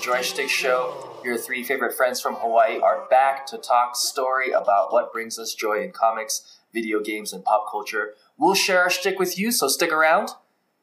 everyone? 0.00 0.10
We 0.10 0.12
are 0.12 0.18
at 0.18 0.26
the 0.26 0.34
Joy 0.42 0.44
Schtick 0.44 0.48
Show. 0.48 1.20
Your 1.24 1.36
three 1.36 1.62
favorite 1.62 1.96
friends 1.96 2.20
from 2.20 2.36
Hawaii 2.36 2.78
are 2.80 3.06
back 3.10 3.46
to 3.46 3.58
talk 3.58 3.96
story 3.96 4.50
about 4.52 4.92
what 4.92 5.12
brings 5.12 5.38
us 5.38 5.54
joy 5.54 5.82
in 5.82 5.90
comics, 5.92 6.58
video 6.72 7.00
games, 7.00 7.32
and 7.32 7.44
pop 7.44 7.66
culture. 7.70 8.14
We'll 8.36 8.54
share 8.54 8.82
our 8.82 8.90
shtick 8.90 9.18
with 9.18 9.38
you, 9.38 9.50
so 9.50 9.68
stick 9.68 9.92
around. 9.92 10.30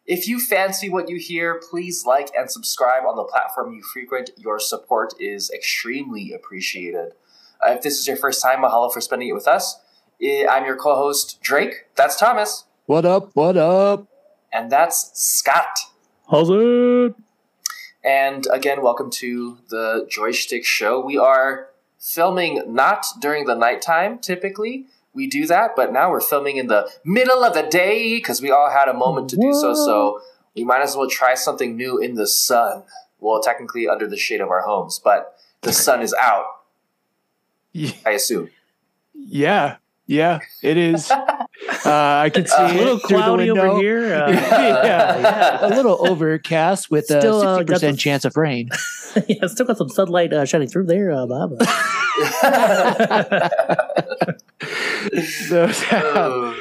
If 0.05 0.27
you 0.27 0.39
fancy 0.39 0.89
what 0.89 1.09
you 1.09 1.17
hear, 1.17 1.59
please 1.71 2.05
like 2.05 2.29
and 2.37 2.51
subscribe 2.51 3.05
on 3.07 3.15
the 3.15 3.23
platform 3.23 3.73
you 3.73 3.81
frequent. 3.81 4.31
Your 4.37 4.59
support 4.59 5.13
is 5.20 5.49
extremely 5.51 6.31
appreciated. 6.34 7.13
Uh, 7.65 7.71
if 7.71 7.81
this 7.81 7.97
is 7.97 8.07
your 8.07 8.17
first 8.17 8.41
time, 8.43 8.59
mahalo 8.61 8.91
for 8.93 9.01
spending 9.01 9.29
it 9.29 9.34
with 9.34 9.47
us. 9.47 9.79
I- 10.21 10.45
I'm 10.49 10.65
your 10.65 10.75
co-host 10.75 11.41
Drake. 11.41 11.85
That's 11.95 12.17
Thomas, 12.20 12.65
What 12.85 13.05
up? 13.05 13.31
What 13.35 13.57
up? 13.57 14.07
and 14.53 14.71
that's 14.71 15.11
Scott. 15.20 15.77
How's 16.29 16.49
it? 16.49 17.15
And 18.05 18.45
again, 18.53 18.83
welcome 18.83 19.09
to 19.11 19.57
the 19.69 20.05
Joy 20.07 20.29
Schtick 20.29 20.63
Show. 20.63 21.03
We 21.03 21.17
are 21.17 21.69
filming 21.99 22.61
not 22.71 23.03
during 23.19 23.45
the 23.45 23.55
nighttime, 23.55 24.19
typically. 24.19 24.85
We 25.15 25.25
do 25.25 25.47
that, 25.47 25.71
but 25.75 25.91
now 25.91 26.11
we're 26.11 26.21
filming 26.21 26.57
in 26.57 26.67
the 26.67 26.87
middle 27.03 27.43
of 27.43 27.55
the 27.55 27.63
day 27.63 28.17
because 28.17 28.43
we 28.43 28.51
all 28.51 28.69
had 28.69 28.87
a 28.87 28.93
moment 28.93 29.31
to 29.31 29.37
do 29.37 29.53
so. 29.53 29.73
So 29.73 30.21
we 30.55 30.63
might 30.63 30.84
as 30.84 30.95
well 30.95 31.09
try 31.09 31.34
something 31.34 31.75
new 31.75 31.97
in 31.97 32.13
the 32.13 32.27
sun. 32.27 32.84
Well, 33.20 33.41
technically 33.41 33.87
under 33.87 34.05
the 34.05 34.17
shade 34.17 34.40
of 34.40 34.49
our 34.49 34.62
homes, 34.62 35.01
but 35.03 35.35
the 35.62 35.73
sun 35.73 36.03
is 36.03 36.13
out, 36.13 36.45
I 38.05 38.12
assume. 38.12 38.51
yeah, 39.15 39.77
yeah, 40.05 40.41
it 40.62 40.77
is. 40.77 41.12
Uh, 41.85 41.89
I 42.25 42.29
can 42.34 42.45
see 42.48 42.53
Uh, 42.55 42.73
A 42.73 42.77
little 42.77 42.99
through 42.99 43.17
cloudy 43.17 43.49
over 43.49 43.77
here. 43.79 44.13
Uh, 44.13 44.29
yeah, 44.84 45.65
a 45.65 45.70
little 45.70 46.05
overcast 46.07 46.91
with 46.91 47.09
a 47.12 47.20
Still, 47.21 47.41
uh, 47.41 47.57
sixty 47.57 47.65
got 47.65 47.73
percent 47.75 47.95
the- 47.97 48.01
chance 48.01 48.25
of 48.25 48.37
rain. 48.37 48.70
yeah, 49.27 49.47
still 49.47 49.65
got 49.65 49.77
some 49.77 49.89
sunlight 49.89 50.34
uh, 50.34 50.45
shining 50.45 50.67
through 50.67 50.85
there, 50.85 51.12
uh, 51.12 51.25
Bob. 51.25 51.57
So, 55.47 55.70
Oh, 55.91 56.55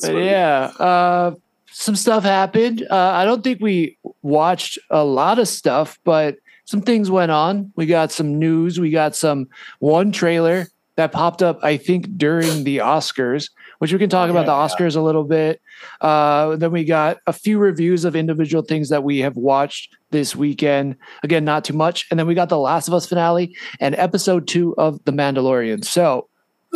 that's 0.00 0.08
yeah, 0.08 0.72
uh, 0.78 1.34
some 1.70 1.96
stuff 1.96 2.22
happened. 2.24 2.86
Uh, 2.90 2.94
I 2.96 3.24
don't 3.24 3.42
think 3.42 3.60
we 3.60 3.96
watched 4.22 4.78
a 4.90 5.04
lot 5.04 5.38
of 5.38 5.48
stuff, 5.48 5.98
but 6.04 6.36
some 6.64 6.80
things 6.82 7.10
went 7.10 7.30
on. 7.32 7.72
We 7.76 7.86
got 7.86 8.12
some 8.12 8.38
news. 8.38 8.78
We 8.80 8.90
got 8.90 9.16
some 9.16 9.48
one 9.80 10.12
trailer 10.12 10.68
that 10.96 11.12
popped 11.12 11.42
up, 11.42 11.58
I 11.62 11.76
think, 11.76 12.16
during 12.16 12.64
the 12.64 12.78
Oscars, 12.78 13.50
which 13.80 13.92
we 13.92 13.98
can 13.98 14.08
talk 14.08 14.30
about 14.30 14.46
the 14.46 14.52
Yeah. 14.52 14.66
Oscars 14.68 14.94
a 14.96 15.00
little 15.00 15.24
bit. 15.24 15.60
Uh, 16.00 16.54
then 16.56 16.70
we 16.70 16.84
got 16.84 17.16
a 17.26 17.32
few 17.32 17.58
reviews 17.58 18.04
of 18.04 18.14
individual 18.14 18.62
things 18.62 18.88
that 18.90 19.02
we 19.04 19.18
have 19.18 19.36
watched 19.36 19.96
this 20.10 20.36
weekend. 20.36 20.96
Again, 21.22 21.44
not 21.44 21.64
too 21.64 21.72
much. 21.74 22.06
And 22.10 22.18
then 22.20 22.26
we 22.26 22.34
got 22.34 22.48
the 22.48 22.58
Last 22.58 22.88
of 22.88 22.94
Us 22.94 23.06
finale 23.06 23.56
and 23.80 23.94
episode 23.96 24.46
two 24.46 24.74
of 24.76 25.00
The 25.06 25.12
Mandalorian. 25.12 25.84
So, 25.84 26.28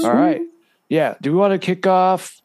all 0.02 0.12
right. 0.14 0.40
Yeah. 0.88 1.14
Do 1.22 1.30
we 1.32 1.38
want 1.38 1.52
to 1.52 1.58
kick 1.58 1.86
off? 1.86 2.40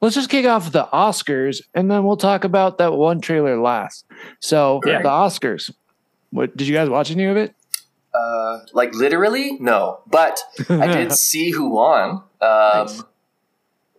Let's 0.00 0.14
just 0.16 0.28
kick 0.28 0.44
off 0.44 0.70
the 0.72 0.84
Oscars 0.92 1.62
and 1.74 1.90
then 1.90 2.04
we'll 2.04 2.16
talk 2.16 2.44
about 2.44 2.78
that 2.78 2.92
one 2.94 3.20
trailer 3.20 3.58
last. 3.60 4.04
So, 4.40 4.80
Yeah. 4.84 5.02
the 5.02 5.08
Oscars. 5.08 5.70
What 6.30 6.56
did 6.56 6.66
you 6.66 6.74
guys 6.74 6.88
watch 6.90 7.10
any 7.12 7.24
of 7.26 7.36
it? 7.36 7.54
Uh, 8.12 8.58
like 8.72 8.92
literally, 8.94 9.56
no, 9.60 10.00
but 10.06 10.40
I 10.68 10.86
did 10.88 11.12
see 11.30 11.50
who 11.50 11.68
won. 11.70 12.22
Um, 12.40 12.88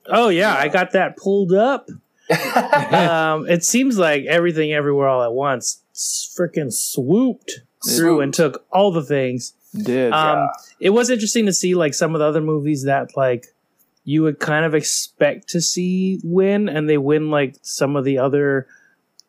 oh 0.10 0.30
yeah, 0.30 0.56
I 0.56 0.68
got 0.68 0.92
that 0.92 1.18
pulled 1.18 1.54
up. 1.54 1.90
um, 2.92 3.48
it 3.48 3.64
seems 3.64 3.98
like 3.98 4.26
everything, 4.26 4.74
everywhere, 4.74 5.08
all 5.08 5.24
at 5.24 5.34
once, 5.34 5.82
freaking 5.94 6.74
swooped 6.74 7.62
through 7.86 8.22
and 8.22 8.34
took 8.34 8.66
all 8.72 8.92
the 8.92 9.04
things. 9.04 9.54
Did. 9.76 10.12
Um, 10.12 10.50
it 10.80 10.92
was 10.92 11.10
interesting 11.10 11.46
to 11.46 11.54
see 11.54 11.76
like 11.76 11.94
some 11.94 12.16
of 12.16 12.20
the 12.20 12.26
other 12.26 12.42
movies 12.42 12.84
that 12.84 13.16
like 13.16 13.48
you 14.06 14.24
would 14.24 14.40
kind 14.40 14.66
of 14.66 14.74
expect 14.74 15.50
to 15.50 15.62
see 15.62 16.20
win, 16.24 16.70
and 16.70 16.90
they 16.90 16.98
win 16.98 17.30
like 17.30 17.56
some 17.62 17.96
of 17.96 18.06
the 18.06 18.18
other 18.18 18.68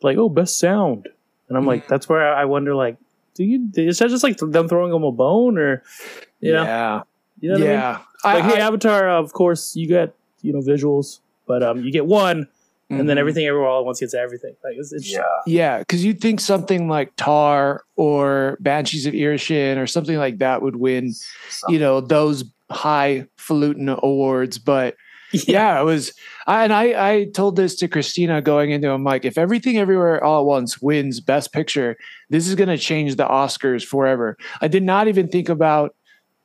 like 0.03 0.17
oh 0.17 0.29
best 0.29 0.59
sound, 0.59 1.09
and 1.49 1.59
I'm 1.59 1.67
like 1.67 1.89
that's 1.89 2.09
where 2.09 2.35
I 2.35 2.45
wonder 2.45 2.75
like 2.75 2.97
do 3.35 3.45
you 3.45 3.69
is 3.75 3.99
that 3.99 4.09
just 4.09 4.25
like 4.25 4.39
them 4.39 4.69
throwing 4.69 4.93
them 4.93 5.05
a 5.05 5.13
bone 5.13 5.59
or 5.59 5.83
you 6.41 6.53
know 6.53 6.63
yeah. 6.63 7.03
you 7.41 7.51
know 7.51 7.55
what 7.55 7.63
I 7.63 7.67
mean? 7.67 7.73
yeah. 7.73 7.99
Like 8.25 8.45
I- 8.45 8.49
hey 8.49 8.61
I- 8.61 8.67
Avatar, 8.67 9.09
of 9.11 9.33
course 9.33 9.77
you 9.77 9.87
get 9.87 10.16
you 10.47 10.53
know 10.53 10.61
visuals, 10.61 11.21
but 11.47 11.63
um 11.63 11.83
you 11.85 11.91
get 11.93 12.07
one, 12.07 12.47
and 12.89 13.09
then 13.09 13.17
Mhm. 13.17 13.21
everything 13.21 13.47
everywhere 13.47 13.69
all 13.69 13.81
at 13.81 13.85
once 13.87 14.01
gets 14.01 14.15
everything. 14.15 14.55
Like 14.65 14.75
it's, 14.79 14.93
it's 14.93 15.11
yeah. 15.13 15.23
Yeah, 15.47 15.79
because 15.81 16.05
you'd 16.05 16.21
think 16.21 16.41
something 16.41 16.89
like 16.89 17.13
Tar 17.17 17.83
or 17.97 18.57
Banshees 18.61 19.07
of 19.07 19.13
Inisherin 19.15 19.77
or 19.77 19.87
something 19.89 20.17
like 20.19 20.39
that 20.39 20.63
would 20.63 20.77
win, 20.77 21.13
you 21.69 21.79
know, 21.81 22.01
those 22.01 22.45
highfalutin 22.71 23.89
awards. 23.89 24.59
But 24.59 24.97
yeah, 25.33 25.81
it 25.81 25.85
was. 25.85 26.13
I, 26.47 26.63
and 26.65 26.73
I, 26.73 27.11
I 27.13 27.25
told 27.35 27.57
this 27.57 27.75
to 27.77 27.89
Christina 27.89 28.41
going 28.41 28.71
into. 28.71 28.91
I'm 28.91 29.03
like, 29.03 29.25
if 29.25 29.37
everything 29.37 29.79
everywhere 29.79 30.23
all 30.23 30.41
at 30.43 30.47
once 30.47 30.81
wins 30.81 31.21
Best 31.21 31.53
Picture, 31.53 31.97
this 32.31 32.47
is 32.47 32.55
going 32.55 32.69
to 32.69 32.79
change 32.79 33.17
the 33.17 33.27
Oscars 33.27 33.85
forever. 33.85 34.37
I 34.61 34.69
did 34.69 34.85
not 34.85 35.09
even 35.09 35.27
think 35.29 35.49
about 35.49 35.95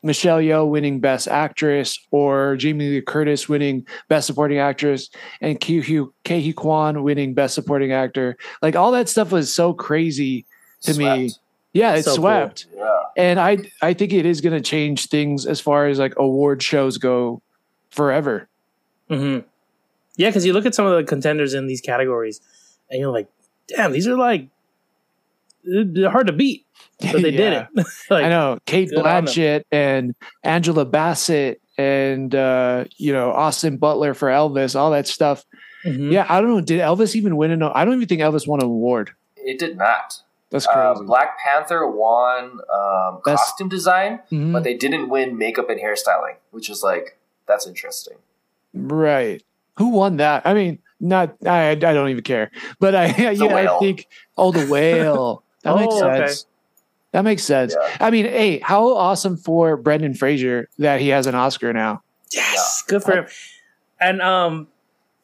Michelle 0.04 0.40
Yeoh 0.40 0.68
winning 0.68 1.00
Best 1.00 1.28
Actress 1.28 2.00
or 2.12 2.56
Jamie 2.56 2.90
Lee 2.90 3.02
Curtis 3.02 3.48
winning 3.48 3.86
Best 4.08 4.28
Supporting 4.28 4.58
Actress 4.58 5.10
and 5.42 5.60
Ke 5.60 5.84
Huy 5.84 6.54
Quan 6.54 7.04
winning 7.04 7.34
Best 7.34 7.54
Supporting 7.56 7.92
Actor. 7.92 8.38
Like 8.62 8.76
all 8.76 8.92
that 8.92 9.10
stuff 9.10 9.32
was 9.32 9.54
so 9.54 9.74
crazy 9.74 10.46
to 10.82 10.94
me. 10.96 11.30
Yeah, 11.74 11.94
it 11.96 12.04
So 12.04 12.12
cool. 12.12 12.16
swept. 12.24 12.66
Yeah. 12.76 13.00
And 13.16 13.40
I 13.40 13.58
I 13.82 13.94
think 13.94 14.12
it 14.14 14.26
is 14.26 14.42
going 14.42 14.54
to 14.54 14.62
change 14.62 15.08
things 15.08 15.46
as 15.46 15.60
far 15.62 15.88
as 15.88 16.00
like 16.00 16.14
award 16.18 16.64
shows 16.64 16.98
go 16.98 17.42
forever. 17.92 18.48
hmm 19.08 19.40
Yeah, 20.18 20.30
because 20.30 20.46
you 20.46 20.54
look 20.54 20.66
at 20.66 20.74
some 20.76 20.86
of 20.86 20.96
the 20.98 21.04
contenders 21.04 21.54
in 21.54 21.68
these 21.68 21.80
categories, 21.82 22.42
and 22.90 23.00
you're 23.00 23.12
like, 23.12 23.28
"Damn, 23.68 23.92
these 23.92 24.08
are 24.08 24.18
like 24.18 24.48
they're 25.64 26.10
hard 26.10 26.28
to 26.28 26.34
beat." 26.34 26.66
But 27.00 27.22
they 27.22 27.30
Yeah. 27.32 27.38
did 27.38 27.54
it. 27.54 27.68
like, 28.10 28.26
I 28.26 28.30
know 28.30 28.60
Kate 28.66 28.90
good. 28.90 29.04
Blanchett 29.04 29.64
and 29.72 30.16
Angela 30.44 30.86
Bassett 30.86 31.62
and 31.78 32.34
uh, 32.36 32.86
you 32.98 33.12
know 33.14 33.32
Austin 33.32 33.78
Butler 33.78 34.14
for 34.14 34.28
Elvis, 34.30 34.76
all 34.76 34.92
that 34.92 35.08
stuff. 35.08 35.46
mhm. 35.86 36.12
Yeah, 36.12 36.26
I 36.30 36.42
don't 36.42 36.50
know. 36.50 36.62
Did 36.62 36.80
Elvis 36.82 37.16
even 37.16 37.38
win 37.38 37.52
an? 37.52 37.64
I 37.64 37.86
don't 37.86 37.96
even 37.96 38.08
think 38.08 38.22
Elvis 38.22 38.48
won 38.48 38.60
an 38.60 38.66
award. 38.68 39.12
It 39.38 39.58
did 39.58 39.78
not. 39.78 40.22
That's 40.52 40.68
Uh, 40.68 40.94
crazy. 40.94 41.06
Black 41.08 41.40
Panther 41.40 41.88
won 41.88 42.60
um, 42.72 43.22
Best- 43.26 43.38
costume 43.46 43.70
design, 43.70 44.20
Mhm. 44.32 44.52
but 44.54 44.64
they 44.64 44.76
didn't 44.76 45.10
win 45.10 45.38
makeup 45.38 45.70
and 45.70 45.80
hairstyling, 45.80 46.36
which 46.52 46.70
is 46.70 46.84
like 46.84 47.18
that's 47.48 47.66
interesting. 47.66 48.18
Right. 48.74 49.42
Who 49.78 49.90
won 49.90 50.18
that? 50.18 50.44
I 50.46 50.54
mean, 50.54 50.80
not 51.00 51.36
I. 51.46 51.72
I 51.72 51.76
don't 51.76 52.10
even 52.10 52.24
care. 52.24 52.52
But 52.80 52.94
I, 52.96 53.06
yeah, 53.34 53.46
I 53.56 53.80
think. 53.80 54.08
Oh, 54.38 54.52
the 54.52 54.68
whale. 54.68 55.44
That 55.64 55.76
makes 55.78 55.98
sense. 55.98 56.42
okay. 56.42 56.48
Sense. 57.12 57.18
That 57.18 57.24
makes 57.24 57.44
sense. 57.44 57.76
Yeah. 57.80 57.98
I 58.00 58.10
mean, 58.10 58.26
hey, 58.26 58.60
how 58.60 58.96
awesome 58.96 59.38
for 59.38 59.78
Brendan 59.78 60.14
Fraser 60.14 60.70
that 60.78 61.02
he 61.02 61.10
has 61.10 61.28
an 61.28 61.36
Oscar 61.36 61.74
now. 61.74 62.04
yes, 62.34 62.84
good 62.88 63.04
for 63.04 63.18
him. 63.18 63.28
And 64.00 64.22
um, 64.22 64.68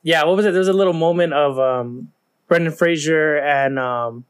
yeah, 0.03 0.25
what 0.25 0.35
was 0.35 0.45
it? 0.45 0.51
There 0.51 0.59
was 0.59 0.67
a 0.67 0.73
little 0.73 0.94
moment 0.94 1.33
of 1.33 1.57
um, 1.59 2.12
Brendan 2.47 2.73
Fraser 2.73 3.38
and 3.38 3.79
um, 3.79 4.25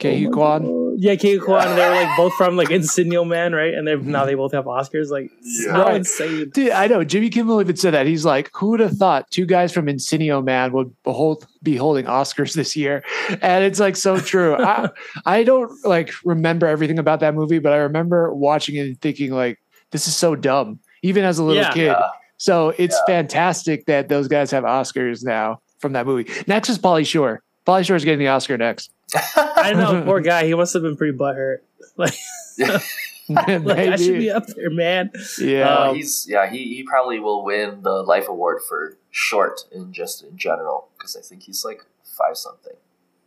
Okay, 0.00 0.26
oh 0.26 0.30
my 0.30 0.34
Quan. 0.34 0.87
God. 1.00 1.04
Yeah, 1.04 1.14
Ke 1.16 1.40
Quan. 1.40 1.76
They 1.76 1.88
were 1.88 1.94
like 1.94 2.16
both 2.16 2.34
from 2.34 2.56
like 2.56 2.68
Encino 2.70 3.26
Man, 3.26 3.52
right? 3.54 3.72
And 3.74 3.86
they 3.86 3.96
now 3.96 4.24
they 4.24 4.34
both 4.34 4.52
have 4.52 4.64
Oscars. 4.64 5.10
Like, 5.10 5.30
Yeah. 5.42 5.72
how 5.72 5.84
Right. 5.84 5.96
insane! 5.96 6.50
Dude, 6.50 6.70
I 6.70 6.86
know 6.88 7.04
Jimmy 7.04 7.30
Kimmel 7.30 7.60
even 7.60 7.76
said 7.76 7.94
that. 7.94 8.06
He's 8.06 8.24
like, 8.24 8.50
who 8.54 8.70
would 8.70 8.80
have 8.80 8.92
thought 8.96 9.30
two 9.30 9.46
guys 9.46 9.72
from 9.72 9.86
Encino 9.86 10.44
Man 10.44 10.72
would 10.72 10.94
behold, 11.04 11.46
be 11.62 11.76
holding 11.76 12.06
Oscars 12.06 12.54
this 12.54 12.74
year? 12.74 13.04
And 13.42 13.64
it's 13.64 13.78
like 13.80 13.96
so 13.96 14.18
true. 14.18 14.56
I, 14.56 14.88
I 15.26 15.44
don't 15.44 15.70
like 15.84 16.12
remember 16.24 16.66
everything 16.66 16.98
about 16.98 17.20
that 17.20 17.34
movie, 17.34 17.58
but 17.60 17.72
I 17.72 17.76
remember 17.76 18.34
watching 18.34 18.76
it 18.76 18.80
and 18.86 19.00
thinking 19.00 19.32
like, 19.32 19.58
this 19.92 20.08
is 20.08 20.16
so 20.16 20.34
dumb, 20.34 20.80
even 21.02 21.24
as 21.24 21.38
a 21.38 21.44
little 21.44 21.62
Yeah. 21.62 21.72
kid. 21.72 21.86
Yeah. 21.86 22.02
So 22.38 22.74
it's 22.76 22.94
Yeah. 23.08 23.14
fantastic 23.14 23.86
that 23.86 24.08
those 24.08 24.28
guys 24.28 24.50
have 24.50 24.64
Oscars 24.64 25.24
now 25.24 25.60
from 25.78 25.92
that 25.94 26.06
movie. 26.06 26.30
Next 26.46 26.68
is 26.68 26.78
Pauly 26.78 27.06
Shore. 27.06 27.42
Pauly 27.66 27.84
Shore 27.86 27.96
is 27.96 28.04
getting 28.04 28.18
the 28.18 28.28
Oscar 28.28 28.56
next. 28.58 28.90
I 29.36 29.72
know, 29.74 30.02
poor 30.04 30.20
guy. 30.20 30.46
He 30.46 30.54
must 30.54 30.72
have 30.74 30.82
been 30.82 30.96
pretty 30.96 31.16
butthurt. 31.16 31.58
Like, 31.96 32.14
like 33.64 33.78
I 33.88 33.96
should 33.96 34.18
be 34.18 34.30
up 34.30 34.46
there, 34.46 34.70
man. 34.70 35.10
Yeah. 35.38 35.68
Um, 35.88 35.96
he's 35.96 36.26
yeah 36.28 36.48
he, 36.50 36.58
he 36.76 36.82
probably 36.82 37.18
will 37.20 37.44
win 37.44 37.82
the 37.82 37.90
life 38.02 38.28
award 38.28 38.62
for 38.68 38.96
short 39.10 39.60
and 39.72 39.92
just 39.92 40.22
in 40.24 40.36
general 40.36 40.88
because 40.96 41.16
I 41.16 41.20
think 41.20 41.42
he's 41.42 41.64
like 41.64 41.84
five 42.16 42.36
something. 42.36 42.72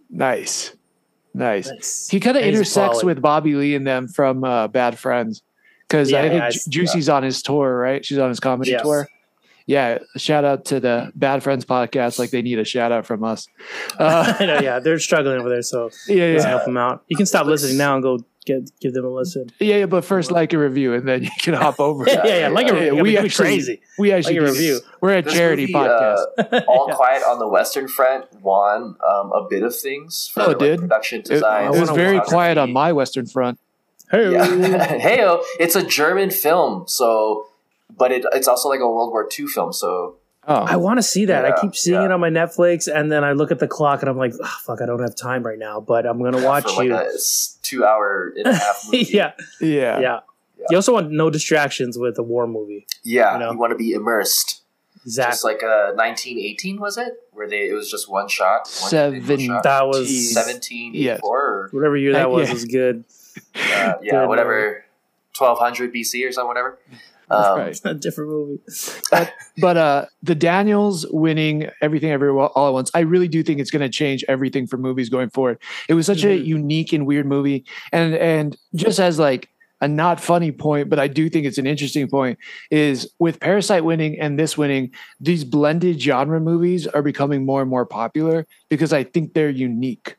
nice. 0.09 0.75
Nice. 1.33 1.69
Nice. 1.69 2.07
He 2.09 2.19
kind 2.19 2.35
of 2.35 2.43
intersects 2.43 2.73
quality. 2.99 3.05
with 3.05 3.21
Bobby 3.21 3.55
Lee 3.55 3.75
and 3.75 3.87
them 3.87 4.07
from 4.09 4.43
uh, 4.43 4.67
Bad 4.67 4.97
Friends 4.99 5.43
because 5.87 6.11
Yeah, 6.11 6.19
I 6.19 6.21
think 6.23 6.33
yeah, 6.33 6.39
Ju- 6.49 6.55
it's- 6.55 6.65
Juicy's 6.65 7.09
on 7.09 7.23
his 7.23 7.41
tour, 7.41 7.77
right? 7.77 8.03
She's 8.05 8.17
on 8.17 8.27
his 8.29 8.39
comedy 8.41 8.71
Yes. 8.71 8.81
tour. 8.81 9.07
Yeah, 9.71 9.99
shout 10.17 10.43
out 10.43 10.65
to 10.65 10.79
the 10.79 11.11
Bad 11.15 11.43
Friends 11.43 11.63
podcast. 11.65 12.19
Like 12.19 12.31
they 12.31 12.41
need 12.41 12.59
a 12.59 12.65
shout 12.65 12.91
out 12.91 13.05
from 13.05 13.23
us. 13.23 13.47
Uh, 13.97 14.35
I 14.39 14.45
know, 14.45 14.59
yeah, 14.59 14.79
they're 14.79 14.99
struggling 14.99 15.39
over 15.39 15.49
there, 15.49 15.61
so 15.61 15.89
yeah, 16.07 16.33
yeah, 16.33 16.47
help 16.47 16.65
them 16.65 16.77
out. 16.77 17.03
You 17.07 17.15
can 17.17 17.25
stop 17.25 17.45
listening 17.47 17.77
now 17.77 17.93
and 17.95 18.03
go 18.03 18.19
get 18.45 18.69
give 18.81 18.93
them 18.93 19.05
a 19.05 19.09
listen. 19.09 19.45
yeah, 19.59 19.77
yeah. 19.77 19.85
But 19.85 20.03
first, 20.03 20.31
like 20.31 20.51
a 20.53 20.57
review, 20.57 20.93
and 20.93 21.07
then 21.07 21.23
you 21.23 21.29
can 21.39 21.53
hop 21.53 21.79
over. 21.79 22.03
yeah, 22.07 22.25
yeah, 22.25 22.47
like 22.49 22.67
a 22.69 22.73
review. 22.73 22.95
we 22.95 23.01
we 23.03 23.17
actually- 23.17 23.45
crazy. 23.45 23.81
We 23.99 24.11
actually 24.11 24.39
Like 24.39 24.49
a 24.49 24.51
review. 24.51 24.79
We're 24.99 25.17
a 25.17 25.21
This 25.21 25.33
charity 25.33 25.61
movie, 25.67 25.73
podcast. 25.73 26.25
uh, 26.39 26.61
All 26.67 26.87
Quiet 26.93 27.23
on 27.27 27.39
the 27.39 27.47
Western 27.47 27.87
Front 27.87 28.25
won 28.41 28.95
um, 29.09 29.31
a 29.31 29.45
bit 29.49 29.63
of 29.63 29.75
things 29.75 30.29
for 30.33 30.41
Oh, 30.41 30.45
it 30.45 30.47
like, 30.49 30.59
did? 30.59 30.79
production 30.79 31.19
It, 31.19 31.25
design. 31.25 31.73
it 31.73 31.79
was 31.79 31.89
very 31.91 32.19
quiet 32.21 32.57
on 32.57 32.73
my 32.73 32.91
Western 32.93 33.25
Front. 33.27 33.59
Hey, 34.11 34.31
Yeah. 34.33 34.45
Heyo, 34.99 35.41
it's 35.59 35.75
a 35.77 35.85
German 35.85 36.31
film, 36.31 36.83
so 36.87 37.45
but 38.01 38.11
it, 38.11 38.25
it's 38.33 38.47
also 38.47 38.67
like 38.73 38.79
a 38.79 38.89
World 38.95 39.11
War 39.11 39.27
II 39.37 39.45
film. 39.47 39.71
So 39.73 40.17
Oh, 40.47 40.55
I 40.55 40.75
want 40.77 40.97
to 40.97 41.03
see 41.03 41.25
that. 41.25 41.45
I 41.45 41.51
keep 41.61 41.75
seeing 41.75 41.99
yeah. 42.01 42.05
it 42.05 42.11
on 42.11 42.19
my 42.19 42.31
Netflix, 42.31 42.91
and 42.91 43.11
then 43.11 43.23
I 43.23 43.33
look 43.33 43.51
at 43.51 43.59
the 43.59 43.67
clock 43.67 44.01
and 44.01 44.09
I'm 44.09 44.17
like, 44.17 44.33
oh, 44.41 44.57
"Fuck, 44.65 44.81
I 44.81 44.87
don't 44.87 45.03
have 45.07 45.15
time 45.15 45.43
right 45.49 45.59
now." 45.59 45.79
But 45.79 46.07
I'm 46.07 46.17
gonna 46.25 46.43
watch 46.43 46.63
for 46.63 46.83
like 46.83 46.87
you. 46.87 46.95
a 46.95 47.13
s- 47.13 47.59
two-hour 47.61 48.33
and 48.37 48.47
a 48.47 48.53
half 48.55 48.81
movie. 48.91 49.05
yeah, 49.19 49.33
yeah. 49.61 49.99
yeah, 49.99 49.99
Yeah. 50.57 50.65
You 50.71 50.77
also 50.77 50.93
want 50.93 51.11
no 51.11 51.29
distractions 51.29 51.95
with 52.03 52.17
a 52.17 52.23
war 52.23 52.47
movie. 52.47 52.87
yeah, 53.03 53.33
You 53.33 53.39
know? 53.41 53.51
you 53.51 53.57
want 53.59 53.71
to 53.71 53.77
be 53.77 53.91
immersed, 53.91 54.61
Exactly. 55.05 55.31
just 55.31 55.43
like 55.43 55.61
uh, 55.61 55.93
1918 55.93 56.79
was 56.79 56.97
it, 56.97 57.13
where 57.33 57.47
they 57.47 57.69
it 57.69 57.73
was 57.73 57.87
just 57.91 58.09
one 58.09 58.27
shot, 58.27 58.61
one 58.81 58.89
Seven- 58.89 59.39
shot? 59.47 59.61
that 59.61 59.85
was 59.87 60.07
1784 60.33 61.29
or 61.29 61.69
whatever 61.71 61.97
year 61.97 62.13
that 62.13 62.25
Uh, 62.25 62.29
was 62.29 62.47
yeah. 62.47 62.53
was 62.53 62.65
good. 62.65 63.03
uh, 63.55 63.93
yeah, 64.01 64.11
Good 64.11 64.27
whatever, 64.27 64.85
1200 65.37 65.93
BC 65.93 66.27
or 66.27 66.31
something, 66.31 66.47
whatever. 66.47 66.79
Um, 67.31 67.57
Right. 67.59 67.79
a 67.85 67.93
different 67.93 68.29
movie. 68.31 68.59
But 69.57 69.77
uh, 69.77 70.05
the 70.23 70.35
Daniels 70.35 71.05
winning 71.11 71.69
everything 71.81 72.09
everywhere 72.11 72.47
all 72.47 72.67
at 72.69 72.73
once, 72.73 72.89
I 72.93 73.01
really 73.01 73.27
do 73.27 73.43
think 73.43 73.59
it's 73.59 73.69
going 73.71 73.81
to 73.81 73.89
change 73.89 74.23
everything 74.27 74.65
for 74.67 74.77
movies 74.77 75.09
going 75.09 75.29
forward. 75.29 75.59
It 75.89 75.93
was 75.93 76.05
such 76.05 76.23
a 76.23 76.27
Mhm. 76.39 76.45
unique 76.45 76.93
and 76.93 77.05
weird 77.05 77.25
movie, 77.25 77.65
and 77.91 78.15
and 78.15 78.57
just 78.75 78.99
as 78.99 79.19
like 79.19 79.49
a 79.81 79.87
not 79.87 80.19
funny 80.21 80.51
point, 80.51 80.89
but 80.89 80.99
I 80.99 81.07
do 81.07 81.27
think 81.29 81.45
it's 81.45 81.57
an 81.57 81.65
interesting 81.67 82.07
point 82.07 82.37
is 82.69 83.09
with 83.19 83.39
Parasite 83.39 83.83
winning 83.83 84.19
and 84.19 84.37
this 84.37 84.55
winning, 84.57 84.91
these 85.19 85.43
blended 85.43 85.99
genre 86.01 86.39
movies 86.39 86.85
are 86.87 87.01
becoming 87.01 87.45
more 87.45 87.61
and 87.61 87.69
more 87.69 87.85
popular 87.85 88.45
because 88.69 88.93
I 88.93 89.03
think 89.03 89.33
they're 89.33 89.49
unique. 89.49 90.17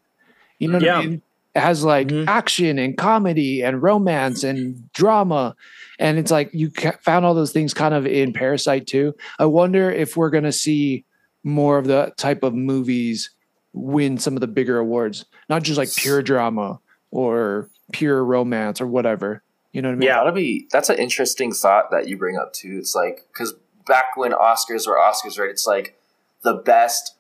You 0.59 0.69
know 0.69 0.75
what 0.75 0.83
Yeah. 0.83 0.99
I 0.99 1.07
mean? 1.07 1.23
It 1.55 1.61
has 1.61 1.85
like 1.85 2.09
Mhm. 2.09 2.27
action 2.29 2.79
and 2.79 2.97
comedy 2.97 3.63
and 3.63 3.83
romance 3.83 4.43
and 4.43 4.91
drama. 4.93 5.55
And 5.99 6.19
it's 6.19 6.31
like 6.31 6.51
you 6.53 6.71
found 7.01 7.25
all 7.27 7.35
those 7.35 7.53
things 7.53 7.75
kind 7.75 7.95
of 7.95 8.07
in 8.07 8.33
Parasite 8.33 8.87
too. 8.87 9.15
I 9.39 9.45
wonder 9.47 9.91
if 9.91 10.17
we're 10.17 10.31
going 10.31 10.45
to 10.45 10.53
see 10.53 11.05
more 11.45 11.77
of 11.79 11.87
the 11.87 12.13
type 12.17 12.43
of 12.43 12.55
movies 12.55 13.31
win 13.75 14.19
some 14.19 14.35
of 14.35 14.41
the 14.41 14.47
bigger 14.47 14.79
awards, 14.79 15.25
not 15.49 15.63
just 15.63 15.79
like 15.79 15.95
pure 15.95 16.23
drama 16.23 16.79
or 17.11 17.69
pure 17.93 18.25
romance 18.25 18.81
or 18.81 18.87
whatever. 18.87 19.43
You 19.73 19.83
know 19.83 19.89
what 19.89 19.95
I 19.95 19.99
mean? 19.99 20.07
Yeah. 20.07 20.17
That'll 20.19 20.33
be 20.33 20.69
that's 20.71 20.89
an 20.89 20.97
interesting 20.99 21.53
thought 21.53 21.91
that 21.91 22.09
you 22.09 22.17
bring 22.17 22.37
up 22.37 22.53
too. 22.53 22.77
It's 22.79 22.95
like 22.95 23.27
because 23.33 23.55
back 23.87 24.17
when 24.17 24.33
Oscars 24.33 24.87
were 24.87 24.97
Oscars, 24.97 25.39
right? 25.39 25.51
It's 25.51 25.67
like 25.67 25.99
the 26.43 26.55
best 26.55 27.15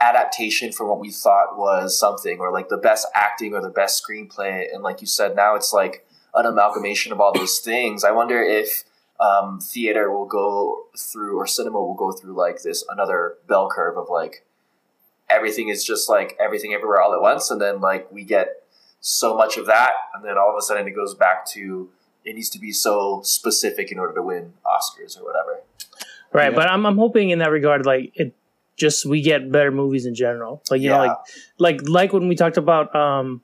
adaptation 0.00 0.72
from 0.72 0.88
what 0.88 1.00
we 1.00 1.10
thought 1.10 1.56
was 1.58 1.98
something, 1.98 2.38
or 2.38 2.52
like 2.52 2.68
the 2.68 2.76
best 2.76 3.06
acting 3.14 3.54
or 3.54 3.60
the 3.60 3.68
best 3.70 4.02
screenplay. 4.04 4.66
And 4.72 4.82
like 4.82 5.00
you 5.00 5.06
said, 5.06 5.34
now 5.34 5.54
it's 5.54 5.72
like 5.72 6.06
an 6.34 6.46
amalgamation 6.46 7.12
of 7.12 7.20
all 7.20 7.32
those 7.32 7.58
things. 7.58 8.04
I 8.04 8.10
wonder 8.12 8.40
if 8.42 8.84
um, 9.20 9.60
theater 9.60 10.10
will 10.12 10.26
go 10.26 10.84
through 10.96 11.36
or 11.36 11.46
cinema 11.46 11.80
will 11.80 11.94
go 11.94 12.12
through 12.12 12.34
like 12.36 12.62
this 12.62 12.84
another 12.88 13.34
bell 13.48 13.68
curve 13.68 13.96
of 13.96 14.08
like 14.08 14.44
everything 15.28 15.68
is 15.68 15.84
just 15.84 16.08
like 16.08 16.36
everything 16.40 16.72
everywhere 16.72 17.00
all 17.00 17.14
at 17.14 17.20
once, 17.20 17.50
and 17.50 17.60
then 17.60 17.80
like 17.80 18.10
we 18.12 18.24
get 18.24 18.62
so 19.00 19.36
much 19.36 19.56
of 19.56 19.66
that, 19.66 19.92
and 20.14 20.24
then 20.24 20.36
all 20.38 20.50
of 20.50 20.56
a 20.58 20.62
sudden 20.62 20.86
it 20.86 20.92
goes 20.92 21.14
back 21.14 21.44
to 21.46 21.90
it 22.24 22.34
needs 22.34 22.50
to 22.50 22.58
be 22.58 22.72
so 22.72 23.20
specific 23.24 23.90
in 23.90 23.98
order 23.98 24.14
to 24.14 24.22
win 24.22 24.52
Oscars 24.66 25.18
or 25.18 25.24
whatever. 25.24 25.62
Right, 26.32 26.50
Yeah. 26.52 26.56
but 26.56 26.68
I'm 26.70 26.84
I'm 26.86 26.98
hoping 26.98 27.30
in 27.30 27.38
that 27.40 27.50
regard, 27.50 27.86
like 27.86 28.12
it 28.14 28.34
just 28.78 29.04
we 29.04 29.20
get 29.20 29.50
better 29.50 29.70
movies 29.70 30.06
in 30.06 30.14
general. 30.14 30.62
Like 30.70 30.80
you 30.80 30.88
know, 30.88 30.98
like 30.98 31.16
like 31.58 31.88
like 31.88 32.12
when 32.12 32.28
we 32.28 32.36
talked 32.36 32.56
about 32.56 32.94
um 32.94 33.42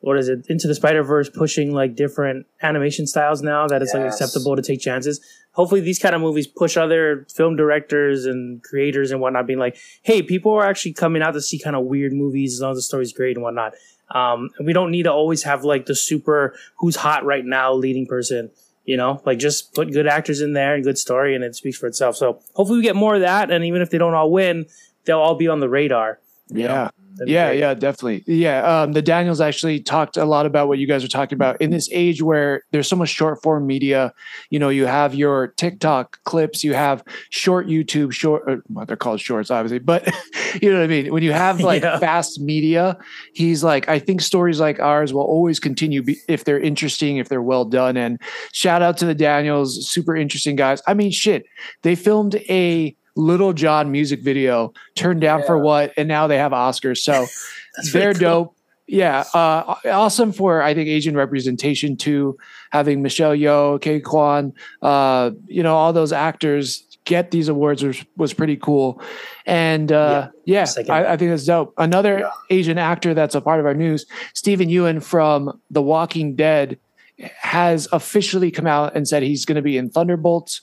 what 0.00 0.18
is 0.18 0.28
it? 0.28 0.46
Into 0.48 0.66
the 0.66 0.74
spider 0.74 1.02
verse 1.02 1.30
pushing 1.30 1.72
like 1.72 1.94
different 1.94 2.46
animation 2.60 3.06
styles 3.06 3.40
now 3.40 3.68
that 3.68 3.82
it's 3.82 3.94
like 3.94 4.02
acceptable 4.04 4.56
to 4.56 4.62
take 4.62 4.80
chances. 4.80 5.20
Hopefully 5.52 5.80
these 5.80 5.98
kind 5.98 6.14
of 6.14 6.20
movies 6.20 6.46
push 6.46 6.76
other 6.76 7.26
film 7.32 7.56
directors 7.56 8.26
and 8.26 8.62
creators 8.62 9.10
and 9.10 9.20
whatnot 9.20 9.46
being 9.46 9.58
like 9.58 9.76
hey 10.02 10.22
people 10.22 10.52
are 10.52 10.64
actually 10.64 10.92
coming 10.92 11.22
out 11.22 11.32
to 11.32 11.40
see 11.40 11.58
kind 11.58 11.76
of 11.76 11.84
weird 11.84 12.12
movies 12.12 12.54
as 12.54 12.60
long 12.60 12.72
as 12.72 12.78
the 12.78 12.82
story's 12.82 13.12
great 13.12 13.36
and 13.36 13.42
whatnot. 13.42 13.74
Um 14.10 14.50
and 14.58 14.66
we 14.66 14.72
don't 14.74 14.90
need 14.90 15.04
to 15.04 15.12
always 15.12 15.44
have 15.44 15.64
like 15.64 15.86
the 15.86 15.94
super 15.94 16.54
who's 16.76 16.96
hot 16.96 17.24
right 17.24 17.44
now 17.44 17.72
leading 17.72 18.06
person 18.06 18.50
you 18.84 18.96
know 18.96 19.20
like 19.24 19.38
just 19.38 19.74
put 19.74 19.92
good 19.92 20.06
actors 20.06 20.40
in 20.40 20.52
there 20.52 20.74
and 20.74 20.84
good 20.84 20.98
story 20.98 21.34
and 21.34 21.44
it 21.44 21.54
speaks 21.54 21.76
for 21.76 21.86
itself. 21.86 22.16
So 22.16 22.40
hopefully 22.54 22.78
we 22.78 22.82
get 22.82 22.96
more 22.96 23.14
of 23.14 23.20
that 23.20 23.50
and 23.50 23.64
even 23.64 23.82
if 23.82 23.90
they 23.90 23.98
don't 23.98 24.14
all 24.14 24.30
win 24.30 24.66
they'll 25.04 25.18
all 25.18 25.34
be 25.34 25.48
on 25.48 25.60
the 25.60 25.68
radar 25.68 26.20
you 26.48 26.64
know? 26.68 26.74
Yeah. 26.74 26.90
Yeah, 27.26 27.48
great. 27.50 27.58
yeah, 27.60 27.74
definitely. 27.74 28.24
Yeah, 28.26 28.62
um, 28.82 28.92
the 28.94 29.02
Daniels 29.02 29.38
actually 29.40 29.80
talked 29.80 30.16
a 30.16 30.24
lot 30.24 30.46
about 30.46 30.66
what 30.68 30.78
you 30.78 30.86
guys 30.86 31.04
are 31.04 31.08
talking 31.08 31.36
about 31.36 31.60
in 31.60 31.70
this 31.70 31.86
age 31.92 32.22
where 32.22 32.62
there's 32.72 32.88
so 32.88 32.96
much 32.96 33.10
short 33.10 33.42
form 33.42 33.66
media. 33.66 34.14
You 34.48 34.58
know, 34.58 34.70
you 34.70 34.86
have 34.86 35.14
your 35.14 35.48
TikTok 35.58 36.18
clips, 36.24 36.64
you 36.64 36.72
have 36.72 37.04
short 37.28 37.66
YouTube 37.66 38.12
short. 38.12 38.44
Or, 38.46 38.62
well, 38.70 38.86
they're 38.86 38.96
called 38.96 39.20
shorts, 39.20 39.50
obviously, 39.50 39.78
but 39.78 40.06
you 40.62 40.70
know 40.70 40.78
what 40.78 40.84
I 40.84 40.86
mean. 40.86 41.12
When 41.12 41.22
you 41.22 41.32
have 41.32 41.60
like 41.72 41.82
Yeah. 41.82 41.98
fast 41.98 42.40
media, 42.40 42.96
he's 43.34 43.62
like, 43.62 43.90
I 43.90 43.98
think 43.98 44.22
stories 44.22 44.58
like 44.58 44.80
ours 44.80 45.12
will 45.12 45.20
always 45.20 45.60
continue 45.60 46.02
be, 46.02 46.16
if 46.28 46.44
they're 46.44 46.58
interesting, 46.60 47.18
if 47.18 47.28
they're 47.28 47.42
well 47.42 47.66
done. 47.66 47.98
And 47.98 48.18
shout 48.54 48.80
out 48.80 48.96
to 48.98 49.04
the 49.04 49.14
Daniels, 49.14 49.86
super 49.86 50.16
interesting 50.16 50.56
guys. 50.56 50.80
I 50.86 50.94
mean, 50.94 51.10
shit, 51.10 51.44
they 51.82 51.94
filmed 51.94 52.36
a. 52.48 52.96
Lil 53.16 53.52
Jon 53.52 53.90
music 53.90 54.20
video 54.20 54.72
turned 54.94 55.20
down 55.20 55.42
for 55.44 55.58
what, 55.58 55.92
and 55.96 56.08
now 56.08 56.26
they 56.26 56.38
have 56.38 56.52
Oscars. 56.52 56.98
So 56.98 57.26
they're 57.92 58.12
cool. 58.14 58.20
dope. 58.20 58.56
Yeah, 58.88 59.24
uh, 59.32 59.76
awesome 59.86 60.32
for 60.32 60.60
I 60.60 60.74
think 60.74 60.88
Asian 60.88 61.16
representation 61.16 61.96
too. 61.96 62.36
Having 62.72 63.02
Michelle 63.02 63.32
Yeoh, 63.32 63.78
Ke 63.80 64.02
Quan, 64.04 64.52
uh, 64.82 65.30
you 65.46 65.62
know, 65.62 65.74
all 65.76 65.92
those 65.92 66.12
actors 66.12 66.84
get 67.04 67.30
these 67.30 67.48
awards 67.48 67.82
was, 67.82 68.04
was 68.16 68.32
pretty 68.34 68.56
cool. 68.56 69.00
And 69.46 69.90
uh, 69.90 70.28
yeah, 70.44 70.64
second 70.64 70.90
I. 70.92 71.12
I 71.12 71.16
think 71.16 71.30
that's 71.30 71.44
dope. 71.46 71.72
Another 71.78 72.20
Yeah. 72.20 72.30
Asian 72.50 72.76
actor 72.78 73.14
that's 73.14 73.34
a 73.34 73.40
part 73.40 73.60
of 73.60 73.66
our 73.66 73.74
news, 73.74 74.04
Steven 74.34 74.68
Yeun 74.68 75.02
from 75.02 75.60
The 75.70 75.82
Walking 75.82 76.36
Dead, 76.36 76.78
has 77.18 77.88
officially 77.92 78.50
come 78.50 78.66
out 78.66 78.94
and 78.96 79.06
said 79.06 79.22
he's 79.22 79.44
going 79.44 79.56
to 79.56 79.62
be 79.62 79.76
in 79.76 79.90
Thunderbolts. 79.90 80.60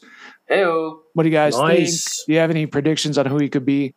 Hey, 0.50 0.64
What 0.66 1.24
do 1.24 1.30
you 1.30 1.32
guys 1.36 1.56
Nice. 1.58 2.04
think? 2.04 2.26
Do 2.28 2.34
you 2.34 2.40
have 2.40 2.50
any 2.50 2.66
predictions 2.66 3.18
on 3.18 3.28
who 3.28 3.38
he 3.38 3.48
could 3.50 3.66
be? 3.66 3.94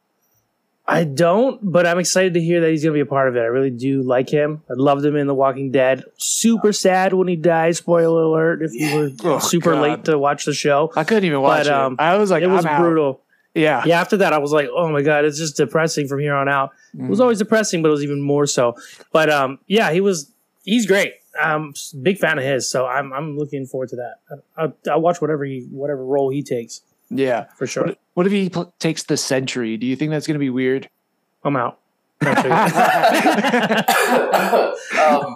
I 0.87 1.05
don't, 1.05 1.61
but 1.63 1.87
I'm 1.87 1.99
excited 1.99 2.35
to 2.35 2.41
hear 2.41 2.61
that 2.61 2.71
he's 2.71 2.83
going 2.83 2.93
to 2.93 2.97
be 2.97 3.01
a 3.01 3.07
part 3.07 3.29
of 3.29 3.37
it. 3.37 3.41
I 3.41 3.45
really 3.45 3.71
do 3.71 4.03
like 4.03 4.29
him. 4.29 4.63
I 4.69 4.75
loved 4.75 5.05
him 5.05 5.17
in 5.17 5.29
The 5.29 5.35
Walking 5.35 5.71
Dead. 5.71 6.05
Super 6.19 6.73
sad 6.73 7.15
when 7.15 7.29
he 7.29 7.37
dies. 7.37 7.79
Spoiler 7.79 8.23
alert! 8.25 8.63
If 8.63 8.73
you 8.75 8.95
were 8.95 9.11
Oh, 9.25 9.39
super 9.39 9.73
God. 9.75 9.81
late 9.83 10.05
to 10.07 10.19
watch 10.19 10.45
the 10.45 10.53
show, 10.53 10.93
I 10.97 11.05
couldn't 11.05 11.25
even 11.25 11.41
watch 11.41 11.67
But, 11.67 11.73
um, 11.73 11.93
it. 11.95 12.01
I 12.01 12.17
was 12.19 12.31
like, 12.31 12.43
it 12.43 12.49
was 12.49 12.67
I'm 12.67 12.73
out. 12.75 12.81
brutal. 12.81 13.21
Yeah. 13.55 13.83
Yeah, 13.87 14.01
after 14.01 14.17
that, 14.19 14.33
I 14.33 14.39
was 14.39 14.51
like, 14.53 14.69
oh 14.75 14.89
my 14.91 15.03
god, 15.03 15.25
it's 15.25 15.39
just 15.39 15.57
depressing 15.57 16.09
from 16.09 16.19
here 16.21 16.35
on 16.35 16.49
out. 16.49 16.73
It 16.99 17.09
was 17.09 17.19
Mm. 17.21 17.23
always 17.23 17.39
depressing, 17.39 17.81
but 17.81 17.89
it 17.89 17.93
was 17.93 18.03
even 18.03 18.21
more 18.21 18.47
so. 18.47 18.75
But 19.13 19.31
um, 19.31 19.59
yeah, 19.69 19.93
he 19.93 20.01
was. 20.01 20.31
He's 20.65 20.87
great. 20.87 21.15
I'm 21.41 21.71
s- 21.71 21.93
big 21.93 22.19
fan 22.19 22.39
of 22.39 22.45
his, 22.45 22.69
so 22.69 22.87
I'm 22.87 23.13
I'm 23.13 23.37
looking 23.39 23.67
forward 23.67 23.89
to 23.91 23.97
that. 23.97 24.15
I, 24.31 24.63
I'll, 24.63 24.73
I'll 24.91 25.01
watch 25.01 25.21
whatever 25.21 25.45
he 25.45 25.67
whatever 25.71 26.05
role 26.05 26.31
he 26.31 26.43
takes 26.43 26.81
Yeah. 27.11 27.47
for 27.57 27.67
sure. 27.67 27.87
What, 27.87 27.99
what 28.15 28.27
if 28.27 28.33
he 28.33 28.49
pl- 28.51 28.75
takes 28.79 29.05
the 29.05 29.17
Sentry? 29.17 29.77
Do 29.77 29.87
you 29.87 29.97
think 29.97 30.11
that's 30.11 30.27
going 30.27 30.35
to 30.35 30.39
be 30.41 30.51
weird? 30.51 30.89
I'm 31.45 31.57
out. 31.57 31.79
um, 32.23 32.29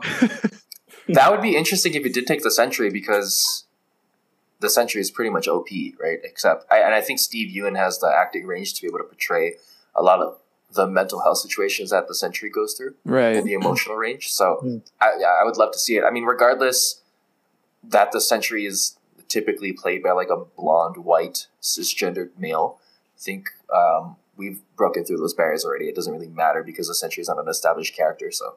that 1.08 1.30
would 1.30 1.42
be 1.42 1.56
interesting 1.56 1.94
if 1.94 2.04
he 2.04 2.10
did 2.10 2.26
take 2.26 2.42
the 2.42 2.50
Sentry 2.50 2.90
because 2.90 3.64
the 4.60 4.70
Sentry 4.70 5.00
is 5.00 5.10
pretty 5.10 5.30
much 5.30 5.48
OP, 5.48 5.68
right? 6.00 6.18
Except, 6.24 6.64
I, 6.70 6.78
and 6.78 6.94
I 6.94 7.00
think 7.00 7.18
Steve 7.18 7.54
Yeun 7.54 7.76
has 7.76 7.98
the 7.98 8.12
acting 8.14 8.46
range 8.46 8.74
to 8.74 8.82
be 8.82 8.88
able 8.88 8.98
to 8.98 9.04
portray 9.04 9.54
a 9.94 10.02
lot 10.02 10.20
of 10.20 10.38
the 10.72 10.86
mental 10.86 11.20
health 11.22 11.38
situations 11.38 11.90
that 11.90 12.08
the 12.08 12.14
Sentry 12.14 12.50
goes 12.50 12.74
through 12.74 12.94
right. 13.04 13.36
and 13.36 13.46
the 13.46 13.54
emotional 13.54 13.96
range. 13.96 14.28
So, 14.32 14.60
Mm. 14.62 14.82
I, 15.00 15.12
yeah, 15.18 15.34
I 15.40 15.44
would 15.44 15.56
love 15.56 15.72
to 15.72 15.78
see 15.78 15.96
it. 15.96 16.04
I 16.04 16.10
mean, 16.10 16.24
regardless 16.24 17.00
that 17.84 18.12
the 18.12 18.20
Sentry 18.20 18.66
is 18.66 18.96
typically 19.28 19.72
played 19.72 20.02
by 20.02 20.12
like 20.12 20.28
a 20.30 20.36
blonde, 20.56 20.98
white, 21.04 21.46
cisgendered 21.62 22.30
male, 22.38 22.78
I 23.16 23.20
think 23.20 23.48
um, 23.72 24.16
we've 24.36 24.60
broken 24.76 25.04
through 25.04 25.18
those 25.18 25.34
barriers 25.34 25.64
already. 25.64 25.86
It 25.88 25.94
doesn't 25.94 26.12
really 26.12 26.28
matter 26.28 26.62
because 26.62 26.88
the 26.88 26.94
Sentry 26.94 27.20
is 27.22 27.28
not 27.28 27.38
an 27.38 27.48
established 27.48 27.96
character, 27.96 28.30
so 28.30 28.56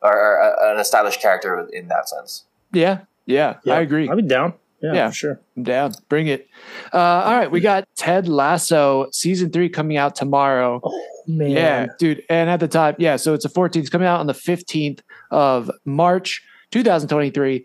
or, 0.00 0.12
or 0.16 0.40
uh, 0.42 0.74
an 0.74 0.80
established 0.80 1.20
character 1.20 1.68
in 1.72 1.88
that 1.88 2.08
sense. 2.08 2.44
Yeah. 2.72 3.00
Yeah. 3.26 3.58
Yeah, 3.64 3.74
I 3.74 3.80
agree. 3.80 4.08
I'll 4.08 4.16
be 4.16 4.22
down. 4.22 4.54
Yeah, 4.82 4.92
Yeah. 4.94 5.08
for 5.10 5.14
sure. 5.14 5.40
I'm 5.56 5.62
down. 5.62 5.92
Bring 6.08 6.26
it. 6.26 6.48
Uh, 6.92 6.98
all 6.98 7.36
right, 7.36 7.50
we 7.50 7.60
got 7.60 7.86
Ted 7.94 8.26
Lasso 8.26 9.08
season 9.12 9.50
three 9.50 9.68
coming 9.68 9.96
out 9.96 10.16
tomorrow. 10.16 10.80
Oh 10.82 11.06
man. 11.26 11.50
Yeah, 11.50 11.86
dude. 11.98 12.22
And 12.28 12.48
at 12.50 12.60
the 12.60 12.68
time, 12.68 12.94
yeah, 12.98 13.16
so 13.16 13.34
it's 13.34 13.44
the 13.44 13.50
14th. 13.50 13.76
It's 13.76 13.90
coming 13.90 14.06
out 14.08 14.20
on 14.20 14.26
the 14.26 14.32
15th 14.34 15.00
of 15.30 15.70
March, 15.84 16.42
2023. 16.70 17.64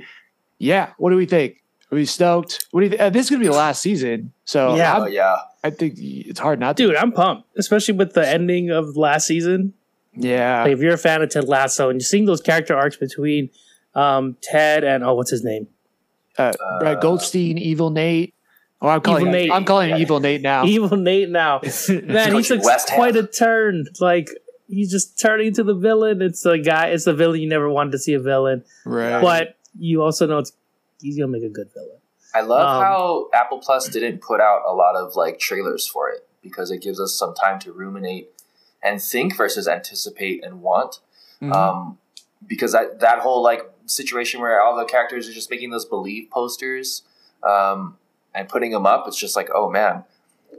Yeah, 0.59 0.91
what 0.97 1.11
do 1.11 1.15
we 1.15 1.25
think? 1.25 1.63
Are 1.91 1.95
we 1.95 2.05
stoked? 2.05 2.65
What 2.71 2.81
do 2.81 2.85
you 2.85 2.89
think? 2.91 3.01
Uh, 3.01 3.09
this 3.09 3.25
is 3.25 3.29
gonna 3.29 3.41
be 3.41 3.47
the 3.47 3.53
last 3.53 3.81
season, 3.81 4.33
so 4.45 4.75
Yeah. 4.75 4.93
I'm- 4.93 5.01
Oh 5.03 5.07
yeah. 5.07 5.37
I 5.63 5.69
think 5.69 5.95
it's 5.97 6.39
hard 6.39 6.59
not 6.59 6.77
to. 6.77 6.87
Dude, 6.87 6.95
I'm 6.95 7.11
pumped, 7.11 7.47
especially 7.57 7.95
with 7.95 8.13
the 8.13 8.27
ending 8.27 8.69
of 8.69 8.95
last 8.97 9.27
season. 9.27 9.73
Yeah, 10.19 10.63
Like, 10.63 10.73
if 10.73 10.79
you're 10.79 10.93
a 10.93 10.97
fan 10.97 11.21
of 11.21 11.29
Ted 11.29 11.47
Lasso 11.47 11.89
and 11.89 11.99
you're 12.01 12.05
seeing 12.05 12.25
those 12.25 12.41
character 12.41 12.75
arcs 12.75 12.97
between 12.97 13.49
um, 13.95 14.35
Ted 14.41 14.83
and 14.83 15.03
oh, 15.03 15.13
what's 15.15 15.29
his 15.31 15.43
name? 15.43 15.67
uh, 16.37 16.53
Brett 16.79 17.01
Goldstein, 17.01 17.57
Evil 17.57 17.89
Nate. 17.89 18.33
Oh, 18.81 18.87
I'm 18.89 19.01
calling 19.01 19.21
Evil 19.23 19.33
him, 19.33 19.39
Nate. 19.41 19.51
I'm 19.51 19.65
calling 19.65 19.89
him 19.89 19.97
Evil 19.97 20.19
Nate 20.19 20.41
now. 20.41 20.65
Evil 20.65 20.97
Nate. 20.97 21.29
Now, 21.29 21.61
man, 21.89 22.27
he 22.27 22.31
coaching 22.31 22.43
took 22.57 22.63
West 22.63 22.89
Ham. 22.89 22.97
quite 22.97 23.15
a 23.15 23.25
turn. 23.25 23.85
Like 23.99 24.29
he's 24.67 24.91
just 24.91 25.19
turning 25.19 25.47
into 25.47 25.63
the 25.63 25.73
villain. 25.73 26.21
It's 26.21 26.45
a 26.45 26.57
guy. 26.59 26.87
It's 26.87 27.07
a 27.07 27.13
villain 27.13 27.41
you 27.41 27.49
never 27.49 27.69
wanted 27.69 27.91
to 27.93 27.99
see 27.99 28.13
a 28.13 28.19
villain, 28.19 28.63
right. 28.85 29.21
but 29.21 29.55
you 29.79 30.03
also 30.03 30.27
know 30.27 30.37
it's 30.39 30.51
he's 31.01 31.17
gonna 31.17 31.27
make 31.31 31.43
a 31.43 31.49
good 31.49 31.69
villain. 31.73 31.97
I 32.35 32.41
love 32.41 32.67
Um, 32.67 32.83
how 32.83 33.29
Apple 33.33 33.59
Plus 33.59 33.89
didn't 33.89 34.21
put 34.21 34.39
out 34.41 34.61
a 34.67 34.73
lot 34.73 34.95
of 34.95 35.15
like 35.15 35.39
trailers 35.39 35.87
for 35.87 36.09
it 36.11 36.27
because 36.43 36.69
it 36.69 36.81
gives 36.81 36.99
us 36.99 37.13
some 37.15 37.33
time 37.33 37.57
to 37.59 37.71
ruminate 37.71 38.29
and 38.83 39.01
think 39.01 39.35
versus 39.35 39.67
anticipate 39.67 40.43
and 40.43 40.61
want. 40.61 40.99
Mhm. 41.41 41.53
Um, 41.55 41.97
because 42.45 42.73
that 42.73 42.99
that 42.99 43.19
whole 43.19 43.41
like 43.41 43.67
situation 43.87 44.39
where 44.39 44.61
all 44.61 44.75
the 44.75 44.85
characters 44.85 45.27
are 45.27 45.33
just 45.33 45.49
making 45.49 45.71
those 45.71 45.85
believe 45.85 46.29
posters 46.29 47.01
um, 47.41 47.97
and 48.37 48.47
putting 48.47 48.71
them 48.71 48.85
up, 48.85 49.05
it's 49.07 49.17
just 49.17 49.35
like, 49.35 49.49
oh 49.53 49.69
man, 49.69 50.03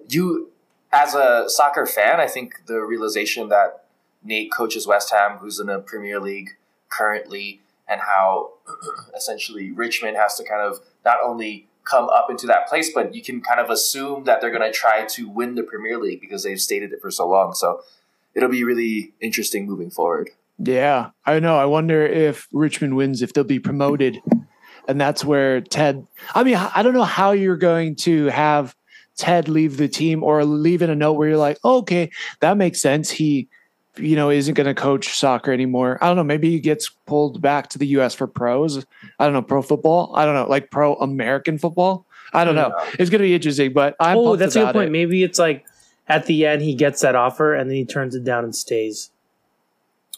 you 0.08 0.50
as 0.92 1.14
a 1.14 1.44
soccer 1.49 1.87
fan, 1.87 2.18
I 2.20 2.26
think 2.26 2.66
the 2.66 2.80
realization 2.80 3.49
that 3.50 3.85
Nate 4.25 4.50
coaches 4.52 4.87
West 4.87 5.11
Ham, 5.12 5.38
who's 5.38 5.61
in 5.61 5.68
the 5.68 5.78
Premier 5.78 6.18
League 6.18 6.56
currently, 6.88 7.61
and 7.88 8.00
how 8.00 8.54
essentially 9.16 9.70
Richmond 9.70 10.16
has 10.16 10.37
to 10.37 10.44
kind 10.44 10.61
of 10.61 10.80
not 11.04 11.18
only 11.25 11.68
come 11.85 12.08
up 12.08 12.30
into 12.30 12.47
that 12.47 12.66
place, 12.68 12.90
but 12.92 13.14
you 13.14 13.23
can 13.23 13.40
kind 13.40 13.61
of 13.61 13.70
assume 13.70 14.25
that 14.25 14.40
they're 14.40 14.50
going 14.50 14.70
to 14.70 14.76
try 14.76 15.04
to 15.06 15.28
win 15.28 15.54
the 15.54 15.62
Premier 15.62 15.99
League 15.99 16.20
because 16.20 16.42
they've 16.42 16.61
stated 16.61 16.92
it 16.92 17.00
for 17.00 17.11
so 17.11 17.26
long. 17.26 17.54
So 17.54 17.82
it'll 18.35 18.50
be 18.50 18.64
really 18.64 19.14
interesting 19.20 19.66
moving 19.66 19.90
forward. 19.90 20.30
Yeah, 20.58 21.11
I 21.25 21.38
know. 21.38 21.56
I 21.56 21.64
wonder 21.64 22.04
if 22.04 22.49
Richmond 22.52 22.97
wins, 22.97 23.23
if 23.23 23.32
they'll 23.32 23.44
be 23.44 23.61
promoted. 23.61 24.20
And 24.88 25.00
that's 25.00 25.25
where 25.25 25.61
Ted, 25.61 26.07
I 26.35 26.42
mean, 26.42 26.57
I 26.57 26.83
don't 26.83 26.95
know 26.95 27.04
how 27.04 27.33
you're 27.33 27.57
going 27.57 27.95
to 27.97 28.26
have 28.26 28.75
Ted 29.16 29.49
leave 29.49 29.76
the 29.76 29.88
team 29.88 30.25
or 30.25 30.42
leave 30.45 30.80
in 30.80 30.88
a 30.88 30.95
note 30.95 31.12
where 31.12 31.28
you're 31.28 31.37
like, 31.37 31.59
oh, 31.62 31.78
okay, 31.78 32.11
that 32.40 32.57
makes 32.57 32.80
sense. 32.80 33.11
He, 33.11 33.49
you 33.97 34.16
know, 34.16 34.30
isn't 34.30 34.54
going 34.54 34.66
to 34.66 34.75
coach 34.75 35.09
soccer 35.09 35.52
anymore. 35.52 35.99
I 36.00 36.07
don't 36.07 36.16
know. 36.16 36.25
Maybe 36.25 36.50
he 36.50 36.59
gets 36.59 36.88
pulled 37.07 37.42
back 37.42 37.68
to 37.71 37.78
the 37.78 37.87
US 37.99 38.14
for 38.14 38.26
pros. 38.26 38.87
I 39.18 39.25
don't 39.25 39.35
know, 39.35 39.42
pro 39.42 39.61
football. 39.61 40.12
I 40.14 40.25
don't 40.25 40.35
know, 40.35 40.47
like 40.49 40.71
pro 40.71 40.95
American 40.95 41.59
football. 41.59 42.07
I 42.33 42.45
don't 42.45 42.54
know. 42.54 42.73
It's 42.99 43.11
going 43.11 43.21
to 43.21 43.26
be 43.26 43.35
interesting, 43.35 43.73
but 43.73 43.97
I'm 44.00 44.16
oh, 44.16 44.37
that's 44.37 44.57
a 44.57 44.61
good 44.61 44.73
point. 44.73 44.88
it. 44.88 44.92
Maybe 44.92 45.23
it's 45.23 45.38
like 45.38 45.66
at 46.07 46.26
the 46.26 46.47
end 46.47 46.62
he 46.62 46.75
gets 46.75 47.00
that 47.02 47.14
offer 47.14 47.54
and 47.54 47.71
then 47.71 47.76
he 47.76 47.85
turns 47.85 48.14
it 48.14 48.25
down 48.25 48.45
and 48.45 48.54
stays. 48.54 49.11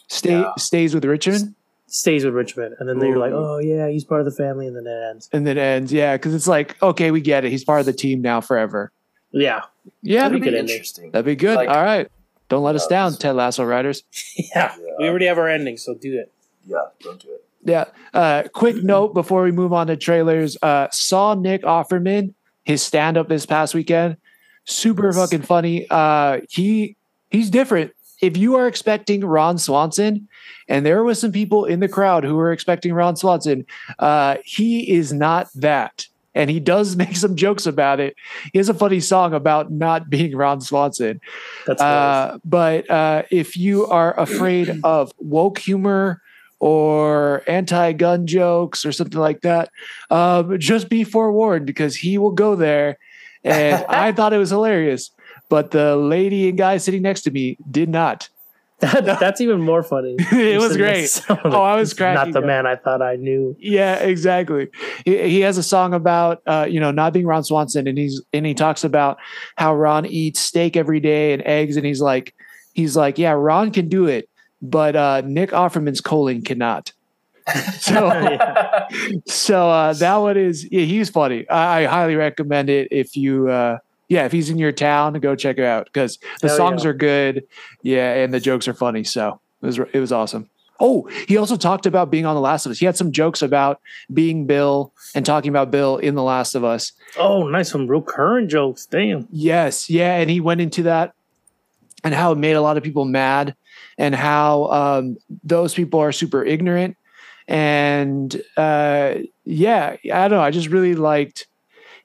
Stay, 0.07 0.41
Yeah. 0.41 0.51
Stays 0.57 0.93
with 0.93 1.05
Richmond. 1.05 1.55
Stays 1.93 2.23
with 2.23 2.33
Richmond, 2.33 2.75
and 2.79 2.87
then 2.87 2.99
they're 2.99 3.17
like, 3.17 3.33
"Oh 3.33 3.57
yeah, 3.59 3.89
he's 3.89 4.05
part 4.05 4.21
of 4.21 4.25
the 4.25 4.31
family," 4.31 4.65
and 4.65 4.75
then 4.77 4.87
it 4.87 5.09
ends. 5.09 5.29
And 5.33 5.45
then 5.45 5.57
ends. 5.57 5.91
Yeah, 5.91 6.15
because 6.15 6.33
it's 6.33 6.47
like, 6.47 6.81
okay, 6.81 7.11
we 7.11 7.19
get 7.19 7.43
it. 7.43 7.51
He's 7.51 7.65
part 7.65 7.81
of 7.81 7.85
the 7.85 7.91
team 7.93 8.21
now 8.21 8.39
forever. 8.39 8.91
Yeah, 9.31 9.61
Yeah, 10.01 10.29
That'd 10.29 10.31
That'd 10.31 10.31
be 10.31 10.39
be 10.39 10.51
good 10.51 10.59
interesting. 10.71 11.11
That'd 11.11 11.25
be 11.25 11.35
good. 11.35 11.55
Like- 11.57 11.69
All 11.69 11.83
right. 11.83 12.09
Don't 12.49 12.63
let 12.63 12.75
us 12.75 12.85
down, 12.87 13.13
Ted 13.15 13.35
Lasso 13.35 13.63
Riders. 13.63 14.03
yeah. 14.55 14.73
We 14.99 15.07
already 15.07 15.25
have 15.27 15.37
our 15.37 15.47
ending, 15.47 15.77
so 15.77 15.93
do 15.95 16.17
it. 16.19 16.31
Yeah, 16.65 16.77
don't 17.01 17.17
do 17.21 17.29
it. 17.29 17.43
Yeah. 17.63 17.85
Uh, 18.13 18.43
quick 18.53 18.75
note 18.83 19.13
before 19.13 19.43
we 19.43 19.51
move 19.51 19.71
on 19.73 19.87
to 19.87 19.95
trailers. 19.97 20.57
Uh, 20.61 20.87
saw 20.91 21.33
Nick 21.33 21.61
Offerman, 21.63 22.33
his 22.65 22.81
stand 22.83 23.17
up 23.17 23.29
this 23.29 23.45
past 23.45 23.73
weekend. 23.73 24.17
Super 24.65 25.07
Yes. 25.07 25.15
fucking 25.17 25.41
funny. 25.43 25.87
Uh, 25.89 26.41
he 26.49 26.95
he's 27.29 27.49
different. 27.49 27.91
If 28.21 28.37
you 28.37 28.55
are 28.55 28.67
expecting 28.67 29.25
Ron 29.25 29.57
Swanson, 29.57 30.27
and 30.67 30.85
there 30.85 31.03
was 31.03 31.19
some 31.19 31.31
people 31.31 31.65
in 31.65 31.79
the 31.79 31.87
crowd 31.87 32.23
who 32.23 32.35
were 32.35 32.51
expecting 32.51 32.93
Ron 32.93 33.15
Swanson, 33.15 33.65
uh, 33.99 34.37
he 34.45 34.89
is 34.91 35.11
not 35.11 35.49
that. 35.55 36.07
And 36.33 36.49
he 36.49 36.59
does 36.59 36.95
make 37.03 37.15
some 37.15 37.35
jokes 37.35 37.65
about 37.65 37.99
it. 37.99 38.15
He 38.53 38.59
has 38.59 38.69
a 38.69 38.73
funny 38.73 38.99
song 38.99 39.33
about 39.33 39.71
not 39.71 40.09
being 40.09 40.35
Ron 40.35 40.61
Swanson. 40.61 41.19
That's. 41.65 41.81
Uh, 41.81 42.37
but 42.45 42.89
uh, 42.89 43.23
if 43.31 43.57
you 43.57 43.85
are 43.87 44.17
afraid 44.19 44.79
of 44.83 45.11
woke 45.17 45.57
humor 45.57 46.21
or 46.59 47.43
anti-gun 47.47 48.27
jokes 48.27 48.85
or 48.85 48.91
something 48.91 49.19
like 49.19 49.41
that, 49.41 49.69
um, 50.11 50.59
just 50.59 50.89
be 50.89 51.03
forewarned 51.03 51.65
because 51.65 51.95
he 51.95 52.17
will 52.17 52.31
go 52.31 52.55
there. 52.55 52.97
And 53.43 53.83
I 53.89 54.11
thought 54.11 54.31
it 54.31 54.37
was 54.37 54.51
hilarious, 54.51 55.11
but 55.51 55.71
the 55.71 55.95
lady 55.97 56.47
and 56.49 56.57
guy 56.57 56.77
sitting 56.77 57.01
next 57.03 57.21
to 57.23 57.31
me 57.31 57.57
did 57.69 57.89
not. 57.89 58.29
That, 58.81 59.19
that's 59.19 59.39
even 59.41 59.61
more 59.61 59.83
funny. 59.83 60.15
It 60.31 60.59
was 60.59 60.75
great. 60.75 61.21
Oh, 61.29 61.61
I 61.61 61.75
was 61.75 61.93
Not 61.99 62.31
the 62.31 62.39
up. 62.39 62.45
man 62.45 62.65
I 62.65 62.75
thought 62.77 62.99
I 63.03 63.15
knew. 63.15 63.55
Yeah, 63.59 63.97
exactly. 63.97 64.69
He, 65.05 65.21
he 65.29 65.39
has 65.41 65.59
a 65.59 65.63
song 65.63 65.93
about 65.93 66.41
uh, 66.47 66.65
you 66.67 66.79
know 66.79 66.89
not 66.89 67.13
being 67.13 67.27
Ron 67.27 67.43
Swanson, 67.43 67.85
and 67.87 67.95
he's 67.95 68.23
and 68.33 68.43
he 68.43 68.55
talks 68.55 68.83
about 68.83 69.19
how 69.55 69.75
Ron 69.75 70.07
eats 70.07 70.39
steak 70.39 70.75
every 70.75 70.99
day 70.99 71.31
and 71.33 71.43
eggs, 71.45 71.77
and 71.77 71.85
he's 71.85 72.01
like 72.01 72.33
he's 72.73 72.97
like 72.97 73.19
yeah, 73.19 73.33
Ron 73.33 73.69
can 73.69 73.87
do 73.87 74.07
it, 74.07 74.27
but 74.63 74.95
uh, 74.95 75.21
Nick 75.25 75.51
Offerman's 75.51 76.01
colon 76.01 76.41
cannot. 76.41 76.91
So 77.79 77.93
Yeah. 77.93 78.87
so 79.27 79.69
uh, 79.69 79.93
that 79.93 80.15
one 80.15 80.37
is 80.37 80.67
yeah, 80.71 80.85
he's 80.85 81.09
funny. 81.11 81.47
I, 81.49 81.83
I 81.83 81.85
highly 81.85 82.15
recommend 82.15 82.69
it 82.71 82.87
if 82.89 83.15
you. 83.15 83.49
Uh, 83.49 83.77
yeah, 84.11 84.25
if 84.25 84.33
he's 84.33 84.49
in 84.49 84.57
your 84.57 84.73
town, 84.73 85.13
go 85.21 85.37
check 85.37 85.57
it 85.57 85.63
out 85.63 85.85
because 85.85 86.19
the 86.41 86.49
Hell 86.49 86.57
songs 86.57 86.83
yeah. 86.83 86.89
are 86.89 86.93
good. 86.93 87.47
Yeah, 87.81 88.13
and 88.15 88.33
the 88.33 88.41
jokes 88.41 88.67
are 88.67 88.73
funny. 88.73 89.05
So 89.05 89.39
it 89.61 89.65
was 89.65 89.79
it 89.79 89.99
was 90.01 90.11
awesome. 90.11 90.49
Oh, 90.81 91.09
he 91.29 91.37
also 91.37 91.55
talked 91.55 91.85
about 91.85 92.11
being 92.11 92.25
on 92.25 92.35
The 92.35 92.41
Last 92.41 92.65
of 92.65 92.73
Us. 92.73 92.79
He 92.79 92.85
had 92.85 92.97
some 92.97 93.13
jokes 93.13 93.41
about 93.41 93.79
being 94.13 94.45
Bill 94.47 94.91
and 95.15 95.25
talking 95.25 95.47
about 95.47 95.71
Bill 95.71 95.95
in 95.95 96.15
The 96.15 96.23
Last 96.23 96.55
of 96.55 96.65
Us. 96.65 96.91
Oh, 97.17 97.47
nice. 97.47 97.71
Some 97.71 97.87
real 97.87 98.01
current 98.01 98.51
jokes. 98.51 98.85
Damn. 98.85 99.29
Yes, 99.31 99.89
yeah, 99.89 100.17
and 100.17 100.29
he 100.29 100.41
went 100.41 100.59
into 100.59 100.83
that 100.83 101.13
and 102.03 102.13
how 102.13 102.33
it 102.33 102.37
made 102.37 102.57
a 102.57 102.61
lot 102.61 102.75
of 102.75 102.83
people 102.83 103.05
mad 103.05 103.55
and 103.97 104.13
how 104.13 104.65
um, 104.65 105.15
those 105.41 105.73
people 105.73 106.01
are 106.01 106.11
super 106.11 106.43
ignorant. 106.43 106.97
And 107.47 108.35
uh, 108.57 109.19
yeah, 109.45 109.95
I 110.03 110.27
don't 110.27 110.31
know. 110.31 110.41
I 110.41 110.51
just 110.51 110.67
really 110.67 110.95
liked 110.95 111.47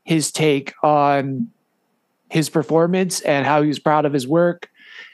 his 0.04 0.30
take 0.30 0.72
on 0.84 1.50
his 2.28 2.48
performance 2.48 3.20
and 3.20 3.46
how 3.46 3.62
he 3.62 3.68
was 3.68 3.78
proud 3.78 4.04
of 4.04 4.12
his 4.12 4.26
work 4.26 4.68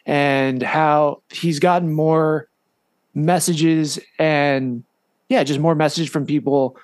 and 0.07 0.63
how 0.63 1.23
he's 1.31 1.59
gotten 1.59 1.93
more 1.93 2.49
messages 3.15 3.99
and 4.19 4.85
yeah, 5.29 5.45
just 5.45 5.61
more 5.61 5.75
message 5.75 6.11
from 6.11 6.27
people. 6.27 6.77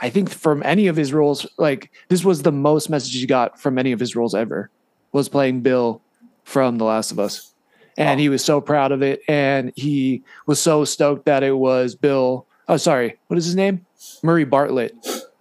I 0.00 0.10
think 0.10 0.30
from 0.30 0.62
any 0.64 0.86
of 0.86 0.96
his 0.96 1.12
roles, 1.12 1.46
like 1.58 1.90
this 2.08 2.24
was 2.24 2.42
the 2.42 2.52
most 2.52 2.88
message 2.88 3.14
he 3.14 3.26
got 3.26 3.60
from 3.60 3.78
any 3.78 3.92
of 3.92 4.00
his 4.00 4.14
roles 4.14 4.34
ever 4.34 4.70
was 5.12 5.28
playing 5.28 5.60
Bill 5.60 6.00
from 6.44 6.78
The 6.78 6.84
Last 6.84 7.10
of 7.12 7.18
Us. 7.18 7.52
And 7.98 8.18
he 8.18 8.28
was 8.28 8.44
so 8.44 8.60
proud 8.60 8.90
of 8.92 9.02
it. 9.02 9.22
And 9.28 9.72
he 9.76 10.22
was 10.46 10.60
so 10.60 10.84
stoked 10.84 11.26
that 11.26 11.42
it 11.42 11.56
was 11.56 11.94
Bill. 11.94 12.46
Oh, 12.68 12.76
sorry. 12.78 13.18
What 13.26 13.36
is 13.38 13.44
his 13.44 13.54
name? 13.54 13.84
Murray 14.22 14.44
Bartlett. 14.44 14.94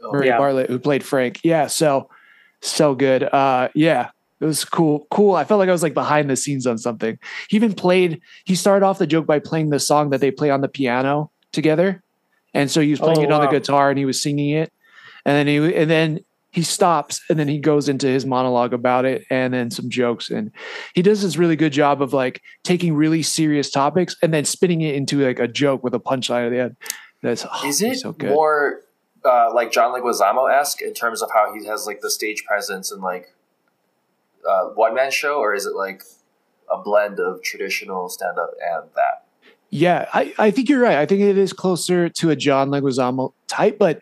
Oh, 0.04 0.12
Murray 0.12 0.28
yeah. 0.28 0.38
Bartlett, 0.38 0.70
who 0.70 0.80
played 0.80 1.04
Frank. 1.04 1.40
Yeah. 1.44 1.68
So, 1.68 2.10
so 2.62 2.96
good. 2.96 3.24
Uh, 3.24 3.70
yeah. 3.76 4.10
It 4.40 4.46
was 4.46 4.66
cool. 4.66 5.06
Cool. 5.12 5.36
I 5.36 5.44
felt 5.44 5.60
like 5.60 5.70
I 5.70 5.72
was 5.72 5.84
like 5.84 5.94
behind 5.94 6.28
the 6.28 6.36
scenes 6.36 6.66
on 6.66 6.80
something. 6.80 7.20
He 7.48 7.56
even 7.56 7.74
played, 7.74 8.22
he 8.46 8.56
started 8.56 8.84
off 8.84 8.98
the 8.98 9.06
joke 9.06 9.28
by 9.28 9.38
playing 9.38 9.70
the 9.70 9.80
song 9.80 10.10
that 10.10 10.20
they 10.20 10.32
play 10.32 10.50
on 10.50 10.62
the 10.62 10.68
piano 10.68 11.30
together. 11.52 12.02
And 12.56 12.70
so 12.70 12.82
he 12.82 12.90
was 12.90 13.00
playing 13.00 13.20
Oh, 13.20 13.24
it 13.24 13.32
on 13.32 13.42
the 13.42 13.52
guitar 13.52 13.92
and 13.92 14.00
he 14.00 14.06
was 14.06 14.22
singing 14.22 14.50
it. 14.50 14.74
And 15.26 15.36
then 15.36 15.48
he, 15.48 15.76
and 15.76 15.90
then 15.92 16.22
he 16.52 16.64
stops 16.64 17.22
and 17.30 17.38
then 17.38 17.48
he 17.48 17.60
goes 17.60 17.88
into 17.88 18.08
his 18.08 18.26
monologue 18.26 18.74
about 18.74 19.06
it 19.06 19.26
and 19.30 19.54
then 19.54 19.70
some 19.70 19.90
jokes. 19.92 20.32
And 20.32 20.52
he 20.96 21.04
does 21.04 21.22
this 21.22 21.38
really 21.38 21.56
good 21.56 21.72
job 21.72 22.02
of 22.02 22.12
like 22.12 22.42
taking 22.64 22.96
really 22.96 23.22
serious 23.22 23.70
topics 23.70 24.16
and 24.24 24.34
then 24.34 24.44
spinning 24.46 24.82
it 24.82 24.96
into 24.96 25.24
like 25.24 25.40
a 25.40 25.48
joke 25.48 25.84
with 25.84 25.94
a 25.94 26.00
punchline 26.00 26.48
at 26.48 26.50
the 26.50 26.60
end. 26.62 26.78
That's 27.22 27.46
oh, 27.50 27.68
Is 27.68 27.82
it 27.84 28.00
so 28.00 28.12
good. 28.14 28.32
more 28.32 28.82
uh, 29.26 29.54
like 29.54 29.72
John 29.72 29.92
Leguizamo 29.94 30.52
esque 30.52 30.82
in 30.82 30.94
terms 30.94 31.22
of 31.22 31.30
how 31.34 31.54
he 31.54 31.66
has 31.66 31.86
like 31.88 32.02
the 32.02 32.10
stage 32.12 32.44
presence 32.46 32.92
and 32.92 33.02
like 33.02 33.34
uh, 34.48 34.68
one 34.76 34.94
man 34.96 35.12
show, 35.12 35.40
or 35.40 35.54
is 35.54 35.66
it 35.66 35.76
like 35.76 36.04
a 36.72 36.78
blend 36.82 37.20
of 37.20 37.42
traditional 37.44 38.10
stand 38.10 38.38
up 38.40 38.52
and 38.62 38.90
that? 38.96 39.26
Yeah, 39.70 40.08
I, 40.14 40.34
I 40.38 40.52
think 40.52 40.68
you're 40.70 40.82
right. 40.82 40.98
I 40.98 41.06
think 41.06 41.22
it 41.22 41.38
is 41.38 41.54
closer 41.54 42.10
to 42.10 42.30
a 42.30 42.36
John 42.36 42.70
Leguizamo 42.70 43.34
type, 43.48 43.78
but 43.80 44.00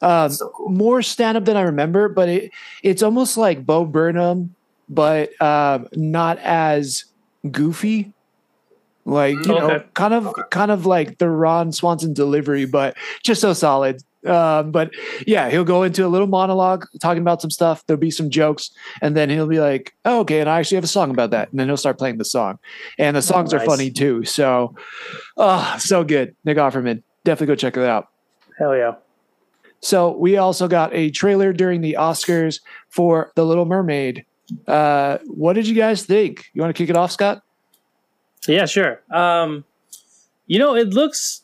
Um, 0.00 0.30
so 0.30 0.50
cool. 0.54 0.68
more 0.70 1.02
stand 1.02 1.36
up 1.36 1.44
than 1.44 1.56
I 1.56 1.62
remember, 1.62 2.08
but 2.08 2.28
it 2.28 2.52
it's 2.84 3.02
almost 3.02 3.36
like 3.36 3.66
Bo 3.66 3.84
Burnham, 3.84 4.54
but 4.88 5.30
um, 5.42 5.88
not 5.94 6.38
as 6.38 7.04
goofy. 7.50 8.14
Like 9.04 9.46
you 9.46 9.54
know, 9.54 9.80
kind 9.94 10.14
of 10.14 10.26
Okay. 10.28 10.42
kind 10.50 10.70
of 10.70 10.86
like 10.86 11.18
the 11.18 11.28
Ron 11.30 11.72
Swanson 11.72 12.12
delivery, 12.14 12.66
but 12.66 12.96
just 13.24 13.40
so 13.40 13.54
solid. 13.54 14.02
Um, 14.26 14.72
but 14.72 14.90
yeah, 15.26 15.48
he'll 15.48 15.64
go 15.64 15.84
into 15.84 16.04
a 16.04 16.08
little 16.08 16.26
monologue 16.26 16.86
talking 17.00 17.22
about 17.22 17.40
some 17.40 17.50
stuff. 17.50 17.84
There'll 17.86 18.00
be 18.00 18.10
some 18.10 18.30
jokes, 18.30 18.70
and 19.00 19.16
then 19.16 19.30
he'll 19.30 19.46
be 19.46 19.60
like, 19.60 19.94
oh, 20.04 20.20
"Okay," 20.20 20.40
and 20.40 20.48
I 20.48 20.58
actually 20.58 20.76
have 20.76 20.84
a 20.84 20.88
song 20.88 21.10
about 21.10 21.30
that, 21.30 21.50
and 21.50 21.60
then 21.60 21.68
he'll 21.68 21.76
start 21.76 21.98
playing 21.98 22.18
the 22.18 22.24
song, 22.24 22.58
and 22.98 23.16
the 23.16 23.22
songs 23.22 23.54
are 23.54 23.58
nice. 23.58 23.66
funny 23.66 23.90
too. 23.90 24.24
So, 24.24 24.74
oh, 25.36 25.76
so 25.78 26.02
good, 26.02 26.34
Nick 26.44 26.56
Offerman. 26.56 27.02
Definitely 27.24 27.52
go 27.52 27.56
check 27.56 27.76
it 27.76 27.84
out. 27.84 28.08
Hell 28.58 28.76
yeah. 28.76 28.94
So 29.80 30.16
we 30.16 30.36
also 30.36 30.66
got 30.66 30.92
a 30.92 31.10
trailer 31.10 31.52
during 31.52 31.80
the 31.80 31.96
Oscars 31.98 32.60
for 32.88 33.30
The 33.36 33.44
Little 33.44 33.64
Mermaid. 33.64 34.24
Uh, 34.66 35.18
what 35.26 35.52
did 35.52 35.68
you 35.68 35.74
guys 35.74 36.04
think? 36.04 36.50
You 36.52 36.62
want 36.62 36.74
to 36.74 36.82
kick 36.82 36.90
it 36.90 36.96
off, 36.96 37.12
Scott? 37.12 37.42
Yeah, 38.46 38.66
sure. 38.66 39.00
Um, 39.12 39.64
you 40.46 40.58
know, 40.58 40.74
it 40.74 40.88
looks 40.88 41.42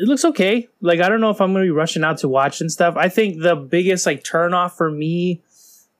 it 0.00 0.08
looks 0.08 0.24
okay. 0.24 0.68
Like 0.80 1.00
I 1.00 1.08
don't 1.08 1.20
know 1.20 1.30
if 1.30 1.40
I'm 1.40 1.52
gonna 1.52 1.64
be 1.64 1.70
rushing 1.70 2.04
out 2.04 2.18
to 2.18 2.28
watch 2.28 2.60
and 2.60 2.70
stuff. 2.70 2.96
I 2.96 3.08
think 3.08 3.42
the 3.42 3.56
biggest 3.56 4.06
like 4.06 4.24
turn 4.24 4.54
off 4.54 4.76
for 4.76 4.90
me 4.90 5.42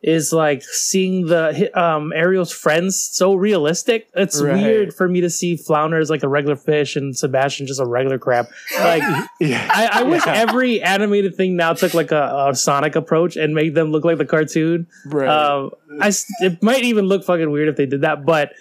is 0.01 0.33
like 0.33 0.63
seeing 0.63 1.27
the 1.27 1.69
um 1.77 2.13
Ariel's 2.13 2.53
friends 2.53 2.97
so 3.13 3.35
realistic. 3.35 4.09
It's 4.15 4.41
Right. 4.41 4.55
weird 4.63 4.95
for 4.95 5.09
me 5.09 5.21
to 5.23 5.29
see 5.31 5.57
Flounder 5.57 5.99
as 5.99 6.09
like 6.09 6.23
a 6.23 6.29
regular 6.29 6.55
fish 6.55 6.95
and 6.95 7.17
Sebastian 7.17 7.67
just 7.67 7.81
a 7.81 7.85
regular 7.85 8.17
crab. 8.19 8.47
Like 8.79 9.03
Yeah. 9.41 9.69
I, 9.75 10.01
I 10.01 10.03
wish 10.05 10.25
Yeah. 10.25 10.35
every 10.35 10.81
animated 10.81 11.35
thing 11.35 11.57
now 11.57 11.73
took 11.73 11.95
like 11.95 12.13
a, 12.13 12.47
a 12.51 12.55
Sonic 12.55 12.95
approach 12.95 13.35
and 13.37 13.53
made 13.57 13.75
them 13.75 13.91
look 13.91 14.05
like 14.05 14.19
the 14.19 14.25
cartoon. 14.25 14.87
Right. 15.07 15.29
Um, 15.29 15.73
I 16.01 16.13
it 16.43 16.63
might 16.63 16.85
even 16.85 17.07
look 17.07 17.25
fucking 17.25 17.51
weird 17.51 17.69
if 17.69 17.75
they 17.75 17.87
did 17.87 18.03
that, 18.03 18.25
but 18.25 18.53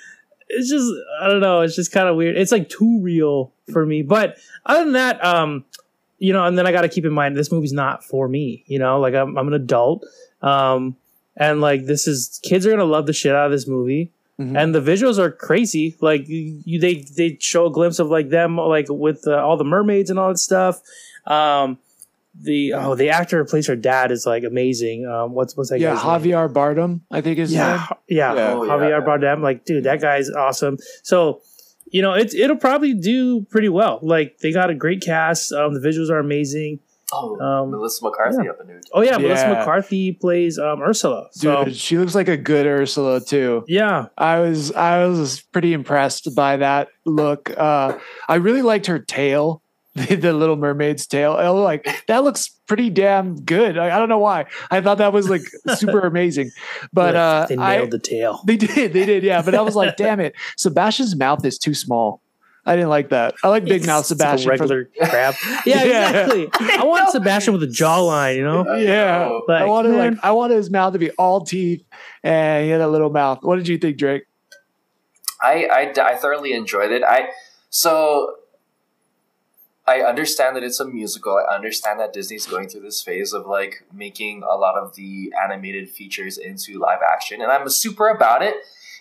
it's 0.50 0.70
just 0.70 0.92
I 1.22 1.28
don't 1.28 1.42
know. 1.42 1.62
It's 1.62 1.76
just 1.76 1.92
kind 1.92 2.08
of 2.08 2.16
weird. 2.16 2.38
It's 2.38 2.52
like 2.52 2.70
too 2.70 3.00
real 3.02 3.54
for 3.72 3.86
me. 3.86 4.02
But 4.02 4.38
other 4.66 4.84
than 4.84 4.94
that, 4.94 5.24
um, 5.24 5.66
you 6.20 6.34
know, 6.34 6.46
and 6.46 6.58
then 6.58 6.66
I 6.66 6.72
got 6.72 6.82
to 6.82 6.90
keep 6.90 7.06
in 7.06 7.14
mind 7.14 7.36
this 7.38 7.52
movie's 7.52 7.74
not 7.74 8.04
for 8.04 8.28
me. 8.28 8.64
You 8.68 8.80
know, 8.80 9.00
like 9.00 9.14
I'm 9.14 9.38
I'm 9.38 9.48
an 9.48 9.54
adult, 9.54 10.06
um, 10.42 10.96
and 11.36 11.62
like 11.62 11.86
this 11.86 12.08
is 12.08 12.40
kids 12.44 12.66
are 12.66 12.72
gonna 12.72 12.86
love 12.86 13.06
the 13.06 13.14
shit 13.14 13.34
out 13.36 13.46
of 13.46 13.52
this 13.52 13.68
movie. 13.68 14.12
Mhm. 14.40 14.56
And 14.56 14.76
the 14.76 14.82
visuals 14.82 15.18
are 15.18 15.32
crazy. 15.32 15.96
Like 16.00 16.28
you, 16.28 16.80
they 16.80 16.96
they 17.16 17.38
show 17.40 17.66
a 17.66 17.72
glimpse 17.72 17.98
of 17.98 18.10
like 18.10 18.30
them 18.30 18.58
like 18.58 18.86
with 18.90 19.28
uh, 19.28 19.36
all 19.44 19.58
the 19.58 19.64
mermaids 19.64 20.10
and 20.12 20.20
all 20.20 20.30
that 20.30 20.38
stuff. 20.38 20.80
Um, 21.26 21.80
the 22.42 22.74
oh 22.74 22.96
the 22.96 23.10
actor 23.10 23.40
who 23.40 23.46
plays 23.46 23.68
her 23.68 23.76
dad 23.76 24.12
is 24.12 24.26
like 24.26 24.44
amazing. 24.44 25.06
Um, 25.06 25.34
what's 25.34 25.56
what's 25.58 25.70
that? 25.70 25.80
yeah, 25.80 25.96
guy's 25.96 26.24
name? 26.24 26.34
Javier 26.34 26.52
Bardem, 26.54 27.02
I 27.12 27.22
think 27.22 27.40
is 27.40 27.52
Yeah, 27.54 27.88
yeah, 28.08 28.34
Yeah. 28.36 28.54
Oh, 28.54 28.62
Javier 28.62 29.00
yeah. 29.00 29.06
Bardem. 29.06 29.42
Like, 29.42 29.66
dude, 29.66 29.84
that 29.86 30.02
guy's 30.02 30.30
awesome. 30.30 30.78
So, 31.04 31.42
you 31.92 32.02
know, 32.02 32.14
it's 32.14 32.36
it'll 32.36 32.58
probably 32.58 32.94
do 32.94 33.42
pretty 33.50 33.70
well. 33.70 34.00
Like, 34.02 34.38
they 34.40 34.52
got 34.52 34.70
a 34.70 34.76
great 34.76 35.02
cast. 35.02 35.52
Um, 35.52 35.74
the 35.74 35.80
visuals 35.80 36.10
are 36.10 36.20
amazing. 36.20 36.80
Oh, 37.14 37.40
Um, 37.40 37.72
Melissa 37.72 38.04
McCarthy 38.04 38.50
up 38.50 38.58
in 38.60 38.68
new. 38.68 38.82
Oh 38.92 39.00
yeah, 39.02 39.18
Melissa 39.18 39.48
McCarthy 39.48 40.12
plays 40.12 40.60
um 40.60 40.82
Ursula. 40.82 41.30
So 41.32 41.64
Dude, 41.64 41.76
she 41.78 41.98
looks 41.98 42.14
like 42.14 42.28
a 42.28 42.36
good 42.36 42.66
Ursula 42.68 43.22
too. 43.22 43.64
yeah, 43.70 44.08
I 44.18 44.40
was 44.42 44.74
I 44.74 45.06
was 45.06 45.40
pretty 45.54 45.72
impressed 45.72 46.36
by 46.36 46.58
that 46.58 46.90
look. 47.06 47.50
Uh, 47.58 47.98
I 48.28 48.36
really 48.36 48.62
liked 48.62 48.88
her 48.88 49.00
tail, 49.00 49.62
the, 50.08 50.16
the 50.16 50.34
Little 50.34 50.56
Mermaid's 50.56 51.08
tail. 51.08 51.34
I 51.34 51.50
was 51.50 51.64
like 51.64 51.88
that 52.08 52.24
looks 52.24 52.50
pretty 52.68 52.90
damn 52.90 53.36
good. 53.44 53.78
I, 53.78 53.96
I 53.96 54.00
don't 54.00 54.10
know 54.10 54.20
why. 54.20 54.46
I 54.72 54.82
thought 54.82 54.98
that 55.00 55.14
was 55.14 55.30
like 55.30 55.42
super 55.76 56.02
amazing, 56.02 56.52
but 56.94 57.16
uh, 57.16 57.46
they 57.50 57.58
I, 57.58 57.78
nailed 57.78 57.92
the 57.92 58.00
tail. 58.00 58.42
They 58.46 58.58
did, 58.58 58.94
they 58.94 59.06
did, 59.06 59.24
yeah. 59.24 59.42
But 59.42 59.56
I 59.56 59.62
was 59.62 59.76
like, 59.76 59.98
damn 59.98 60.20
it, 60.20 60.36
Sebastian's 60.58 61.16
mouth 61.16 61.44
is 61.46 61.58
too 61.58 61.74
small. 61.74 62.22
I 62.66 62.76
didn't 62.76 62.90
like 62.90 63.10
that. 63.12 63.36
I 63.46 63.48
like 63.48 63.64
big 63.64 63.86
mouth 63.86 64.02
It's 64.02 64.12
like 64.12 64.36
a 64.36 64.38
Sebastian. 64.38 64.58
from- 64.58 64.70
regular 64.70 64.90
crab. 65.10 65.36
Yeah, 65.66 65.84
Yeah. 65.86 66.10
exactly. 66.10 66.50
I 66.78 66.84
want 66.84 67.10
Sebastian 67.12 67.54
with 67.54 67.64
a 67.64 67.68
jawline. 67.68 68.36
You 68.36 68.44
know. 68.44 68.76
yeah, 68.76 69.30
Oh. 69.32 69.42
I 69.50 69.64
wanted 69.64 69.94
man. 69.94 70.16
like 70.16 70.24
I 70.26 70.32
wanted 70.32 70.56
his 70.56 70.70
mouth 70.70 70.92
to 70.92 71.00
be 71.00 71.10
all 71.12 71.46
teeth, 71.46 71.82
and 72.24 72.66
he 72.66 72.70
had 72.72 72.82
a 72.82 72.88
little 72.90 73.10
mouth. 73.10 73.40
What 73.42 73.56
did 73.56 73.70
you 73.70 73.78
think, 73.78 73.98
Drake? 73.98 74.24
I, 75.42 75.66
I, 75.72 75.94
I 76.02 76.16
thoroughly 76.18 76.52
enjoyed 76.54 76.92
it. 76.92 77.04
I 77.04 77.30
so 77.70 78.36
I 79.88 80.02
understand 80.02 80.56
that 80.58 80.64
it's 80.64 80.80
a 80.82 80.86
musical. 80.86 81.38
I 81.50 81.56
understand 81.56 82.00
that 82.02 82.12
Disney's 82.12 82.46
going 82.46 82.68
through 82.68 82.82
this 82.82 83.02
phase 83.02 83.32
of 83.34 83.46
like 83.46 83.86
making 83.94 84.44
a 84.44 84.56
lot 84.56 84.76
of 84.76 84.96
the 84.96 85.32
animated 85.42 85.90
features 85.90 86.38
into 86.38 86.78
live 86.80 87.00
action, 87.10 87.42
and 87.42 87.52
I'm 87.52 87.68
super 87.70 88.10
about 88.10 88.42
it. 88.42 88.56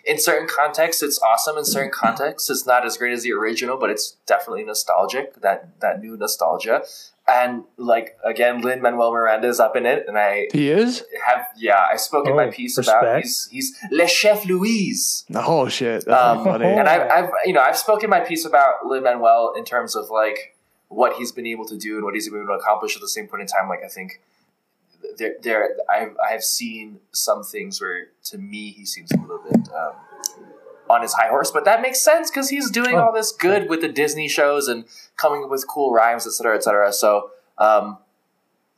In 0.05 0.20
certain 0.20 0.46
contexts, 0.46 1.03
it's 1.03 1.18
awesome. 1.20 1.59
In 1.59 1.64
certain 1.64 1.90
contexts, 1.90 2.49
it's 2.49 2.64
not 2.64 2.87
as 2.87 2.96
great 2.96 3.12
as 3.12 3.25
the 3.25 3.33
original, 3.33 3.77
but 3.77 3.90
it's 3.90 4.12
definitely 4.27 4.62
nostalgic. 4.62 5.40
That 5.40 5.81
that 5.81 6.01
new 6.01 6.16
nostalgia, 6.16 6.85
and 7.27 7.64
like 7.77 8.16
again, 8.25 8.61
Lin 8.61 8.81
Manuel 8.81 9.11
Miranda 9.12 9.49
is 9.49 9.59
up 9.59 9.75
in 9.75 9.85
it, 9.85 10.05
and 10.07 10.16
I 10.16 10.46
He 10.53 10.70
is. 10.70 11.03
have 11.27 11.46
yeah, 11.57 11.85
I 11.92 11.96
spoke 11.96 12.29
in 12.29 12.37
my 12.37 12.46
Oh, 12.46 12.53
piece 12.53 12.79
about 12.79 13.16
he's 13.20 13.49
he's 13.51 13.77
Le 13.90 14.07
Chef 14.07 14.46
Louise. 14.46 15.25
Oh 15.35 15.66
shit, 15.68 16.05
that's 16.05 16.22
Um, 16.38 16.44
funny. 16.44 16.66
and 16.66 16.88
I've, 16.88 17.11
I've 17.11 17.31
you 17.44 17.53
know 17.53 17.61
I've 17.62 17.77
spoken 17.77 18.09
my 18.09 18.20
piece 18.20 18.44
about 18.46 18.87
Lin 18.87 19.03
Manuel 19.03 19.55
in 19.57 19.64
terms 19.64 19.96
of 19.96 20.09
like 20.11 20.56
what 20.88 21.14
he's 21.16 21.33
been 21.33 21.46
able 21.46 21.66
to 21.66 21.77
do 21.77 21.96
and 21.96 22.05
what 22.05 22.14
he's 22.14 22.29
been 22.29 22.38
able 22.40 22.49
to 22.49 22.55
accomplish 22.62 22.94
at 22.96 23.03
the 23.03 23.09
same 23.09 23.27
point 23.27 23.42
in 23.42 23.49
time. 23.49 23.68
Like 23.68 23.81
I 23.85 23.88
think 23.88 24.20
there 25.18 25.35
there 25.42 25.70
I've 25.90 26.16
I 26.27 26.33
have 26.33 26.44
seen 26.44 27.01
some 27.12 27.42
things 27.42 27.81
where 27.81 28.09
to 28.25 28.38
me 28.38 28.70
he 28.70 28.85
seems 28.87 29.11
a 29.12 29.16
little 29.20 29.38
bit 29.38 29.68
um, 29.75 29.92
on 30.88 31.03
his 31.03 31.12
high 31.14 31.29
horse, 31.29 31.51
but 31.51 31.64
that 31.64 31.83
makes 31.83 32.01
sense 32.01 32.31
because 32.31 32.49
he's 32.51 32.70
doing 32.70 32.94
Oh. 32.94 33.07
all 33.07 33.12
this 33.12 33.33
good 33.33 33.68
with 33.68 33.81
the 33.81 33.88
Disney 33.88 34.29
shows 34.29 34.68
and 34.68 34.85
coming 35.16 35.42
up 35.44 35.51
with 35.51 35.66
cool 35.66 35.92
rhymes, 35.92 36.27
et 36.27 36.31
cetera, 36.31 36.57
et 36.57 36.62
cetera. 36.64 36.92
So. 36.92 37.31
Um, 37.59 37.99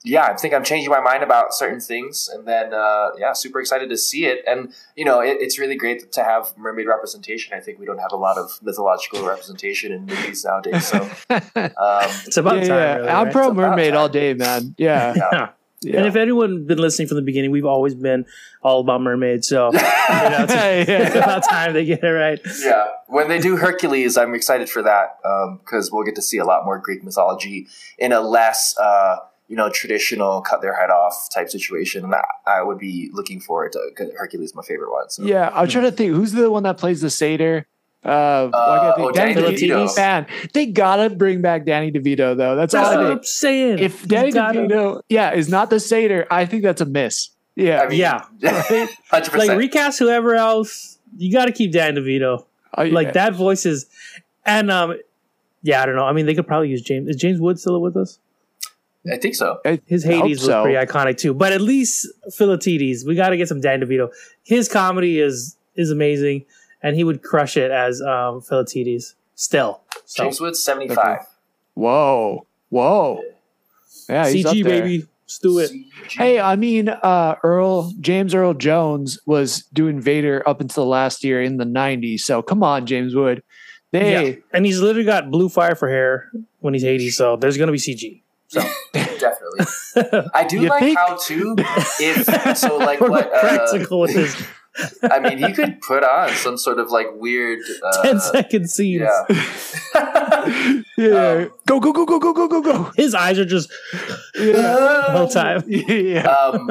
yeah, 0.09 0.25
I 0.25 0.37
think 0.37 0.55
I'm 0.55 0.65
changing 0.65 0.91
my 0.91 1.01
mind 1.01 1.23
about 1.23 1.53
certain 1.53 1.81
things, 1.81 2.29
and 2.33 2.47
then 2.49 2.73
uh, 2.73 3.09
yeah, 3.19 3.33
super 3.35 3.61
excited 3.61 3.91
to 3.91 3.97
see 3.97 4.25
it. 4.25 4.39
And 4.47 4.73
you 4.97 5.05
know, 5.05 5.21
it, 5.21 5.37
it's 5.41 5.59
really 5.59 5.77
great 5.77 6.11
to 6.13 6.25
have 6.25 6.57
mermaid 6.57 6.87
representation. 6.87 7.53
I 7.55 7.61
think 7.61 7.79
we 7.79 7.85
don't 7.87 7.99
have 7.99 8.13
a 8.13 8.17
lot 8.17 8.39
of 8.39 8.59
mythological 8.63 9.27
representation 9.27 9.93
in 9.93 10.07
movies 10.07 10.45
nowadays. 10.45 10.87
So 10.87 11.03
um, 11.31 11.41
It's 12.27 12.37
about 12.37 12.57
yeah, 12.63 12.69
time. 12.69 12.69
yeah. 12.69 12.97
really, 12.97 13.09
I'm 13.09 13.25
right? 13.27 13.33
pro 13.33 13.49
It's 13.49 13.57
mermaid 13.57 13.95
all 13.95 14.09
day, 14.09 14.35
man. 14.35 14.75
Yeah, 14.79 15.15
Yeah. 15.17 15.49
yeah. 15.83 15.99
And 15.99 16.07
if 16.07 16.17
anyone 16.17 16.67
been 16.67 16.79
listening 16.79 17.07
from 17.09 17.17
the 17.17 17.23
beginning, 17.23 17.51
we've 17.51 17.65
always 17.67 17.95
been 17.95 18.25
all 18.63 18.81
about 18.81 19.01
mermaids. 19.03 19.47
So 19.49 19.67
you 19.67 19.79
know, 19.79 20.47
it's, 20.49 20.53
it's 20.91 21.15
about 21.17 21.45
time 21.49 21.75
they 21.75 21.85
get 21.85 22.03
it 22.03 22.09
right. 22.09 22.41
yeah, 22.61 22.87
when 23.09 23.29
they 23.29 23.39
do 23.39 23.57
Hercules, 23.57 24.17
I'm 24.17 24.35
excited 24.35 24.69
for 24.71 24.83
that 24.83 25.19
because 25.65 25.93
we'll 25.93 26.05
get 26.05 26.15
to 26.17 26.23
see 26.23 26.39
a 26.39 26.45
lot 26.45 26.65
more 26.65 26.79
Greek 26.79 27.05
mythology 27.05 27.69
in 27.99 28.13
a 28.13 28.21
less. 28.21 28.75
Uh, 28.79 29.19
you 29.49 29.57
know, 29.57 29.69
traditional 29.71 30.41
cut 30.43 30.61
their 30.63 30.79
head 30.79 30.91
off 30.91 31.29
type 31.35 31.49
situation, 31.51 32.05
and 32.05 32.15
I, 32.15 32.23
I 32.47 32.63
would 32.63 32.79
be 32.79 33.11
looking 33.13 33.41
forward 33.41 33.73
to 33.73 33.91
Hercules. 34.17 34.55
My 34.55 34.63
favorite 34.63 34.91
one. 34.93 35.09
So. 35.11 35.23
yeah, 35.25 35.51
I'm 35.55 35.69
trying 35.69 35.85
to 35.85 35.93
think 35.93 36.15
who's 36.15 36.33
the 36.33 36.51
one 36.51 36.63
that 36.65 36.79
plays 36.79 37.01
the 37.01 37.11
satyr. 37.11 37.67
Uh, 38.05 38.47
why 38.49 38.79
can't 38.79 38.93
I 38.93 38.95
think- 38.95 39.09
oh, 39.09 39.13
Danny 39.13 39.35
DeVito. 39.35 39.97
Man, 39.97 40.27
they 40.53 40.67
gotta 40.67 41.11
bring 41.11 41.43
back 41.43 41.65
Danny 41.67 41.91
DeVito 41.91 42.37
though. 42.37 42.55
That's 42.55 42.73
all 42.75 42.83
That's 42.85 42.95
I 42.95 42.97
what 42.99 43.07
think. 43.09 43.19
I'm 43.19 43.25
saying. 43.25 43.79
If 43.81 44.07
Danny 44.07 44.31
gotta- 44.31 44.61
DeVito, 44.61 45.03
yeah, 45.09 45.33
is 45.33 45.49
not 45.49 45.69
the 45.71 45.81
satyr, 45.81 46.27
I 46.31 46.47
think 46.47 46.63
that's 46.63 46.81
a 46.81 46.87
miss. 46.87 47.31
Yeah, 47.57 47.81
I 47.83 47.89
mean, 47.89 47.99
Yeah. 47.99 48.25
hundred 49.11 49.35
like 49.35 49.51
recast 49.59 49.99
whoever 49.99 50.35
else, 50.37 50.99
you 51.17 51.33
got 51.33 51.47
to 51.47 51.53
keep 51.53 51.73
Danny 51.73 52.01
DeVito. 52.01 52.45
Oh, 52.77 52.83
yeah. 52.85 52.95
Like 52.95 53.15
that 53.15 53.35
voice 53.35 53.67
is, 53.67 53.87
and 54.47 54.71
um, 54.71 54.97
yeah, 55.63 55.83
I 55.83 55.87
don't 55.87 55.97
know. 55.97 56.05
I 56.05 56.13
mean, 56.13 56.27
they 56.27 56.35
could 56.37 56.47
probably 56.47 56.69
use 56.69 56.83
James. 56.83 57.09
Is 57.09 57.17
James 57.17 57.41
Wood 57.41 57.59
still 57.59 57.81
with 57.81 57.97
us? 57.97 58.21
I 59.13 59.17
think 59.17 59.35
so. 59.35 59.59
I 59.65 59.81
His 59.87 60.05
Hades 60.05 60.39
was 60.39 60.47
so. 60.47 60.63
pretty 60.63 60.77
iconic 60.77 61.19
too. 61.19 61.35
But 61.35 61.53
at 61.53 61.61
least 61.61 62.07
Philatides, 62.31 63.07
we 63.07 63.15
got 63.15 63.31
to 63.31 63.37
get 63.37 63.49
some 63.49 63.61
Dan 63.61 63.81
DeVito. 63.81 64.11
His 64.45 64.69
comedy 64.69 65.21
is 65.21 65.57
is 65.75 65.91
amazing, 65.91 66.45
and 66.83 66.97
he 66.97 67.05
would 67.05 67.23
crush 67.23 67.57
it 67.57 67.71
as 67.71 68.01
um 68.01 68.41
Philatides. 68.41 69.15
Still, 69.35 69.81
so 70.05 70.25
James 70.25 70.41
Wood, 70.41 70.57
seventy 70.57 70.93
five. 70.93 71.21
Whoa, 71.75 72.47
whoa, 72.71 73.23
yeah, 74.09 74.29
he's 74.29 74.45
up 74.45 74.55
CG 74.55 74.65
there. 74.65 74.83
baby, 74.83 75.07
let's 75.23 75.39
do 75.39 75.59
it. 75.59 75.71
Hey, 76.11 76.41
I 76.41 76.57
mean, 76.57 76.89
uh, 76.89 77.37
Earl 77.45 77.93
James 78.01 78.35
Earl 78.35 78.55
Jones 78.55 79.21
was 79.27 79.63
doing 79.73 80.01
Vader 80.01 80.43
up 80.49 80.61
until 80.61 80.85
the 80.85 80.91
last 80.91 81.23
year 81.23 81.41
in 81.41 81.59
the 81.59 81.65
'90s. 81.65 82.21
So 82.21 82.43
come 82.43 82.65
on, 82.65 82.87
James 82.87 83.15
Wood. 83.15 83.43
Yeah, 83.93 84.33
and 84.53 84.67
he's 84.67 84.81
literally 84.81 85.07
got 85.07 85.31
blue 85.31 85.49
fire 85.49 85.75
for 85.75 85.89
hair 85.89 86.31
when 86.59 86.75
he's 86.75 86.83
Hades. 86.83 87.17
So 87.17 87.37
there's 87.37 87.57
gonna 87.57 87.73
be 87.73 87.79
CG. 87.79 88.23
So 88.49 88.61
definitely. 88.93 89.67
I 90.35 90.45
do 90.49 90.61
You 90.61 90.69
like 90.69 90.81
think? 90.81 90.99
how 90.99 91.17
too 91.17 91.55
if 92.01 92.57
so 92.59 92.77
like 92.79 93.01
what 93.01 93.33
uh, 93.33 93.41
practical 93.41 94.01
with 94.01 94.15
his 94.15 94.37
I 95.03 95.19
mean 95.21 95.39
he 95.39 95.53
could 95.53 95.81
put 95.81 96.03
on 96.05 96.31
some 96.31 96.57
sort 96.57 96.79
of 96.79 96.91
like 96.91 97.09
weird 97.15 97.61
uh, 97.85 98.03
10 98.05 98.21
second 98.21 98.71
scenes. 98.71 99.03
yeah 99.03 100.83
Yeah. 100.97 101.47
Um, 101.47 101.51
go, 101.67 101.81
go, 101.81 101.93
go, 101.93 102.05
go, 102.07 102.19
go, 102.19 102.33
go, 102.33 102.49
go, 102.49 102.61
go. 102.63 102.91
His 102.97 103.15
eyes 103.15 103.39
are 103.39 103.45
just 103.45 103.71
Yeah. 104.35 104.53
the 104.53 105.05
whole 105.11 105.29
time. 105.29 105.63
yeah. 105.67 106.23
um, 106.27 106.67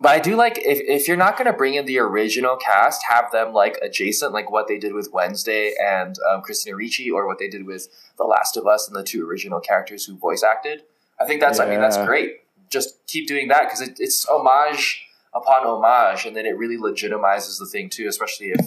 but 0.00 0.10
I 0.10 0.20
do 0.20 0.36
like 0.36 0.58
if, 0.58 0.78
if 0.80 1.08
you're 1.08 1.16
not 1.16 1.36
going 1.36 1.50
to 1.50 1.56
bring 1.56 1.74
in 1.74 1.84
the 1.86 1.98
original 1.98 2.56
cast, 2.56 3.02
have 3.08 3.30
them 3.32 3.52
like 3.52 3.78
adjacent, 3.82 4.32
like 4.32 4.50
what 4.50 4.68
they 4.68 4.78
did 4.78 4.92
with 4.94 5.10
Wednesday 5.12 5.74
and 5.82 6.16
um, 6.30 6.40
Christina 6.42 6.76
Ricci, 6.76 7.10
or 7.10 7.26
what 7.26 7.38
they 7.38 7.48
did 7.48 7.66
with 7.66 7.88
The 8.16 8.24
Last 8.24 8.56
of 8.56 8.66
Us 8.66 8.86
and 8.86 8.96
the 8.96 9.02
two 9.02 9.26
original 9.28 9.60
characters 9.60 10.04
who 10.06 10.16
voice 10.16 10.42
acted. 10.44 10.82
I 11.20 11.26
think 11.26 11.40
that's, 11.40 11.58
I 11.58 11.68
mean, 11.68 11.80
that's 11.80 11.96
great. 11.98 12.36
Just 12.70 13.04
keep 13.06 13.26
doing 13.26 13.48
that 13.48 13.64
because 13.64 13.80
it, 13.80 13.96
it's 13.98 14.26
homage 14.28 15.04
upon 15.34 15.64
homage, 15.66 16.26
and 16.26 16.36
then 16.36 16.46
it 16.46 16.56
really 16.56 16.76
legitimizes 16.76 17.58
the 17.58 17.66
thing 17.66 17.88
too, 17.90 18.06
especially 18.08 18.48
if, 18.48 18.66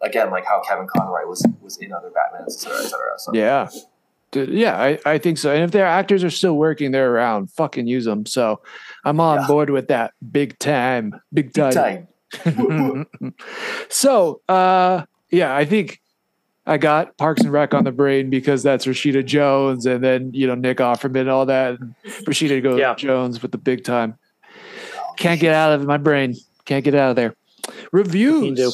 again, 0.00 0.30
like 0.30 0.46
how 0.46 0.60
Kevin 0.60 0.86
Conroy 0.86 1.26
was 1.26 1.46
was 1.60 1.76
in 1.78 1.92
other 1.92 2.08
Batmans, 2.10 2.46
et 2.46 2.52
cetera, 2.52 2.78
et 2.78 2.88
cetera. 2.88 3.18
So 3.18 3.32
Yeah. 3.34 3.68
Yeah, 4.32 4.80
I, 4.80 4.98
I 5.04 5.18
think 5.18 5.38
so. 5.38 5.52
And 5.52 5.64
if 5.64 5.72
their 5.72 5.86
actors 5.86 6.22
are 6.22 6.30
still 6.30 6.54
working, 6.54 6.92
they're 6.92 7.12
around. 7.12 7.50
Fucking 7.50 7.88
use 7.88 8.04
them. 8.04 8.26
So 8.26 8.60
I'm 9.04 9.18
on 9.18 9.40
Yeah. 9.40 9.46
board 9.48 9.70
with 9.70 9.88
that. 9.88 10.12
Big 10.30 10.56
time. 10.60 11.20
Big 11.34 11.52
big 11.52 11.72
time. 11.72 12.06
time. 12.32 13.06
so 13.88 14.40
uh 14.48 15.02
yeah, 15.30 15.54
I 15.54 15.64
think 15.64 16.00
I 16.66 16.76
got 16.78 17.16
Parks 17.16 17.40
and 17.42 17.50
Rec 17.52 17.74
on 17.74 17.84
the 17.84 17.92
brain 17.92 18.30
because 18.30 18.62
that's 18.62 18.86
Rashida 18.86 19.24
Jones 19.24 19.86
and 19.86 20.04
then, 20.04 20.30
you 20.34 20.46
know, 20.46 20.54
Nick 20.54 20.78
Offerman 20.78 21.22
and 21.22 21.30
all 21.30 21.46
that. 21.46 21.80
And 21.80 21.94
Rashida 22.04 22.62
goes 22.62 22.78
Yeah. 22.78 22.94
Jones 22.94 23.40
with 23.42 23.50
the 23.52 23.58
big 23.58 23.82
time. 23.82 24.16
Can't 25.16 25.40
get 25.40 25.54
out 25.54 25.72
of 25.72 25.86
my 25.86 25.96
brain. 25.96 26.34
Can't 26.66 26.84
get 26.84 26.94
out 26.94 27.10
of 27.10 27.16
there. 27.16 27.34
Reviews. 27.92 28.44
Can 28.44 28.54
do. 28.54 28.72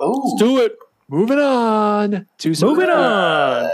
Oh, 0.00 0.36
Do 0.38 0.60
it. 0.62 0.76
Moving 1.08 1.38
on 1.38 2.26
to 2.38 2.54
some 2.54 2.70
Moving 2.70 2.88
on. 2.90 3.70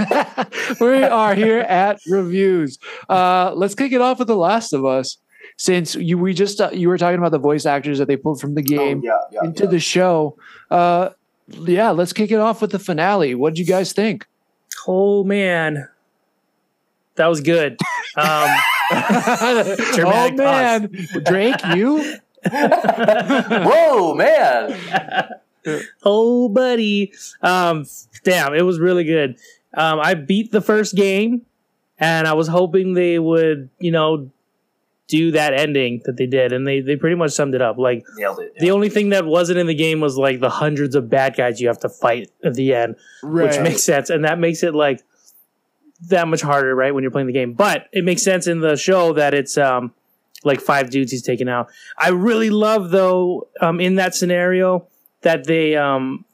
we 0.80 1.04
are 1.04 1.34
here 1.34 1.58
at 1.60 2.00
reviews. 2.08 2.78
Uh, 3.08 3.52
let's 3.54 3.74
kick 3.76 3.92
it 3.92 4.00
off 4.00 4.18
with 4.18 4.26
The 4.28 4.36
Last 4.36 4.72
of 4.72 4.84
Us. 4.84 5.18
Since 5.58 5.94
you 5.94 6.18
we 6.18 6.34
just 6.34 6.60
uh, 6.60 6.70
you 6.72 6.88
were 6.88 6.98
talking 6.98 7.18
about 7.18 7.30
the 7.30 7.38
voice 7.38 7.66
actors 7.66 7.98
that 7.98 8.08
they 8.08 8.16
pulled 8.16 8.40
from 8.40 8.54
the 8.54 8.62
Oh, 8.62 8.64
game 8.64 9.00
yeah, 9.04 9.12
yeah, 9.30 9.40
into 9.44 9.64
yeah. 9.64 9.70
the 9.70 9.78
show. 9.78 10.36
Uh, 10.70 11.10
yeah, 11.58 11.90
let's 11.90 12.12
kick 12.12 12.30
it 12.30 12.38
off 12.38 12.60
with 12.60 12.72
the 12.72 12.78
finale. 12.78 13.34
What 13.34 13.54
did 13.54 13.60
you 13.60 13.66
guys 13.66 13.92
think? 13.92 14.26
Oh 14.86 15.24
man, 15.24 15.88
that 17.16 17.26
was 17.26 17.40
good. 17.40 17.78
Um, 18.16 18.48
oh 18.92 19.76
Dramatic 19.94 20.36
man, 20.36 20.90
Drake, 21.24 21.64
you 21.74 22.18
Whoa, 22.50 24.14
man! 24.14 24.76
oh 26.02 26.48
buddy, 26.48 27.12
um, 27.40 27.86
damn, 28.24 28.54
it 28.54 28.62
was 28.62 28.80
really 28.80 29.04
good. 29.04 29.38
Um, 29.74 30.00
I 30.00 30.14
beat 30.14 30.50
the 30.50 30.60
first 30.60 30.96
game, 30.96 31.42
and 31.98 32.26
I 32.26 32.32
was 32.32 32.48
hoping 32.48 32.94
they 32.94 33.20
would, 33.20 33.70
you 33.78 33.92
know, 33.92 34.30
do 35.08 35.32
that 35.32 35.52
ending 35.52 36.00
that 36.04 36.16
they 36.16 36.26
did, 36.26 36.52
and 36.52 36.66
they 36.66 36.80
they 36.80 36.96
pretty 36.96 37.16
much 37.16 37.32
summed 37.32 37.54
it 37.54 37.60
up. 37.62 37.76
Like 37.78 38.04
Nailed 38.16 38.40
it. 38.40 38.54
the 38.58 38.70
only 38.70 38.88
thing 38.88 39.10
that 39.10 39.26
wasn't 39.26 39.58
in 39.58 39.66
the 39.66 39.74
game 39.74 40.00
was 40.00 40.16
like 40.16 40.40
the 40.40 40.48
hundreds 40.50 40.94
of 40.94 41.10
bad 41.10 41.36
guys 41.36 41.60
you 41.60 41.68
have 41.68 41.80
to 41.80 41.88
fight 41.88 42.30
at 42.44 42.54
the 42.54 42.74
end. 42.74 42.96
which 43.22 43.58
makes 43.60 43.82
sense, 43.82 44.08
and 44.10 44.24
that 44.24 44.38
makes 44.38 44.62
it 44.62 44.74
like 44.74 45.02
that 46.08 46.26
much 46.28 46.40
harder, 46.40 46.74
right, 46.74 46.92
when 46.94 47.02
you're 47.02 47.10
playing 47.10 47.26
the 47.28 47.32
game. 47.32 47.52
But 47.52 47.88
it 47.92 48.04
makes 48.04 48.22
sense 48.22 48.46
in 48.46 48.60
the 48.60 48.76
show 48.76 49.12
that 49.14 49.34
it's 49.34 49.56
um 49.58 49.92
like 50.44 50.60
five 50.60 50.90
dudes 50.90 51.12
he's 51.12 51.22
taken 51.22 51.48
out. 51.48 51.68
I 51.98 52.08
really 52.10 52.50
love 52.50 52.90
though 52.90 53.48
um 53.60 53.80
in 53.80 53.96
that 53.96 54.14
scenario 54.14 54.86
that 55.20 55.44
they 55.46 55.76
um 55.76 56.24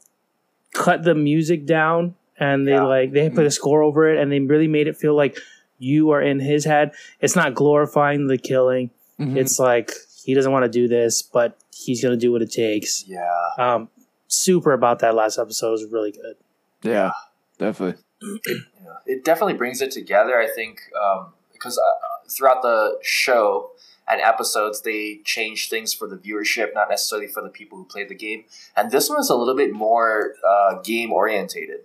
cut 0.73 1.03
the 1.03 1.13
music 1.15 1.65
down 1.65 2.15
and 2.39 2.67
they 2.67 2.71
Yeah. 2.71 2.83
like 2.83 3.11
they 3.11 3.29
put 3.29 3.45
a 3.45 3.51
score 3.51 3.83
over 3.83 4.11
it 4.11 4.19
and 4.19 4.31
they 4.31 4.39
really 4.39 4.67
made 4.67 4.87
it 4.87 4.95
feel 4.97 5.15
like 5.15 5.37
you 5.79 6.11
are 6.11 6.21
in 6.21 6.39
his 6.39 6.65
head. 6.65 6.91
It's 7.19 7.35
not 7.35 7.55
glorifying 7.55 8.27
the 8.27 8.37
killing. 8.37 8.91
Mhm. 9.19 9.35
It's 9.37 9.57
like 9.59 9.91
he 10.23 10.33
doesn't 10.35 10.51
want 10.51 10.63
to 10.65 10.69
do 10.69 10.87
this, 10.87 11.21
but 11.23 11.57
he's 11.73 12.03
gonna 12.03 12.15
do 12.17 12.31
what 12.31 12.41
it 12.41 12.51
takes. 12.51 13.03
Yeah. 13.07 13.25
Um 13.57 13.89
super 14.27 14.73
about 14.73 14.99
that 14.99 15.15
last 15.15 15.39
episode 15.39 15.71
was 15.71 15.85
really 15.85 16.11
good. 16.11 16.35
yeah, 16.83 17.11
definitely. 17.57 18.01
Yeah. 18.83 18.95
It 19.05 19.23
definitely 19.25 19.53
brings 19.53 19.81
it 19.81 19.91
together, 19.91 20.39
I 20.39 20.47
think, 20.47 20.81
um, 20.99 21.33
because 21.53 21.77
uh, 21.77 22.27
throughout 22.29 22.61
the 22.61 22.97
show 23.03 23.71
and 24.07 24.19
episodes, 24.21 24.81
they 24.81 25.19
change 25.25 25.69
things 25.69 25.93
for 25.93 26.07
the 26.07 26.15
viewership, 26.17 26.73
not 26.73 26.89
necessarily 26.89 27.27
for 27.27 27.43
the 27.43 27.49
people 27.49 27.77
who 27.77 27.85
play 27.85 28.03
the 28.05 28.15
game. 28.15 28.45
And 28.75 28.89
this 28.91 29.07
one 29.09 29.17
was 29.19 29.29
a 29.29 29.35
little 29.35 29.55
bit 29.55 29.71
more 29.73 30.33
uh, 30.47 30.79
game 30.81 31.11
orientated. 31.11 31.81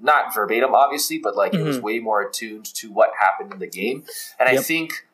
Not 0.00 0.34
verbatim, 0.34 0.74
obviously, 0.74 1.18
but 1.18 1.36
like 1.36 1.54
it 1.54 1.62
was 1.62 1.80
way 1.80 1.98
more 1.98 2.22
attuned 2.22 2.66
to 2.74 2.90
what 2.90 3.10
happened 3.18 3.52
in 3.52 3.58
the 3.58 3.66
game. 3.66 4.04
And 4.38 4.48
I 4.48 4.52
think 4.62 5.06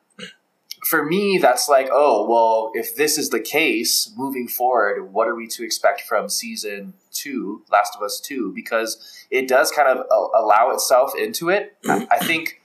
for 0.84 1.04
me, 1.04 1.38
that's 1.38 1.68
like, 1.68 1.88
oh, 1.90 2.28
well, 2.28 2.70
if 2.74 2.94
this 2.94 3.16
is 3.16 3.30
the 3.30 3.40
case 3.40 4.12
moving 4.16 4.46
forward, 4.48 5.12
what 5.12 5.26
are 5.26 5.34
we 5.34 5.46
to 5.48 5.64
expect 5.64 6.02
from 6.02 6.28
season 6.28 6.92
two, 7.12 7.62
Last 7.72 7.96
of 7.96 8.02
Us 8.02 8.20
2? 8.20 8.52
Because 8.54 9.26
it 9.30 9.48
does 9.48 9.70
kind 9.70 9.88
of 9.88 10.06
a- 10.10 10.38
allow 10.38 10.70
itself 10.72 11.12
into 11.16 11.48
it. 11.48 11.76
I 11.88 12.06
I 12.10 12.18
think 12.26 12.60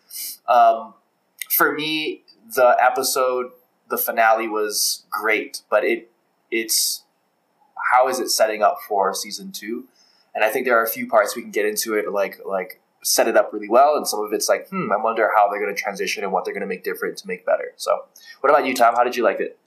um, 0.48 0.94
for 1.50 1.74
me, 1.74 2.24
the 2.56 2.76
episode, 2.82 3.52
the 3.90 3.98
finale 3.98 4.48
was 4.48 5.06
great, 5.10 5.62
but 5.70 5.84
it 5.86 6.12
it's 6.52 7.04
how 7.94 8.08
is 8.08 8.20
it 8.20 8.30
setting 8.30 8.62
up 8.62 8.80
for 8.88 9.14
season 9.14 9.52
two? 9.52 9.86
And 10.36 10.44
I 10.44 10.50
think 10.50 10.66
there 10.66 10.78
are 10.80 10.84
a 10.84 10.90
few 10.90 11.08
parts 11.08 11.36
we 11.36 11.42
can 11.42 11.52
get 11.52 11.66
into 11.66 11.96
it, 11.96 12.12
like 12.12 12.40
like 12.46 12.80
set 13.02 13.28
it 13.28 13.38
up 13.38 13.52
really 13.54 13.70
well, 13.70 13.96
and 13.96 14.08
some 14.08 14.24
of 14.24 14.34
it's 14.34 14.50
like, 14.50 14.68
hmm, 14.70 14.92
I 14.92 14.98
wonder 14.98 15.30
how 15.36 15.50
they're 15.50 15.60
going 15.62 15.74
to 15.74 15.82
transition 15.82 16.24
and 16.24 16.32
what 16.34 16.44
they're 16.46 16.54
going 16.54 16.62
to 16.62 16.68
make 16.68 16.84
different 16.84 17.18
to 17.20 17.28
make 17.28 17.46
better. 17.46 17.72
So, 17.78 18.06
what 18.42 18.50
about 18.50 18.66
you, 18.66 18.74
Tom? 18.76 18.94
How 18.96 19.04
did 19.04 19.16
you 19.16 19.24
like 19.24 19.40
it? 19.40 19.58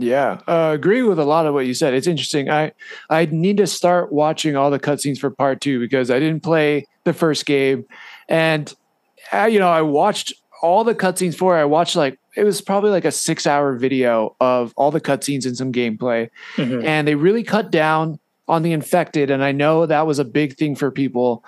Yeah, 0.00 0.40
uh, 0.46 0.70
agree 0.74 1.02
with 1.02 1.18
a 1.18 1.24
lot 1.24 1.46
of 1.46 1.54
what 1.54 1.66
you 1.66 1.74
said. 1.74 1.92
It's 1.92 2.06
interesting. 2.06 2.48
I 2.50 2.72
I 3.10 3.26
need 3.26 3.56
to 3.56 3.66
start 3.66 4.12
watching 4.12 4.54
all 4.56 4.70
the 4.70 4.78
cutscenes 4.78 5.18
for 5.18 5.28
part 5.30 5.60
two 5.60 5.80
because 5.80 6.10
I 6.10 6.20
didn't 6.20 6.42
play 6.44 6.86
the 7.04 7.12
first 7.12 7.46
game, 7.46 7.84
and 8.28 8.72
uh, 9.32 9.46
you 9.50 9.58
know 9.58 9.68
I 9.68 9.82
watched 9.82 10.32
all 10.62 10.84
the 10.84 10.94
cutscenes 10.94 11.34
for. 11.36 11.58
it. 11.58 11.62
I 11.62 11.64
watched 11.64 11.96
like 11.96 12.16
it 12.36 12.44
was 12.44 12.60
probably 12.60 12.90
like 12.90 13.04
a 13.06 13.10
six 13.10 13.44
hour 13.44 13.74
video 13.74 14.36
of 14.40 14.72
all 14.76 14.92
the 14.92 15.00
cutscenes 15.00 15.44
and 15.46 15.56
some 15.56 15.72
gameplay, 15.72 16.30
Mhm. 16.56 16.84
and 16.84 17.08
they 17.08 17.16
really 17.16 17.42
cut 17.42 17.72
down 17.72 18.20
on 18.48 18.62
the 18.62 18.72
infected. 18.72 19.30
And 19.30 19.44
I 19.44 19.52
know 19.52 19.86
that 19.86 20.06
was 20.06 20.18
a 20.18 20.24
big 20.24 20.56
thing 20.56 20.74
for 20.74 20.90
people 20.90 21.44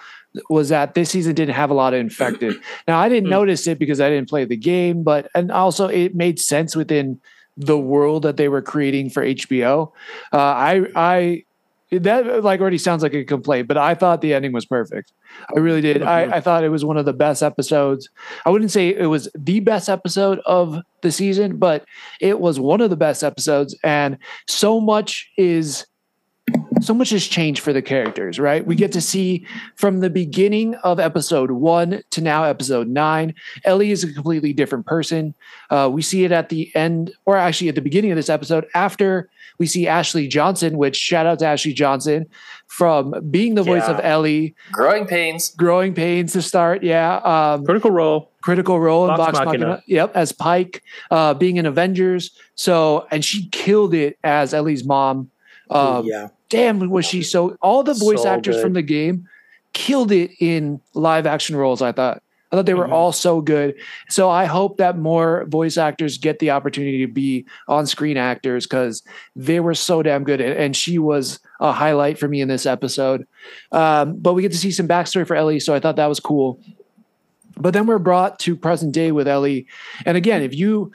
was 0.49 0.69
that 0.69 0.95
this 0.95 1.11
season 1.11 1.35
didn't 1.35 1.55
have 1.55 1.71
a 1.71 1.75
lot 1.75 1.93
of 1.95 1.99
infected. 2.01 2.55
now 2.89 2.99
I 3.01 3.09
didn't 3.09 3.27
Mm. 3.29 3.31
notice 3.31 3.67
it 3.67 3.79
because 3.79 4.01
I 4.01 4.09
didn't 4.11 4.29
play 4.29 4.45
the 4.45 4.57
game, 4.57 5.03
but 5.03 5.29
and 5.35 5.51
also 5.51 5.89
it 5.89 6.15
made 6.15 6.39
sense 6.39 6.77
within 6.77 7.21
the 7.57 7.77
world 7.79 8.23
that 8.23 8.37
they 8.37 8.49
were 8.49 8.63
creating 8.63 9.11
for 9.11 9.25
HBO. 9.25 9.91
Uh, 10.33 10.37
I 10.39 10.83
I 10.95 11.45
that 11.93 12.45
like 12.45 12.61
already 12.61 12.79
sounds 12.79 13.03
like 13.03 13.15
a 13.15 13.25
complaint, 13.25 13.67
but 13.67 13.77
I 13.77 13.97
thought 13.97 14.21
the 14.21 14.33
ending 14.33 14.53
was 14.53 14.65
perfect. 14.65 15.13
I 15.57 15.59
really 15.59 15.81
did. 15.81 16.03
I, 16.03 16.37
I 16.37 16.41
thought 16.41 16.63
it 16.63 16.69
was 16.69 16.85
one 16.85 16.97
of 16.97 17.05
the 17.05 17.13
best 17.13 17.43
episodes. 17.43 18.09
I 18.47 18.51
wouldn't 18.51 18.71
say 18.71 18.91
it 18.95 19.07
was 19.07 19.29
the 19.37 19.59
best 19.59 19.89
episode 19.89 20.39
of 20.47 20.79
the 21.03 21.11
season, 21.11 21.57
but 21.57 21.85
it 22.21 22.39
was 22.39 22.61
one 22.61 22.81
of 22.81 22.91
the 22.91 22.97
best 22.97 23.25
episodes. 23.25 23.77
And 23.83 24.19
so 24.47 24.81
much 24.81 25.29
is 25.37 25.85
so 26.81 26.95
much 26.95 27.11
has 27.11 27.27
changed 27.27 27.61
for 27.63 27.73
the 27.73 27.83
characters, 27.83 28.39
right? 28.39 28.65
We 28.67 28.75
get 28.75 28.93
to 28.93 29.01
see 29.03 29.47
from 29.77 30.01
the 30.01 30.09
beginning 30.11 30.75
of 30.77 30.99
episode 30.99 31.51
one 31.51 32.03
to 32.11 32.21
now 32.21 32.45
episode 32.45 32.89
nine, 32.89 33.35
Ellie 33.65 33.91
is 33.91 34.03
a 34.03 34.13
completely 34.13 34.53
different 34.55 34.87
person. 34.87 35.35
Uh, 35.69 35.91
we 35.93 36.01
see 36.03 36.25
it 36.25 36.33
at 36.33 36.49
the 36.49 36.71
end, 36.75 37.13
or 37.27 37.37
actually 37.37 37.69
at 37.69 37.75
the 37.75 37.81
beginning 37.83 38.11
of 38.13 38.17
this 38.17 38.31
episode, 38.31 38.67
after 38.75 39.29
we 39.59 39.67
see 39.67 39.87
Ashley 39.87 40.27
Johnson, 40.27 40.79
which 40.79 40.97
shout 40.97 41.27
out 41.27 41.39
to 41.41 41.47
Ashley 41.47 41.75
Johnson 41.75 42.27
from 42.67 43.15
being 43.31 43.57
the 43.57 43.63
voice 43.63 43.83
Yeah. 43.87 43.91
of 43.99 44.01
Ellie, 44.03 44.55
Growing 44.73 45.07
pains. 45.07 45.51
growing 45.55 45.93
pains 45.93 46.33
to 46.33 46.41
start. 46.41 46.83
Yeah. 46.83 47.17
Um, 47.17 47.65
Critical 47.67 47.91
Role. 47.91 48.31
critical 48.43 48.81
role 48.81 49.11
in 49.11 49.17
Vox 49.19 49.33
Vox 49.37 49.45
Machina. 49.45 49.67
Machina. 49.67 49.83
Yep, 49.87 50.17
as 50.17 50.33
Pike, 50.33 50.83
uh, 51.11 51.35
being 51.35 51.59
in 51.59 51.67
Avengers. 51.67 52.31
So, 52.55 53.07
and 53.11 53.23
she 53.23 53.49
killed 53.51 53.93
it 53.93 54.17
as 54.25 54.55
Ellie's 54.55 54.83
mom. 54.87 55.31
Um, 55.69 56.07
yeah. 56.07 56.29
Damn, 56.51 56.91
was 56.91 57.07
she 57.07 57.23
so? 57.23 57.57
All 57.63 57.83
the 57.83 57.95
voice 57.95 58.23
So 58.25 58.29
actors 58.29 58.57
good. 58.57 58.63
from 58.63 58.73
the 58.75 58.83
game 58.83 59.27
killed 59.73 60.13
it 60.13 60.33
in 60.41 60.81
live 60.95 61.27
action 61.27 61.57
roles. 61.57 61.81
I 61.81 61.93
thought. 61.93 62.23
I 62.53 62.57
thought 62.57 62.67
they 62.67 62.75
were 62.75 62.89
Mhm. 62.89 62.93
all 62.93 63.13
so 63.13 63.41
good. 63.41 63.77
So 64.09 64.29
I 64.29 64.45
hope 64.47 64.79
that 64.79 64.99
more 64.99 65.45
voice 65.47 65.77
actors 65.79 66.19
get 66.19 66.41
the 66.41 66.51
opportunity 66.51 67.07
to 67.07 67.13
be 67.13 67.47
on 67.69 67.87
screen 67.87 68.17
actors 68.17 68.67
because 68.67 69.05
they 69.37 69.61
were 69.61 69.73
so 69.75 70.03
damn 70.03 70.25
good. 70.25 70.41
And 70.41 70.55
and 70.59 70.77
she 70.77 70.99
was 70.99 71.39
a 71.61 71.71
highlight 71.71 72.19
for 72.19 72.27
me 72.27 72.41
in 72.41 72.49
this 72.49 72.67
episode. 72.67 73.25
Um, 73.71 74.17
but 74.19 74.35
we 74.35 74.43
get 74.43 74.51
to 74.51 74.59
see 74.59 74.73
some 74.73 74.89
backstory 74.89 75.25
for 75.25 75.37
Ellie. 75.37 75.61
So 75.61 75.75
I 75.77 75.79
thought 75.79 75.95
that 75.95 76.09
was 76.09 76.19
cool. 76.19 76.59
But 77.57 77.73
then 77.73 77.87
we're 77.87 78.01
brought 78.01 78.41
to 78.41 78.57
present 78.57 78.91
day 78.93 79.13
with 79.13 79.29
Ellie. 79.29 79.67
And 80.05 80.17
again, 80.17 80.43
if 80.43 80.53
you 80.53 80.91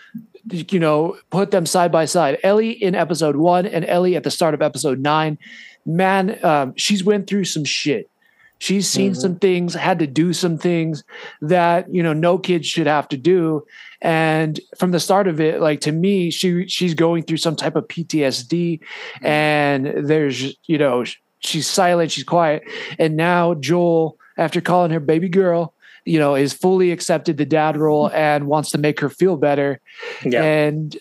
you 0.51 0.79
know 0.79 1.17
put 1.29 1.51
them 1.51 1.65
side 1.65 1.91
by 1.91 2.05
side, 2.05 2.37
Ellie 2.43 2.71
in 2.71 2.95
episode 2.95 3.35
one 3.35 3.65
and 3.65 3.85
Ellie 3.85 4.15
at 4.15 4.23
the 4.23 4.31
start 4.31 4.53
of 4.53 4.61
episode 4.61 4.99
nine, 4.99 5.37
man, 5.85 6.43
um, 6.43 6.73
she's 6.75 7.03
went 7.03 7.27
through 7.27 7.45
some 7.45 7.63
shit. 7.63 8.09
She's 8.57 8.87
seen 8.87 9.11
mm-hmm. 9.11 9.21
some 9.21 9.35
things, 9.35 9.73
had 9.73 9.99
to 9.99 10.07
do 10.07 10.31
some 10.31 10.57
things 10.57 11.03
that, 11.41 11.93
you 11.93 12.01
know, 12.01 12.13
no 12.13 12.37
kid 12.37 12.65
should 12.65 12.87
have 12.87 13.07
to 13.09 13.17
do. 13.17 13.65
And 14.01 14.59
from 14.77 14.91
the 14.91 14.99
start 14.99 15.27
of 15.27 15.41
it, 15.41 15.59
like 15.59 15.81
to 15.81 15.91
me, 15.91 16.31
she 16.31 16.67
she's 16.67 16.93
going 16.93 17.23
through 17.23 17.37
some 17.37 17.55
type 17.55 17.75
of 17.75 17.87
PTSD 17.87 18.79
mm-hmm. 18.79 19.25
and 19.25 20.07
there's, 20.07 20.55
you 20.65 20.77
know, 20.77 21.03
she's 21.39 21.67
silent, 21.67 22.11
she's 22.11 22.23
quiet. 22.23 22.63
And 22.97 23.17
now 23.17 23.55
Joel, 23.55 24.17
after 24.37 24.61
calling 24.61 24.91
her 24.91 24.99
baby 24.99 25.29
girl, 25.29 25.74
you 26.05 26.19
know, 26.19 26.35
is 26.35 26.53
fully 26.53 26.91
accepted 26.91 27.37
the 27.37 27.45
dad 27.45 27.75
role 27.75 28.09
and 28.11 28.47
wants 28.47 28.69
to 28.71 28.77
make 28.77 28.99
her 28.99 29.09
feel 29.09 29.37
better. 29.37 29.81
Yeah. 30.23 30.43
And 30.43 30.95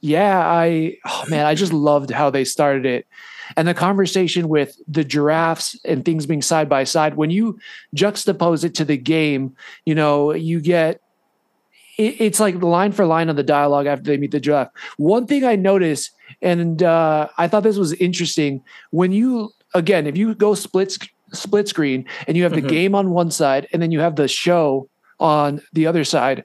yeah, 0.00 0.38
I 0.38 0.96
oh 1.06 1.24
man, 1.28 1.46
I 1.46 1.54
just 1.54 1.72
loved 1.72 2.10
how 2.10 2.30
they 2.30 2.44
started 2.44 2.84
it. 2.84 3.06
And 3.56 3.66
the 3.66 3.74
conversation 3.74 4.48
with 4.48 4.76
the 4.86 5.04
giraffes 5.04 5.78
and 5.84 6.04
things 6.04 6.26
being 6.26 6.42
side 6.42 6.68
by 6.68 6.84
side, 6.84 7.16
when 7.16 7.30
you 7.30 7.58
juxtapose 7.96 8.62
it 8.64 8.74
to 8.74 8.84
the 8.84 8.98
game, 8.98 9.56
you 9.86 9.94
know, 9.94 10.34
you 10.34 10.60
get 10.60 11.00
it's 11.96 12.38
like 12.38 12.62
line 12.62 12.92
for 12.92 13.06
line 13.06 13.28
on 13.28 13.34
the 13.34 13.42
dialogue 13.42 13.86
after 13.86 14.04
they 14.04 14.16
meet 14.16 14.30
the 14.30 14.38
giraffe. 14.38 14.70
One 14.98 15.26
thing 15.26 15.44
I 15.44 15.56
noticed, 15.56 16.12
and 16.40 16.80
uh, 16.80 17.28
I 17.38 17.48
thought 17.48 17.64
this 17.64 17.76
was 17.76 17.92
interesting, 17.94 18.62
when 18.90 19.10
you 19.10 19.50
again, 19.74 20.06
if 20.06 20.16
you 20.16 20.34
go 20.34 20.54
split 20.54 20.96
split 21.32 21.68
screen 21.68 22.04
and 22.26 22.36
you 22.36 22.42
have 22.42 22.52
the 22.52 22.58
mm-hmm. 22.58 22.68
game 22.68 22.94
on 22.94 23.10
one 23.10 23.30
side 23.30 23.66
and 23.72 23.82
then 23.82 23.90
you 23.90 24.00
have 24.00 24.16
the 24.16 24.28
show 24.28 24.88
on 25.20 25.60
the 25.72 25.86
other 25.86 26.04
side, 26.04 26.44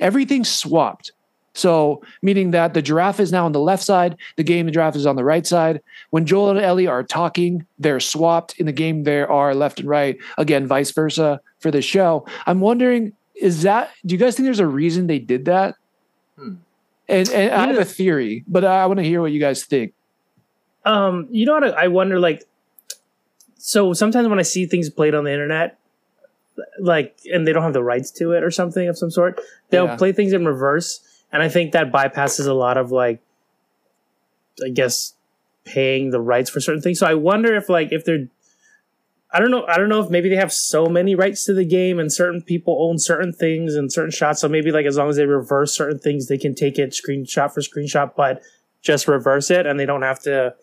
everything's 0.00 0.48
swapped. 0.48 1.12
So, 1.56 2.02
meaning 2.20 2.50
that 2.50 2.74
the 2.74 2.82
giraffe 2.82 3.20
is 3.20 3.30
now 3.30 3.44
on 3.44 3.52
the 3.52 3.60
left 3.60 3.84
side, 3.84 4.16
the 4.34 4.42
game, 4.42 4.66
the 4.66 4.72
giraffe 4.72 4.96
is 4.96 5.06
on 5.06 5.14
the 5.14 5.22
right 5.22 5.46
side. 5.46 5.80
When 6.10 6.26
Joel 6.26 6.50
and 6.50 6.58
Ellie 6.58 6.88
are 6.88 7.04
talking, 7.04 7.64
they're 7.78 8.00
swapped. 8.00 8.58
In 8.58 8.66
the 8.66 8.72
game, 8.72 9.04
they 9.04 9.20
are 9.20 9.54
left 9.54 9.78
and 9.78 9.88
right. 9.88 10.18
Again, 10.36 10.66
vice 10.66 10.90
versa 10.90 11.40
for 11.60 11.70
the 11.70 11.80
show. 11.80 12.26
I'm 12.46 12.58
wondering, 12.58 13.12
is 13.36 13.62
that, 13.62 13.90
do 14.04 14.14
you 14.14 14.18
guys 14.18 14.34
think 14.34 14.46
there's 14.46 14.58
a 14.58 14.66
reason 14.66 15.06
they 15.06 15.20
did 15.20 15.44
that? 15.44 15.76
Hmm. 16.36 16.54
And, 17.08 17.28
and 17.30 17.52
I 17.52 17.66
have 17.68 17.78
a 17.78 17.84
theory, 17.84 18.42
but 18.48 18.64
I 18.64 18.86
want 18.86 18.98
to 18.98 19.04
hear 19.04 19.20
what 19.20 19.30
you 19.30 19.38
guys 19.38 19.64
think. 19.64 19.94
Um, 20.84 21.28
you 21.30 21.46
know 21.46 21.54
what? 21.54 21.78
I 21.78 21.86
wonder, 21.86 22.18
like, 22.18 22.42
so 23.66 23.94
sometimes 23.94 24.28
when 24.28 24.38
I 24.38 24.42
see 24.42 24.66
things 24.66 24.90
played 24.90 25.14
on 25.14 25.24
the 25.24 25.32
internet, 25.32 25.78
like 26.78 27.18
and 27.32 27.48
they 27.48 27.52
don't 27.54 27.62
have 27.62 27.72
the 27.72 27.82
rights 27.82 28.10
to 28.10 28.32
it 28.32 28.44
or 28.44 28.50
something 28.50 28.88
of 28.88 28.98
some 28.98 29.10
sort, 29.10 29.40
they'll 29.70 29.86
yeah. 29.86 29.96
play 29.96 30.12
things 30.12 30.34
in 30.34 30.44
reverse, 30.44 31.00
and 31.32 31.42
I 31.42 31.48
think 31.48 31.72
that 31.72 31.90
bypasses 31.90 32.46
a 32.46 32.52
lot 32.52 32.76
of 32.76 32.92
like, 32.92 33.22
I 34.62 34.68
guess, 34.68 35.14
paying 35.64 36.10
the 36.10 36.20
rights 36.20 36.50
for 36.50 36.60
certain 36.60 36.82
things. 36.82 36.98
So 36.98 37.06
I 37.06 37.14
wonder 37.14 37.54
if 37.56 37.70
like 37.70 37.90
if 37.90 38.04
they're 38.04 38.28
I 39.32 39.40
don't 39.40 39.50
know. 39.50 39.64
I 39.66 39.78
don't 39.78 39.88
know 39.88 40.00
if 40.00 40.10
maybe 40.10 40.28
they 40.28 40.36
have 40.36 40.52
so 40.52 40.84
many 40.84 41.14
rights 41.14 41.46
to 41.46 41.54
the 41.54 41.64
game 41.64 41.98
and 41.98 42.12
certain 42.12 42.42
people 42.42 42.76
own 42.78 42.98
certain 42.98 43.32
things 43.32 43.76
and 43.76 43.90
certain 43.90 44.10
shots. 44.10 44.42
So 44.42 44.48
maybe 44.48 44.72
like 44.72 44.84
as 44.84 44.98
long 44.98 45.08
as 45.08 45.16
they 45.16 45.24
reverse 45.24 45.74
certain 45.74 45.98
things, 45.98 46.28
they 46.28 46.36
can 46.36 46.54
take 46.54 46.78
it 46.78 46.90
screenshot 46.90 47.50
for 47.50 47.62
screenshot, 47.62 48.14
but 48.14 48.42
just 48.82 49.08
reverse 49.08 49.50
it 49.50 49.64
and 49.64 49.80
they 49.80 49.86
don't 49.86 50.02
have 50.02 50.20
to 50.24 50.54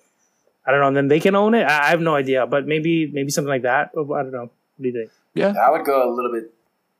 I 0.65 0.71
don't 0.71 0.79
know. 0.79 0.87
And 0.87 0.97
then 0.97 1.07
they 1.07 1.19
can 1.19 1.35
own 1.35 1.53
it. 1.53 1.65
I, 1.65 1.89
have 1.89 2.01
no 2.01 2.15
idea, 2.15 2.45
but 2.45 2.67
maybe 2.67 3.07
maybe 3.07 3.31
something 3.31 3.49
like 3.49 3.63
that. 3.63 3.91
I 3.93 3.95
don't 3.95 4.31
know. 4.31 4.41
What 4.41 4.51
do 4.81 4.87
you 4.87 4.93
think? 4.93 5.11
Yeah, 5.33 5.53
I 5.59 5.71
would 5.71 5.85
go 5.85 6.07
a 6.07 6.11
little 6.13 6.31
bit. 6.31 6.53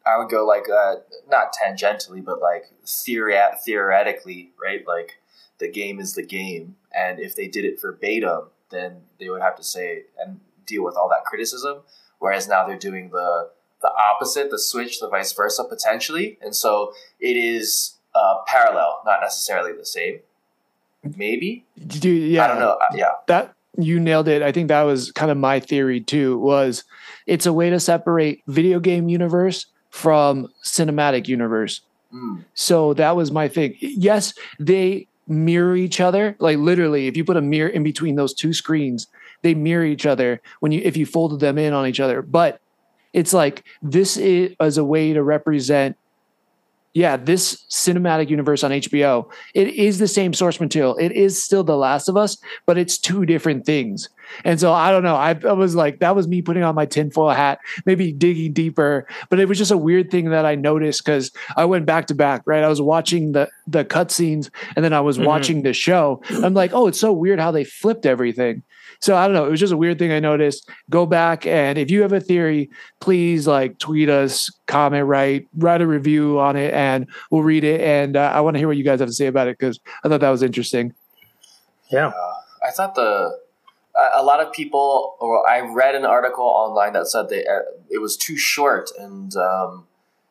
I 0.05 0.17
would 0.17 0.29
go 0.29 0.45
like 0.45 0.67
uh, 0.69 0.95
not 1.29 1.53
tangentially, 1.53 2.23
but 2.23 2.41
like 2.41 2.71
theoret- 2.85 3.59
theoretically, 3.63 4.51
right? 4.61 4.85
Like 4.87 5.19
the 5.59 5.69
game 5.69 5.99
is 5.99 6.13
the 6.13 6.23
game, 6.23 6.75
and 6.93 7.19
if 7.19 7.35
they 7.35 7.47
did 7.47 7.65
it 7.65 7.79
verbatim, 7.79 8.47
then 8.71 9.01
they 9.19 9.29
would 9.29 9.41
have 9.41 9.55
to 9.57 9.63
say 9.63 10.03
and 10.19 10.39
deal 10.65 10.83
with 10.83 10.95
all 10.95 11.09
that 11.09 11.25
criticism. 11.25 11.79
Whereas 12.19 12.47
now 12.47 12.65
they're 12.65 12.77
doing 12.77 13.09
the 13.09 13.49
the 13.81 13.91
opposite, 13.93 14.49
the 14.49 14.59
switch, 14.59 14.99
the 14.99 15.09
vice 15.09 15.33
versa 15.33 15.63
potentially, 15.63 16.37
and 16.41 16.55
so 16.55 16.93
it 17.19 17.35
is 17.35 17.95
uh, 18.15 18.37
parallel, 18.47 19.01
not 19.05 19.21
necessarily 19.21 19.71
the 19.73 19.85
same 19.85 20.19
maybe. 21.15 21.65
Dude, 21.87 22.31
yeah, 22.31 22.45
I 22.45 22.47
don't 22.47 22.59
know. 22.59 22.77
Uh, 22.81 22.85
yeah, 22.95 23.11
that 23.27 23.53
you 23.77 23.99
nailed 23.99 24.27
it. 24.27 24.41
I 24.41 24.51
think 24.51 24.67
that 24.67 24.83
was 24.83 25.11
kind 25.11 25.31
of 25.31 25.37
my 25.37 25.59
theory 25.59 26.01
too. 26.01 26.37
Was 26.37 26.83
it's 27.27 27.45
a 27.45 27.53
way 27.53 27.69
to 27.69 27.79
separate 27.79 28.41
video 28.47 28.79
game 28.79 29.09
universe 29.09 29.65
from 29.89 30.47
cinematic 30.63 31.27
universe. 31.27 31.81
Mm. 32.13 32.43
So 32.53 32.93
that 32.95 33.15
was 33.15 33.31
my 33.31 33.47
thing. 33.47 33.75
Yes, 33.79 34.33
they 34.59 35.07
mirror 35.27 35.75
each 35.75 35.99
other. 35.99 36.35
Like 36.39 36.57
literally, 36.57 37.07
if 37.07 37.15
you 37.15 37.23
put 37.23 37.37
a 37.37 37.41
mirror 37.41 37.69
in 37.69 37.83
between 37.83 38.15
those 38.15 38.33
two 38.33 38.53
screens, 38.53 39.07
they 39.41 39.53
mirror 39.53 39.85
each 39.85 40.05
other 40.05 40.41
when 40.59 40.71
you 40.71 40.81
if 40.83 40.97
you 40.97 41.05
folded 41.05 41.39
them 41.39 41.57
in 41.57 41.73
on 41.73 41.87
each 41.87 41.99
other. 41.99 42.21
But 42.21 42.59
it's 43.13 43.33
like 43.33 43.63
this 43.81 44.17
is 44.17 44.55
as 44.59 44.77
a 44.77 44.85
way 44.85 45.13
to 45.13 45.23
represent 45.23 45.97
yeah, 46.93 47.15
this 47.15 47.65
cinematic 47.69 48.29
universe 48.29 48.63
on 48.63 48.71
HBO, 48.71 49.31
it 49.53 49.69
is 49.69 49.99
the 49.99 50.07
same 50.07 50.33
source 50.33 50.59
material. 50.59 50.97
It 50.97 51.13
is 51.13 51.41
still 51.41 51.63
The 51.63 51.77
Last 51.77 52.09
of 52.09 52.17
Us, 52.17 52.37
but 52.65 52.77
it's 52.77 52.97
two 52.97 53.25
different 53.25 53.65
things. 53.65 54.09
And 54.43 54.59
so 54.59 54.73
I 54.73 54.91
don't 54.91 55.03
know. 55.03 55.15
I, 55.15 55.37
I, 55.47 55.53
was 55.53 55.75
like, 55.75 55.99
that 55.99 56.15
was 56.15 56.27
me 56.27 56.41
putting 56.41 56.63
on 56.63 56.75
my 56.75 56.85
tinfoil 56.85 57.31
hat, 57.31 57.59
maybe 57.85 58.11
digging 58.11 58.53
deeper. 58.53 59.07
But 59.29 59.39
it 59.39 59.47
was 59.47 59.57
just 59.57 59.71
a 59.71 59.77
weird 59.77 60.11
thing 60.11 60.29
that 60.31 60.45
I 60.45 60.55
noticed 60.55 61.05
because 61.05 61.31
I 61.55 61.65
went 61.65 61.85
back 61.85 62.07
to 62.07 62.15
back, 62.15 62.43
right? 62.45 62.63
I 62.63 62.67
was 62.69 62.81
watching 62.81 63.31
the 63.31 63.49
the 63.67 63.85
cutscenes 63.85 64.49
and 64.75 64.83
then 64.83 64.93
I 64.93 65.01
was 65.01 65.17
mm-hmm. 65.17 65.27
watching 65.27 65.61
the 65.63 65.73
show. 65.73 66.21
I'm 66.29 66.53
like, 66.53 66.73
oh, 66.73 66.87
it's 66.87 66.99
so 66.99 67.13
weird 67.13 67.39
how 67.39 67.51
they 67.51 67.63
flipped 67.63 68.05
everything. 68.05 68.63
So 69.01 69.17
I 69.17 69.25
don't 69.25 69.33
know. 69.33 69.45
It 69.45 69.49
was 69.49 69.59
just 69.59 69.73
a 69.73 69.77
weird 69.77 69.97
thing 69.97 70.11
I 70.11 70.19
noticed. 70.19 70.69
Go 70.89 71.07
back 71.07 71.47
and 71.47 71.79
if 71.79 71.89
you 71.89 72.03
have 72.03 72.13
a 72.13 72.19
theory, 72.19 72.69
please 72.99 73.47
like 73.47 73.79
tweet 73.79 74.09
us, 74.09 74.51
comment, 74.67 75.07
write, 75.07 75.47
write 75.57 75.81
a 75.81 75.87
review 75.87 76.39
on 76.39 76.55
it, 76.55 76.71
and 76.73 77.07
we'll 77.31 77.41
read 77.41 77.63
it. 77.63 77.81
And 77.81 78.15
uh, 78.15 78.31
I 78.33 78.41
want 78.41 78.55
to 78.55 78.59
hear 78.59 78.67
what 78.67 78.77
you 78.77 78.83
guys 78.83 78.99
have 78.99 79.09
to 79.09 79.13
say 79.13 79.25
about 79.25 79.47
it 79.47 79.57
because 79.57 79.79
I 80.03 80.09
thought 80.09 80.21
that 80.21 80.29
was 80.29 80.43
interesting. 80.43 80.93
Yeah, 81.91 82.07
uh, 82.07 82.33
I 82.65 82.69
thought 82.71 82.93
the 82.93 83.39
a 84.13 84.23
lot 84.23 84.39
of 84.39 84.53
people, 84.53 85.15
or 85.19 85.49
I 85.49 85.59
read 85.61 85.95
an 85.95 86.05
article 86.05 86.45
online 86.45 86.93
that 86.93 87.07
said 87.07 87.29
that 87.29 87.49
uh, 87.49 87.71
it 87.89 87.99
was 87.99 88.15
too 88.15 88.37
short 88.37 88.91
and. 88.97 89.35
Um, 89.35 89.87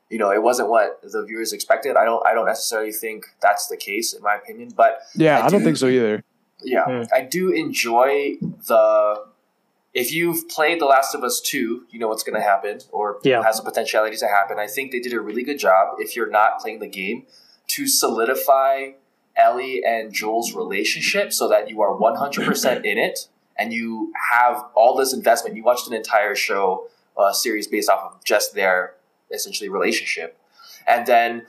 you 0.09 0.19
know, 0.19 0.33
it 0.33 0.43
wasn't 0.43 0.69
what 0.69 1.01
the 1.05 1.25
viewers 1.25 1.53
expected. 1.53 1.95
I 1.95 2.05
don't, 2.05 2.21
I 2.27 2.35
don't 2.35 2.47
necessarily 2.47 2.91
think 2.91 3.27
that's 3.41 3.69
the 3.69 3.77
case, 3.77 4.13
in 4.13 4.21
my 4.25 4.35
opinion. 4.35 4.73
But 4.77 5.03
yeah, 5.15 5.39
I, 5.39 5.47
I 5.47 5.49
don't 5.49 5.63
think 5.63 5.77
so 5.77 5.87
either 5.87 6.25
yeah, 6.65 6.85
mm. 6.87 7.09
I 7.13 7.23
do 7.23 7.51
enjoy 7.51 8.37
the. 8.41 9.25
If 9.93 10.13
you've 10.13 10.49
played 10.49 10.81
The 10.81 10.87
Last 10.87 11.17
of 11.17 11.25
Us 11.25 11.41
2, 11.41 11.87
you 11.91 11.99
know 11.99 12.07
what's 12.07 12.23
going 12.23 12.41
to 12.41 12.47
happen 12.47 12.79
or 12.93 13.19
yeah. 13.25 13.43
has 13.43 13.57
the 13.57 13.65
potentiality 13.65 14.17
to 14.19 14.29
happen. 14.29 14.57
I 14.57 14.69
think 14.69 14.93
they 14.93 15.01
did 15.01 15.13
a 15.13 15.21
really 15.21 15.43
good 15.43 15.59
job, 15.59 15.97
if 15.99 16.15
you're 16.15 16.31
not 16.31 16.61
playing 16.61 16.79
the 16.79 16.87
game, 16.87 17.25
to 17.69 17.89
solidify 17.89 18.93
Ellie 19.35 19.83
and 19.85 20.13
Joel's 20.13 20.55
relationship 20.55 21.33
so 21.33 21.49
that 21.49 21.69
you 21.69 21.81
are 21.83 21.97
100% 21.97 22.85
in 22.85 22.99
it 22.99 23.27
and 23.57 23.73
you 23.73 24.13
have 24.31 24.65
all 24.75 24.97
this 24.97 25.13
investment. 25.13 25.57
You 25.57 25.65
watched 25.65 25.89
an 25.89 25.95
entire 25.95 26.35
show, 26.35 26.89
uh, 27.17 27.33
series 27.33 27.67
based 27.67 27.91
off 27.91 28.15
of 28.15 28.25
just 28.25 28.55
their 28.55 28.95
essentially 29.31 29.69
relationship. 29.69 30.39
And 30.87 31.07
then 31.07 31.47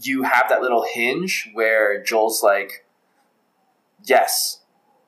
you 0.00 0.22
have 0.22 0.48
that 0.48 0.60
little 0.62 0.84
hinge 0.84 1.50
where 1.54 2.02
Joel's 2.02 2.42
like, 2.42 2.83
yes, 4.04 4.60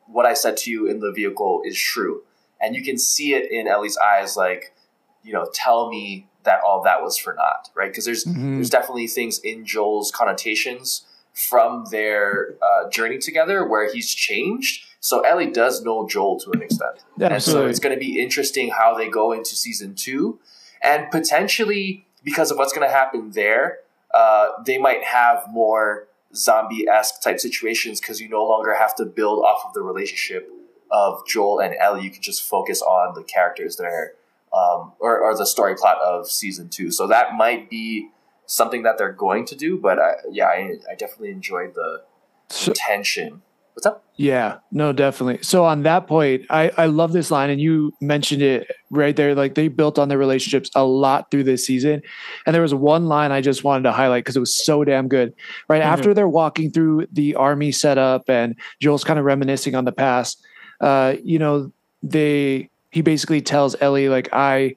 what 0.06 0.26
I 0.26 0.34
said 0.34 0.56
to 0.58 0.70
you 0.70 0.86
in 0.86 1.00
the 1.00 1.12
vehicle 1.12 1.62
is 1.64 1.78
true. 1.78 2.22
And 2.60 2.74
you 2.74 2.82
can 2.82 2.98
see 2.98 3.34
it 3.34 3.50
in 3.50 3.68
Ellie's 3.68 3.98
eyes, 3.98 4.36
like, 4.36 4.74
you 5.22 5.32
know, 5.32 5.46
tell 5.52 5.90
me 5.90 6.28
that 6.44 6.60
all 6.64 6.82
that 6.84 7.02
was 7.02 7.18
for 7.18 7.34
naught, 7.34 7.68
right? 7.74 7.90
Because 7.90 8.06
there's 8.06 8.24
mm-hmm. 8.24 8.54
there's 8.54 8.70
definitely 8.70 9.08
things 9.08 9.38
in 9.40 9.66
Joel's 9.66 10.10
connotations 10.10 11.04
from 11.34 11.84
their 11.90 12.54
uh, 12.62 12.88
journey 12.88 13.18
together 13.18 13.66
where 13.68 13.92
he's 13.92 14.14
changed. 14.14 14.86
So 15.00 15.20
Ellie 15.20 15.50
does 15.50 15.82
know 15.84 16.08
Joel 16.08 16.40
to 16.40 16.52
an 16.52 16.62
extent, 16.62 17.04
yeah, 17.18 17.34
and 17.34 17.42
so 17.42 17.66
it's 17.66 17.78
going 17.78 17.94
to 17.94 18.00
be 18.00 18.20
interesting 18.20 18.70
how 18.70 18.96
they 18.96 19.08
go 19.08 19.32
into 19.32 19.54
season 19.54 19.94
two, 19.94 20.40
and 20.82 21.10
potentially 21.10 22.06
because 22.24 22.50
of 22.50 22.58
what's 22.58 22.72
going 22.72 22.88
to 22.88 22.92
happen 22.92 23.30
there, 23.32 23.80
uh, 24.14 24.48
they 24.64 24.78
might 24.78 25.04
have 25.04 25.44
more 25.50 26.08
zombie 26.36 26.86
esque 26.88 27.22
type 27.22 27.40
situations 27.40 28.00
because 28.00 28.20
you 28.20 28.28
no 28.28 28.44
longer 28.44 28.74
have 28.74 28.94
to 28.96 29.04
build 29.04 29.44
off 29.44 29.62
of 29.66 29.72
the 29.74 29.82
relationship 29.82 30.50
of 30.90 31.26
Joel 31.26 31.60
and 31.60 31.74
Ellie. 31.78 32.04
You 32.04 32.10
can 32.10 32.22
just 32.22 32.42
focus 32.42 32.82
on 32.82 33.14
the 33.14 33.22
characters 33.22 33.76
there, 33.76 34.12
um, 34.52 34.92
or, 35.00 35.20
or 35.20 35.36
the 35.36 35.46
story 35.46 35.74
plot 35.74 35.98
of 35.98 36.30
season 36.30 36.68
two. 36.68 36.90
So 36.90 37.06
that 37.08 37.34
might 37.34 37.68
be 37.70 38.10
something 38.46 38.82
that 38.84 38.98
they're 38.98 39.12
going 39.12 39.44
to 39.46 39.56
do. 39.56 39.78
But 39.78 39.98
I, 39.98 40.14
yeah, 40.30 40.46
I, 40.46 40.74
I 40.90 40.94
definitely 40.94 41.30
enjoyed 41.30 41.74
the 41.74 42.02
so, 42.48 42.72
tension 42.74 43.42
What's 43.76 43.84
up? 43.84 44.02
Yeah, 44.16 44.56
no, 44.72 44.94
definitely. 44.94 45.42
So 45.42 45.66
on 45.66 45.82
that 45.82 46.06
point, 46.06 46.46
I 46.48 46.70
I 46.78 46.86
love 46.86 47.12
this 47.12 47.30
line, 47.30 47.50
and 47.50 47.60
you 47.60 47.92
mentioned 48.00 48.40
it 48.40 48.66
right 48.88 49.14
there. 49.14 49.34
Like 49.34 49.54
they 49.54 49.68
built 49.68 49.98
on 49.98 50.08
their 50.08 50.16
relationships 50.16 50.70
a 50.74 50.82
lot 50.82 51.30
through 51.30 51.44
this 51.44 51.66
season, 51.66 52.00
and 52.46 52.54
there 52.54 52.62
was 52.62 52.72
one 52.72 53.04
line 53.04 53.32
I 53.32 53.42
just 53.42 53.64
wanted 53.64 53.82
to 53.82 53.92
highlight 53.92 54.24
because 54.24 54.34
it 54.34 54.40
was 54.40 54.56
so 54.56 54.82
damn 54.82 55.08
good. 55.08 55.34
Right 55.68 55.82
mm-hmm. 55.82 55.92
after 55.92 56.14
they're 56.14 56.26
walking 56.26 56.70
through 56.70 57.08
the 57.12 57.34
army 57.34 57.70
setup, 57.70 58.30
and 58.30 58.56
Joel's 58.80 59.04
kind 59.04 59.18
of 59.18 59.26
reminiscing 59.26 59.74
on 59.74 59.84
the 59.84 59.92
past. 59.92 60.42
Uh, 60.80 61.16
you 61.22 61.38
know, 61.38 61.70
they 62.02 62.70
he 62.92 63.02
basically 63.02 63.42
tells 63.42 63.76
Ellie 63.82 64.08
like 64.08 64.30
I 64.32 64.76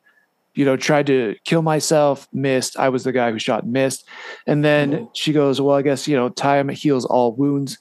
you 0.56 0.66
know, 0.66 0.76
tried 0.76 1.08
to 1.08 1.38
kill 1.46 1.62
myself, 1.62 2.28
missed. 2.34 2.78
I 2.78 2.90
was 2.90 3.06
the 3.06 3.14
guy 3.14 3.32
who 3.32 3.40
shot 3.40 3.64
and 3.64 3.72
missed. 3.72 4.06
And 4.46 4.66
then 4.66 4.92
Mhm. 4.92 5.10
she 5.14 5.32
goes, 5.32 5.62
Well, 5.62 5.78
I 5.78 5.84
guess, 5.84 6.06
you 6.06 6.18
know, 6.18 6.28
time 6.28 6.68
heals 6.68 7.06
all 7.06 7.34
wounds. 7.34 7.78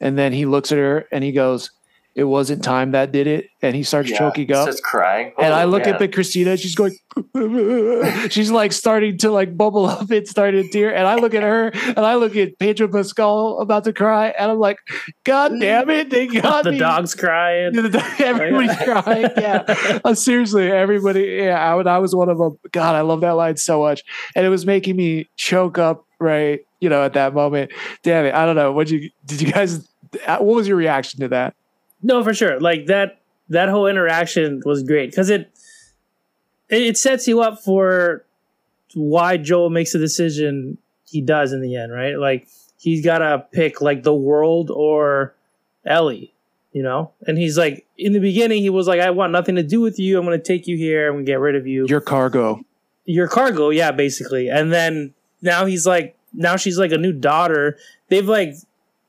And 0.00 0.18
then 0.18 0.32
he 0.32 0.46
looks 0.46 0.72
at 0.72 0.78
her 0.78 1.06
and 1.12 1.22
he 1.24 1.32
goes, 1.32 1.70
It 2.14 2.24
wasn't 2.24 2.62
time 2.62 2.92
that 2.92 3.10
did 3.12 3.26
it. 3.26 3.46
And 3.62 3.74
he 3.74 3.82
starts 3.82 4.10
Yeah, 4.10 4.18
choking 4.18 4.52
up. 4.52 4.62
Starts 4.62 4.80
crying. 4.80 5.32
and 5.38 5.52
Oh, 5.52 5.56
I 5.56 5.64
look 5.64 5.84
man. 5.86 5.94
up 5.94 6.00
at 6.02 6.12
Christina 6.12 6.50
and 6.52 6.60
she's 6.60 6.74
going, 6.74 6.96
she's 8.30 8.50
like 8.50 8.72
starting 8.72 9.18
to 9.18 9.30
like 9.30 9.56
bubble 9.56 9.86
up 9.86 10.10
and 10.10 10.26
starting 10.28 10.62
to 10.64 10.68
tear. 10.68 10.94
And 10.94 11.06
I 11.06 11.16
look 11.16 11.34
at 11.34 11.42
her 11.42 11.68
and 11.68 11.98
I 11.98 12.14
look 12.16 12.36
at 12.36 12.58
Pedro 12.58 12.88
Pascal 12.88 13.60
about 13.60 13.84
to 13.84 13.92
cry. 13.92 14.28
And 14.28 14.50
I'm 14.50 14.58
like, 14.58 14.78
God 15.24 15.52
damn 15.60 15.88
it. 15.90 16.10
They 16.10 16.26
got 16.40 16.64
the 16.64 16.72
me. 16.72 16.78
dog's 16.78 17.14
crying. 17.14 17.72
Yeah, 17.74 17.80
the 17.82 17.88
dog- 17.90 18.20
Everybody's 18.20 18.76
crying. 18.76 19.30
Yeah. 19.36 20.00
Uh, 20.04 20.14
seriously, 20.14 20.70
everybody. 20.70 21.38
Yeah. 21.40 21.58
I, 21.58 21.74
would- 21.74 21.86
I 21.86 21.98
was 21.98 22.14
one 22.14 22.28
of 22.28 22.38
them. 22.38 22.58
God, 22.72 22.94
I 22.94 23.00
love 23.02 23.20
that 23.22 23.32
line 23.32 23.56
so 23.56 23.80
much. 23.80 24.02
And 24.36 24.44
it 24.46 24.50
was 24.50 24.66
making 24.66 24.96
me 24.96 25.28
choke 25.36 25.78
up 25.78 26.04
right, 26.20 26.60
you 26.84 26.90
know, 26.90 27.02
at 27.02 27.14
that 27.14 27.34
moment. 27.34 27.72
Damn 28.02 28.26
it. 28.26 28.34
I 28.34 28.44
don't 28.46 28.54
know. 28.54 28.70
What 28.70 28.90
you, 28.90 29.10
did 29.24 29.40
you 29.40 29.50
guys, 29.50 29.88
uh, 30.26 30.36
what 30.38 30.54
was 30.54 30.68
your 30.68 30.76
reaction 30.76 31.18
to 31.20 31.28
that? 31.28 31.54
No, 32.02 32.22
for 32.22 32.34
sure. 32.34 32.60
Like 32.60 32.86
that 32.86 33.20
that 33.48 33.70
whole 33.70 33.86
interaction 33.86 34.60
was 34.64 34.82
great 34.82 35.10
because 35.10 35.30
it 35.30 35.50
it 36.68 36.82
it 36.82 36.96
sets 36.98 37.26
you 37.26 37.40
up 37.40 37.58
for 37.58 38.24
why 38.94 39.38
Joel 39.38 39.70
makes 39.70 39.92
the 39.92 39.98
decision 39.98 40.78
he 41.08 41.20
does 41.20 41.52
in 41.52 41.62
the 41.62 41.74
end, 41.74 41.92
right? 41.92 42.16
Like 42.18 42.46
he's 42.78 43.02
got 43.02 43.18
to 43.18 43.46
pick 43.52 43.80
like 43.80 44.02
the 44.02 44.14
world 44.14 44.70
or 44.70 45.34
Ellie, 45.86 46.34
you 46.72 46.82
know? 46.82 47.12
And 47.26 47.38
he's 47.38 47.56
like 47.56 47.86
in 47.96 48.12
the 48.12 48.20
beginning 48.20 48.62
he 48.62 48.70
was 48.70 48.86
like 48.86 49.00
I 49.00 49.10
want 49.10 49.32
nothing 49.32 49.56
to 49.56 49.62
do 49.62 49.80
with 49.80 49.98
you. 49.98 50.18
I'm 50.18 50.26
going 50.26 50.38
to 50.38 50.44
take 50.44 50.66
you 50.66 50.76
here. 50.76 51.08
I'm 51.08 51.14
going 51.14 51.24
to 51.24 51.32
get 51.32 51.40
rid 51.40 51.56
of 51.56 51.66
you. 51.66 51.86
Your 51.88 52.02
cargo. 52.02 52.60
your 53.06 53.28
cargo, 53.28 53.70
yeah, 53.70 53.92
basically. 53.92 54.48
And 54.48 54.72
then 54.72 55.14
now 55.42 55.64
he's 55.66 55.86
like, 55.86 56.16
now 56.34 56.56
she's 56.56 56.78
like 56.78 56.92
a 56.92 56.98
new 56.98 57.12
daughter. 57.12 57.78
They've 58.08 58.28
like 58.28 58.54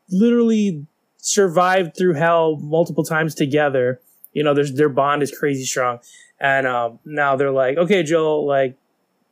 literally 0.10 0.86
survived 1.18 1.98
through 1.98 2.14
hell 2.14 2.58
multiple 2.58 3.04
times 3.04 3.36
together. 3.36 4.00
You 4.34 4.44
know, 4.44 4.54
there's 4.54 4.74
their 4.74 4.90
bond 4.90 5.24
is 5.24 5.36
crazy 5.38 5.66
strong. 5.66 6.00
And 6.40 6.68
um, 6.68 7.00
now 7.06 7.36
they're 7.36 7.52
like, 7.52 7.78
okay, 7.78 8.04
Joel, 8.04 8.46
like 8.46 8.78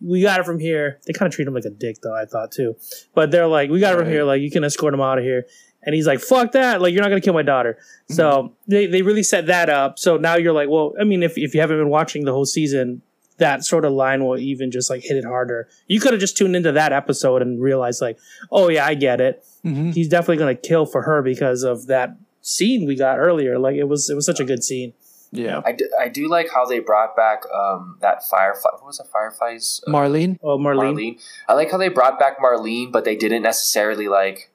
we 0.02 0.22
got 0.22 0.40
it 0.40 0.46
from 0.46 0.60
here. 0.60 1.00
They 1.06 1.14
kind 1.14 1.28
of 1.28 1.36
treat 1.36 1.48
him 1.48 1.54
like 1.54 1.66
a 1.66 1.70
dick, 1.70 1.98
though. 2.02 2.16
I 2.16 2.26
thought 2.26 2.52
too, 2.52 2.76
but 3.14 3.32
they're 3.32 3.48
like, 3.48 3.70
we 3.70 3.80
got 3.80 3.94
it 3.94 3.98
from 3.98 4.06
Right. 4.06 4.14
here. 4.14 4.24
Like 4.24 4.42
you 4.42 4.50
can 4.52 4.64
escort 4.64 4.94
him 4.94 5.02
out 5.02 5.18
of 5.18 5.24
here. 5.24 5.46
And 5.86 5.94
he's 5.94 6.08
like, 6.08 6.22
fuck 6.22 6.54
that. 6.54 6.82
Like, 6.82 6.94
you're 6.94 7.02
not 7.04 7.10
going 7.10 7.22
to 7.22 7.26
kill 7.26 7.34
my 7.34 7.42
daughter. 7.42 7.78
So 8.10 8.54
they, 8.68 8.86
they 8.86 9.02
really 9.02 9.22
set 9.22 9.48
that 9.48 9.70
up. 9.70 10.00
So 10.00 10.16
now 10.16 10.38
you're 10.38 10.54
like, 10.54 10.70
well, 10.70 10.94
I 10.98 11.04
mean, 11.04 11.24
if, 11.24 11.38
if 11.38 11.54
you 11.54 11.60
haven't 11.60 11.78
been 11.78 11.90
watching 11.90 12.24
the 12.24 12.32
whole 12.32 12.46
season, 12.46 13.02
that 13.38 13.64
sort 13.66 13.86
of 13.86 13.94
line 13.94 14.24
will 14.24 14.38
even 14.38 14.72
just 14.72 14.90
like 14.90 15.02
hit 15.04 15.18
it 15.18 15.26
harder. 15.26 15.68
You 15.88 16.00
could 16.00 16.14
have 16.14 16.20
just 16.20 16.38
tuned 16.38 16.56
into 16.56 16.72
that 16.72 16.94
episode 16.94 17.42
and 17.42 17.62
realized, 17.62 18.02
like, 18.02 18.18
oh, 18.52 18.70
yeah, 18.70 18.86
I 18.86 18.94
get 18.94 19.20
it. 19.22 19.44
Mhm. 19.66 19.94
He's 19.94 20.08
definitely 20.08 20.38
going 20.38 20.56
to 20.56 20.62
kill 20.62 20.86
for 20.86 21.02
her 21.04 21.22
because 21.22 21.64
of 21.64 21.88
that 21.88 22.16
scene 22.42 22.86
we 22.86 22.96
got 22.96 23.20
earlier. 23.20 23.58
Like, 23.58 23.76
it 23.76 23.86
was, 23.86 24.10
it 24.10 24.16
was 24.16 24.26
such 24.26 24.40
a 24.40 24.46
good 24.46 24.64
scene. 24.64 24.94
Yeah. 25.32 25.62
I 25.66 25.72
do, 25.72 25.90
I 26.00 26.10
do 26.10 26.30
like 26.30 26.50
how 26.54 26.66
they 26.66 26.78
brought 26.78 27.16
back 27.16 27.42
um, 27.52 27.98
that 28.02 28.24
firefly. 28.24 28.70
What 28.74 28.86
was 28.86 29.00
the 29.00 29.06
fireflies? 29.12 29.82
Uh, 29.88 29.90
Marlene? 29.90 30.38
Oh, 30.44 30.60
Marlene. 30.60 30.94
Marlene. 30.94 31.22
I 31.50 31.54
like 31.54 31.72
how 31.72 31.78
they 31.80 31.90
brought 31.90 32.20
back 32.20 32.40
Marlene, 32.40 32.92
but 32.92 33.04
they 33.04 33.16
didn't 33.16 33.42
necessarily 33.42 34.08
like 34.08 34.52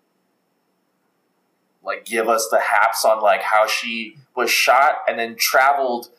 like 1.83 2.05
give 2.05 2.29
us 2.29 2.47
the 2.51 2.61
haps 2.61 3.05
on 3.05 3.21
like 3.21 3.43
how 3.43 3.67
she 3.67 4.19
was 4.37 4.51
shot 4.51 4.99
and 5.09 5.19
then 5.19 5.35
traveled 5.37 6.11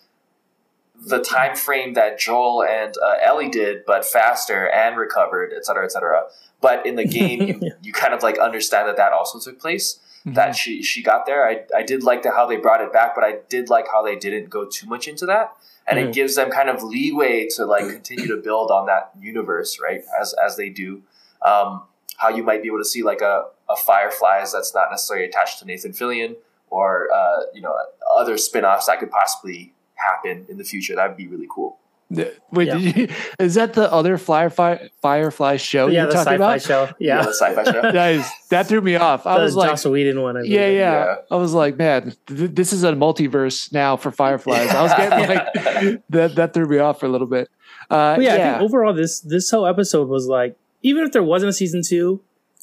the 1.01 1.19
time 1.19 1.55
frame 1.55 1.93
that 1.93 2.19
Joel 2.19 2.63
and 2.63 2.93
uh, 3.03 3.15
Ellie 3.21 3.49
did, 3.49 3.85
but 3.85 4.05
faster 4.05 4.69
and 4.69 4.97
recovered, 4.97 5.53
et 5.55 5.65
cetera, 5.65 5.85
et 5.85 5.91
cetera. 5.91 6.23
But 6.61 6.85
in 6.85 6.95
the 6.95 7.05
game, 7.05 7.41
you, 7.41 7.71
you 7.81 7.93
kind 7.93 8.13
of 8.13 8.21
like 8.21 8.37
understand 8.37 8.87
that 8.87 8.97
that 8.97 9.13
also 9.13 9.39
took 9.39 9.59
place. 9.59 9.99
Mm-hmm. 10.19 10.33
That 10.33 10.55
she 10.55 10.83
she 10.83 11.01
got 11.01 11.25
there. 11.25 11.47
I 11.47 11.63
I 11.73 11.81
did 11.83 12.03
like 12.03 12.23
the 12.23 12.31
how 12.31 12.45
they 12.45 12.57
brought 12.57 12.81
it 12.81 12.91
back, 12.91 13.15
but 13.15 13.23
I 13.23 13.37
did 13.47 13.69
like 13.69 13.87
how 13.87 14.03
they 14.03 14.17
didn't 14.17 14.49
go 14.49 14.65
too 14.65 14.85
much 14.85 15.07
into 15.07 15.25
that, 15.27 15.55
and 15.87 15.97
Mm. 15.97 16.09
it 16.09 16.13
gives 16.13 16.35
them 16.35 16.51
kind 16.51 16.69
of 16.69 16.83
leeway 16.83 17.47
to 17.55 17.65
like 17.65 17.85
continue 17.89 18.27
to 18.27 18.35
build 18.35 18.69
on 18.69 18.85
that 18.87 19.11
universe, 19.21 19.79
right? 19.81 20.01
As 20.19 20.33
as 20.33 20.57
they 20.57 20.67
do, 20.69 21.03
um, 21.41 21.83
how 22.17 22.27
you 22.27 22.43
might 22.43 22.61
be 22.61 22.67
able 22.67 22.79
to 22.79 22.85
see 22.85 23.01
like 23.01 23.21
a 23.21 23.45
a 23.69 23.77
Fireflies 23.77 24.51
that's 24.51 24.75
not 24.75 24.89
necessarily 24.91 25.25
attached 25.25 25.59
to 25.59 25.65
Nathan 25.65 25.93
Fillion, 25.93 26.35
or 26.69 27.07
uh, 27.13 27.43
you 27.53 27.61
know 27.61 27.73
other 28.17 28.37
spin-offs 28.37 28.87
that 28.87 28.99
could 28.99 29.11
possibly 29.11 29.73
happen 30.07 30.45
in 30.49 30.57
the 30.57 30.63
future. 30.63 30.95
That'd 30.95 31.17
be 31.17 31.27
really 31.27 31.47
cool. 31.49 31.77
The- 32.11 32.33
Wait, 32.51 32.67
Yeah. 32.69 32.77
did 32.79 32.97
you, 32.97 33.07
is 33.39 33.53
that 33.53 33.73
the 33.73 33.91
other 33.93 34.17
Firefly 34.17 34.87
Firefly 34.99 35.57
show 35.57 35.87
yeah, 35.87 35.93
you're 36.01 36.07
the 36.07 36.13
talking 36.13 36.33
sci-fi 36.33 36.55
about? 36.55 36.61
show. 36.63 36.89
Yeah. 36.99 37.21
the 37.21 37.33
sci-fi 37.33 37.63
show. 37.71 37.81
Guys, 37.93 38.27
that 38.49 38.65
threw 38.65 38.81
me 38.81 38.95
off. 38.95 39.27
I 39.27 39.37
the 39.37 39.43
was 39.43 39.55
like, 39.55 39.69
Joss 39.69 39.85
Whedon 39.85 40.19
one. 40.21 40.35
I 40.35 40.41
yeah, 40.41 40.45
believe. 40.65 40.77
yeah, 40.77 41.05
Yeah. 41.05 41.15
I 41.29 41.35
was 41.35 41.53
like, 41.53 41.77
man, 41.77 42.15
th- 42.25 42.51
this 42.51 42.73
is 42.73 42.83
a 42.83 42.93
multiverse 42.93 43.71
now 43.71 43.95
for 43.95 44.09
Fireflies. 44.11 44.69
I 44.71 44.81
was 44.81 44.91
getting 44.93 45.29
like 45.29 46.01
that. 46.09 46.35
That 46.35 46.53
threw 46.55 46.65
me 46.67 46.79
off 46.79 46.99
for 46.99 47.05
a 47.05 47.09
little 47.09 47.27
bit. 47.27 47.47
Uh, 47.91 48.17
yeah, 48.19 48.35
yeah, 48.35 48.55
I 48.55 48.59
think 48.59 48.63
overall 48.63 48.93
this 48.93 49.19
this 49.19 49.49
whole 49.51 49.67
episode 49.67 50.07
was 50.09 50.25
like 50.27 50.55
even 50.81 51.03
if 51.05 51.11
there 51.11 51.23
wasn't 51.23 51.49
a 51.51 51.53
season 51.53 51.81
two, 51.85 52.21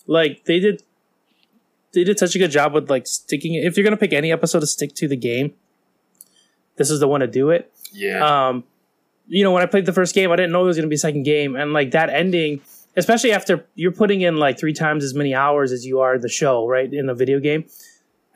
like 0.09 0.45
they 0.47 0.59
did 0.59 0.83
they 1.93 2.03
did 2.05 2.19
such 2.19 2.35
a 2.35 2.39
good 2.39 2.51
job 2.51 2.75
with 2.75 2.91
like 2.91 3.07
sticking. 3.07 3.55
If 3.55 3.77
you're 3.77 3.85
gonna 3.85 3.97
pick 3.97 4.13
any 4.13 4.33
episode 4.33 4.61
to 4.61 4.67
stick 4.67 4.95
to 4.97 5.07
the 5.09 5.17
game, 5.17 5.55
this 6.77 6.91
is 6.91 7.01
the 7.01 7.09
one 7.09 7.21
to 7.21 7.27
do 7.27 7.51
it. 7.51 7.73
yeah. 7.93 8.49
Um, 8.49 8.65
you 9.29 9.43
know, 9.43 9.51
when 9.51 9.63
I 9.63 9.67
played 9.67 9.87
the 9.87 9.93
first 9.93 10.15
game, 10.15 10.31
I 10.31 10.37
didn't 10.37 10.53
know 10.53 10.61
there 10.61 10.67
was 10.69 10.77
gonna 10.77 10.89
be 10.89 10.95
a 10.95 10.99
second 10.99 11.25
game, 11.25 11.57
and 11.57 11.73
like 11.73 11.91
that 11.91 12.11
ending, 12.11 12.61
especially 12.97 13.33
after 13.33 13.67
you're 13.75 13.91
putting 13.93 14.21
in 14.21 14.37
like 14.37 14.57
three 14.59 14.73
times 14.73 15.03
as 15.03 15.15
many 15.15 15.35
hours 15.35 15.73
as 15.73 15.85
you 15.85 15.99
are 16.01 16.15
in 16.15 16.21
the 16.21 16.29
show, 16.29 16.67
right, 16.69 16.93
in 16.93 17.07
the 17.07 17.15
video 17.15 17.41
game, 17.41 17.65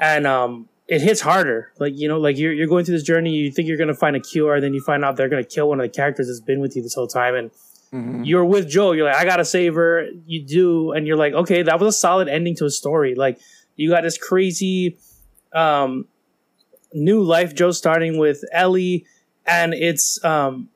and 0.01 0.27
um, 0.27 0.69
it 0.89 1.01
hits 1.01 1.21
harder. 1.21 1.71
Like 1.79 1.97
you 1.97 2.09
know, 2.09 2.19
like 2.19 2.37
you're 2.39 2.53
you're 2.53 2.67
going 2.67 2.85
through 2.85 2.97
this 2.97 3.05
journey, 3.05 3.31
you 3.37 3.53
think 3.53 3.69
you're 3.69 3.77
gonna 3.77 3.95
find 3.95 4.17
a 4.17 4.21
cure, 4.21 4.55
and 4.57 4.65
then 4.65 4.75
you 4.75 4.81
find 4.81 5.05
out 5.05 5.15
they're 5.17 5.29
gonna 5.29 5.45
kill 5.45 5.69
one 5.69 5.79
of 5.79 5.85
the 5.85 5.89
characters 5.95 6.27
that's 6.27 6.41
been 6.41 6.59
with 6.61 6.75
you 6.75 6.83
this 6.83 6.95
whole 6.95 7.07
time, 7.07 7.37
and 7.37 7.51
Mhm. 7.93 8.27
you're 8.27 8.45
with 8.45 8.69
Joe. 8.69 8.91
You're 8.93 9.07
like, 9.07 9.17
I 9.17 9.25
gotta 9.25 9.45
save 9.45 9.75
her. 9.75 10.09
You 10.27 10.43
do, 10.43 10.91
and 10.93 11.07
you're 11.07 11.17
like, 11.17 11.35
okay, 11.35 11.63
that 11.63 11.79
was 11.79 11.95
a 11.95 11.99
solid 11.99 12.27
ending 12.29 12.57
to 12.57 12.65
a 12.65 12.71
story. 12.71 13.15
Like, 13.17 13.39
you 13.77 13.91
got 13.91 14.03
this 14.03 14.19
crazy 14.19 14.97
um, 15.53 16.07
new 16.93 17.23
life 17.23 17.55
Joe 17.55 17.71
starting 17.71 18.19
with 18.19 18.45
Ellie, 18.53 19.07
and 19.47 19.75
it's 19.75 20.23
um, 20.25 20.69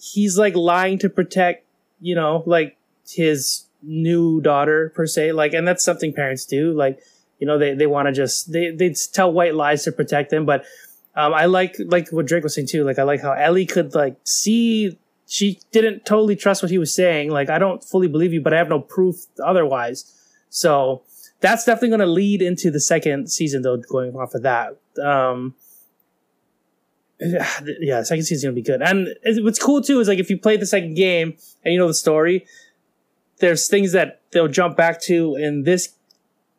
he's 0.00 0.38
like 0.38 0.54
lying 0.54 0.98
to 1.00 1.08
protect, 1.08 1.64
you 2.00 2.14
know, 2.14 2.42
like 2.46 2.76
his 3.08 3.66
new 3.82 4.40
daughter 4.40 4.92
per 4.94 5.06
se. 5.06 5.32
Like, 5.32 5.52
and 5.54 5.66
that's 5.66 5.84
something 5.84 6.12
parents 6.12 6.44
do. 6.44 6.72
Like, 6.72 7.00
you 7.38 7.46
know, 7.46 7.58
they 7.58 7.74
they 7.74 7.86
want 7.86 8.06
to 8.06 8.12
just 8.12 8.52
they 8.52 8.70
they 8.70 8.94
tell 9.12 9.32
white 9.32 9.54
lies 9.54 9.84
to 9.84 9.92
protect 9.92 10.30
them, 10.30 10.44
but. 10.44 10.64
Um, 11.16 11.34
I 11.34 11.46
like 11.46 11.74
like 11.80 12.10
what 12.10 12.26
Drake 12.26 12.44
was 12.44 12.54
saying 12.54 12.68
too. 12.68 12.84
Like 12.84 13.00
I 13.00 13.02
like 13.02 13.20
how 13.20 13.32
Ellie 13.32 13.66
could 13.66 13.92
like 13.92 14.18
see 14.22 14.96
she 15.28 15.60
didn't 15.72 16.06
totally 16.06 16.34
trust 16.34 16.62
what 16.62 16.70
he 16.70 16.78
was 16.78 16.92
saying. 16.94 17.30
Like, 17.30 17.50
I 17.50 17.58
don't 17.58 17.84
fully 17.84 18.08
believe 18.08 18.32
you, 18.32 18.40
but 18.40 18.54
I 18.54 18.56
have 18.58 18.70
no 18.70 18.80
proof 18.80 19.16
otherwise. 19.44 20.14
So 20.48 21.02
that's 21.40 21.64
definitely 21.64 21.88
going 21.90 22.00
to 22.00 22.06
lead 22.06 22.42
into 22.42 22.70
the 22.70 22.80
second 22.80 23.30
season, 23.30 23.62
though, 23.62 23.76
going 23.76 24.16
off 24.16 24.34
of 24.34 24.42
that. 24.42 24.76
Um, 25.02 25.54
yeah, 27.20 28.02
second 28.02 28.24
season's 28.24 28.44
going 28.44 28.54
to 28.54 28.60
be 28.60 28.62
good. 28.62 28.82
And 28.82 29.08
what's 29.44 29.58
cool, 29.58 29.82
too, 29.82 30.00
is 30.00 30.08
like 30.08 30.18
if 30.18 30.30
you 30.30 30.38
play 30.38 30.56
the 30.56 30.66
second 30.66 30.94
game 30.94 31.36
and 31.64 31.72
you 31.72 31.78
know 31.78 31.88
the 31.88 31.94
story, 31.94 32.46
there's 33.38 33.68
things 33.68 33.92
that 33.92 34.22
they'll 34.32 34.48
jump 34.48 34.76
back 34.76 35.00
to 35.02 35.36
in 35.36 35.62
this 35.64 35.94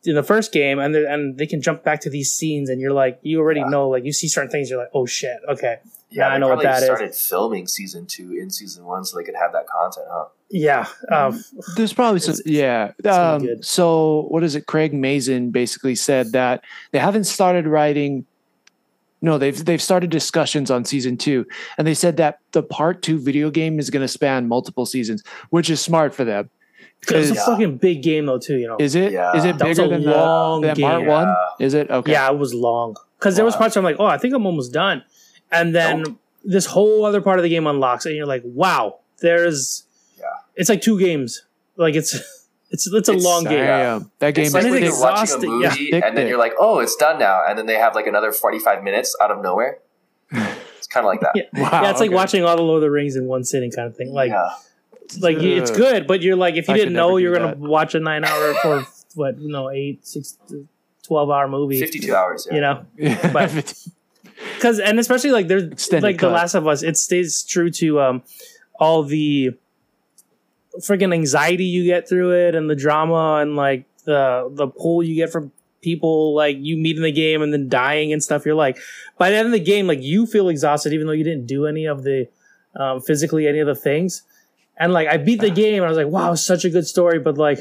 in 0.04 0.14
the 0.14 0.22
first 0.22 0.50
game 0.50 0.78
and 0.78 0.94
they 0.94 1.04
and 1.04 1.36
they 1.36 1.46
can 1.46 1.60
jump 1.60 1.84
back 1.84 2.00
to 2.00 2.08
these 2.08 2.32
scenes 2.32 2.70
and 2.70 2.80
you're 2.80 2.92
like 2.92 3.18
you 3.22 3.38
already 3.38 3.60
Yeah. 3.60 3.68
know 3.68 3.86
like 3.90 4.02
you 4.02 4.14
see 4.14 4.28
certain 4.28 4.50
things 4.50 4.70
you're 4.70 4.78
like 4.78 4.88
oh 4.94 5.04
shit 5.04 5.36
okay 5.46 5.76
Yeah, 6.10 6.28
I 6.28 6.38
know 6.38 6.48
what 6.48 6.60
probably 6.60 6.66
that 6.66 6.78
is. 6.78 6.84
started 6.84 7.14
filming 7.14 7.66
season 7.66 8.06
two 8.06 8.32
in 8.40 8.50
season 8.50 8.84
one 8.84 9.04
so 9.04 9.16
they 9.16 9.24
could 9.24 9.36
have 9.36 9.52
that 9.52 9.66
content, 9.68 10.06
huh? 10.10 10.24
yeah 10.52 10.86
um, 11.12 11.44
There's 11.76 11.92
probably 11.92 12.18
some, 12.20 12.34
It's- 12.34 12.46
yeah. 12.46 12.90
gonna 13.02 13.36
Um, 13.52 13.62
so 13.62 14.26
what 14.30 14.42
is 14.42 14.56
it? 14.56 14.66
Craig 14.66 14.92
Mazin 14.92 15.50
basically 15.52 15.94
said 15.94 16.32
that 16.32 16.64
they 16.90 16.98
haven't 16.98 17.24
started 17.24 17.66
writing. 17.68 18.26
No, 19.22 19.36
they've 19.38 19.64
they've 19.64 19.82
started 19.82 20.10
discussions 20.10 20.70
on 20.70 20.84
season 20.86 21.16
two, 21.18 21.46
and 21.76 21.86
they 21.86 21.94
said 21.94 22.16
that 22.16 22.38
the 22.52 22.62
part 22.62 23.02
two 23.02 23.18
video 23.18 23.50
game 23.50 23.78
is 23.78 23.90
going 23.90 24.00
to 24.02 24.08
span 24.08 24.48
multiple 24.48 24.86
seasons, 24.86 25.22
which 25.50 25.68
is 25.70 25.80
smart 25.80 26.14
for 26.14 26.24
them. 26.24 26.48
It 27.08 27.14
was 27.16 27.30
a 27.30 27.34
Yeah. 27.34 27.44
fucking 27.46 27.76
big 27.76 28.02
game 28.02 28.26
though 28.26 28.38
too, 28.38 28.56
you 28.56 28.66
know. 28.66 28.76
Is 28.80 28.94
it? 28.94 29.12
Yeah. 29.12 29.36
Is 29.36 29.44
it 29.44 29.58
bigger 29.58 29.84
a 29.84 29.88
than 29.88 30.02
the, 30.04 30.10
long 30.10 30.62
than 30.62 30.74
part 30.76 31.00
game. 31.00 31.06
one? 31.08 31.28
Is 31.60 31.74
it 31.74 31.90
okay? 31.90 32.12
Yeah, 32.12 32.30
it 32.32 32.38
was 32.38 32.54
long 32.54 32.96
because 33.18 33.36
there 33.36 33.44
was 33.44 33.54
parts 33.56 33.76
where 33.76 33.80
I'm 33.80 33.84
like, 33.84 33.96
oh, 34.00 34.06
I 34.06 34.16
think 34.16 34.32
I'm 34.34 34.46
almost 34.46 34.72
done, 34.72 35.04
and 35.52 35.74
then 35.74 36.02
Nope. 36.02 36.16
this 36.44 36.66
whole 36.66 37.04
other 37.04 37.20
part 37.20 37.38
of 37.38 37.42
the 37.42 37.48
game 37.48 37.66
unlocks, 37.66 38.06
and 38.06 38.14
you're 38.16 38.26
like, 38.26 38.42
wow, 38.44 38.98
there's, 39.20 39.84
Yeah. 40.18 40.24
it's 40.54 40.68
like 40.68 40.80
two 40.80 40.98
games. 40.98 41.44
Like 41.76 41.94
it's 41.94 42.14
it's 42.70 42.86
it's 42.92 43.08
a 43.08 43.12
It's 43.12 43.24
long 43.24 43.44
game. 43.44 43.64
Damn, 43.64 44.10
that 44.20 44.34
game 44.34 44.46
It's 44.46 44.54
like 44.54 44.64
is 44.64 44.70
when 44.70 44.82
it's 44.82 44.92
you're 44.92 45.00
watching 45.00 45.18
a 45.18 45.22
exhausting, 45.22 45.50
movie 45.50 45.88
yeah. 45.92 46.06
And 46.06 46.16
then 46.16 46.26
you're 46.28 46.38
like, 46.38 46.52
oh, 46.58 46.78
it's 46.80 46.96
done 46.96 47.18
now. 47.18 47.42
And 47.46 47.58
then 47.58 47.66
they 47.66 47.74
have 47.76 47.94
like 47.94 48.06
another 48.06 48.32
45 48.32 48.82
minutes 48.82 49.16
out 49.20 49.30
of 49.30 49.42
nowhere. 49.42 49.78
It's 50.78 50.86
kind 50.86 51.04
of 51.04 51.08
like 51.08 51.20
that. 51.20 51.32
Yeah. 51.34 51.42
Wow, 51.62 51.82
yeah, 51.82 51.90
it's 51.90 52.00
like 52.00 52.10
watching 52.10 52.42
all 52.42 52.56
the 52.56 52.62
Lord 52.62 52.78
of 52.78 52.80
the 52.82 52.90
Rings 52.90 53.14
in 53.14 53.26
one 53.26 53.44
sitting 53.44 53.70
kind 53.70 53.86
of 53.86 53.96
thing. 53.98 54.14
Like, 54.14 54.30
yeah. 54.30 54.48
like 55.20 55.36
it's 55.36 55.70
good, 55.70 56.06
but 56.06 56.22
you're 56.22 56.36
like, 56.36 56.54
if 56.54 56.68
you 56.68 56.74
I 56.74 56.76
didn't 56.78 56.94
know 56.94 57.18
you're 57.18 57.34
gonna 57.34 57.48
that. 57.48 57.58
watch 57.58 57.94
a 57.94 58.00
nine 58.00 58.24
hour 58.24 58.54
or 58.64 58.86
what, 59.14 59.38
you 59.38 59.50
know, 59.52 59.68
eight, 59.70 60.06
six, 60.06 60.38
12 61.02 61.30
hour 61.30 61.48
movie, 61.48 61.78
52 61.80 62.14
hours. 62.14 62.46
Yeah. 62.48 62.54
you 62.54 62.60
know, 62.62 62.86
Yeah. 62.96 63.30
But- 63.32 63.74
because 64.54 64.78
and 64.78 64.98
especially 64.98 65.30
like 65.30 65.48
there's 65.48 65.64
Extended 65.64 66.06
like 66.06 66.18
cut. 66.18 66.28
the 66.28 66.34
last 66.34 66.54
of 66.54 66.66
us 66.66 66.82
it 66.82 66.96
stays 66.96 67.42
true 67.44 67.70
to 67.70 68.00
um 68.00 68.22
all 68.78 69.02
the 69.02 69.50
freaking 70.78 71.12
anxiety 71.12 71.64
you 71.64 71.84
get 71.84 72.08
through 72.08 72.32
it 72.32 72.54
and 72.54 72.70
the 72.70 72.76
drama 72.76 73.38
and 73.40 73.56
like 73.56 73.84
the 74.04 74.48
the 74.52 74.66
pull 74.66 75.02
you 75.02 75.14
get 75.14 75.30
from 75.30 75.52
people 75.82 76.34
like 76.34 76.56
you 76.60 76.76
meet 76.76 76.96
in 76.96 77.02
the 77.02 77.12
game 77.12 77.42
and 77.42 77.52
then 77.52 77.68
dying 77.68 78.12
and 78.12 78.22
stuff. 78.22 78.44
You're 78.44 78.54
like 78.54 78.78
by 79.18 79.30
the 79.30 79.36
end 79.36 79.46
of 79.46 79.52
the 79.52 79.60
game 79.60 79.86
like 79.86 80.02
you 80.02 80.26
feel 80.26 80.48
exhausted 80.48 80.92
even 80.92 81.06
though 81.06 81.12
you 81.12 81.24
didn't 81.24 81.46
do 81.46 81.66
any 81.66 81.86
of 81.86 82.02
the 82.02 82.28
um, 82.76 83.00
physically 83.00 83.46
any 83.46 83.58
of 83.58 83.66
the 83.66 83.74
things. 83.74 84.22
And 84.76 84.94
like 84.94 85.08
i 85.08 85.18
beat 85.18 85.40
the 85.40 85.50
game 85.50 85.82
and 85.82 85.84
i 85.84 85.88
was 85.88 85.98
like 85.98 86.06
wow 86.06 86.34
such 86.34 86.64
a 86.64 86.70
good 86.70 86.86
story 86.86 87.18
but 87.18 87.36
like 87.36 87.58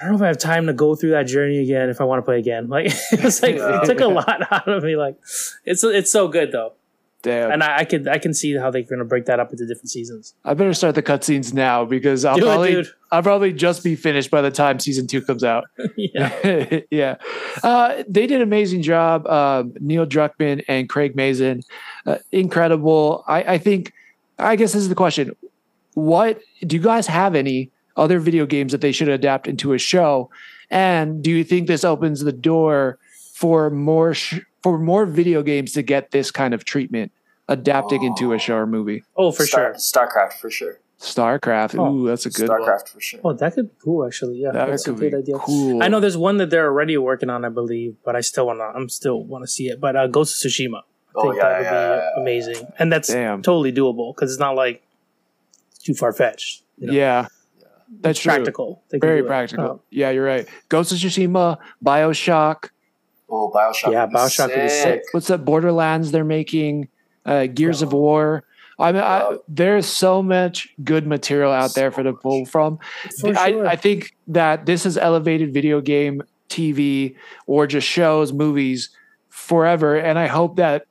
I 0.00 0.04
don't 0.04 0.12
know 0.12 0.16
if 0.16 0.22
I 0.22 0.26
have 0.28 0.38
time 0.38 0.66
to 0.66 0.72
go 0.72 0.94
through 0.94 1.10
that 1.10 1.26
journey 1.26 1.58
again 1.58 1.88
if 1.88 2.00
I 2.00 2.04
want 2.04 2.18
to 2.18 2.22
play 2.22 2.38
again. 2.38 2.68
Like 2.68 2.86
it 3.12 3.24
was 3.24 3.42
like 3.42 3.56
it 3.56 3.84
took 3.84 4.00
a 4.00 4.06
lot 4.08 4.52
out 4.52 4.68
of 4.68 4.82
me. 4.82 4.96
Like 4.96 5.16
it's 5.64 5.82
it's 5.84 6.12
so 6.12 6.28
good 6.28 6.52
though, 6.52 6.74
Damn. 7.22 7.50
and 7.50 7.62
I, 7.62 7.78
I 7.78 7.84
could 7.84 8.06
I 8.06 8.18
can 8.18 8.34
see 8.34 8.54
how 8.56 8.70
they're 8.70 8.82
going 8.82 8.98
to 8.98 9.04
break 9.04 9.24
that 9.26 9.40
up 9.40 9.52
into 9.52 9.66
different 9.66 9.90
seasons. 9.90 10.34
I 10.44 10.54
better 10.54 10.74
start 10.74 10.94
the 10.94 11.02
cutscenes 11.02 11.54
now 11.54 11.84
because 11.84 12.24
I'll 12.24 12.36
Do 12.36 12.42
probably 12.42 12.72
dude. 12.72 12.88
I'll 13.10 13.22
probably 13.22 13.52
just 13.52 13.82
be 13.82 13.96
finished 13.96 14.30
by 14.30 14.42
the 14.42 14.50
time 14.50 14.78
season 14.80 15.06
two 15.06 15.22
comes 15.22 15.42
out. 15.44 15.64
yeah, 15.96 16.80
yeah, 16.90 17.16
uh, 17.62 18.02
they 18.08 18.26
did 18.26 18.36
an 18.36 18.42
amazing 18.42 18.82
job. 18.82 19.26
Um, 19.26 19.74
Neil 19.80 20.06
Druckmann 20.06 20.64
and 20.68 20.88
Craig 20.88 21.16
Mazin, 21.16 21.62
uh, 22.04 22.18
incredible. 22.32 23.24
I, 23.26 23.54
I 23.54 23.58
think. 23.58 23.92
I 24.38 24.54
guess 24.56 24.74
this 24.74 24.82
is 24.82 24.90
the 24.90 24.94
question: 24.94 25.34
What 25.94 26.42
do 26.60 26.76
you 26.76 26.82
guys 26.82 27.06
have 27.06 27.34
any 27.34 27.70
other 27.96 28.18
video 28.18 28.46
games 28.46 28.72
that 28.72 28.80
they 28.80 28.92
should 28.92 29.08
adapt 29.08 29.46
into 29.46 29.72
a 29.72 29.78
show? 29.78 30.30
And 30.70 31.22
do 31.22 31.30
you 31.30 31.44
think 31.44 31.66
this 31.68 31.84
opens 31.84 32.20
the 32.20 32.32
door 32.32 32.98
for 33.34 33.70
more 33.70 34.14
sh- 34.14 34.40
for 34.62 34.78
more 34.78 35.06
video 35.06 35.42
games 35.42 35.72
to 35.74 35.82
get 35.82 36.10
this 36.10 36.30
kind 36.30 36.52
of 36.54 36.64
treatment 36.64 37.12
adapting 37.48 38.02
into 38.02 38.32
a 38.32 38.38
show 38.38 38.56
or 38.56 38.66
movie? 38.66 39.04
oh 39.16 39.30
for 39.32 39.46
Star- 39.46 39.74
sure. 39.78 40.06
StarCraft 40.08 40.34
for 40.34 40.50
sure. 40.50 40.78
StarCraft. 40.98 41.78
Oh, 41.78 41.92
Ooh, 41.94 42.06
that's 42.08 42.24
a 42.26 42.30
good 42.30 42.48
one. 42.48 42.62
StarCraft 42.62 42.88
for 42.88 43.00
sure. 43.00 43.20
Oh, 43.22 43.32
that 43.34 43.54
could 43.54 43.68
be 43.68 43.74
cool 43.84 44.06
actually. 44.06 44.38
Yeah, 44.38 44.52
That 44.52 44.68
that's 44.68 44.86
a 44.86 44.90
could 44.90 44.98
great 44.98 45.12
be 45.12 45.18
idea. 45.18 45.36
cool. 45.38 45.82
I 45.82 45.88
know 45.88 46.00
there's 46.00 46.16
one 46.16 46.38
that 46.38 46.48
they're 46.50 46.66
already 46.66 46.96
working 46.96 47.28
on, 47.30 47.44
I 47.44 47.50
believe, 47.50 47.96
but 48.04 48.16
I 48.16 48.22
still 48.22 48.46
want 48.46 48.58
to. 48.60 48.64
I'm 48.64 48.88
still 48.88 49.22
want 49.22 49.42
to 49.44 49.48
see 49.48 49.68
it. 49.68 49.78
But 49.80 49.94
uh, 49.94 50.06
Ghost 50.06 50.42
of 50.44 50.50
Tsushima, 50.50 50.78
I 50.78 50.82
Oh, 51.14 51.22
think 51.22 51.36
yeah, 51.36 51.42
that 51.48 51.58
would 51.58 51.64
yeah, 51.64 51.70
be 51.70 51.76
yeah, 51.76 51.96
yeah. 52.16 52.20
amazing, 52.22 52.66
and 52.78 52.90
that's 52.92 53.08
Damn. 53.08 53.42
totally 53.42 53.72
doable 53.72 54.14
because 54.14 54.32
it's 54.32 54.40
not 54.40 54.56
like 54.56 54.82
too 55.84 55.94
far 55.94 56.12
fetched. 56.12 56.62
You 56.78 56.86
know? 56.88 56.92
Yeah, 56.94 57.26
that's 58.00 58.18
It's 58.18 58.20
true. 58.20 58.32
practical. 58.32 58.82
Very 58.92 59.22
practical. 59.22 59.64
Oh. 59.64 59.82
Yeah, 59.90 60.10
you're 60.10 60.24
right. 60.24 60.48
Ghost 60.68 60.92
of 60.92 60.98
Tsushima, 60.98 61.58
Bioshock. 61.84 62.70
Oh, 63.28 63.50
Bioshock. 63.54 63.92
Yeah, 63.92 64.06
Bioshock 64.06 64.48
would 64.48 64.62
be 64.62 64.68
sick. 64.68 65.02
What's 65.12 65.26
that? 65.28 65.44
Borderlands. 65.44 66.12
They're 66.12 66.24
making 66.24 66.88
uh, 67.24 67.46
Gears 67.46 67.82
of 67.82 67.92
War. 67.92 68.44
I 68.78 68.92
mean, 68.92 69.02
I, 69.02 69.38
there's 69.48 69.86
so 69.86 70.22
much 70.22 70.68
good 70.84 71.06
material 71.06 71.50
out 71.50 71.74
there 71.74 71.90
for 71.90 72.02
to 72.02 72.12
pull 72.12 72.44
from. 72.44 72.78
For 73.20 73.36
I, 73.36 73.50
sure. 73.50 73.66
I 73.66 73.74
think 73.76 74.14
that 74.28 74.66
this 74.66 74.84
has 74.84 74.98
elevated 74.98 75.54
video 75.54 75.80
game, 75.80 76.22
TV, 76.50 77.16
or 77.46 77.66
just 77.66 77.88
shows, 77.88 78.32
movies 78.32 78.90
forever, 79.30 79.96
and 79.96 80.18
I 80.18 80.26
hope 80.26 80.56
that. 80.56 80.86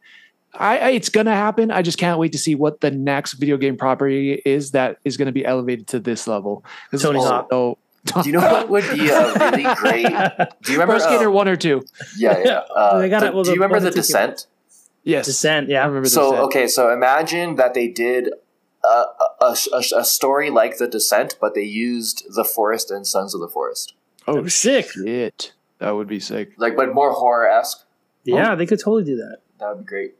I, 0.60 0.78
I, 0.78 0.89
it's 0.91 1.10
gonna 1.10 1.34
happen. 1.36 1.72
I 1.72 1.82
just 1.82 1.97
can't 1.97 2.20
wait 2.20 2.32
to 2.34 2.38
see 2.38 2.56
what 2.56 2.82
the 2.82 2.91
next 2.91 3.34
video 3.34 3.58
game 3.58 3.78
property 3.78 4.41
is 4.45 4.72
that 4.72 4.97
is 5.06 5.18
going 5.18 5.28
to 5.28 5.32
be 5.32 5.45
elevated 5.45 5.88
to 5.88 5.99
this 5.99 6.28
level. 6.28 6.64
'Cause 6.91 7.01
Tony 7.03 7.20
it's 7.20 7.28
Hawk. 7.28 7.47
so- 7.49 7.78
Do 8.22 8.30
you 8.30 8.34
know 8.34 8.41
what 8.41 8.70
would 8.70 8.84
be 8.91 9.10
a 9.10 9.34
really 9.39 9.64
great? 9.76 10.06
Do 10.08 10.72
you 10.72 10.80
remember? 10.80 10.97
Pro 10.97 10.99
Skater 10.99 11.30
uh, 11.30 11.32
one 11.32 11.47
or 11.47 11.56
two? 11.56 11.82
yeah, 12.18 12.38
yeah. 12.45 12.62
Uh, 12.76 12.99
They 12.99 13.10
got 13.10 13.22
the- 13.22 13.28
it, 13.28 13.34
well, 13.34 13.43
do 13.43 13.49
the 13.49 13.56
you 13.56 13.62
remember 13.62 13.76
one 13.78 13.84
the 13.84 13.89
that 13.89 13.95
took 13.95 14.06
Descent? 14.06 14.47
Yes, 15.03 15.26
Descent, 15.26 15.70
Yeah, 15.70 15.84
I 15.84 15.88
remember 15.88 16.10
So 16.10 16.32
Descent. 16.32 16.45
okay, 16.45 16.68
so 16.68 16.91
imagine 16.93 17.56
that 17.56 17.74
they 17.74 17.88
did 17.88 18.30
a, 18.84 18.88
a, 19.41 19.56
a, 19.74 19.84
a 19.97 20.03
story 20.06 20.49
like 20.49 20.78
the 20.78 20.88
Descent, 20.88 21.38
but 21.41 21.53
they 21.56 21.64
used 21.64 22.24
the 22.36 22.43
Forest 22.43 22.89
and 22.91 23.06
Sons 23.08 23.34
of 23.36 23.41
the 23.41 23.47
Forest, 23.49 23.93
Oh, 24.28 24.34
That'd 24.34 24.45
be 24.45 24.49
sick. 24.51 24.89
shit. 24.91 25.53
That 25.80 25.91
would 25.91 26.08
be 26.08 26.20
sick. 26.20 26.53
like 26.58 26.76
but 26.76 26.93
more 26.93 27.12
horror 27.12 27.47
esque. 27.47 27.86
Yeah, 28.24 28.56
they 28.56 28.66
could 28.66 28.80
totally 28.80 29.03
do 29.03 29.18
that. 29.18 29.38
That 29.60 29.70
would 29.76 29.86
be 29.86 29.88
great. 29.88 30.16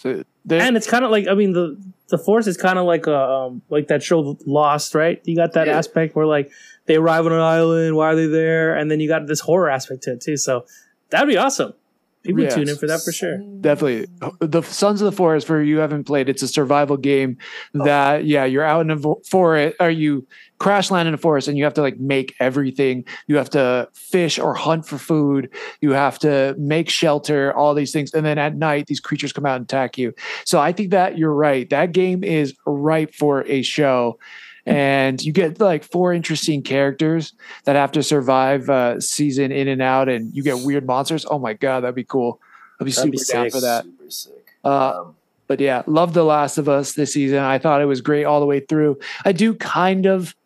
So 0.00 0.24
And 0.48 0.76
it's 0.76 0.86
kind 0.88 1.04
of 1.04 1.10
like 1.10 1.28
I 1.28 1.34
mean 1.34 1.52
the 1.52 1.76
the 2.08 2.18
force 2.18 2.46
is 2.46 2.56
kind 2.56 2.78
of 2.78 2.86
like 2.86 3.06
a 3.06 3.16
um, 3.16 3.62
like 3.68 3.88
that 3.88 4.02
show 4.02 4.36
Lost, 4.46 4.94
right? 4.94 5.20
You 5.24 5.36
got 5.36 5.52
that 5.52 5.66
Yeah. 5.66 5.78
aspect 5.78 6.16
where 6.16 6.26
like 6.26 6.50
they 6.86 6.96
arrive 6.96 7.26
on 7.26 7.32
an 7.32 7.40
island, 7.40 7.94
why 7.96 8.06
are 8.12 8.16
they 8.16 8.26
there? 8.26 8.74
And 8.74 8.90
then 8.90 8.98
you 9.00 9.08
got 9.08 9.26
this 9.26 9.40
horror 9.40 9.70
aspect 9.70 10.02
to 10.04 10.12
it 10.12 10.20
too. 10.22 10.36
So 10.36 10.64
that'd 11.10 11.28
be 11.28 11.36
awesome. 11.36 11.74
People 12.22 12.42
would 12.42 12.44
Yes. 12.44 12.54
tune 12.54 12.68
in 12.68 12.76
for 12.76 12.86
that 12.86 13.00
for 13.02 13.12
sure. 13.12 13.38
definitely 13.62 14.06
the 14.40 14.60
Sons 14.62 15.00
of 15.00 15.06
the 15.06 15.12
Forest. 15.12 15.46
For 15.46 15.62
you 15.62 15.78
haven't 15.78 16.04
played, 16.04 16.28
it's 16.28 16.42
a 16.42 16.48
survival 16.48 16.96
game 16.98 17.38
oh. 17.74 17.84
that 17.84 18.26
yeah, 18.26 18.44
you're 18.44 18.64
out 18.64 18.82
in 18.82 18.90
a 18.90 18.98
forest, 19.24 19.76
or 19.80 19.88
you 19.90 20.26
crash 20.58 20.90
land 20.90 21.08
in 21.08 21.14
a 21.14 21.18
forest, 21.18 21.48
and 21.48 21.56
you 21.56 21.64
have 21.64 21.72
to 21.74 21.80
like 21.80 21.98
make 21.98 22.34
everything. 22.38 23.04
You 23.26 23.36
have 23.36 23.48
to 23.50 23.88
fish 23.94 24.38
or 24.38 24.52
hunt 24.52 24.86
for 24.86 24.98
food. 24.98 25.48
You 25.80 25.92
have 25.92 26.18
to 26.18 26.54
make 26.58 26.90
shelter, 26.90 27.54
all 27.56 27.74
these 27.74 27.92
things, 27.92 28.12
and 28.12 28.26
then 28.26 28.36
at 28.36 28.54
night 28.54 28.86
these 28.86 29.00
creatures 29.00 29.32
come 29.32 29.46
out 29.46 29.56
and 29.56 29.64
attack 29.64 29.96
you. 29.96 30.12
So 30.44 30.60
I 30.60 30.72
think 30.72 30.90
that 30.90 31.16
you're 31.16 31.32
right. 31.32 31.70
That 31.70 31.92
game 31.92 32.22
is 32.22 32.54
ripe 32.66 33.14
for 33.14 33.46
a 33.46 33.62
show. 33.62 34.18
And 34.66 35.22
you 35.22 35.32
get 35.32 35.60
like 35.60 35.84
four 35.84 36.12
interesting 36.12 36.62
characters 36.62 37.32
that 37.64 37.76
have 37.76 37.92
to 37.92 38.02
survive 38.02 38.68
uh, 38.68 39.00
season 39.00 39.52
in 39.52 39.68
and 39.68 39.80
out, 39.82 40.08
and 40.08 40.34
you 40.34 40.42
get 40.42 40.58
weird 40.58 40.86
monsters. 40.86 41.26
Oh 41.28 41.38
my 41.38 41.54
god, 41.54 41.80
that'd 41.80 41.94
be 41.94 42.04
cool. 42.04 42.40
I'd 42.80 42.84
be 42.84 42.92
That'd 42.92 43.12
be 43.12 43.18
super 43.18 43.42
down 43.42 43.50
for 43.50 43.60
that. 43.60 43.84
Super 43.84 44.10
sick. 44.10 44.54
Uh, 44.64 45.00
Um, 45.00 45.16
but 45.46 45.60
yeah, 45.60 45.82
love 45.86 46.14
The 46.14 46.24
Last 46.24 46.58
of 46.58 46.68
Us 46.68 46.92
this 46.92 47.12
season. 47.14 47.38
I 47.38 47.58
thought 47.58 47.80
it 47.80 47.86
was 47.86 48.00
great 48.00 48.24
all 48.24 48.40
the 48.40 48.46
way 48.46 48.60
through. 48.60 48.98
I 49.24 49.32
do 49.32 49.54
kind 49.54 50.06
of, 50.06 50.36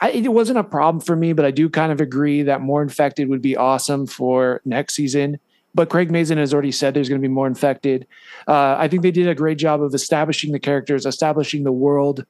I, 0.00 0.10
it 0.10 0.32
wasn't 0.32 0.58
a 0.58 0.64
problem 0.64 1.00
for 1.00 1.14
me, 1.14 1.32
but 1.32 1.44
I 1.44 1.52
do 1.52 1.68
kind 1.68 1.92
of 1.92 2.00
agree 2.00 2.42
that 2.42 2.60
more 2.60 2.82
infected 2.82 3.28
would 3.28 3.42
be 3.42 3.56
awesome 3.56 4.06
for 4.06 4.60
next 4.64 4.94
season. 4.94 5.38
But 5.72 5.88
Craig 5.88 6.10
Mazin 6.10 6.38
has 6.38 6.52
already 6.52 6.72
said 6.72 6.94
there's 6.94 7.08
going 7.08 7.20
to 7.20 7.28
be 7.28 7.32
more 7.32 7.46
infected. 7.46 8.08
Uh, 8.48 8.74
I 8.76 8.88
think 8.88 9.02
they 9.02 9.12
did 9.12 9.28
a 9.28 9.36
great 9.36 9.56
job 9.56 9.80
of 9.82 9.94
establishing 9.94 10.50
the 10.50 10.58
characters, 10.58 11.06
establishing 11.06 11.62
the 11.62 11.70
world, 11.70 12.26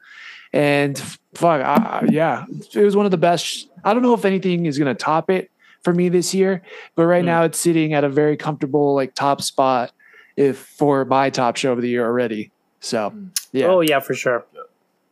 and 0.52 0.98
fuck, 1.34 1.62
I, 1.62 2.00
I- 2.02 2.08
yeah, 2.10 2.44
it 2.74 2.84
was 2.84 2.96
one 2.96 3.04
of 3.06 3.10
the 3.12 3.18
best. 3.18 3.68
I 3.84 3.92
don't 3.94 4.02
know 4.02 4.14
if 4.14 4.24
anything 4.24 4.66
is 4.66 4.78
going 4.78 4.94
to 4.94 5.00
top 5.00 5.30
it 5.30 5.50
for 5.82 5.94
me 5.94 6.08
this 6.08 6.34
year, 6.34 6.62
but 6.96 7.06
right 7.06 7.22
Hmm. 7.22 7.26
now 7.26 7.42
it's 7.44 7.58
sitting 7.58 7.94
at 7.94 8.04
a 8.04 8.08
very 8.08 8.36
comfortable 8.36 8.94
like 8.94 9.14
top 9.14 9.40
spot 9.42 9.92
if 10.36 10.58
for 10.58 11.04
my 11.04 11.30
top 11.30 11.56
show 11.56 11.72
of 11.72 11.80
the 11.80 11.88
year 11.88 12.04
already. 12.04 12.50
So 12.80 13.12
yeah. 13.52 13.66
Oh 13.66 13.80
yeah, 13.80 14.00
for 14.00 14.14
sure. 14.14 14.44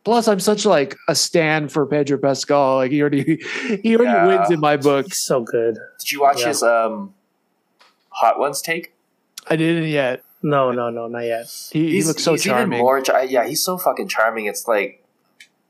Plus, 0.05 0.27
I'm 0.27 0.39
such 0.39 0.65
like 0.65 0.95
a 1.07 1.13
stand 1.15 1.71
for 1.71 1.85
Pedro 1.85 2.17
Pascal. 2.17 2.75
Like 2.77 2.91
he 2.91 3.01
already 3.01 3.39
he 3.83 3.95
already 3.95 4.11
Yeah. 4.11 4.27
wins 4.27 4.49
in 4.51 4.59
my 4.59 4.77
book. 4.77 5.05
He's 5.07 5.17
so 5.17 5.41
good. 5.43 5.77
did 5.99 6.11
you 6.11 6.21
watch 6.21 6.41
Yeah. 6.41 6.47
his 6.47 6.63
um, 6.63 7.13
Hot 8.09 8.39
Ones 8.39 8.61
take? 8.61 8.93
I 9.47 9.55
didn't 9.55 9.89
yet. 9.89 10.23
No, 10.41 10.71
no, 10.71 10.89
no, 10.89 11.07
not 11.07 11.19
yet. 11.25 11.47
He, 11.71 11.91
he 11.91 12.03
looks 12.03 12.23
so 12.23 12.31
he's 12.33 12.43
charming. 12.43 12.73
Even 12.77 12.79
more, 12.85 13.01
char- 13.01 13.25
yeah, 13.25 13.45
he's 13.45 13.63
so 13.63 13.77
fucking 13.77 14.07
charming. 14.07 14.45
It's 14.45 14.67
like, 14.67 14.98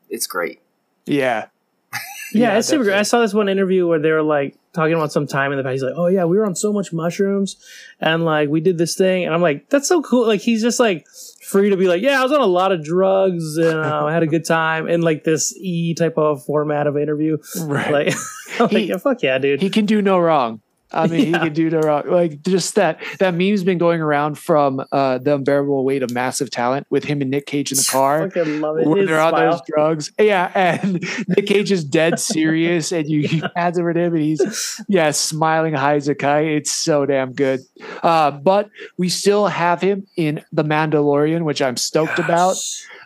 it's 0.10 0.28
great. 0.28 0.60
yeah. 1.06 1.48
Yeah, 2.32 2.52
Yeah, 2.54 2.58
it's 2.60 2.68
super 2.68 2.84
great. 2.84 2.96
I 2.96 3.02
saw 3.02 3.22
this 3.22 3.34
one 3.34 3.50
interview 3.50 3.88
where 3.88 3.98
they 3.98 4.12
were 4.12 4.22
like 4.22 4.56
talking 4.74 4.94
about 4.94 5.12
some 5.12 5.26
time 5.26 5.52
in 5.52 5.58
the 5.58 5.64
past. 5.64 5.72
He's 5.74 5.82
like, 5.84 5.96
"Oh 5.98 6.06
yeah, 6.06 6.26
we 6.26 6.38
were 6.38 6.46
on 6.46 6.54
so 6.56 6.72
much 6.72 6.94
mushrooms, 6.94 7.56
and 8.00 8.24
like 8.24 8.50
we 8.50 8.62
did 8.62 8.78
this 8.78 8.94
thing," 8.96 9.26
and 9.26 9.34
I'm 9.34 9.42
like, 9.42 9.68
"That's 9.72 9.88
so 9.88 10.04
cool!" 10.04 10.28
Like 10.28 10.40
he's 10.40 10.62
just 10.62 10.80
like 10.80 11.08
free 11.48 11.72
to 11.72 11.76
be 11.78 11.88
like, 11.88 12.04
"Yeah, 12.04 12.20
I 12.20 12.22
was 12.24 12.32
on 12.32 12.40
a 12.40 12.46
lot 12.46 12.72
of 12.72 12.84
drugs 12.84 13.58
and 13.58 13.80
uh, 13.80 14.06
I 14.06 14.14
had 14.14 14.22
a 14.22 14.28
good 14.28 14.46
time," 14.46 14.88
in 14.88 15.02
like 15.02 15.24
this 15.24 15.56
e 15.58 15.96
type 15.96 16.20
of 16.20 16.46
format 16.46 16.86
of 16.86 16.96
interview. 16.98 17.38
Right. 17.62 17.92
Like, 17.92 18.14
I'm 18.60 18.66
like, 18.66 18.72
He- 18.74 18.84
yeah, 18.90 18.98
fuck 18.98 19.24
yeah, 19.24 19.40
dude. 19.40 19.60
he 19.60 19.72
can 19.72 19.88
do 19.88 20.00
no 20.00 20.20
wrong. 20.20 20.62
I 20.92 21.08
mean, 21.08 21.26
he 21.26 21.32
Yeah. 21.32 21.40
can 21.46 21.54
do 21.54 21.70
no 21.70 21.80
wrong. 21.82 22.04
Like 22.08 22.42
just 22.42 22.76
that 22.76 23.00
that 23.20 23.34
meme's 23.36 23.64
been 23.64 23.78
going 23.78 24.02
around 24.02 24.38
from 24.38 24.84
uh, 24.92 25.18
the 25.20 25.36
unbearable 25.36 25.84
weight 25.86 26.02
of 26.04 26.12
massive 26.12 26.50
talent 26.50 26.88
with 26.90 27.04
him 27.04 27.22
and 27.22 27.30
Nick 27.30 27.46
Cage 27.46 27.72
in 27.72 27.78
the 27.78 27.88
car. 27.92 28.32
love 28.36 28.78
it. 28.80 28.88
His 28.98 29.08
they're 29.08 29.20
on 29.22 29.34
those 29.36 29.62
drugs, 29.68 30.12
yeah, 30.20 30.52
and 30.56 30.94
Nick 31.28 31.46
Cage 31.48 31.72
is 31.72 31.84
dead 31.84 32.20
serious, 32.20 32.92
and 32.92 33.08
you 33.08 33.28
he 33.28 33.44
hands 33.56 33.78
over 33.78 33.94
to 33.94 34.00
him, 34.00 34.14
and 34.16 34.24
he's 34.24 34.82
yeah 34.88 35.12
smiling 35.12 35.74
high 35.74 35.96
as 35.96 36.08
a 36.08 36.16
kite. 36.16 36.48
It's 36.48 36.72
so 36.72 37.06
damn 37.06 37.34
good. 37.34 37.60
Uh, 38.04 38.32
but 38.32 38.70
we 38.98 39.10
still 39.10 39.48
have 39.48 39.82
him 39.82 40.08
in 40.18 40.44
the 40.52 40.64
Mandalorian, 40.64 41.44
which 41.44 41.62
I'm 41.62 41.78
stoked 41.78 42.20
about. 42.20 42.56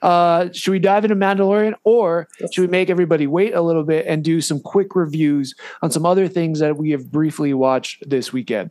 Uh, 0.04 0.52
should 0.52 0.72
we 0.72 0.80
dive 0.80 1.06
into 1.06 1.16
Mandalorian, 1.16 1.74
or 1.86 2.28
should 2.52 2.62
we 2.62 2.68
make 2.68 2.90
everybody 2.90 3.26
wait 3.26 3.54
a 3.56 3.62
little 3.62 3.84
bit 3.84 4.06
and 4.06 4.24
do 4.24 4.42
some 4.42 4.60
quick 4.60 4.96
reviews 4.96 5.56
on 5.82 5.90
some 5.92 6.06
other 6.06 6.28
things 6.28 6.60
that 6.60 6.78
we 6.78 6.92
have 6.92 7.10
briefly 7.12 7.54
watched 7.54 8.08
this 8.08 8.32
weekend? 8.34 8.70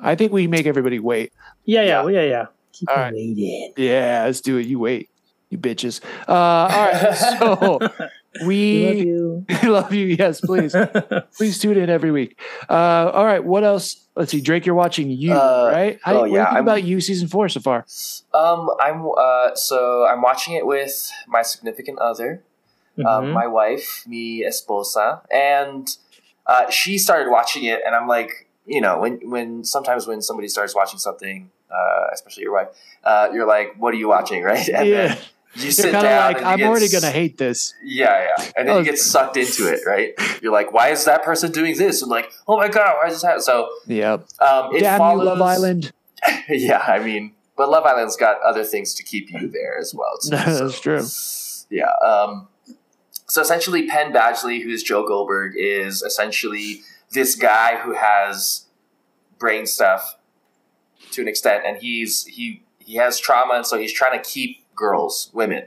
I 0.00 0.14
think 0.14 0.32
we 0.32 0.46
make 0.46 0.66
everybody 0.66 0.98
wait. 0.98 1.32
Yeah, 1.64 1.82
yeah, 1.82 2.02
Yeah. 2.06 2.10
yeah, 2.10 2.22
yeah. 2.28 2.46
Keep 2.72 2.90
All 2.90 2.96
right. 2.96 3.12
waiting. 3.14 3.72
Yeah, 3.76 4.24
let's 4.24 4.40
do 4.40 4.56
it. 4.56 4.66
You 4.66 4.78
wait, 4.80 5.08
you 5.50 5.58
bitches. 5.58 6.00
Uh, 6.26 6.32
all 6.32 6.68
right, 6.68 7.14
so 7.38 7.78
We 8.42 9.04
we 9.46 9.54
love 9.54 9.62
love 9.64 9.92
you. 9.94 10.06
Yes, 10.18 10.40
please, 10.40 10.74
please 11.36 11.58
tune 11.58 11.76
in 11.78 11.88
every 11.88 12.10
week. 12.10 12.40
Uh, 12.68 13.10
all 13.14 13.24
right, 13.24 13.42
what 13.44 13.62
else? 13.64 14.06
Let's 14.16 14.30
see, 14.32 14.40
Drake. 14.40 14.66
You're 14.66 14.74
watching 14.74 15.10
you, 15.10 15.32
Uh, 15.32 15.70
right? 15.72 15.98
How, 16.02 16.12
oh, 16.14 16.20
what 16.20 16.24
do 16.26 16.30
you 16.30 16.36
yeah, 16.38 16.44
think 16.46 16.54
I'm- 16.56 16.64
about 16.64 16.82
you 16.84 17.00
season 17.00 17.28
four 17.28 17.48
so 17.48 17.60
far? 17.60 17.86
Um, 18.32 18.70
I'm 18.80 19.06
uh, 19.16 19.54
so 19.54 20.04
I'm 20.06 20.20
watching 20.22 20.54
it 20.54 20.66
with 20.66 21.10
my 21.28 21.42
significant 21.42 21.98
other, 22.00 22.42
um, 22.98 23.26
Mhm. 23.26 23.32
my 23.32 23.46
wife, 23.46 24.04
mi 24.06 24.42
esposa, 24.44 25.20
and 25.30 25.96
uh, 26.46 26.68
she 26.70 26.98
started 26.98 27.30
watching 27.30 27.64
it, 27.64 27.80
and 27.86 27.94
I'm 27.94 28.08
like, 28.08 28.48
you 28.66 28.80
know, 28.80 28.98
when 28.98 29.20
when 29.30 29.64
sometimes 29.64 30.06
when 30.06 30.20
somebody 30.22 30.48
starts 30.48 30.74
watching 30.74 30.98
something, 30.98 31.50
uh, 31.70 32.06
especially 32.12 32.42
your 32.44 32.52
wife, 32.54 32.68
uh, 33.04 33.28
you're 33.32 33.46
like, 33.46 33.74
what 33.78 33.94
are 33.94 33.96
you 33.98 34.08
watching, 34.08 34.42
right? 34.52 34.68
And 34.68 34.88
yeah, 34.88 35.06
then 35.08 35.18
you 35.56 35.62
you're 35.64 35.70
sit 35.72 35.92
kind 35.92 35.96
of 35.96 36.02
down, 36.02 36.32
like, 36.34 36.42
I'm 36.44 36.58
get 36.58 36.68
already 36.68 36.88
gonna 36.88 37.10
hate 37.10 37.38
this. 37.38 37.74
Yeah, 37.84 38.28
yeah, 38.38 38.50
and 38.56 38.68
then 38.68 38.76
Oh. 38.76 38.78
you 38.78 38.84
get 38.84 38.98
sucked 38.98 39.36
into 39.36 39.72
it, 39.72 39.80
right? 39.86 40.12
You're 40.42 40.52
like, 40.52 40.72
why 40.72 40.88
is 40.90 41.04
that 41.04 41.22
person 41.22 41.52
doing 41.52 41.76
this? 41.76 42.02
And 42.02 42.10
like, 42.10 42.32
oh 42.48 42.56
my 42.56 42.68
god, 42.68 42.96
why 43.00 43.08
is 43.08 43.14
this 43.14 43.22
happening? 43.22 43.42
So, 43.42 43.68
yeah, 43.86 44.14
um, 44.40 44.74
it 44.74 44.80
Damn 44.80 44.98
follows, 44.98 45.20
you, 45.24 45.28
Love 45.30 45.42
Island. 45.42 45.92
yeah, 46.48 46.78
I 46.78 46.98
mean, 46.98 47.32
but 47.56 47.68
Love 47.70 47.84
Island's 47.84 48.16
got 48.16 48.40
other 48.42 48.64
things 48.64 48.94
to 48.94 49.02
keep 49.02 49.30
you 49.30 49.48
there 49.48 49.78
as 49.78 49.94
well. 49.94 50.18
Too, 50.22 50.36
so. 50.52 50.68
That's 50.68 50.80
true. 50.80 51.66
Yeah. 51.70 51.90
Um, 52.06 52.48
so 53.26 53.40
essentially, 53.42 53.86
Penn 53.86 54.12
Badgley, 54.12 54.62
who's 54.62 54.82
Joe 54.82 55.06
Goldberg, 55.06 55.54
is 55.56 56.02
essentially 56.02 56.82
this 57.12 57.34
guy 57.36 57.78
who 57.78 57.94
has 57.94 58.66
brain 59.38 59.66
stuff 59.66 60.16
to 61.12 61.22
an 61.22 61.28
extent, 61.28 61.64
and 61.66 61.76
he's 61.78 62.24
he 62.26 62.62
he 62.78 62.96
has 62.96 63.18
trauma, 63.18 63.54
and 63.54 63.66
so 63.66 63.78
he's 63.78 63.92
trying 63.92 64.18
to 64.20 64.28
keep 64.28 64.63
girls, 64.74 65.30
women, 65.32 65.64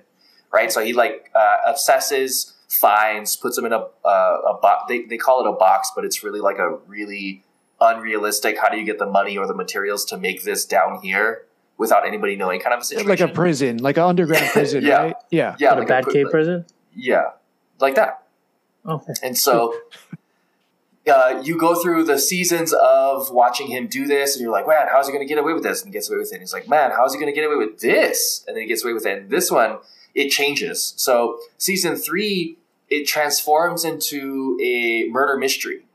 right? 0.51 0.71
So 0.71 0.83
he 0.83 0.93
like 0.93 1.29
uh, 1.35 1.57
obsesses, 1.67 2.53
finds, 2.69 3.35
puts 3.35 3.55
them 3.55 3.65
in 3.65 3.73
a 3.73 3.79
uh, 4.05 4.41
a 4.53 4.59
box. 4.61 4.83
They 4.87 5.03
they 5.05 5.17
call 5.17 5.45
it 5.45 5.49
a 5.49 5.53
box, 5.53 5.91
but 5.95 6.05
it's 6.05 6.23
really 6.23 6.39
like 6.41 6.57
a 6.57 6.77
really 6.87 7.43
unrealistic. 7.79 8.57
How 8.59 8.69
do 8.69 8.77
you 8.77 8.85
get 8.85 8.99
the 8.99 9.05
money 9.05 9.37
or 9.37 9.47
the 9.47 9.53
materials 9.53 10.05
to 10.05 10.17
make 10.17 10.43
this 10.43 10.65
down 10.65 11.01
here 11.01 11.43
without 11.77 12.05
anybody 12.07 12.35
knowing? 12.35 12.59
Kind 12.59 12.73
of 12.73 12.81
a 12.81 12.83
situation. 12.83 13.09
Like 13.09 13.19
a 13.21 13.27
prison, 13.27 13.77
like 13.77 13.97
an 13.97 14.03
underground 14.03 14.47
prison, 14.53 14.83
Yeah. 14.83 14.97
right? 14.97 15.15
Yeah. 15.29 15.55
yeah, 15.59 15.69
What, 15.69 15.77
a 15.77 15.79
like 15.81 15.87
bad 15.87 16.03
pri- 16.05 16.13
cave 16.13 16.25
prison? 16.31 16.65
Yeah, 16.95 17.31
like 17.79 17.95
that. 17.95 18.23
Okay. 18.85 19.13
And 19.21 19.37
so 19.37 19.75
uh, 21.07 21.41
you 21.43 21.57
go 21.57 21.81
through 21.81 22.05
the 22.05 22.17
seasons 22.17 22.73
of 22.73 23.31
watching 23.31 23.67
him 23.67 23.87
do 23.87 24.05
this, 24.05 24.35
and 24.35 24.41
you're 24.41 24.51
like, 24.51 24.67
man, 24.67 24.87
how's 24.91 25.07
he 25.07 25.13
going 25.13 25.25
to 25.25 25.27
get 25.27 25.39
away 25.39 25.53
with 25.53 25.63
this? 25.63 25.81
And 25.81 25.89
he 25.89 25.93
gets 25.93 26.09
away 26.09 26.19
with 26.19 26.31
it. 26.31 26.35
And 26.35 26.41
he's 26.41 26.53
like, 26.53 26.67
man, 26.67 26.91
how's 26.91 27.13
he 27.13 27.19
going 27.19 27.31
to 27.31 27.35
get 27.35 27.45
away 27.45 27.55
with 27.55 27.79
this? 27.79 28.43
And 28.47 28.55
then 28.55 28.61
he 28.61 28.67
gets 28.67 28.83
away 28.83 28.93
with 28.93 29.05
it. 29.05 29.17
And 29.17 29.29
this 29.29 29.51
one, 29.51 29.77
it 30.15 30.29
changes. 30.29 30.93
So 30.97 31.39
season 31.57 31.95
three, 31.95 32.57
it 32.89 33.05
transforms 33.05 33.83
into 33.83 34.57
a 34.63 35.07
murder 35.09 35.37
mystery. 35.37 35.85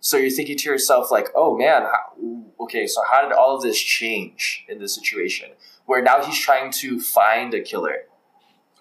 So 0.00 0.16
you're 0.16 0.30
thinking 0.30 0.58
to 0.58 0.70
yourself, 0.70 1.10
like, 1.10 1.28
oh 1.36 1.56
man, 1.56 1.82
how, 1.82 2.42
okay, 2.60 2.86
so 2.86 3.02
how 3.10 3.22
did 3.22 3.32
all 3.32 3.54
of 3.54 3.62
this 3.62 3.78
change 3.80 4.64
in 4.68 4.78
this 4.80 4.94
situation? 4.94 5.50
Where 5.86 6.02
now 6.02 6.24
he's 6.24 6.38
trying 6.38 6.72
to 6.72 7.00
find 7.00 7.54
a 7.54 7.60
killer 7.60 8.02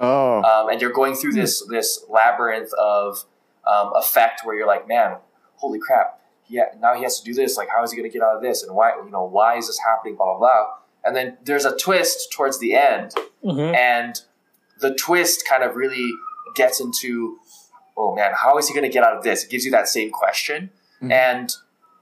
Oh, 0.02 0.42
um, 0.42 0.70
and 0.70 0.82
you're 0.82 0.92
going 0.92 1.14
through 1.14 1.34
this 1.34 1.64
this 1.70 2.04
labyrinth 2.10 2.74
of 2.74 3.24
um, 3.66 3.91
effect 3.95 4.41
where 4.43 4.55
you're 4.55 4.68
like, 4.68 4.88
man, 4.88 5.18
holy 5.55 5.80
crap, 5.80 6.20
yeah, 6.47 6.66
now 6.80 6.95
he 6.95 7.03
has 7.03 7.20
to 7.20 7.24
do 7.24 7.34
this. 7.34 7.57
Like, 7.57 7.70
how 7.70 7.84
is 7.84 7.91
he 7.91 7.97
going 7.97 8.09
to 8.09 8.14
get 8.14 8.24
out 8.26 8.36
of 8.36 8.41
this? 8.41 8.64
And 8.64 8.76
why, 8.76 8.93
you 9.03 9.09
know, 9.09 9.24
why 9.26 9.57
is 9.57 9.68
this 9.68 9.80
happening? 9.80 10.16
Blah 10.16 10.26
blah 10.26 10.39
blah. 10.39 10.66
And 11.03 11.16
then 11.16 11.38
there's 11.43 11.66
a 11.66 11.76
twist 11.76 12.32
towards 12.32 12.59
the 12.59 12.76
end, 12.76 13.16
Mhm. 13.43 13.76
and 13.76 14.22
the 14.80 14.93
twist 14.93 15.47
kind 15.47 15.64
of 15.64 15.76
really 15.76 16.12
gets 16.55 16.80
into, 16.80 17.39
oh 17.97 18.14
man, 18.16 18.34
how 18.36 18.57
is 18.57 18.68
he 18.68 18.74
going 18.74 18.84
to 18.84 18.89
get 18.93 19.03
out 19.03 19.16
of 19.16 19.24
this? 19.24 19.43
It 19.43 19.49
gives 19.49 19.64
you 19.66 19.72
that 19.72 19.88
same 19.88 20.12
question, 20.12 20.72
Mhm. 21.01 21.12
and 21.12 21.55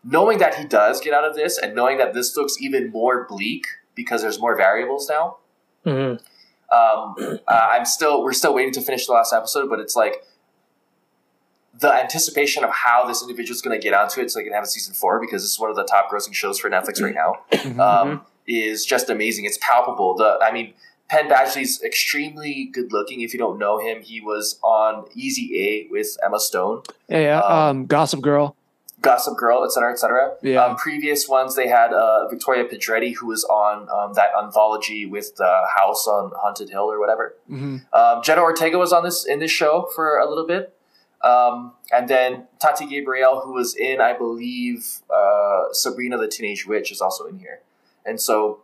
knowing 0.04 0.38
that 0.40 0.56
he 0.56 0.66
does 0.66 1.00
get 1.02 1.14
out 1.14 1.24
of 1.26 1.36
this, 1.36 1.58
and 1.58 1.76
knowing 1.76 1.98
that 1.98 2.14
this 2.14 2.36
looks 2.36 2.60
even 2.62 2.90
more 2.90 3.26
bleak 3.30 3.68
because 3.96 4.22
there's 4.22 4.40
more 4.40 4.56
variables 4.56 5.10
now 5.10 5.38
Mhm. 5.86 6.20
um, 6.72 7.16
uh, 7.48 7.68
I'm 7.72 7.86
still 7.86 8.24
we're 8.24 8.34
still 8.34 8.54
waiting 8.54 8.74
to 8.74 8.82
finish 8.82 9.06
the 9.08 9.14
last 9.14 9.34
episode, 9.34 9.70
but 9.70 9.80
it's 9.80 9.96
like 9.96 10.24
the 11.80 11.92
anticipation 11.94 12.64
of 12.64 12.70
how 12.72 13.06
this 13.08 13.22
individual 13.22 13.56
is 13.56 13.62
going 13.62 13.80
to 13.80 13.84
get 13.84 13.94
onto 13.94 14.20
it 14.22 14.30
so 14.32 14.40
they 14.40 14.44
can 14.44 14.54
have 14.54 14.64
a 14.64 14.68
season 14.68 14.94
four 14.94 15.20
because 15.20 15.44
this 15.44 15.52
is 15.52 15.60
one 15.60 15.70
of 15.70 15.76
the 15.76 15.84
top 15.86 16.10
grossing 16.12 16.34
shows 16.34 16.60
for 16.60 16.70
Netflix 16.70 17.02
right 17.02 17.16
now. 17.16 17.34
Mhm. 17.52 17.80
Um, 17.80 18.22
is 18.48 18.84
just 18.86 19.10
amazing. 19.12 19.46
It's 19.46 19.60
palpable. 19.62 20.16
The 20.16 20.40
I 20.42 20.52
mean, 20.52 20.74
Penn 21.08 21.30
Badgley's 21.30 21.82
extremely 21.84 22.66
good 22.74 22.92
looking. 22.92 23.22
If 23.22 23.32
you 23.34 23.40
don't 23.40 23.60
know 23.60 23.78
him, 23.80 24.02
he 24.02 24.22
was 24.22 24.58
on 24.64 25.06
Easy 25.14 25.60
A 25.62 25.88
with 25.92 26.18
Emma 26.26 26.40
Stone, 26.40 26.82
yeah, 27.08 27.20
yeah. 27.20 27.40
um, 27.42 27.70
Um, 27.70 27.86
Gossip 27.86 28.22
Girl. 28.22 28.56
Gossip 29.02 29.38
Girl, 29.38 29.64
etc., 29.64 29.92
etc. 29.94 30.32
Yeah. 30.42 30.66
Um, 30.66 30.76
previous 30.76 31.28
ones 31.30 31.56
they 31.56 31.68
had 31.70 31.94
uh, 31.94 32.28
Victoria 32.28 32.66
Pedretti, 32.66 33.16
who 33.16 33.28
was 33.28 33.44
on 33.46 33.88
um, 33.90 34.14
that 34.16 34.32
anthology 34.38 35.06
with 35.06 35.36
the 35.38 35.62
House 35.78 36.06
on 36.08 36.32
Haunted 36.42 36.70
Hill 36.70 36.92
or 36.92 37.00
whatever. 37.00 37.36
hmm 37.48 37.78
Um, 37.94 38.22
Jenna 38.24 38.42
Ortega 38.42 38.78
was 38.78 38.92
on 38.92 39.04
this 39.04 39.26
in 39.26 39.40
this 39.40 39.52
show 39.52 39.88
for 39.96 40.18
a 40.18 40.28
little 40.28 40.46
bit, 40.48 40.76
um, 41.22 41.74
and 41.92 42.08
then 42.08 42.48
Tati 42.60 42.86
Gabrielle, 42.86 43.42
who 43.42 43.54
was 43.54 43.76
in, 43.76 44.02
I 44.02 44.14
believe, 44.14 45.02
uh, 45.14 45.72
Sabrina 45.72 46.18
the 46.18 46.28
Teenage 46.28 46.66
Witch, 46.66 46.92
is 46.92 47.02
also 47.02 47.26
in 47.26 47.40
here, 47.40 47.60
and 48.06 48.20
so 48.20 48.62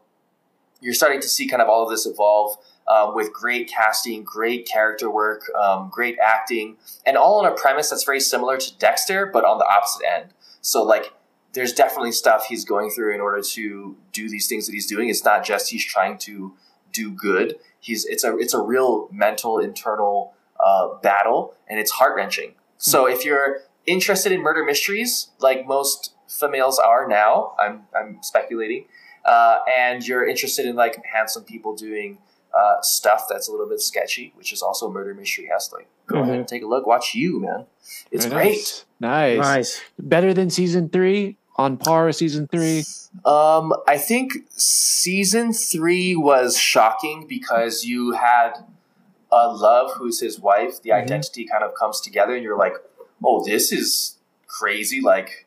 you're 0.81 0.93
starting 0.93 1.21
to 1.21 1.27
see 1.27 1.47
kind 1.47 1.61
of 1.61 1.69
all 1.69 1.83
of 1.83 1.89
this 1.89 2.05
evolve 2.05 2.57
um, 2.87 3.15
with 3.15 3.33
great 3.33 3.69
casting, 3.69 4.23
great 4.23 4.67
character 4.67 5.09
work, 5.09 5.49
um, 5.59 5.89
great 5.91 6.17
acting, 6.19 6.77
and 7.05 7.17
all 7.17 7.39
on 7.39 7.45
a 7.45 7.55
premise 7.55 7.89
that's 7.89 8.03
very 8.03 8.19
similar 8.19 8.57
to 8.57 8.77
Dexter, 8.77 9.25
but 9.25 9.43
on 9.45 9.57
the 9.57 9.65
opposite 9.65 10.05
end. 10.05 10.33
So 10.61 10.83
like. 10.83 11.13
There's 11.53 11.71
definitely 11.71 12.11
stuff 12.11 12.47
he's 12.47 12.65
going 12.65 12.89
through 12.89 13.15
in 13.15 13.21
order 13.21 13.41
to 13.41 13.95
do 14.11 14.27
these 14.27 14.45
things 14.49 14.65
that 14.65 14.73
he's 14.73 14.87
doing. 14.87 15.07
It's 15.07 15.23
not 15.23 15.45
just 15.45 15.71
he's 15.71 15.85
trying 15.85 16.17
to 16.17 16.53
do 16.91 17.11
good. 17.11 17.55
He's 17.79 18.03
it's 18.03 18.25
a 18.25 18.37
it's 18.37 18.53
a 18.53 18.59
real 18.59 19.07
mental 19.09 19.59
internal 19.59 20.33
uh, 20.66 20.95
battle, 21.01 21.53
and 21.70 21.80
it's 21.80 21.91
heart 21.91 22.16
wrenching. 22.16 22.55
So 22.78 23.05
if 23.07 23.24
you're 23.24 23.59
interested 23.86 24.32
in 24.32 24.41
murder 24.41 24.66
mysteries, 24.66 25.30
like 25.39 25.66
most 25.68 26.13
females 26.28 26.80
are 26.80 27.07
now, 27.07 27.55
I'm 27.59 27.84
I'm 27.97 28.18
speculating, 28.24 28.86
uh, 29.24 29.59
and 29.78 30.05
you're 30.05 30.28
interested 30.28 30.66
in 30.66 30.76
like 30.76 31.01
handsome 31.05 31.43
people 31.43 31.76
doing 31.76 32.18
uh, 32.53 32.82
stuff 32.82 33.26
that's 33.30 33.47
a 33.47 33.51
little 33.51 33.70
bit 33.70 33.80
sketchy, 33.80 34.34
which 34.36 34.51
is 34.51 34.61
also 34.63 34.89
murder 34.89 35.13
mystery 35.13 35.47
has 35.51 35.72
like 35.72 35.88
go 36.07 36.24
ahead 36.24 36.36
and 36.36 36.47
take 36.47 36.63
a 36.63 36.68
look. 36.68 36.88
Watch 36.88 37.13
you, 37.13 37.39
man. 37.39 37.66
It's 38.11 38.26
Very 38.26 38.43
great. 38.43 38.86
Nice. 38.99 39.38
nice. 39.38 39.38
Nice. 39.38 39.82
Better 39.99 40.34
than 40.34 40.49
season 40.49 40.89
three. 40.89 41.38
On 41.57 41.78
par 41.78 42.07
with 42.07 42.18
season 42.18 42.49
three. 42.49 42.84
Um, 43.24 43.74
I 43.88 43.97
think 43.97 44.34
season 44.49 45.53
three 45.53 46.13
was 46.13 46.57
shocking 46.57 47.28
because 47.30 47.86
you 47.86 48.11
had 48.11 48.55
uh, 49.36 49.53
Love, 49.53 49.91
who's 49.97 50.19
his 50.21 50.39
wife. 50.39 50.81
The 50.81 50.91
Mhm. 50.91 51.03
identity 51.03 51.45
kind 51.45 51.63
of 51.63 51.73
comes 51.75 51.99
together, 52.01 52.33
and 52.36 52.43
you're 52.43 52.57
like, 52.57 52.75
"Oh, 53.23 53.43
this 53.43 53.71
is 53.71 54.17
crazy!" 54.47 55.01
Like 55.01 55.45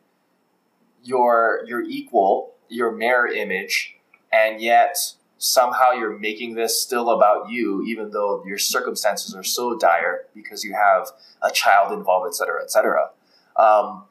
your 1.02 1.64
your 1.66 1.82
equal, 1.82 2.54
your 2.68 2.90
mirror 2.92 3.26
image, 3.28 3.96
and 4.32 4.60
yet 4.60 4.96
somehow 5.38 5.92
you're 5.92 6.18
making 6.18 6.54
this 6.54 6.80
still 6.80 7.10
about 7.10 7.48
you, 7.48 7.82
even 7.84 8.10
though 8.10 8.42
your 8.44 8.58
circumstances 8.58 9.34
are 9.34 9.44
so 9.44 9.76
dire 9.78 10.26
because 10.34 10.64
you 10.64 10.74
have 10.74 11.10
a 11.42 11.50
child 11.50 11.92
involved, 11.92 12.26
et 12.26 12.34
cetera, 12.34 12.60
et 12.62 12.70
cetera. 12.70 13.10
Um, 13.56 14.04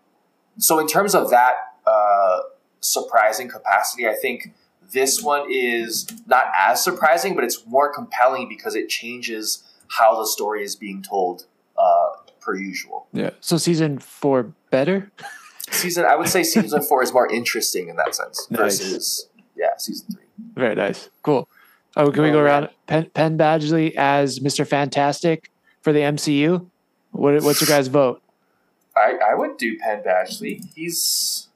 so 0.57 0.79
in 0.79 0.87
terms 0.87 1.13
of 1.13 1.29
that 1.29 1.55
uh, 1.85 2.39
surprising 2.79 3.49
capacity, 3.49 4.07
I 4.07 4.15
think 4.15 4.53
this 4.93 5.21
one 5.21 5.51
is 5.51 6.07
not 6.25 6.45
as 6.57 6.81
surprising, 6.81 7.35
but 7.35 7.43
it's 7.43 7.65
more 7.67 7.93
compelling 7.93 8.47
because 8.47 8.73
it 8.75 8.87
changes 8.87 9.63
how 9.89 10.17
the 10.19 10.25
story 10.27 10.63
is 10.63 10.75
being 10.75 11.01
told 11.01 11.45
uh, 11.77 12.07
per 12.41 12.55
usual. 12.55 13.07
Yeah. 13.13 13.31
So 13.39 13.57
season 13.57 13.99
four 13.99 14.53
better. 14.69 15.11
Season, 15.69 16.05
I 16.05 16.15
would 16.15 16.29
say 16.29 16.43
season 16.43 16.81
four 16.81 17.03
is 17.03 17.11
more 17.13 17.27
interesting 17.31 17.89
in 17.89 17.97
that 17.97 18.15
sense 18.15 18.47
Nice. 18.49 18.79
versus 18.79 19.29
yeah, 19.55 19.75
season 19.77 20.07
three. 20.13 20.23
Very 20.55 20.75
nice. 20.75 21.09
Cool. 21.23 21.47
Oh, 21.95 22.11
can 22.11 22.23
we 22.23 22.29
go 22.29 22.35
man. 22.37 22.45
around 22.45 22.69
Penn, 22.85 23.09
Penn 23.13 23.37
Badgley 23.37 23.93
as 23.95 24.39
Mr. 24.39 24.65
Fantastic 24.65 25.51
for 25.81 25.91
the 25.91 25.99
MCU? 25.99 26.65
What, 27.11 27.41
what's 27.43 27.59
your 27.59 27.67
guys' 27.67 27.87
vote? 27.87 28.21
I, 28.95 29.13
I 29.31 29.35
would 29.35 29.57
do 29.57 29.77
Penn 29.79 30.03
Badgley. 30.05 30.63
He's 30.75 31.47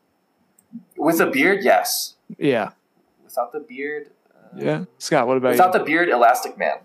with 0.98 1.20
a 1.22 1.28
beard, 1.28 1.64
yes. 1.64 2.16
Yeah. 2.38 2.72
Without 3.24 3.52
the 3.52 3.60
beard, 3.60 4.10
uh, 4.36 4.58
Yeah. 4.58 4.86
Scott, 4.98 5.28
what 5.28 5.38
about 5.38 5.52
Without 5.52 5.74
you? 5.74 5.80
the 5.80 5.86
beard, 5.86 6.10
Elastic 6.10 6.58
Man. 6.58 6.78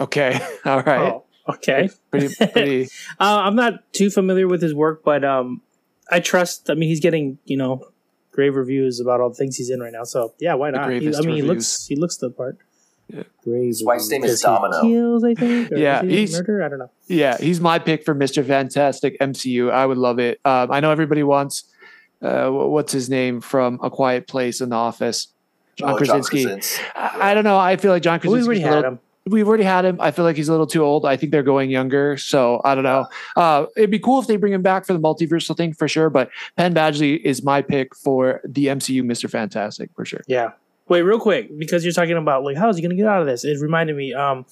Okay. 0.00 0.40
All 0.64 0.82
right. 0.82 1.12
Oh, 1.12 1.24
okay. 1.48 1.88
Pretty, 2.10 2.34
pretty. 2.34 2.88
Uh, 3.20 3.40
I'm 3.44 3.56
not 3.56 3.92
too 3.92 4.10
familiar 4.10 4.48
with 4.48 4.62
his 4.62 4.74
work, 4.74 5.02
but 5.04 5.24
um, 5.24 5.62
I 6.10 6.20
trust. 6.20 6.70
I 6.70 6.74
mean, 6.74 6.88
he's 6.88 7.00
getting 7.00 7.38
you 7.44 7.56
know 7.56 7.86
grave 8.32 8.56
reviews 8.56 8.98
about 9.00 9.20
all 9.20 9.28
the 9.28 9.34
things 9.36 9.56
he's 9.56 9.70
in 9.70 9.80
right 9.80 9.92
now. 9.92 10.02
So 10.04 10.34
yeah, 10.40 10.54
why 10.54 10.70
The 10.70 10.78
not? 10.78 10.90
He, 10.90 10.96
I 10.96 10.98
gravest 11.00 11.24
mean, 11.24 11.36
he 11.36 11.42
looks 11.42 11.86
he 11.86 11.96
looks 11.96 12.16
the 12.16 12.30
part. 12.30 12.58
Yeah. 13.08 13.22
Grave. 13.44 13.66
His 13.68 13.84
wife's 13.84 14.08
name 14.08 14.24
is 14.24 14.40
Domino. 14.40 14.80
Kills, 14.80 15.22
I 15.24 15.34
think. 15.34 15.70
Yeah, 15.76 16.02
he 16.02 16.18
he's- 16.20 16.32
murder. 16.32 16.62
I 16.62 16.68
don't 16.68 16.78
know. 16.78 16.90
Yeah, 17.06 17.36
he's 17.36 17.60
my 17.60 17.78
pick 17.78 18.02
for 18.04 18.14
Mr. 18.14 18.44
Fantastic 18.46 19.18
MCU. 19.20 19.70
I 19.70 19.84
would 19.84 19.98
love 19.98 20.18
it. 20.18 20.40
Um, 20.44 20.72
I 20.72 20.80
know 20.80 20.90
everybody 20.90 21.22
wants 21.22 21.64
uh, 22.22 22.48
what's 22.48 22.92
his 22.92 23.10
name 23.10 23.42
from 23.42 23.78
A 23.82 23.90
Quiet 23.90 24.26
Place 24.26 24.60
in 24.62 24.70
the 24.70 24.76
Office. 24.76 25.28
John 25.76 25.90
Oh, 25.90 25.92
John 25.92 25.98
Krasinski. 25.98 26.44
Krasinski. 26.44 26.82
I, 26.96 27.30
I 27.30 27.34
don't 27.34 27.44
know. 27.44 27.58
I 27.58 27.76
feel 27.76 27.90
like 27.92 28.02
John 28.02 28.20
Well, 28.24 28.32
we 28.32 28.38
Krasinski. 28.44 28.64
already 28.64 28.76
had 28.76 28.84
him. 28.92 29.00
We've 29.26 29.48
already 29.48 29.64
had 29.64 29.86
him. 29.86 29.96
I 30.00 30.10
feel 30.10 30.24
like 30.26 30.36
he's 30.36 30.48
a 30.48 30.52
little 30.52 30.66
too 30.66 30.84
old. 30.84 31.06
I 31.06 31.16
think 31.16 31.32
they're 31.32 31.42
going 31.42 31.70
younger. 31.70 32.16
So 32.18 32.60
I 32.64 32.74
don't 32.74 32.84
know. 32.84 33.06
Uh, 33.36 33.66
it'd 33.76 33.90
be 33.90 33.98
cool 33.98 34.20
if 34.20 34.26
they 34.26 34.36
bring 34.36 34.52
him 34.52 34.60
back 34.62 34.84
for 34.84 34.92
the 34.92 34.98
multiversal 35.00 35.56
thing 35.56 35.72
for 35.72 35.88
sure. 35.88 36.10
But 36.10 36.28
Penn 36.58 36.74
Badgley 36.74 37.20
is 37.24 37.42
my 37.42 37.62
pick 37.62 37.94
for 37.96 38.42
the 38.44 38.66
MCU 38.66 39.02
Mr. 39.02 39.30
Fantastic 39.30 39.90
for 39.96 40.04
sure. 40.04 40.20
Yeah. 40.26 40.50
Wait, 40.88 41.00
real 41.00 41.18
quick, 41.18 41.58
because 41.58 41.82
you're 41.84 41.94
talking 41.94 42.16
about 42.18 42.44
like 42.44 42.58
how 42.58 42.68
is 42.68 42.76
he 42.76 42.82
gonna 42.82 42.94
get 42.94 43.06
out 43.06 43.22
of 43.22 43.26
this? 43.26 43.44
It 43.44 43.58
reminded 43.60 43.96
me. 43.96 44.12
Um, 44.12 44.44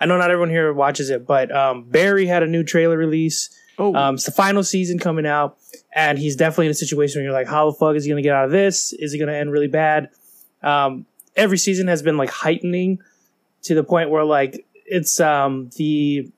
I 0.00 0.06
know 0.06 0.18
not 0.18 0.30
everyone 0.32 0.50
here 0.50 0.72
watches 0.72 1.08
it, 1.10 1.24
but 1.24 1.54
um, 1.54 1.84
Barry 1.84 2.26
had 2.26 2.42
a 2.42 2.46
new 2.48 2.64
trailer 2.64 2.96
release. 2.98 3.48
Oh, 3.78 3.94
Um, 3.94 4.16
it's 4.16 4.24
the 4.24 4.32
final 4.32 4.64
season 4.64 4.98
coming 4.98 5.26
out, 5.26 5.58
and 5.94 6.18
he's 6.18 6.34
definitely 6.34 6.66
in 6.66 6.70
a 6.72 6.74
situation 6.74 7.20
where 7.20 7.24
you're 7.26 7.32
like, 7.32 7.46
how 7.46 7.70
the 7.70 7.76
fuck 7.78 7.94
is 7.94 8.02
he 8.04 8.10
gonna 8.10 8.22
get 8.22 8.34
out 8.34 8.46
of 8.46 8.50
this? 8.50 8.92
Is 8.94 9.12
he 9.12 9.18
gonna 9.20 9.34
end 9.34 9.52
really 9.52 9.68
bad? 9.68 10.08
Um, 10.62 11.06
every 11.36 11.58
season 11.58 11.86
has 11.86 12.02
been 12.02 12.16
like 12.16 12.30
heightening 12.30 12.98
to 13.66 13.74
the 13.74 13.84
point 13.84 14.10
where 14.10 14.24
like 14.24 14.66
it's 14.86 15.20
um 15.20 15.70
the 15.76 16.30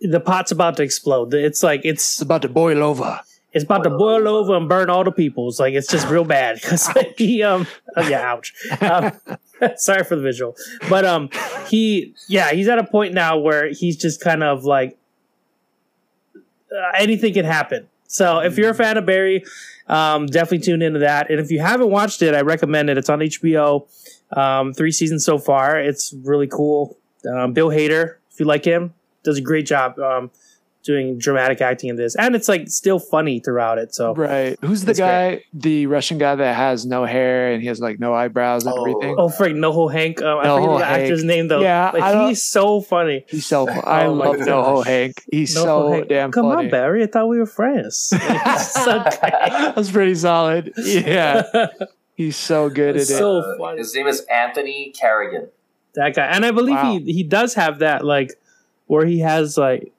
the 0.00 0.20
pot's 0.20 0.50
about 0.50 0.76
to 0.76 0.82
explode. 0.82 1.32
It's 1.34 1.62
like 1.62 1.80
it's 1.84 2.14
it's 2.14 2.22
about 2.22 2.42
to 2.42 2.48
boil 2.48 2.82
over. 2.82 3.20
it's 3.52 3.64
about 3.64 3.84
to 3.84 3.90
boil 3.90 4.26
over 4.26 4.56
and 4.56 4.68
burn 4.68 4.90
all 4.90 5.04
the 5.04 5.12
people. 5.12 5.48
It's 5.48 5.60
like 5.60 5.74
it's 5.74 5.86
just 5.86 6.08
real 6.08 6.24
bad 6.24 6.56
because 6.62 6.88
he 7.16 7.42
um 7.42 7.66
oh, 7.96 8.08
yeah 8.08 8.30
ouch. 8.32 8.52
Um, 8.80 9.12
sorry 9.76 10.04
for 10.04 10.16
the 10.16 10.22
visual, 10.22 10.56
but 10.88 11.04
um 11.04 11.30
he 11.68 12.14
yeah 12.28 12.52
he's 12.52 12.68
at 12.68 12.78
a 12.78 12.84
point 12.84 13.14
now 13.14 13.38
where 13.38 13.68
he's 13.68 13.96
just 13.96 14.20
kind 14.20 14.42
of 14.42 14.64
like 14.64 14.98
uh, 16.34 16.92
anything 16.98 17.34
can 17.34 17.44
happen. 17.44 17.88
So 18.08 18.40
if 18.40 18.58
you're 18.58 18.70
a 18.70 18.74
fan 18.74 18.98
of 18.98 19.06
Barry, 19.06 19.42
um, 19.86 20.26
definitely 20.26 20.60
tune 20.60 20.82
into 20.82 20.98
that. 21.00 21.30
And 21.30 21.40
if 21.40 21.50
you 21.50 21.60
haven't 21.60 21.90
watched 21.90 22.22
it, 22.22 22.34
I 22.34 22.40
recommend 22.42 22.90
it. 22.90 22.98
It's 22.98 23.08
on 23.08 23.20
HBO. 23.20 23.86
Um, 24.36 24.72
three 24.72 24.92
seasons 24.92 25.24
so 25.24 25.38
far. 25.38 25.78
It's 25.78 26.14
really 26.24 26.46
cool. 26.46 26.96
Um, 27.32 27.52
Bill 27.52 27.68
Hader, 27.68 28.16
if 28.32 28.40
you 28.40 28.46
like 28.46 28.64
him, 28.64 28.94
does 29.22 29.38
a 29.38 29.42
great 29.42 29.66
job 29.66 29.98
um, 29.98 30.30
doing 30.82 31.16
dramatic 31.16 31.60
acting 31.60 31.90
in 31.90 31.94
this, 31.96 32.16
and 32.16 32.34
it's 32.34 32.48
like 32.48 32.68
still 32.68 32.98
funny 32.98 33.38
throughout 33.38 33.78
it. 33.78 33.94
So 33.94 34.14
Right. 34.16 34.58
Who's 34.62 34.84
the 34.84 34.90
It's 34.90 34.98
guy, 34.98 35.44
the 35.54 35.86
Russian 35.86 36.18
guy 36.18 36.34
that 36.34 36.56
has 36.56 36.84
no 36.84 37.04
hair 37.04 37.52
and 37.52 37.62
he 37.62 37.68
has 37.68 37.78
like 37.78 38.00
no 38.00 38.12
eyebrows 38.14 38.64
and 38.66 38.74
Oh. 38.76 38.80
everything? 38.80 39.14
Oh, 39.16 39.28
freak, 39.28 39.54
Noho 39.54 39.92
Hank. 39.92 40.20
Um, 40.20 40.38
I 40.38 40.42
forget 40.42 40.58
Noho 40.68 40.78
the 40.80 40.84
actor's 40.86 41.22
name 41.22 41.46
though. 41.46 41.60
Yeah, 41.60 41.92
like, 41.94 42.28
he's 42.30 42.42
so 42.42 42.80
funny. 42.80 43.24
He's 43.28 43.46
so 43.46 43.68
I 43.84 44.06
Oh 44.06 44.14
my 44.16 44.24
love. 44.26 44.36
NoHo 44.38 44.84
Hank. 44.84 45.22
He's 45.30 45.54
Noho 45.54 45.62
so 45.62 45.92
Hank. 45.92 46.08
damn 46.08 46.32
Come 46.32 46.46
funny. 46.50 46.64
on, 46.64 46.70
Barry. 46.72 47.04
I 47.04 47.06
thought 47.06 47.28
we 47.28 47.38
were 47.38 47.46
friends. 47.46 48.10
He's 48.20 48.70
so. 48.72 49.04
That's 49.20 49.92
pretty 49.92 50.16
solid. 50.16 50.72
Yeah. 50.78 51.44
He's 52.14 52.36
so 52.36 52.68
good 52.68 52.96
at 52.96 53.02
it. 53.02 53.06
so 53.06 53.38
Uh, 53.38 53.58
funny. 53.58 53.78
his 53.78 53.94
name 53.94 54.06
is 54.06 54.20
Anthony 54.30 54.92
Carrigan. 54.98 55.48
That 55.94 56.14
guy, 56.14 56.26
and 56.26 56.44
I 56.44 56.50
believe 56.50 56.76
Wow. 56.76 56.92
he 56.98 57.12
he 57.12 57.22
does 57.22 57.54
have 57.54 57.78
that 57.80 58.04
like 58.04 58.32
where 58.86 59.04
he 59.04 59.20
has 59.20 59.56
like 59.58 59.92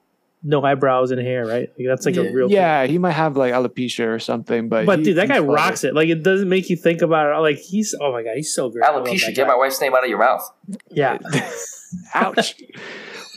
no 0.46 0.62
eyebrows 0.62 1.10
and 1.10 1.20
hair, 1.20 1.46
right? 1.46 1.70
Like, 1.78 1.86
that's 1.88 2.04
like 2.06 2.14
Yeah. 2.16 2.22
a 2.24 2.32
real 2.32 2.50
yeah, 2.50 2.84
he 2.86 2.98
might 2.98 3.12
have 3.12 3.36
like 3.36 3.52
alopecia 3.54 4.06
or 4.06 4.18
something, 4.18 4.68
but 4.68 4.84
But 4.86 5.02
dude, 5.02 5.16
that 5.16 5.28
guy 5.28 5.38
rocks 5.40 5.82
it. 5.84 5.94
Like 5.94 6.08
it 6.10 6.22
doesn't 6.22 6.48
make 6.48 6.68
you 6.70 6.76
think 6.76 7.00
about 7.02 7.34
it. 7.34 7.40
Like 7.40 7.56
he's 7.56 7.94
oh 8.00 8.12
my 8.12 8.22
god, 8.22 8.36
he's 8.36 8.54
so 8.54 8.68
great. 8.68 8.84
I 8.84 8.90
love 8.90 9.04
Alopecia, 9.06 9.34
get 9.34 9.46
my 9.46 9.56
wife's 9.56 9.80
name 9.80 9.94
out 9.94 10.04
of 10.04 10.10
your 10.10 10.18
mouth. 10.18 10.46
yeah. 10.90 11.18
Ouch. 12.14 12.54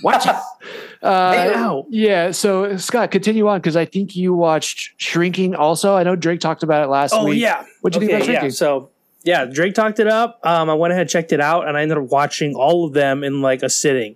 Watch 0.04 0.28
out. 0.28 0.42
Uh, 1.00 1.32
Hey, 1.32 1.54
ow. 1.56 1.86
yeah, 1.90 2.32
so 2.32 2.76
Scott, 2.78 3.12
continue 3.12 3.48
on 3.48 3.60
because 3.60 3.76
I 3.76 3.86
think 3.86 4.16
you 4.16 4.34
watched 4.34 5.00
Shrinking 5.00 5.54
also. 5.54 5.94
I 5.96 6.02
know 6.02 6.16
Drake 6.16 6.40
talked 6.40 6.64
about 6.64 6.84
it 6.84 6.88
last 6.88 7.14
Oh 7.14 7.26
week. 7.26 7.40
yeah. 7.40 7.64
What'd 7.82 8.02
you 8.02 8.08
think 8.08 8.18
about 8.24 8.28
yeah. 8.28 8.40
Shrinking? 8.40 8.52
So 8.52 8.90
yeah, 9.24 9.46
Drake 9.46 9.76
talked 9.76 10.00
it 10.00 10.08
up. 10.08 10.40
Um, 10.44 10.72
I 10.72 10.74
went 10.74 10.94
ahead, 10.94 11.08
checked 11.08 11.32
it 11.34 11.40
out, 11.40 11.68
and 11.68 11.78
I 11.78 11.84
ended 11.84 12.00
up 12.00 12.06
watching 12.06 12.56
all 12.56 12.88
of 12.88 12.94
them 12.94 13.24
in 13.24 13.44
like 13.44 13.62
a 13.62 13.70
sitting. 13.70 14.16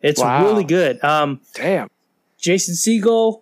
It's 0.00 0.20
Wow. 0.20 0.44
really 0.44 0.62
good. 0.62 1.02
Um, 1.02 1.40
Damn. 1.54 1.88
Jason 2.42 2.74
Segel, 2.74 3.40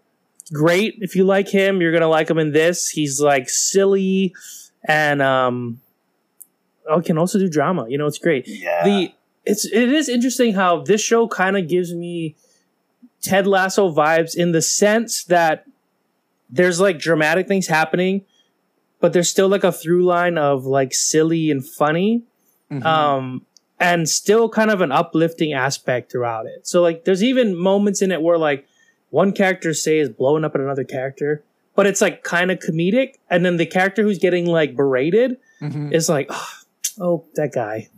great. 0.52 0.94
If 1.00 1.16
you 1.16 1.24
like 1.24 1.48
him, 1.48 1.80
you're 1.80 1.92
gonna 1.92 2.06
like 2.08 2.30
him 2.30 2.38
in 2.38 2.52
this. 2.52 2.88
He's 2.90 3.20
like 3.20 3.48
silly 3.48 4.32
and 4.84 5.20
um, 5.20 5.80
oh, 6.88 7.00
can 7.00 7.18
also 7.18 7.38
do 7.38 7.48
drama. 7.48 7.86
You 7.88 7.98
know, 7.98 8.06
it's 8.06 8.18
great. 8.18 8.46
Yeah. 8.46 8.84
the 8.84 9.12
it's 9.44 9.64
it 9.64 9.90
is 9.92 10.08
interesting 10.08 10.52
how 10.54 10.82
this 10.82 11.00
show 11.00 11.26
kind 11.26 11.56
of 11.56 11.66
gives 11.66 11.92
me 11.94 12.36
Ted 13.22 13.46
Lasso 13.46 13.90
vibes 13.92 14.36
in 14.36 14.52
the 14.52 14.62
sense 14.62 15.24
that 15.24 15.64
there's 16.50 16.78
like 16.80 16.98
dramatic 16.98 17.48
things 17.48 17.66
happening, 17.66 18.24
but 19.00 19.12
there's 19.14 19.28
still 19.30 19.48
like 19.48 19.64
a 19.64 19.72
through 19.72 20.04
line 20.04 20.36
of 20.36 20.66
like 20.66 20.92
silly 20.92 21.50
and 21.50 21.66
funny, 21.66 22.22
Mhm. 22.70 22.84
um, 22.84 23.46
and 23.78 24.08
still 24.08 24.48
kind 24.50 24.70
of 24.70 24.80
an 24.82 24.92
uplifting 24.92 25.52
aspect 25.54 26.12
throughout 26.12 26.44
it. 26.46 26.66
So 26.66 26.82
like 26.82 27.04
there's 27.04 27.24
even 27.24 27.56
moments 27.56 28.02
in 28.02 28.12
it 28.12 28.20
where 28.20 28.36
like 28.38 28.66
one 29.10 29.32
character 29.32 29.74
say 29.74 29.98
is 29.98 30.08
blowing 30.08 30.44
up 30.44 30.54
at 30.54 30.60
another 30.60 30.84
character, 30.84 31.42
but 31.76 31.86
it's 31.86 32.00
like 32.00 32.22
kind 32.24 32.50
of 32.50 32.58
comedic, 32.58 33.14
and 33.28 33.44
then 33.44 33.56
the 33.56 33.66
character 33.66 34.02
who's 34.02 34.18
getting 34.18 34.46
like 34.46 34.74
berated 34.76 35.36
Mhm. 35.60 35.92
is 35.92 36.08
like, 36.08 36.26
oh, 36.30 36.48
oh, 37.00 37.24
that 37.34 37.52
guy. 37.52 37.88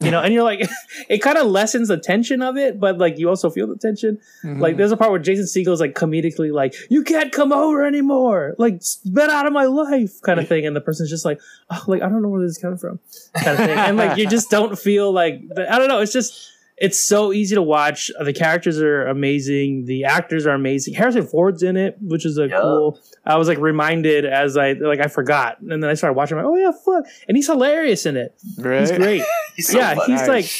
You 0.00 0.10
know, 0.10 0.20
and 0.20 0.34
you're 0.34 0.42
like, 0.42 0.68
it 1.08 1.18
kind 1.18 1.38
of 1.38 1.46
lessens 1.46 1.86
the 1.86 1.96
tension 1.96 2.42
of 2.42 2.56
it, 2.56 2.80
but 2.80 2.98
like 2.98 3.18
you 3.18 3.28
also 3.28 3.50
feel 3.50 3.68
the 3.68 3.76
tension. 3.76 4.18
Mhm. 4.42 4.58
Like 4.60 4.76
there's 4.76 4.90
a 4.90 4.96
part 4.96 5.12
where 5.12 5.20
Jason 5.20 5.46
Segel's 5.46 5.80
like 5.80 5.94
comedically 5.94 6.52
like, 6.52 6.74
"You 6.90 7.04
can't 7.04 7.30
come 7.30 7.52
over 7.52 7.84
anymore," 7.86 8.56
like 8.58 8.82
"Get 9.14 9.30
out 9.30 9.46
of 9.46 9.52
my 9.52 9.66
life," 9.66 10.20
kind 10.22 10.40
of 10.40 10.48
thing, 10.48 10.66
and 10.66 10.74
the 10.74 10.80
person's 10.80 11.08
just 11.08 11.24
like, 11.24 11.40
"Oh, 11.70 11.84
like 11.86 12.02
I 12.02 12.08
don't 12.08 12.20
know 12.20 12.28
where 12.30 12.40
this 12.42 12.52
is 12.52 12.58
coming 12.58 12.78
from," 12.78 12.98
kind 13.36 13.60
of 13.60 13.64
thing, 13.64 13.78
and 13.78 13.96
like 13.96 14.18
you 14.18 14.26
just 14.26 14.50
don't 14.50 14.76
feel 14.76 15.12
like 15.12 15.40
I 15.56 15.78
don't 15.78 15.86
know. 15.86 16.00
It's 16.00 16.12
just 16.12 16.50
it's 16.82 17.00
so 17.00 17.32
easy 17.32 17.54
to 17.54 17.62
watch. 17.62 18.10
Uh, 18.18 18.24
the 18.24 18.32
characters 18.32 18.80
are 18.82 19.06
amazing. 19.06 19.84
The 19.86 20.04
actors 20.04 20.46
are 20.46 20.54
amazing. 20.54 20.94
Harrison 20.94 21.24
Ford's 21.26 21.62
in 21.62 21.76
it, 21.76 21.96
which 22.02 22.26
is 22.26 22.36
a 22.38 22.48
Yeah. 22.48 22.58
cool. 22.60 22.98
I 23.24 23.36
was 23.36 23.46
like 23.46 23.58
reminded 23.58 24.24
as 24.24 24.56
I 24.56 24.72
like 24.72 24.98
I 25.00 25.06
forgot, 25.06 25.60
and 25.60 25.80
then 25.82 25.88
I 25.88 25.94
started 25.94 26.14
watching. 26.16 26.36
I'm 26.38 26.44
like, 26.44 26.52
oh 26.52 26.56
yeah, 26.56 26.72
fuck, 26.72 27.04
and 27.28 27.36
he's 27.36 27.46
hilarious 27.46 28.04
in 28.04 28.16
it. 28.16 28.34
Right? 28.58 28.80
He's 28.80 28.90
great. 28.92 29.22
He's 29.56 29.68
so 29.68 29.78
yeah, 29.78 29.94
funny. 29.94 30.12
he's 30.12 30.26
like 30.28 30.50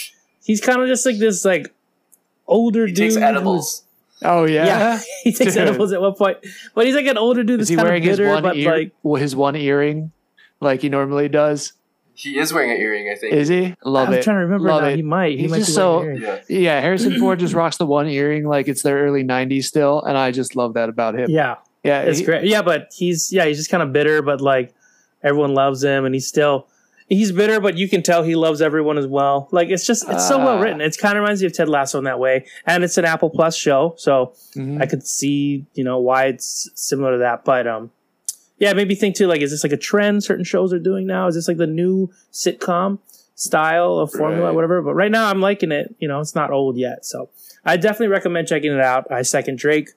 he's 0.45 0.61
kind 0.61 0.81
of 0.81 0.87
just 0.87 1.05
like 1.07 1.18
this 1.18 1.45
like 1.45 1.75
older 2.47 2.87
he 2.87 2.93
dude. 2.93 2.97
takes 2.97 3.14
who's- 3.14 3.25
edibles. 3.25 3.85
Oh 4.25 4.45
yeah. 4.45 4.66
Yeah, 4.66 5.01
he 5.25 5.33
takes 5.33 5.55
Dude. 5.55 5.62
edibles 5.66 5.93
at 5.93 6.01
one 6.01 6.14
point, 6.14 6.39
but 6.77 6.87
he's 6.87 6.95
like 6.95 7.07
an 7.07 7.18
older 7.18 7.43
dude 7.43 7.61
Is 7.61 7.66
that's 7.66 7.70
he 7.70 7.77
kind 7.77 7.89
of 7.89 7.91
wearing 7.91 8.03
his 8.05 8.20
one 8.20 8.43
but 8.45 8.57
ear, 8.57 8.70
like 9.05 9.20
his 9.20 9.35
one 9.35 9.57
earring, 9.57 10.12
like 10.61 10.83
he 10.83 10.89
normally 10.89 11.29
does? 11.29 11.73
He 12.15 12.39
is 12.39 12.53
wearing 12.53 12.71
an 12.71 12.77
earring, 12.77 13.09
I 13.11 13.15
think. 13.17 13.33
Is 13.35 13.49
he? 13.49 13.75
Love 13.85 14.11
it. 14.13 14.17
I'm 14.19 14.23
trying 14.23 14.37
to 14.37 14.41
remember 14.45 14.69
Love 14.69 14.83
now. 14.83 14.89
it. 14.89 14.97
He 14.97 15.03
might. 15.03 15.33
He 15.33 15.43
He's 15.43 15.51
might 15.51 15.59
just 15.59 15.71
be 15.71 15.75
so- 15.75 15.99
wearing 16.01 16.17
an 16.19 16.23
earring. 16.23 16.41
yeah. 16.49 16.59
Yeah, 16.59 16.81
Harrison 16.81 17.19
Ford 17.19 17.39
just 17.39 17.55
rocks 17.55 17.77
the 17.79 17.87
one 17.87 18.07
earring 18.09 18.47
like 18.47 18.69
it's 18.69 18.83
their 18.83 18.99
early 18.99 19.25
'90s 19.25 19.65
still, 19.65 20.03
and 20.03 20.17
I 20.19 20.31
just 20.31 20.55
love 20.57 20.75
that 20.75 20.89
about 20.89 21.19
him. 21.19 21.31
Yeah, 21.31 21.57
Yeah, 21.83 22.03
it's 22.03 22.19
he- 22.19 22.25
great. 22.25 22.45
Yeah, 22.45 22.63
but 22.63 22.89
he's 22.95 23.33
yeah 23.33 23.47
he's 23.47 23.57
just 23.59 23.71
kind 23.71 23.83
of 23.83 23.93
bitter, 23.93 24.21
but 24.23 24.41
like 24.41 24.75
everyone 25.23 25.55
loves 25.55 25.83
him, 25.83 26.05
and 26.05 26.15
he's 26.15 26.27
still 26.27 26.67
he's 27.09 27.33
bitter, 27.33 27.61
but 27.61 27.77
you 27.77 27.89
can 27.89 28.03
tell 28.03 28.23
he 28.23 28.37
loves 28.37 28.63
everyone 28.63 28.97
as 28.99 29.07
well. 29.07 29.49
Like 29.51 29.69
it's 29.71 29.87
just 29.87 30.09
it's 30.09 30.27
so 30.29 30.39
well 30.39 30.59
Ah. 30.59 30.61
written. 30.61 30.81
It 30.81 30.97
kind 30.99 31.17
of 31.17 31.23
reminds 31.23 31.41
me 31.41 31.47
of 31.47 31.53
Ted 31.55 31.69
Lasso 31.69 31.99
in 31.99 32.05
that 32.05 32.19
way, 32.19 32.45
and 32.67 32.85
it's 32.85 32.97
an 32.99 33.05
Apple 33.05 33.31
Plus 33.31 33.57
show, 33.57 33.95
so 33.97 34.33
Mhm. 34.57 34.81
I 34.83 34.87
could 34.87 35.07
see, 35.07 35.65
you 35.75 35.85
know, 35.85 35.99
why 35.99 36.27
it's 36.27 36.71
similar 36.75 37.13
to 37.13 37.19
that. 37.19 37.45
But 37.45 37.67
um 37.67 37.91
yeah, 38.63 38.71
it 38.71 38.77
made 38.77 38.87
me 38.87 38.95
think 38.95 39.17
too, 39.17 39.27
like, 39.27 39.41
is 39.43 39.51
this 39.51 39.65
like 39.65 39.73
a 39.73 39.77
trend 39.77 40.23
certain 40.23 40.45
shows 40.45 40.73
are 40.73 40.79
doing 40.79 41.05
now? 41.05 41.27
Is 41.27 41.35
this 41.35 41.49
like 41.49 41.57
the 41.57 41.67
new 41.67 42.09
sitcom 42.33 43.01
style 43.35 43.99
of 43.99 44.13
formula, 44.13 44.47
Right. 44.47 44.55
whatever? 44.55 44.81
But 44.83 44.95
right 44.95 45.11
now 45.11 45.27
I'm 45.29 45.41
liking 45.41 45.73
it. 45.73 45.95
You 45.99 46.07
know, 46.07 46.21
it's 46.21 46.37
not 46.37 46.53
old 46.53 46.77
yet. 46.77 47.05
So 47.05 47.29
I 47.65 47.77
definitely 47.77 48.07
recommend 48.09 48.47
checking 48.47 48.71
it 48.73 48.81
out. 48.81 49.11
I 49.11 49.23
second 49.23 49.59
Drake. 49.59 49.89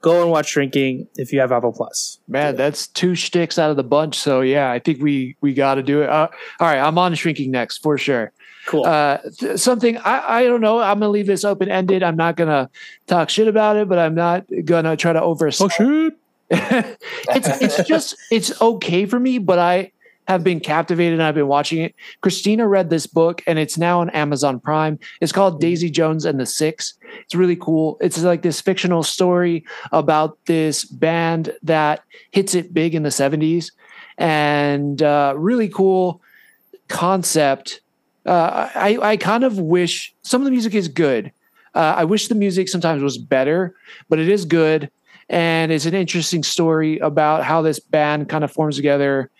Go 0.00 0.20
and 0.22 0.30
watch 0.30 0.50
Shrinking 0.50 1.08
if 1.16 1.32
you 1.32 1.40
have 1.40 1.50
Apple 1.50 1.72
Plus. 1.72 2.18
Man, 2.28 2.56
that's 2.56 2.86
two 2.86 3.14
shticks 3.16 3.58
out 3.58 3.70
of 3.70 3.76
the 3.76 3.82
bunch. 3.82 4.16
So 4.18 4.42
yeah, 4.42 4.70
I 4.70 4.78
think 4.78 5.02
we 5.02 5.34
we 5.40 5.52
got 5.54 5.74
to 5.76 5.82
do 5.82 6.02
it. 6.02 6.08
Uh, 6.10 6.28
all 6.60 6.68
right, 6.68 6.78
I'm 6.78 6.98
on 6.98 7.14
shrinking 7.14 7.50
next 7.50 7.78
for 7.78 7.96
sure. 7.98 8.30
Cool. 8.66 8.84
Uh, 8.86 9.16
th- 9.38 9.58
something 9.58 9.96
I, 9.98 10.40
I 10.40 10.44
don't 10.44 10.60
know. 10.60 10.78
I'm 10.78 10.98
gonna 11.00 11.08
leave 11.08 11.26
this 11.26 11.42
open 11.42 11.70
ended. 11.70 12.02
I'm 12.02 12.16
not 12.16 12.36
gonna 12.36 12.68
talk 13.06 13.28
shit 13.30 13.48
about 13.48 13.76
it, 13.76 13.88
but 13.88 13.98
I'm 13.98 14.14
not 14.14 14.44
gonna 14.66 14.94
try 14.96 15.12
to 15.14 15.22
over. 15.22 15.48
oh. 15.60 16.10
It's 16.50 17.62
it's 17.62 17.84
just 17.88 18.16
it's 18.30 18.60
okay 18.60 19.06
for 19.06 19.18
me, 19.18 19.38
but 19.38 19.58
I 19.58 19.92
have 20.26 20.42
been 20.42 20.60
captivated 20.60 21.14
and 21.14 21.22
I've 21.22 21.34
been 21.34 21.48
watching 21.48 21.82
it. 21.82 21.94
Christina 22.22 22.66
read 22.66 22.90
this 22.90 23.06
book 23.06 23.42
and 23.46 23.58
it's 23.58 23.76
now 23.76 24.00
on 24.00 24.10
Amazon 24.10 24.58
Prime. 24.58 24.98
It's 25.20 25.32
called 25.32 25.60
Daisy 25.60 25.90
Jones 25.90 26.24
and 26.24 26.40
the 26.40 26.46
Six. 26.46 26.94
It's 27.20 27.34
really 27.34 27.56
cool. 27.56 27.98
It's 28.00 28.22
like 28.22 28.42
this 28.42 28.60
fictional 28.60 29.02
story 29.02 29.64
about 29.92 30.38
this 30.46 30.84
band 30.84 31.54
that 31.62 32.02
hits 32.30 32.54
it 32.54 32.72
big 32.72 32.94
in 32.94 33.02
the 33.02 33.10
70s 33.10 33.70
and 34.16 35.02
uh, 35.02 35.34
really 35.36 35.68
cool 35.68 36.22
concept. 36.88 37.80
Uh, 38.24 38.70
I, 38.74 38.98
I 39.02 39.16
kind 39.18 39.44
of 39.44 39.58
wish 39.58 40.14
some 40.22 40.40
of 40.40 40.46
the 40.46 40.50
music 40.50 40.74
is 40.74 40.88
good. 40.88 41.32
Uh, 41.74 41.94
I 41.96 42.04
wish 42.04 42.28
the 42.28 42.34
music 42.34 42.68
sometimes 42.68 43.02
was 43.02 43.18
better, 43.18 43.74
but 44.08 44.18
it 44.18 44.28
is 44.28 44.44
good. 44.44 44.90
And 45.28 45.72
it's 45.72 45.86
an 45.86 45.94
interesting 45.94 46.42
story 46.42 46.98
about 46.98 47.44
how 47.44 47.62
this 47.62 47.80
band 47.80 48.28
kind 48.28 48.44
of 48.44 48.52
forms 48.52 48.76
together 48.76 49.30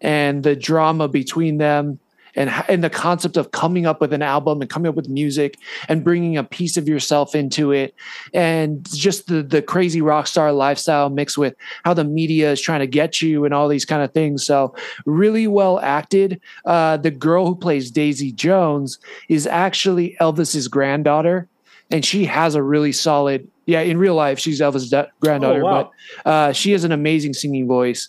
and 0.00 0.42
the 0.42 0.56
drama 0.56 1.08
between 1.08 1.58
them 1.58 1.98
and 2.34 2.50
and 2.68 2.82
the 2.82 2.90
concept 2.90 3.36
of 3.36 3.50
coming 3.50 3.86
up 3.86 4.00
with 4.00 4.12
an 4.12 4.22
album 4.22 4.60
and 4.60 4.70
coming 4.70 4.88
up 4.88 4.94
with 4.94 5.08
music 5.08 5.58
and 5.88 6.04
bringing 6.04 6.36
a 6.36 6.44
piece 6.44 6.76
of 6.76 6.88
yourself 6.88 7.34
into 7.34 7.72
it. 7.72 7.94
And 8.32 8.86
just 8.90 9.26
the 9.26 9.42
the 9.42 9.62
crazy 9.62 10.00
rock 10.00 10.26
star 10.26 10.52
lifestyle 10.52 11.10
mixed 11.10 11.36
with 11.36 11.54
how 11.84 11.94
the 11.94 12.04
media 12.04 12.52
is 12.52 12.60
trying 12.60 12.80
to 12.80 12.86
get 12.86 13.20
you 13.20 13.44
and 13.44 13.52
all 13.52 13.68
these 13.68 13.84
kind 13.84 14.02
of 14.02 14.12
things. 14.12 14.44
So 14.44 14.74
really 15.04 15.46
well 15.46 15.78
acted. 15.80 16.40
Uh, 16.64 16.96
the 16.96 17.10
girl 17.10 17.46
who 17.46 17.54
plays 17.54 17.90
daisy 17.90 18.32
jones 18.32 18.98
is 19.28 19.46
actually 19.46 20.16
elvis's 20.20 20.68
granddaughter 20.68 21.48
and 21.90 22.04
she 22.04 22.24
has 22.24 22.54
a 22.54 22.62
really 22.62 22.92
solid 22.92 23.48
yeah 23.66 23.80
in 23.80 23.96
real 23.98 24.14
life 24.14 24.38
she's 24.38 24.60
elvis's 24.60 24.90
da- 24.90 25.06
granddaughter 25.20 25.62
Oh, 25.62 25.64
wow. 25.64 25.90
but 26.24 26.30
uh, 26.30 26.52
she 26.52 26.72
has 26.72 26.84
an 26.84 26.92
amazing 26.92 27.34
singing 27.34 27.66
voice 27.66 28.08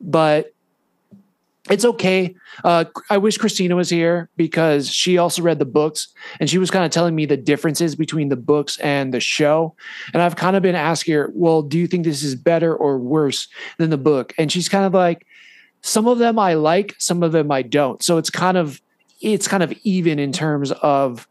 but 0.00 0.52
it's 1.70 1.84
okay. 1.84 2.34
Uh, 2.64 2.86
I 3.08 3.18
wish 3.18 3.38
Christina 3.38 3.76
was 3.76 3.88
here 3.88 4.28
because 4.36 4.90
she 4.92 5.16
also 5.16 5.42
read 5.42 5.60
the 5.60 5.64
books 5.64 6.08
and 6.40 6.50
she 6.50 6.58
was 6.58 6.72
kind 6.72 6.84
of 6.84 6.90
telling 6.90 7.14
me 7.14 7.24
the 7.24 7.36
differences 7.36 7.94
between 7.94 8.30
the 8.30 8.36
books 8.36 8.78
and 8.78 9.14
the 9.14 9.20
show. 9.20 9.76
And 10.12 10.20
I've 10.20 10.34
kind 10.34 10.56
of 10.56 10.62
been 10.64 10.74
asking 10.74 11.14
her, 11.14 11.30
well, 11.34 11.62
do 11.62 11.78
you 11.78 11.86
think 11.86 12.02
this 12.04 12.24
is 12.24 12.34
better 12.34 12.74
or 12.74 12.98
worse 12.98 13.46
than 13.78 13.90
the 13.90 13.96
book? 13.96 14.34
And 14.38 14.50
she's 14.50 14.68
kind 14.68 14.84
of 14.84 14.92
like, 14.92 15.24
some 15.82 16.08
of 16.08 16.18
them 16.18 16.36
I 16.36 16.54
like, 16.54 16.96
some 16.98 17.22
of 17.22 17.30
them 17.30 17.52
I 17.52 17.62
don't. 17.62 18.02
So 18.02 18.18
it's 18.18 18.28
kind 18.28 18.56
of, 18.56 18.82
it's 19.20 19.46
kind 19.46 19.62
of 19.62 19.72
even 19.84 20.18
in 20.18 20.32
terms 20.32 20.72
of, 20.72 21.28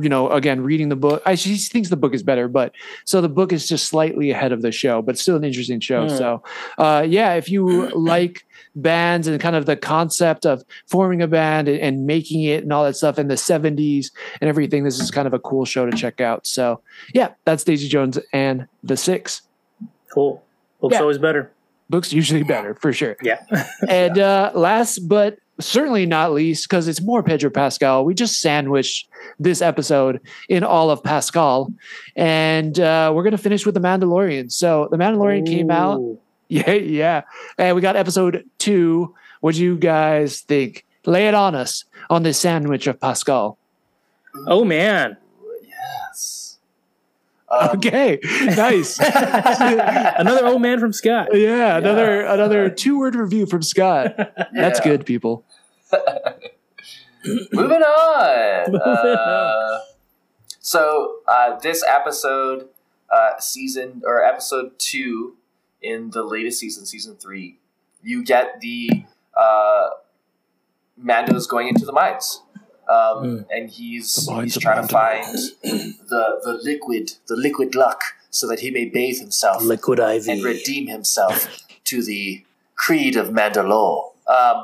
you 0.00 0.08
know, 0.08 0.30
again, 0.30 0.62
reading 0.62 0.88
the 0.88 0.96
book. 0.96 1.22
I, 1.26 1.34
she 1.34 1.56
thinks 1.56 1.88
the 1.88 1.96
book 1.96 2.14
is 2.14 2.22
better, 2.22 2.48
but 2.48 2.72
so 3.04 3.20
the 3.20 3.28
book 3.28 3.52
is 3.52 3.68
just 3.68 3.86
slightly 3.86 4.30
ahead 4.30 4.52
of 4.52 4.62
the 4.62 4.72
show, 4.72 5.02
but 5.02 5.18
still 5.18 5.36
an 5.36 5.44
interesting 5.44 5.80
show. 5.80 6.08
Hmm. 6.08 6.16
So, 6.16 6.42
uh, 6.78 7.04
yeah, 7.08 7.34
if 7.34 7.48
you 7.50 7.88
like 7.94 8.46
bands 8.74 9.26
and 9.26 9.38
kind 9.40 9.56
of 9.56 9.66
the 9.66 9.76
concept 9.76 10.46
of 10.46 10.62
forming 10.86 11.20
a 11.20 11.26
band 11.26 11.68
and, 11.68 11.78
and 11.80 12.06
making 12.06 12.42
it 12.44 12.62
and 12.62 12.72
all 12.72 12.84
that 12.84 12.96
stuff 12.96 13.18
in 13.18 13.28
the 13.28 13.34
70s 13.34 14.10
and 14.40 14.48
everything, 14.48 14.84
this 14.84 14.98
is 14.98 15.10
kind 15.10 15.26
of 15.26 15.34
a 15.34 15.38
cool 15.38 15.64
show 15.64 15.84
to 15.84 15.96
check 15.96 16.20
out. 16.20 16.46
So, 16.46 16.80
yeah, 17.14 17.32
that's 17.44 17.64
Daisy 17.64 17.88
Jones 17.88 18.18
and 18.32 18.66
the 18.82 18.96
Six. 18.96 19.42
Cool. 20.12 20.42
Books 20.80 20.94
Yeah. 20.94 21.00
always 21.00 21.18
better. 21.18 21.50
Books 21.90 22.12
usually 22.12 22.42
better 22.42 22.74
for 22.74 22.92
sure. 22.92 23.16
Yeah. 23.22 23.44
And 23.88 24.18
uh, 24.18 24.52
last 24.54 25.06
but 25.08 25.38
certainly 25.60 26.06
not 26.06 26.32
least, 26.32 26.68
because 26.68 26.88
it's 26.88 27.02
more 27.02 27.22
Pedro 27.22 27.50
Pascal, 27.50 28.04
we 28.04 28.14
just 28.14 28.40
sandwiched 28.40 29.08
this 29.38 29.62
episode 29.62 30.20
in 30.48 30.64
all 30.64 30.90
of 30.90 31.02
Pascal. 31.02 31.72
And 32.16 32.78
uh, 32.78 33.12
we're 33.14 33.22
going 33.22 33.32
to 33.32 33.38
finish 33.38 33.64
with 33.64 33.74
The 33.74 33.80
Mandalorian. 33.80 34.50
So, 34.50 34.88
The 34.90 34.96
Mandalorian 34.96 35.46
came 35.46 35.70
out. 35.70 35.98
Ooh. 36.00 36.18
Yeah, 36.48 36.72
yeah. 36.72 37.22
And 37.56 37.74
we 37.74 37.80
got 37.80 37.96
episode 37.96 38.44
two. 38.58 39.14
What 39.40 39.54
do 39.54 39.62
you 39.62 39.78
guys 39.78 40.40
think? 40.42 40.84
Lay 41.06 41.26
it 41.26 41.32
on 41.32 41.54
us 41.54 41.84
on 42.10 42.24
this 42.24 42.38
sandwich 42.38 42.86
of 42.86 43.00
Pascal. 43.00 43.56
Oh 44.46 44.62
man. 44.62 45.16
Yes. 45.66 46.51
Um, 47.52 47.76
Okay, 47.76 48.18
nice. 48.42 48.98
Another 48.98 50.46
old 50.46 50.62
man 50.62 50.80
from 50.80 50.92
Scott. 50.92 51.28
yeah, 51.32 51.76
another 51.76 52.22
another 52.22 52.70
two 52.70 52.98
word 52.98 53.14
review 53.14 53.46
from 53.46 53.62
Scott. 53.62 54.16
That's 54.54 54.80
good, 54.80 55.04
people. 55.04 55.44
Moving 57.52 57.82
on. 57.82 58.72
Moving 58.72 58.80
Uh, 58.82 59.78
so 60.60 61.16
uh, 61.28 61.58
this 61.60 61.84
episode, 61.86 62.68
uh, 63.10 63.38
season 63.38 64.02
or 64.04 64.24
episode 64.24 64.78
two 64.78 65.36
in 65.80 66.10
the 66.10 66.22
latest 66.22 66.58
season, 66.58 66.86
season 66.86 67.16
three, 67.16 67.58
you 68.02 68.24
get 68.24 68.60
the 68.60 69.04
uh, 69.36 69.90
Mando's 70.96 71.46
going 71.46 71.68
into 71.68 71.84
the 71.84 71.92
mines. 71.92 72.42
Um, 72.92 73.16
Mm. 73.24 73.46
and 73.50 73.70
he's 73.70 74.08
he's 74.42 74.58
trying 74.58 74.82
to 74.86 74.88
find 75.00 75.24
the 76.12 76.24
the 76.46 76.54
liquid 76.70 77.04
the 77.28 77.36
liquid 77.36 77.74
luck 77.74 78.00
so 78.30 78.46
that 78.48 78.60
he 78.60 78.70
may 78.70 78.84
bathe 78.86 79.18
himself 79.20 79.62
Liquid 79.62 79.98
IV. 79.98 80.28
and 80.28 80.42
redeem 80.42 80.86
himself 80.88 81.36
to 81.84 82.02
the 82.02 82.44
creed 82.74 83.14
of 83.16 83.28
Mandalore. 83.28 84.10
Um, 84.26 84.58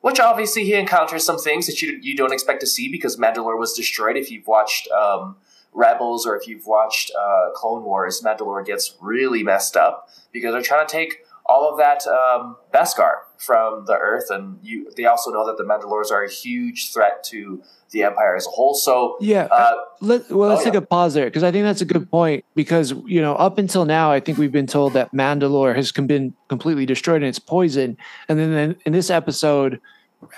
which 0.00 0.18
obviously 0.18 0.64
he 0.64 0.74
encounters 0.74 1.24
some 1.24 1.38
things 1.38 1.66
that 1.68 1.80
you 1.82 1.98
you 2.02 2.14
don't 2.16 2.32
expect 2.32 2.60
to 2.60 2.66
see 2.66 2.86
because 2.90 3.16
Mandalore 3.16 3.58
was 3.58 3.72
destroyed. 3.72 4.16
If 4.16 4.30
you've 4.32 4.48
watched 4.48 4.88
um, 4.90 5.36
Rebels 5.72 6.26
or 6.26 6.36
if 6.36 6.46
you've 6.48 6.66
watched 6.66 7.12
uh, 7.18 7.50
Clone 7.54 7.84
Wars, 7.84 8.20
Mandalore 8.26 8.64
gets 8.66 8.94
really 9.00 9.42
messed 9.42 9.76
up 9.76 10.08
because 10.32 10.52
they're 10.52 10.62
trying 10.72 10.86
to 10.86 10.92
take 10.92 11.12
all 11.46 11.68
of 11.70 11.76
that 11.78 12.00
um, 12.06 12.56
Beskar 12.74 13.12
from 13.42 13.84
the 13.86 13.94
Earth, 13.98 14.30
and 14.30 14.58
you 14.62 14.90
they 14.96 15.04
also 15.04 15.30
know 15.30 15.44
that 15.46 15.56
the 15.58 15.64
Mandalores 15.64 16.10
are 16.10 16.22
a 16.22 16.30
huge 16.30 16.92
threat 16.92 17.24
to 17.24 17.62
the 17.90 18.04
Empire 18.04 18.34
as 18.36 18.46
a 18.46 18.50
whole. 18.50 18.74
So. 18.74 19.16
Yeah. 19.20 19.48
Uh, 19.50 19.74
Let, 20.00 20.30
well, 20.30 20.48
let's 20.48 20.62
Oh, 20.62 20.64
take 20.64 20.72
yeah. 20.74 20.78
a 20.78 20.86
pause 20.86 21.12
there 21.12 21.26
because 21.26 21.42
I 21.42 21.52
think 21.52 21.64
that's 21.64 21.82
a 21.82 21.84
good 21.84 22.10
point. 22.10 22.44
Because 22.54 22.92
you 23.06 23.20
know, 23.20 23.34
up 23.34 23.58
until 23.58 23.84
now, 23.84 24.10
I 24.10 24.18
think 24.20 24.38
we've 24.38 24.52
been 24.52 24.66
told 24.66 24.94
that 24.94 25.12
Mandalore 25.12 25.74
has 25.76 25.92
com- 25.92 26.06
been 26.06 26.34
completely 26.48 26.86
destroyed 26.86 27.16
and 27.16 27.26
it's 27.26 27.38
poison. 27.38 27.98
And 28.28 28.38
then 28.38 28.52
in, 28.52 28.76
in 28.86 28.92
this 28.94 29.10
episode, 29.10 29.78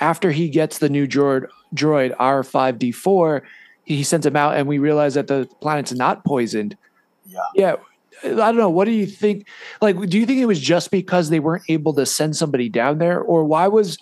after 0.00 0.32
he 0.32 0.48
gets 0.48 0.78
the 0.78 0.88
new 0.88 1.06
droid, 1.06 1.46
droid 1.74 2.12
R 2.18 2.42
five 2.42 2.78
D 2.78 2.90
four, 2.90 3.44
he 3.84 4.02
sends 4.02 4.26
him 4.26 4.34
out, 4.34 4.56
and 4.56 4.66
we 4.66 4.78
realize 4.78 5.14
that 5.14 5.28
the 5.28 5.46
planet's 5.60 5.92
not 5.92 6.24
poisoned. 6.24 6.76
Yeah. 7.26 7.38
Yeah. 7.54 7.76
I 8.24 8.30
don't 8.30 8.56
know. 8.56 8.70
What 8.70 8.86
do 8.86 8.92
you 8.92 9.06
think? 9.06 9.46
Like, 9.80 9.98
do 10.08 10.18
you 10.18 10.26
think 10.26 10.40
it 10.40 10.46
was 10.46 10.60
just 10.60 10.90
because 10.90 11.28
they 11.28 11.40
weren't 11.40 11.64
able 11.68 11.92
to 11.94 12.06
send 12.06 12.36
somebody 12.36 12.68
down 12.68 12.98
there, 12.98 13.20
or 13.20 13.44
why 13.44 13.68
was 13.68 13.98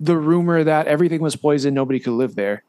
the 0.00 0.16
rumor 0.16 0.64
that 0.64 0.86
everything 0.86 1.20
was 1.20 1.36
poisoned, 1.36 1.74
nobody 1.74 2.00
could 2.00 2.12
live 2.12 2.34
there? 2.34 2.62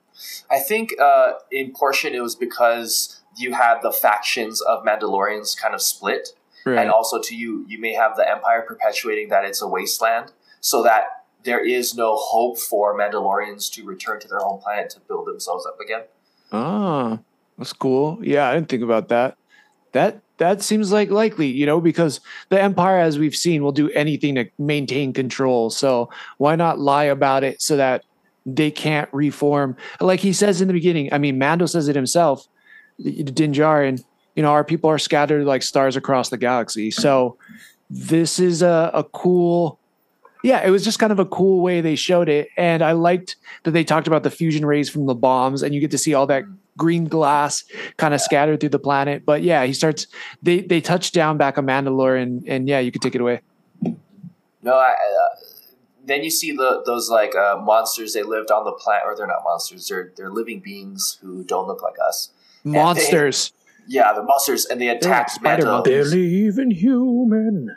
I 0.50 0.60
think 0.60 1.00
uh, 1.00 1.34
in 1.52 1.72
portion 1.72 2.14
it 2.14 2.22
was 2.22 2.36
because 2.36 3.22
you 3.38 3.54
had 3.54 3.82
the 3.82 3.92
factions 3.92 4.62
of 4.62 4.84
Mandalorians 4.84 5.58
kind 5.60 5.74
of 5.74 5.82
split, 5.82 6.30
and 6.66 6.90
also 6.90 7.22
to 7.22 7.36
you, 7.36 7.66
you 7.68 7.80
may 7.80 7.94
have 7.94 8.18
the 8.18 8.30
Empire 8.30 8.62
perpetuating 8.68 9.30
that 9.30 9.46
it's 9.46 9.62
a 9.62 9.68
wasteland, 9.68 10.34
so 10.60 10.84
that 10.84 11.04
there 11.44 11.66
is 11.66 11.96
no 11.96 12.16
hope 12.18 12.60
for 12.60 12.98
Mandalorians 12.98 13.72
to 13.74 13.86
return 13.86 14.20
to 14.20 14.28
their 14.28 14.40
home 14.40 14.60
planet 14.60 14.90
to 14.90 15.00
build 15.02 15.28
themselves 15.28 15.66
up 15.66 15.80
again. 15.80 16.02
Ah, 16.52 17.20
that's 17.58 17.72
cool. 17.72 18.20
Yeah, 18.22 18.50
I 18.50 18.56
didn't 18.56 18.68
think 18.68 18.84
about 18.84 19.08
that. 19.10 19.38
That 19.94 20.22
that 20.38 20.62
seems 20.62 20.92
like 20.92 21.10
likely, 21.10 21.48
you 21.48 21.66
know, 21.66 21.82
because 21.82 22.20
the 22.50 22.62
empire, 22.62 23.00
as 23.00 23.18
we've 23.18 23.36
seen, 23.36 23.64
will 23.64 23.72
do 23.72 23.90
anything 23.92 24.36
to 24.36 24.50
maintain 24.58 25.14
control. 25.14 25.70
So 25.70 26.10
why 26.38 26.56
not 26.56 26.80
lie 26.80 27.06
about 27.06 27.44
it 27.44 27.62
so 27.62 27.78
that 27.78 28.04
they 28.46 28.72
can't 28.72 29.10
reform? 29.12 29.76
Like 30.00 30.20
he 30.20 30.34
says 30.34 30.62
in 30.62 30.68
the 30.68 30.74
beginning. 30.74 31.12
I 31.12 31.18
mean, 31.18 31.38
Mando 31.38 31.66
says 31.66 31.88
it 31.88 31.96
himself. 31.96 32.48
Din 33.02 33.54
Djarin, 33.54 34.04
you 34.36 34.44
know, 34.44 34.52
our 34.52 34.64
people 34.64 34.90
are 34.90 35.00
scattered 35.00 35.46
like 35.46 35.64
stars 35.64 35.96
across 35.96 36.30
the 36.30 36.38
galaxy. 36.38 36.92
So 36.92 37.38
this 37.90 38.40
is 38.40 38.62
a, 38.62 38.92
a 38.94 39.04
cool 39.04 39.80
yeah, 40.48 40.66
it 40.66 40.70
was 40.70 40.86
just 40.86 40.98
kind 40.98 41.12
of 41.12 41.20
a 41.20 41.26
cool 41.26 41.62
way 41.62 41.82
they 41.82 41.98
showed 41.98 42.30
it. 42.30 42.48
And 42.56 42.82
I 42.82 42.94
liked 42.94 43.36
that 43.64 43.72
they 43.72 43.84
talked 43.84 44.08
about 44.08 44.24
the 44.24 44.32
fusion 44.32 44.66
rays 44.66 44.90
from 44.90 45.06
the 45.06 45.14
bombs 45.14 45.62
and 45.62 45.76
you 45.76 45.82
get 45.82 45.92
to 45.92 45.98
see 45.98 46.14
all 46.14 46.26
that 46.28 46.46
green 46.78 47.04
glass 47.04 47.66
kind 47.98 48.14
of 48.14 48.22
scattered 48.22 48.62
through 48.62 48.70
the 48.70 48.80
planet. 48.80 49.26
But 49.26 49.42
yeah, 49.42 49.66
he 49.66 49.74
starts 49.74 50.08
they 50.42 50.62
they 50.62 50.80
touch 50.80 51.12
down 51.12 51.38
back 51.38 51.58
on 51.58 51.66
Mandalore 51.66 52.22
and 52.22 52.48
and 52.48 52.66
yeah, 52.70 52.80
you 52.80 52.94
could 52.94 53.02
take 53.02 53.14
it 53.14 53.20
away. 53.20 53.42
No, 54.62 54.74
I, 54.74 54.92
uh, 54.92 55.36
then 56.06 56.24
you 56.24 56.30
see 56.30 56.54
the 56.54 56.82
those 56.86 57.10
like 57.10 57.36
uh, 57.36 57.58
monsters. 57.62 58.14
They 58.14 58.24
lived 58.24 58.50
on 58.50 58.64
the 58.64 58.72
planet, 58.72 59.04
or 59.06 59.18
they're 59.18 59.28
not 59.28 59.44
monsters. 59.44 59.90
They're 59.90 60.14
they're 60.16 60.32
living 60.32 60.62
beings 60.62 61.20
who 61.22 61.44
don't 61.44 61.68
look 61.68 61.84
like 61.84 61.96
us. 62.08 62.32
Monsters. 62.64 63.52
Yeah, 63.86 64.14
the 64.14 64.24
monsters, 64.24 64.66
and 64.66 64.80
they 64.80 64.88
attacked 64.88 65.32
Spider 65.32 65.66
Mando. 65.66 65.78
monkeys. 65.78 66.12
Believe 66.12 66.58
in 66.58 66.72
human. 66.72 67.76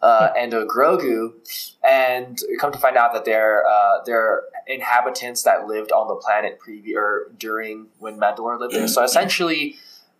Uh, 0.00 0.30
and 0.38 0.54
a 0.54 0.64
Grogu, 0.64 1.32
and 1.82 2.40
come 2.60 2.72
to 2.72 2.78
find 2.78 2.96
out 2.96 3.12
that 3.12 3.24
they're 3.24 3.66
uh, 3.66 4.02
they're 4.04 4.42
inhabitants 4.66 5.42
that 5.42 5.66
lived 5.66 5.90
on 5.90 6.08
the 6.08 6.14
planet 6.14 6.58
previ- 6.60 6.94
or 6.94 7.32
during 7.36 7.88
when 7.98 8.18
Mandalore 8.18 8.60
lived 8.60 8.74
there. 8.74 8.86
So 8.86 9.02
essentially, 9.02 9.76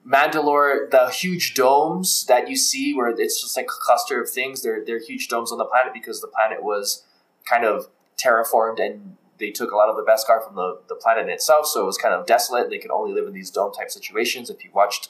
Mandalore, 0.07 0.91
the 0.91 1.11
huge 1.11 1.55
domes 1.55 2.25
that 2.27 2.49
you 2.49 2.57
see, 2.57 2.95
where 2.95 3.09
it's 3.09 3.41
just 3.41 3.57
like 3.57 3.67
a 3.67 3.81
cluster 3.81 4.21
of 4.21 4.31
things, 4.31 4.63
they're 4.63 4.85
they're 4.85 5.01
huge 5.01 5.29
domes 5.29 5.53
on 5.53 5.59
the 5.59 5.65
planet 5.65 5.93
because 5.93 6.21
the 6.21 6.29
planet 6.29 6.63
was 6.63 7.05
kind 7.45 7.65
of 7.65 7.89
terraformed 8.17 8.81
and 8.81 9.17
they 9.39 9.51
took 9.51 9.71
a 9.71 9.77
lot 9.77 9.89
of 9.89 9.97
the 9.97 10.03
Beskar 10.03 10.45
from 10.45 10.57
the, 10.57 10.81
the 10.89 10.97
planet 10.97 11.29
itself, 11.29 11.67
so 11.67 11.83
it 11.83 11.87
was 11.87 11.97
kind 11.97 12.15
of 12.15 12.27
desolate. 12.27 12.71
They 12.71 12.79
could 12.79 12.91
only 12.91 13.13
live 13.13 13.27
in 13.27 13.33
these 13.33 13.51
dome 13.51 13.73
type 13.73 13.91
situations. 13.91 14.51
If 14.51 14.65
you 14.65 14.71
watched 14.73 15.09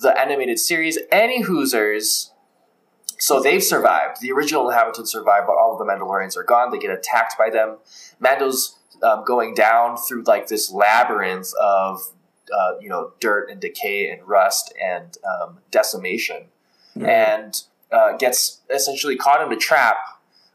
the 0.00 0.18
animated 0.18 0.58
series, 0.58 0.98
any 1.12 1.44
Hoosers, 1.44 2.30
so 3.18 3.42
they've 3.42 3.62
survived. 3.62 4.20
The 4.20 4.32
original 4.32 4.68
inhabitants 4.68 5.12
survived, 5.12 5.46
but 5.46 5.56
all 5.56 5.72
of 5.72 5.78
the 5.78 5.84
Mandalorians 5.84 6.36
are 6.36 6.44
gone. 6.44 6.70
They 6.70 6.78
get 6.78 6.90
attacked 6.90 7.36
by 7.36 7.50
them. 7.50 7.78
Mando's 8.20 8.78
um, 9.02 9.24
going 9.24 9.54
down 9.54 9.96
through 9.96 10.22
like 10.24 10.46
this 10.48 10.70
labyrinth 10.72 11.52
of 11.60 12.00
uh, 12.52 12.78
you 12.80 12.88
know 12.88 13.12
dirt 13.20 13.50
and 13.50 13.60
decay 13.60 14.08
and 14.08 14.26
rust 14.26 14.72
and 14.82 15.16
um, 15.28 15.58
decimation, 15.70 16.44
and 16.96 17.62
uh, 17.92 18.16
gets 18.16 18.60
essentially 18.74 19.16
caught 19.16 19.44
in 19.44 19.52
a 19.52 19.56
trap. 19.56 19.96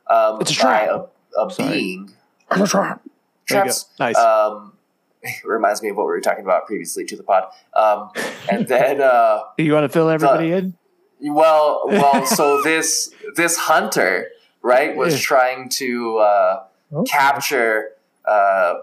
Um, 0.09 0.41
It's 0.41 0.51
a 0.51 0.55
by 0.64 0.86
trap. 0.86 1.09
a, 1.38 1.41
a 1.41 1.55
being. 1.55 2.14
There 2.49 2.59
you 2.59 2.66
go. 2.68 2.99
Traps. 3.45 3.86
Nice. 3.99 4.18
Um, 4.18 4.74
reminds 5.43 5.82
me 5.82 5.89
of 5.89 5.97
what 5.97 6.05
we 6.05 6.11
were 6.11 6.22
talking 6.22 6.43
about 6.43 6.66
previously 6.68 7.05
to 7.05 7.16
the 7.16 7.24
pod. 7.24 7.45
Um, 7.74 8.09
and 8.49 8.68
then. 8.68 9.01
Uh, 9.01 9.41
you 9.57 9.74
want 9.74 9.84
to 9.84 9.89
fill 9.89 10.09
everybody 10.09 10.51
in? 10.51 10.76
Well, 11.24 11.84
well, 11.88 12.26
so 12.38 12.61
this 12.61 13.11
this 13.36 13.57
hunter, 13.57 14.30
right, 14.61 14.95
was 14.95 15.13
Yeah. 15.15 15.19
trying 15.21 15.69
to 15.69 16.17
uh, 16.19 16.63
Okay. 16.93 17.09
capture 17.11 17.89
uh, 18.26 18.76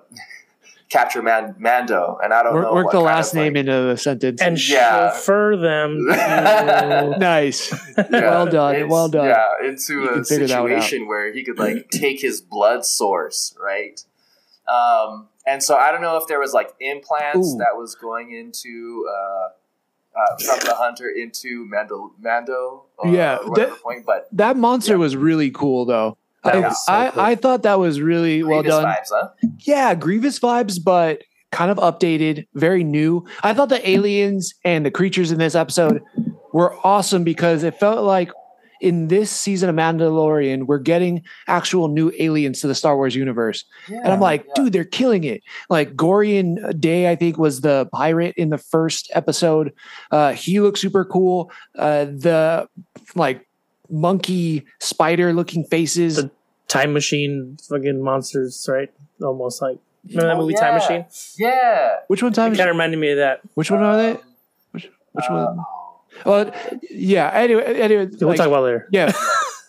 capture 0.89 1.23
Man- 1.23 1.55
Mando, 1.59 2.19
and 2.23 2.35
I 2.35 2.43
don't 2.43 2.53
Work, 2.55 2.65
know 2.65 2.73
work 2.75 2.91
the 2.91 3.01
last 3.01 3.31
of, 3.33 3.37
name 3.37 3.53
like, 3.55 3.61
into 3.61 3.73
the 3.73 3.97
sentence. 3.97 4.43
and 4.43 4.59
Yeah. 4.69 5.11
chauffeur 5.13 5.57
them. 5.57 6.07
To, 6.11 7.17
nice. 7.19 7.73
yeah, 7.99 8.05
well 8.11 8.47
done, 8.47 8.89
well 8.89 9.09
done. 9.09 9.27
Yeah, 9.27 9.69
into 9.69 10.07
can 10.09 10.21
a 10.21 10.25
figure 10.25 10.47
that 10.49 10.63
one 10.63 10.73
out. 10.73 10.83
situation 10.83 11.07
where 11.09 11.33
he 11.33 11.45
could 11.45 11.59
like 11.59 11.89
take 11.93 12.21
his 12.21 12.41
blood 12.41 12.85
source, 12.85 13.55
right? 13.63 14.05
Um, 14.69 15.29
and 15.47 15.63
so 15.63 15.77
I 15.77 15.93
don't 15.93 16.03
know 16.03 16.17
if 16.17 16.27
there 16.27 16.41
was 16.41 16.53
like 16.53 16.75
implants 16.81 17.55
Ooh. 17.55 17.59
that 17.59 17.77
was 17.77 17.95
going 17.95 18.33
into. 18.33 19.07
Uh, 19.09 19.49
uh, 20.17 20.37
from 20.45 20.59
the 20.67 20.75
hunter 20.75 21.09
into 21.09 21.67
Mando, 21.69 22.13
Mando, 22.21 22.85
or 22.99 23.09
Yeah, 23.09 23.39
whatever 23.45 23.71
that- 23.73 23.83
point, 23.83 24.07
but 24.07 24.29
that 24.33 24.57
monster 24.57 24.99
was 24.99 25.17
really 25.17 25.51
cool, 25.51 25.85
though. 25.85 26.17
I, 26.43 26.69
so 26.71 26.93
I, 26.93 27.11
cool. 27.11 27.23
I 27.23 27.35
thought 27.35 27.63
that 27.65 27.79
was 27.79 28.01
really 28.01 28.43
well 28.43 28.63
done. 28.63 28.85
vibes, 28.85 29.09
huh? 29.13 29.29
Yeah, 29.61 29.95
Grievous 29.95 30.39
vibes, 30.41 30.83
but 30.83 31.23
kind 31.53 31.71
of 31.71 31.77
updated, 31.79 32.47
very 32.55 32.83
new. 32.83 33.27
I 33.43 33.53
thought 33.53 33.69
the 33.69 33.89
aliens 33.89 34.55
and 34.65 34.87
the 34.87 34.91
creatures 34.91 35.33
in 35.33 35.39
this 35.39 35.55
episode 35.55 36.03
were 36.53 36.75
awesome 36.85 37.25
because 37.25 37.63
it 37.63 37.79
felt 37.79 38.05
like 38.05 38.31
in 38.81 39.09
this 39.09 39.31
season 39.31 39.69
of 39.69 39.77
Mandalorian, 39.77 40.65
we're 40.67 40.79
getting 40.79 41.23
actual 41.47 41.89
new 41.89 42.13
aliens 42.19 42.61
to 42.63 42.67
the 42.67 42.75
Star 42.75 42.97
Wars 42.97 43.15
universe. 43.15 43.65
Yeah, 43.89 43.99
And 44.05 44.13
I'm 44.13 44.21
like, 44.21 44.45
yeah. 44.49 44.53
dude, 44.57 44.73
they're 44.73 44.85
killing 44.85 45.25
it. 45.25 45.43
Like 45.69 45.95
Gorian 45.97 46.79
Day, 46.81 47.11
I 47.11 47.17
think, 47.17 47.39
was 47.39 47.61
the 47.61 47.87
pirate 47.93 48.35
in 48.37 48.51
the 48.51 48.59
first 48.59 49.11
episode. 49.15 49.73
Uh, 50.11 50.33
he 50.33 50.61
looks 50.61 50.81
super 50.81 51.05
cool. 51.05 51.51
Uh, 51.79 52.05
the 52.07 52.69
like 53.15 53.47
monkey 53.91 54.65
spider 54.81 55.33
looking 55.33 55.65
faces. 55.65 56.17
The- 56.17 56.31
time 56.69 56.93
machine 56.93 57.57
fucking 57.69 58.01
monsters, 58.03 58.69
right? 58.71 58.93
Almost 59.21 59.61
like 59.61 59.79
remember 60.09 60.27
that 60.29 60.35
Oh, 60.37 60.41
movie 60.41 60.53
yeah. 60.55 60.61
Time 60.61 60.75
Machine? 60.75 61.05
Yeah. 61.37 61.97
which 62.07 62.23
one 62.23 62.33
time? 62.33 62.53
It 62.53 62.57
kind 62.59 62.71
of 62.71 62.75
reminded 62.75 62.99
me 63.01 63.11
of 63.11 63.19
that. 63.19 63.41
Which 63.55 63.71
one 63.73 63.83
are 63.83 63.97
they? 63.97 64.11
Um, 64.13 64.19
Which, 64.71 64.89
which 65.13 65.25
uh, 65.29 65.53
one? 65.57 65.65
Well, 66.25 66.53
yeah. 66.91 67.31
Anyway, 67.33 67.65
anyway, 67.65 68.09
We'll 68.21 68.31
like, 68.31 68.37
talk 68.39 68.49
about 68.49 68.65
later. 68.65 68.89
yeah. 68.93 69.13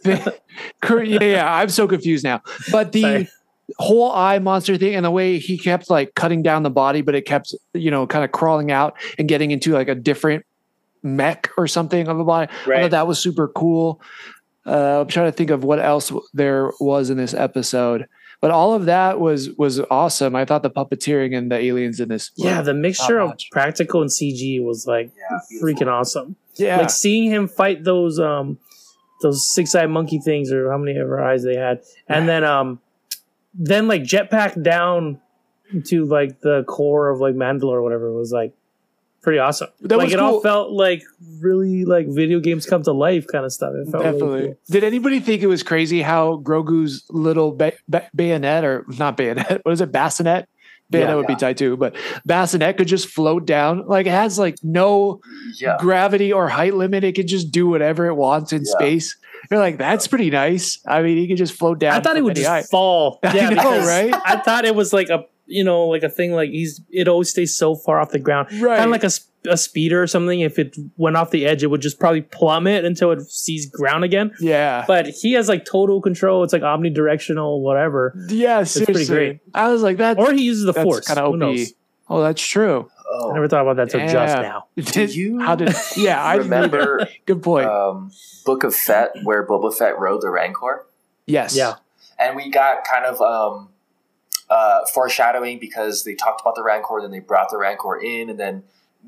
Yeah, 0.06 1.24
yeah. 1.24 1.54
I'm 1.54 1.70
so 1.70 1.88
confused 1.88 2.24
now. 2.24 2.42
But 2.72 2.92
the 2.92 3.02
Sorry. 3.02 3.30
whole 3.78 4.12
eye 4.12 4.40
monster 4.40 4.78
thing 4.78 4.96
and 4.96 5.06
the 5.06 5.12
way 5.12 5.38
he 5.38 5.58
kept 5.58 5.90
like 5.90 6.16
cutting 6.16 6.42
down 6.44 6.64
the 6.64 6.70
body, 6.72 7.02
but 7.02 7.16
it 7.16 7.26
kept, 7.26 7.54
you 7.74 7.92
know, 7.92 8.08
kind 8.08 8.26
of 8.26 8.32
crawling 8.32 8.72
out 8.72 8.96
and 9.18 9.28
getting 9.28 9.52
into 9.52 9.74
like 9.74 9.88
a 9.88 9.96
different 9.96 10.46
mech 11.04 11.50
or 11.58 11.68
something 11.68 12.08
of 12.08 12.20
a 12.20 12.24
body. 12.24 12.52
I 12.68 12.82
thought 12.82 12.92
that 12.92 13.08
was 13.08 13.20
super 13.20 13.48
cool. 13.48 14.02
Uh, 14.66 15.02
I'm 15.02 15.08
trying 15.08 15.28
to 15.28 15.32
think 15.32 15.50
of 15.50 15.64
what 15.64 15.80
else 15.80 16.12
there 16.34 16.72
was 16.80 17.10
in 17.10 17.18
this 17.18 17.34
episode. 17.34 18.08
But 18.42 18.50
all 18.52 18.74
of 18.74 18.86
that 18.86 19.20
was 19.20 19.52
was 19.58 19.80
awesome. 19.92 20.36
I 20.36 20.46
thought 20.46 20.64
the 20.64 20.72
puppeteering 20.72 21.38
and 21.38 21.52
the 21.52 21.58
aliens 21.60 22.00
in 22.00 22.10
this. 22.10 22.32
Yeah, 22.36 22.62
the 22.62 22.74
mixture 22.74 23.20
of 23.20 23.30
Top-notch. 23.30 23.50
practical 23.52 24.02
and 24.02 24.10
CG 24.10 24.64
was 24.64 24.88
like 24.88 25.12
Yeah, 25.16 25.60
freaking 25.62 25.88
awesome. 25.88 26.36
yeah, 26.56 26.78
Like 26.78 26.90
seeing 26.90 27.30
him 27.30 27.48
fight 27.48 27.84
those 27.84 28.20
um 28.20 28.58
those 29.22 29.48
six 29.54 29.76
eyed 29.76 29.92
monkey 29.92 30.20
things 30.20 30.52
or 30.52 30.72
how 30.72 30.78
many 30.80 30.98
ever 30.98 31.22
eyes 31.22 31.44
they 31.44 31.56
had, 31.56 31.82
and 32.08 32.28
then 32.28 32.44
um 32.44 32.80
then 33.54 33.88
like 33.88 34.02
jetpack 34.04 34.62
down 34.64 35.22
to 35.86 36.06
like 36.06 36.42
the 36.42 36.64
core 36.64 37.10
of 37.10 37.20
like 37.20 37.36
Mandalore 37.36 37.74
or 37.76 37.84
whatever 37.84 38.12
was 38.12 38.32
like 38.32 38.54
pretty 39.22 39.40
awesome. 39.40 39.70
That 39.82 39.98
like 39.98 40.06
was 40.08 40.14
it 40.14 40.20
all 40.20 40.42
felt 40.42 40.72
like 40.72 41.04
really 41.40 41.86
like 41.86 42.08
video 42.08 42.40
games 42.40 42.66
come 42.66 42.84
to 42.84 42.92
life 42.92 43.26
kind 43.32 43.46
of 43.46 43.54
stuff. 43.54 43.74
It 43.76 43.90
felt 43.92 44.04
really 44.04 44.14
Definitely. 44.20 44.48
cool. 44.48 44.58
Did 44.70 44.84
anybody 44.84 45.20
think 45.20 45.42
it 45.42 45.48
was 45.48 45.64
crazy 45.64 46.02
how 46.02 46.38
Grogu's 46.44 47.04
little 47.10 47.52
ba- 47.54 47.74
ba- 47.88 48.10
bayonet 48.16 48.64
or 48.64 48.86
not 48.98 49.18
bayonet? 49.18 49.62
What 49.66 49.72
is 49.72 49.82
it? 49.82 49.92
Bassinet. 49.92 50.46
Bayonet 50.90 51.10
Yeah. 51.12 51.16
would 51.16 51.28
be 51.28 51.36
tight 51.36 51.58
too, 51.58 51.78
but 51.78 51.96
bassinet 52.26 52.76
could 52.78 52.88
just 52.88 53.08
float 53.08 53.46
down. 53.46 53.88
Like 53.88 54.08
it 54.08 54.12
has 54.12 54.38
like 54.38 54.56
no 54.62 55.22
Yeah. 55.60 55.78
gravity 55.80 56.34
or 56.34 56.50
height 56.50 56.74
limit. 56.74 57.04
It 57.06 57.14
could 57.16 57.28
just 57.28 57.52
do 57.52 57.68
whatever 57.68 58.08
it 58.08 58.16
wants 58.16 58.52
in 58.52 58.64
Yeah. 58.66 58.72
space. 58.72 59.16
You're 59.50 59.60
like, 59.60 59.78
that's 59.78 60.06
pretty 60.08 60.30
nice. 60.30 60.80
I 60.86 61.02
mean, 61.02 61.18
he 61.18 61.28
could 61.28 61.38
just 61.38 61.54
float 61.54 61.80
down. 61.80 61.94
I 61.94 62.00
thought 62.02 62.14
he 62.16 62.20
from 62.20 62.26
would 62.26 62.36
just 62.36 62.48
height. 62.48 62.66
fall. 62.66 63.20
I 63.24 63.34
Yeah, 63.36 63.50
know, 63.50 63.56
because 63.56 63.88
right? 63.88 64.14
I 64.26 64.36
thought 64.38 64.66
it 64.66 64.76
was 64.76 64.92
like 64.94 65.10
a 65.10 65.24
you 65.52 65.64
know 65.64 65.86
like 65.88 66.04
a 66.04 66.10
thing 66.10 66.32
like 66.34 66.50
he's 66.50 66.82
it 66.92 67.08
always 67.08 67.30
stays 67.30 67.56
so 67.56 67.76
far 67.76 68.00
off 68.00 68.12
the 68.12 68.20
ground, 68.20 68.48
Right. 68.62 68.78
kind 68.78 68.86
of 68.86 68.92
like 68.92 69.04
a, 69.04 69.12
a 69.52 69.58
speeder 69.58 70.02
or 70.02 70.08
something. 70.08 70.40
If 70.40 70.58
it 70.60 70.76
went 70.98 71.18
off 71.18 71.32
the 71.32 71.46
edge, 71.46 71.64
it 71.64 71.68
would 71.68 71.82
just 71.82 72.00
probably 72.00 72.22
plummet 72.22 72.86
until 72.86 73.12
it 73.12 73.22
sees 73.30 73.70
ground 73.70 74.04
again. 74.04 74.32
Yeah. 74.40 74.86
But 74.88 75.08
he 75.08 75.34
has 75.34 75.50
like 75.50 75.66
total 75.66 76.02
control. 76.02 76.44
It's 76.44 76.54
like 76.54 76.62
omnidirectional, 76.64 77.62
whatever. 77.62 78.14
yeah, 78.30 78.58
pretty 78.58 78.70
seriously. 78.70 79.16
great. 79.16 79.40
I 79.54 79.70
was 79.70 79.82
like, 79.82 79.98
that. 79.98 80.18
Or 80.20 80.32
he 80.34 80.44
uses 80.44 80.66
the 80.66 80.74
force. 80.74 81.08
kind 81.08 81.20
of 81.20 81.34
OP. 81.42 81.58
Oh, 82.10 82.22
that's 82.22 82.42
true. 82.42 82.90
I 82.98 82.98
Oh, 83.14 83.32
never 83.34 83.50
thought 83.50 83.62
about 83.64 83.76
that 83.76 83.90
till 83.90 84.00
just 84.02 84.14
Yeah. 84.14 84.42
now. 84.42 84.66
Did 84.82 85.14
you 85.14 85.40
How 85.40 85.56
did? 85.56 85.74
Yeah, 85.98 86.24
I 86.24 86.36
remember. 86.36 86.78
remember 86.78 87.10
Good 87.26 87.44
point. 87.44 87.66
um, 87.68 88.12
Book 88.46 88.64
of 88.64 88.74
Fett 88.74 89.12
where 89.24 89.46
Boba 89.46 89.76
Fett 89.76 90.00
rode 90.00 90.22
the 90.22 90.30
Rancor? 90.30 90.86
yes. 91.28 91.56
Yeah. 91.56 91.76
And 92.18 92.36
we 92.38 92.50
got 92.52 92.86
kind 92.86 93.04
of 93.06 93.20
um, 93.20 93.70
uh, 94.52 94.86
foreshadowing 94.94 95.58
because 95.58 96.04
they 96.04 96.14
talked 96.14 96.42
about 96.42 96.56
the 96.56 96.62
Rancor, 96.64 97.00
then 97.02 97.10
they 97.10 97.20
brought 97.20 97.50
the 97.50 97.58
Rancor 97.58 97.98
in, 98.00 98.30
and 98.30 98.38
then 98.38 98.64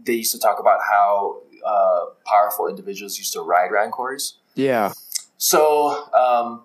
they 0.05 0.13
used 0.13 0.31
to 0.31 0.39
talk 0.39 0.59
about 0.59 0.79
how 0.89 1.41
uh, 1.65 2.05
powerful 2.25 2.67
individuals 2.67 3.17
used 3.17 3.33
to 3.33 3.41
ride 3.41 3.71
Rancors. 3.71 4.37
Yeah. 4.55 4.93
So 5.37 5.89
um, 6.13 6.63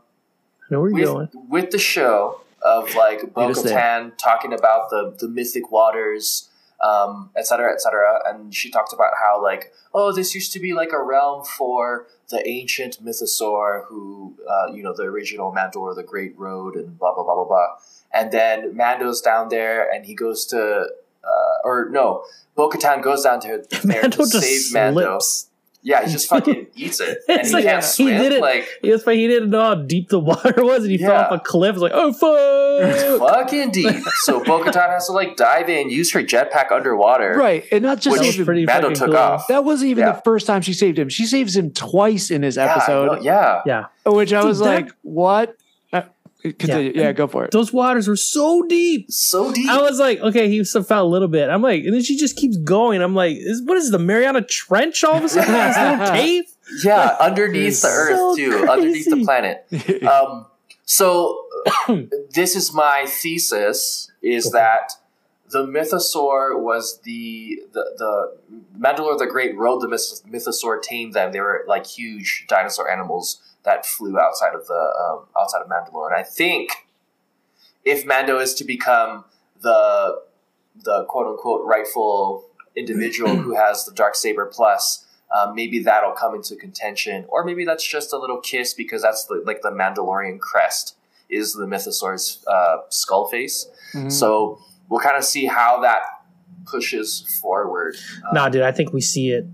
I 0.62 0.70
know 0.70 0.80
where 0.80 0.90
you're 0.90 1.14
with, 1.14 1.32
going. 1.32 1.48
with 1.48 1.70
the 1.72 1.78
show 1.78 2.40
of 2.62 2.94
like 2.94 3.34
Bo 3.34 3.50
us 3.50 3.62
there. 3.62 3.76
Katan 3.76 4.16
talking 4.16 4.52
about 4.52 4.90
the, 4.90 5.14
the 5.18 5.28
mythic 5.28 5.72
waters, 5.72 6.48
um, 6.80 7.30
et 7.36 7.46
cetera, 7.46 7.72
et 7.72 7.80
cetera. 7.80 8.20
And 8.26 8.54
she 8.54 8.70
talked 8.70 8.92
about 8.92 9.14
how, 9.22 9.42
like, 9.42 9.72
oh, 9.92 10.12
this 10.12 10.34
used 10.34 10.52
to 10.52 10.60
be 10.60 10.72
like 10.72 10.92
a 10.92 11.02
realm 11.02 11.44
for 11.44 12.06
the 12.30 12.46
ancient 12.48 13.04
mythosaur 13.04 13.84
who, 13.86 14.36
uh, 14.48 14.72
you 14.72 14.82
know, 14.82 14.94
the 14.94 15.04
original 15.04 15.52
Mandalore, 15.52 15.94
the 15.94 16.02
Great 16.02 16.38
rode, 16.38 16.76
and 16.76 16.98
blah, 16.98 17.14
blah, 17.14 17.24
blah, 17.24 17.34
blah, 17.34 17.44
blah. 17.44 17.68
And 18.12 18.30
then 18.30 18.76
Mando's 18.76 19.20
down 19.20 19.48
there 19.48 19.90
and 19.90 20.06
he 20.06 20.14
goes 20.14 20.46
to, 20.46 20.86
uh, 21.24 21.54
or 21.64 21.88
no, 21.90 22.24
Bo 22.54 22.70
Katan 22.70 23.02
goes 23.02 23.24
down 23.24 23.40
to 23.40 23.64
there 23.84 24.02
Mando 24.02 24.18
to 24.18 24.26
save 24.26 24.72
Mando. 24.72 25.18
slips. 25.18 25.47
Yeah, 25.88 26.04
he 26.04 26.12
just 26.12 26.28
fucking 26.34 26.66
eats 26.76 27.00
it. 27.00 27.18
And 27.28 27.40
It's 27.40 27.48
he 27.48 27.54
like 27.54 27.64
can't 27.64 27.84
he 27.84 28.04
did 28.10 28.32
it- 28.32 28.40
Like, 28.42 28.68
He 28.82 28.90
was 28.90 29.04
he 29.04 29.26
didn't 29.26 29.48
know 29.50 29.62
how 29.62 29.74
deep 29.76 30.10
the 30.10 30.18
water 30.30 30.62
was, 30.62 30.82
and 30.82 30.90
he 30.92 30.98
fell 30.98 31.12
off 31.16 31.32
a 31.32 31.38
cliff. 31.38 31.72
It's 31.76 31.80
like, 31.82 31.92
oh 31.94 32.08
It's 32.80 33.02
fuck! 33.02 33.18
fucking 33.34 33.70
deep. 33.70 34.04
So 34.22 34.40
Bo 34.44 34.60
Katan 34.62 34.90
has 34.90 35.06
to 35.06 35.12
like 35.12 35.36
dive 35.36 35.68
in, 35.70 35.88
use 35.90 36.12
her 36.12 36.22
jetpack 36.22 36.70
underwater. 36.70 37.34
Right. 37.38 37.64
And 37.72 37.82
not 37.82 38.00
just 38.00 38.18
Which 38.20 38.30
save 38.30 38.40
him. 38.40 38.44
pretty 38.44 38.66
Mando 38.66 38.90
took 38.90 39.06
cool. 39.08 39.16
off. 39.16 39.48
That 39.48 39.64
wasn't 39.64 39.90
even 39.90 40.04
Yeah. 40.04 40.12
the 40.12 40.20
first 40.22 40.46
time 40.46 40.60
she 40.62 40.74
saved 40.74 40.98
him. 40.98 41.08
She 41.08 41.24
saves 41.26 41.56
him 41.56 41.72
twice 41.72 42.30
in 42.30 42.42
this 42.42 42.56
Yeah, 42.56 42.74
episode, 42.76 43.06
know, 43.06 43.20
yeah. 43.22 43.62
Yeah, 43.66 43.84
which 44.06 44.32
I 44.32 44.40
Dude, 44.40 44.48
was 44.48 44.58
that- 44.58 44.64
like, 44.66 44.88
what? 45.02 45.56
Continue. 46.42 46.92
Yeah. 46.94 47.12
go 47.12 47.26
for 47.26 47.44
it. 47.44 47.50
those 47.50 47.72
waters 47.72 48.06
were 48.06 48.16
so 48.16 48.62
deep. 48.62 49.10
So 49.10 49.52
deep. 49.52 49.68
I 49.68 49.80
was 49.80 49.98
like, 49.98 50.20
okay, 50.20 50.48
he 50.48 50.62
still 50.62 50.84
fell 50.84 51.04
a 51.04 51.08
little 51.08 51.26
bit. 51.26 51.50
I'm 51.50 51.62
like, 51.62 51.84
and 51.84 51.92
then 51.92 52.02
she 52.02 52.16
just 52.16 52.36
keeps 52.36 52.56
going. 52.56 53.02
I'm 53.02 53.14
like, 53.14 53.36
is, 53.36 53.62
what 53.64 53.76
is 53.76 53.90
the 53.90 53.98
Mariana 53.98 54.42
Trench 54.42 55.02
all 55.02 55.16
of 55.16 55.24
a 55.24 55.28
sudden? 55.28 55.52
this 55.52 55.76
little 55.76 56.14
cave? 56.14 56.44
yeah, 56.84 57.16
underneath 57.20 57.82
the 57.82 57.88
earth 57.88 58.16
so 58.16 58.36
too, 58.36 58.68
underneath 58.68 59.10
the 59.10 59.24
planet. 59.24 59.66
Um, 60.08 60.46
so 60.84 61.44
this 62.30 62.54
is 62.54 62.72
my 62.72 63.06
thesis: 63.06 64.10
is 64.22 64.52
that 64.52 64.92
the 65.50 65.64
mythosaur 65.66 66.60
was 66.60 67.00
the 67.02 67.62
the 67.72 67.84
the 67.98 68.38
Mandalore 68.78 69.18
the 69.18 69.26
Great 69.26 69.56
rode 69.56 69.80
the 69.80 69.88
mythosaur 69.88 70.80
tamed 70.82 71.14
them. 71.14 71.32
They 71.32 71.40
were 71.40 71.64
like 71.66 71.86
huge 71.86 72.46
dinosaur 72.48 72.90
animals 72.90 73.40
that 73.68 73.86
flew 73.86 74.18
outside 74.18 74.54
of 74.54 74.66
the 74.66 74.74
um, 74.74 75.26
outside 75.38 75.60
of 75.60 75.68
Mandalore, 75.68 76.08
and 76.08 76.16
I 76.16 76.22
think 76.22 76.70
if 77.84 78.04
Mando 78.06 78.38
is 78.38 78.54
to 78.54 78.64
become 78.64 79.24
the 79.60 80.20
the 80.84 81.04
quote 81.08 81.26
unquote 81.26 81.64
rightful 81.64 82.44
individual 82.74 83.36
who 83.44 83.54
has 83.54 83.84
the 83.84 83.92
dark 83.92 84.14
saber 84.14 84.46
plus 84.46 85.04
um, 85.36 85.54
maybe 85.54 85.80
that'll 85.80 86.12
come 86.12 86.34
into 86.34 86.56
contention, 86.56 87.26
or 87.28 87.44
maybe 87.44 87.64
that's 87.64 87.86
just 87.86 88.12
a 88.12 88.18
little 88.18 88.40
kiss 88.40 88.72
because 88.72 89.02
that's 89.02 89.26
the, 89.26 89.42
like 89.44 89.60
the 89.60 89.70
Mandalorian 89.70 90.40
crest 90.40 90.96
is 91.28 91.52
the 91.52 91.66
Mythosaur's 91.66 92.42
uh, 92.46 92.78
skull 92.88 93.28
face. 93.28 93.68
Mhm. 93.92 94.10
So 94.10 94.58
we'll 94.88 95.00
kind 95.00 95.18
of 95.18 95.24
see 95.24 95.44
how 95.44 95.82
that 95.82 96.00
pushes 96.64 97.38
forward. 97.42 97.96
Um, 98.28 98.34
Nah, 98.34 98.48
dude, 98.48 98.62
I 98.62 98.72
think 98.72 98.94
we 98.94 99.02
see 99.02 99.30
it 99.30 99.44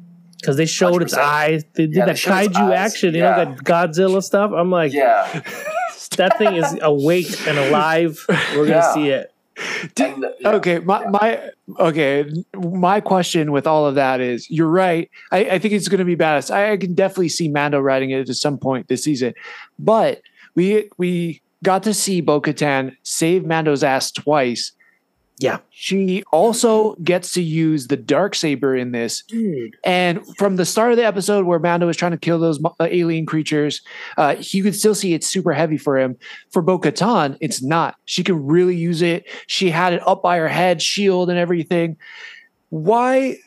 because 0.44 0.56
they 0.58 0.66
showed 0.66 1.02
its 1.02 1.14
100%. 1.14 1.18
eyes. 1.18 1.64
They 1.74 1.86
did 1.86 1.96
Yeah, 1.96 2.04
that 2.06 2.18
showed 2.18 2.38
its 2.44 2.58
kaiju 2.58 2.70
eyes. 2.72 2.92
action, 2.92 3.14
you 3.14 3.20
Yeah. 3.22 3.30
know, 3.44 3.54
that 3.54 3.64
Godzilla 3.64 4.22
stuff. 4.22 4.50
I'm 4.54 4.70
like, 4.70 4.92
yeah, 4.92 5.26
that 6.18 6.36
thing 6.38 6.54
is 6.56 6.78
awake 6.82 7.34
and 7.48 7.58
alive. 7.58 8.18
We're 8.28 8.66
gonna 8.66 8.68
Yeah. 8.68 8.92
see 8.94 9.08
it. 9.10 9.30
and, 10.00 10.24
uh, 10.24 10.28
yeah. 10.40 10.50
okay 10.50 10.80
my, 10.80 11.06
my 11.10 11.40
okay 11.78 12.24
my 12.56 13.00
question 13.00 13.52
with 13.52 13.68
all 13.68 13.86
of 13.86 13.94
that 13.94 14.20
is 14.20 14.50
you're 14.50 14.66
right 14.68 15.08
i, 15.30 15.44
I 15.44 15.58
think 15.60 15.74
it's 15.74 15.86
going 15.86 16.00
to 16.00 16.04
be 16.04 16.16
badass 16.16 16.50
I, 16.52 16.72
I 16.72 16.76
can 16.76 16.92
definitely 16.92 17.28
see 17.28 17.46
mando 17.46 17.78
riding 17.78 18.10
it 18.10 18.28
at 18.28 18.34
some 18.34 18.58
point 18.58 18.88
this 18.88 19.04
season 19.04 19.32
but 19.78 20.20
we 20.56 20.90
we 20.98 21.40
got 21.62 21.84
to 21.84 21.94
see 21.94 22.20
bo-katan 22.20 22.96
save 23.04 23.44
mando's 23.46 23.84
ass 23.84 24.10
twice 24.10 24.72
Yeah. 25.38 25.58
she 25.70 26.22
also 26.30 26.94
gets 26.96 27.32
to 27.32 27.42
use 27.42 27.88
the 27.88 27.96
dark 27.96 28.36
saber 28.36 28.76
in 28.76 28.92
this 28.92 29.22
Dude. 29.22 29.76
and 29.82 30.24
from 30.36 30.54
the 30.56 30.64
start 30.64 30.92
of 30.92 30.96
the 30.96 31.04
episode 31.04 31.44
where 31.44 31.58
Mando 31.58 31.86
was 31.88 31.96
trying 31.96 32.12
to 32.12 32.18
kill 32.18 32.38
those 32.38 32.62
uh, 32.64 32.70
alien 32.88 33.26
creatures, 33.26 33.82
uh, 34.16 34.36
you 34.38 34.62
could 34.62 34.76
still 34.76 34.94
see 34.94 35.12
it's 35.12 35.26
super 35.26 35.52
heavy 35.52 35.76
for 35.76 35.98
him. 35.98 36.16
For 36.52 36.62
Bo 36.62 36.78
Katan, 36.78 37.36
it's 37.40 37.62
not. 37.62 37.96
She 38.04 38.22
can 38.22 38.46
really 38.46 38.76
use 38.76 39.02
it. 39.02 39.24
She 39.48 39.70
had 39.70 39.92
it 39.92 40.06
up 40.06 40.22
by 40.22 40.38
her 40.38 40.48
head, 40.48 40.80
shield, 40.80 41.28
and 41.30 41.38
everything. 41.38 41.96
Why 42.70 43.38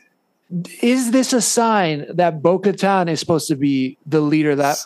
is 0.81 1.11
this 1.11 1.31
a 1.33 1.41
sign 1.41 2.05
that 2.15 2.41
Bo 2.41 2.59
Katan 2.59 3.09
is 3.09 3.19
supposed 3.19 3.47
to 3.47 3.55
be 3.55 3.97
the 4.05 4.21
leader 4.21 4.55
that 4.55 4.77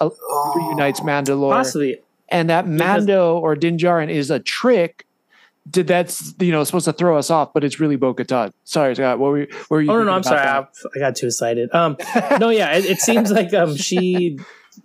reunites 0.56 0.99
Mandalore? 1.02 1.52
Possibly. 1.52 1.99
and 2.30 2.49
that 2.49 2.68
Mando 2.68 3.38
or 3.39 3.56
Din 3.56 3.78
Djarin 3.78 4.10
is 4.10 4.30
a 4.32 4.39
trick? 4.39 5.06
Did 5.70 5.86
that's 5.88 6.34
you 6.39 6.51
know 6.51 6.64
supposed 6.64 6.86
to 6.86 6.93
throw 6.93 7.18
us 7.18 7.30
off, 7.30 7.53
but 7.53 7.64
it's 7.64 7.80
really 7.80 7.95
Bo 7.95 8.14
Katan. 8.16 8.51
Sorry, 8.64 8.95
Scott. 8.95 9.20
What 9.20 9.30
were 9.32 9.39
you? 9.41 9.47
What 9.68 9.70
were 9.70 9.82
you 9.82 9.91
Oh 9.91 9.97
no, 9.99 10.05
no, 10.05 10.12
I'm 10.14 10.24
sorry. 10.24 10.39
I, 10.39 10.59
I 10.95 10.99
got 10.99 11.16
too 11.16 11.28
excited. 11.28 11.74
Um, 11.74 11.97
no, 12.39 12.49
yeah, 12.49 12.76
it, 12.78 12.86
it 12.86 12.99
seems 12.99 13.32
like 13.39 13.53
um 13.53 13.76
she 13.76 14.39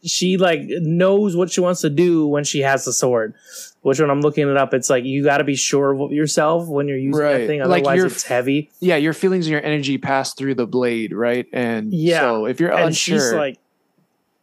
she 0.04 0.36
like 0.36 0.60
knows 0.66 1.34
what 1.34 1.50
she 1.50 1.60
wants 1.60 1.80
to 1.80 1.88
do 1.90 2.26
when 2.26 2.44
she 2.44 2.60
has 2.60 2.84
the 2.84 2.92
sword. 2.92 3.34
Which 3.80 4.00
when 4.00 4.10
I'm 4.10 4.20
looking 4.20 4.48
it 4.50 4.56
up, 4.56 4.74
it's 4.74 4.90
like 4.90 5.04
you 5.04 5.22
got 5.24 5.38
to 5.38 5.44
be 5.44 5.54
sure 5.54 5.92
of 5.98 6.12
yourself 6.12 6.68
when 6.68 6.88
you're 6.88 6.98
using 6.98 7.22
Right. 7.22 7.38
that 7.38 7.46
thing. 7.46 7.60
Like 7.60 7.82
Otherwise, 7.84 7.96
you're- 7.96 8.06
it's 8.10 8.24
heavy. 8.24 8.70
yeah, 8.80 8.96
your 8.96 9.12
feelings 9.12 9.46
and 9.46 9.52
your 9.52 9.64
energy 9.64 9.96
pass 9.96 10.34
through 10.34 10.56
the 10.56 10.66
blade, 10.66 11.12
right? 11.14 11.46
And 11.52 11.94
Yeah. 11.94 12.20
so 12.20 12.46
if 12.46 12.58
you're 12.60 12.72
and 12.72 12.88
unsure, 12.88 13.18
she's 13.20 13.32
like, 13.32 13.58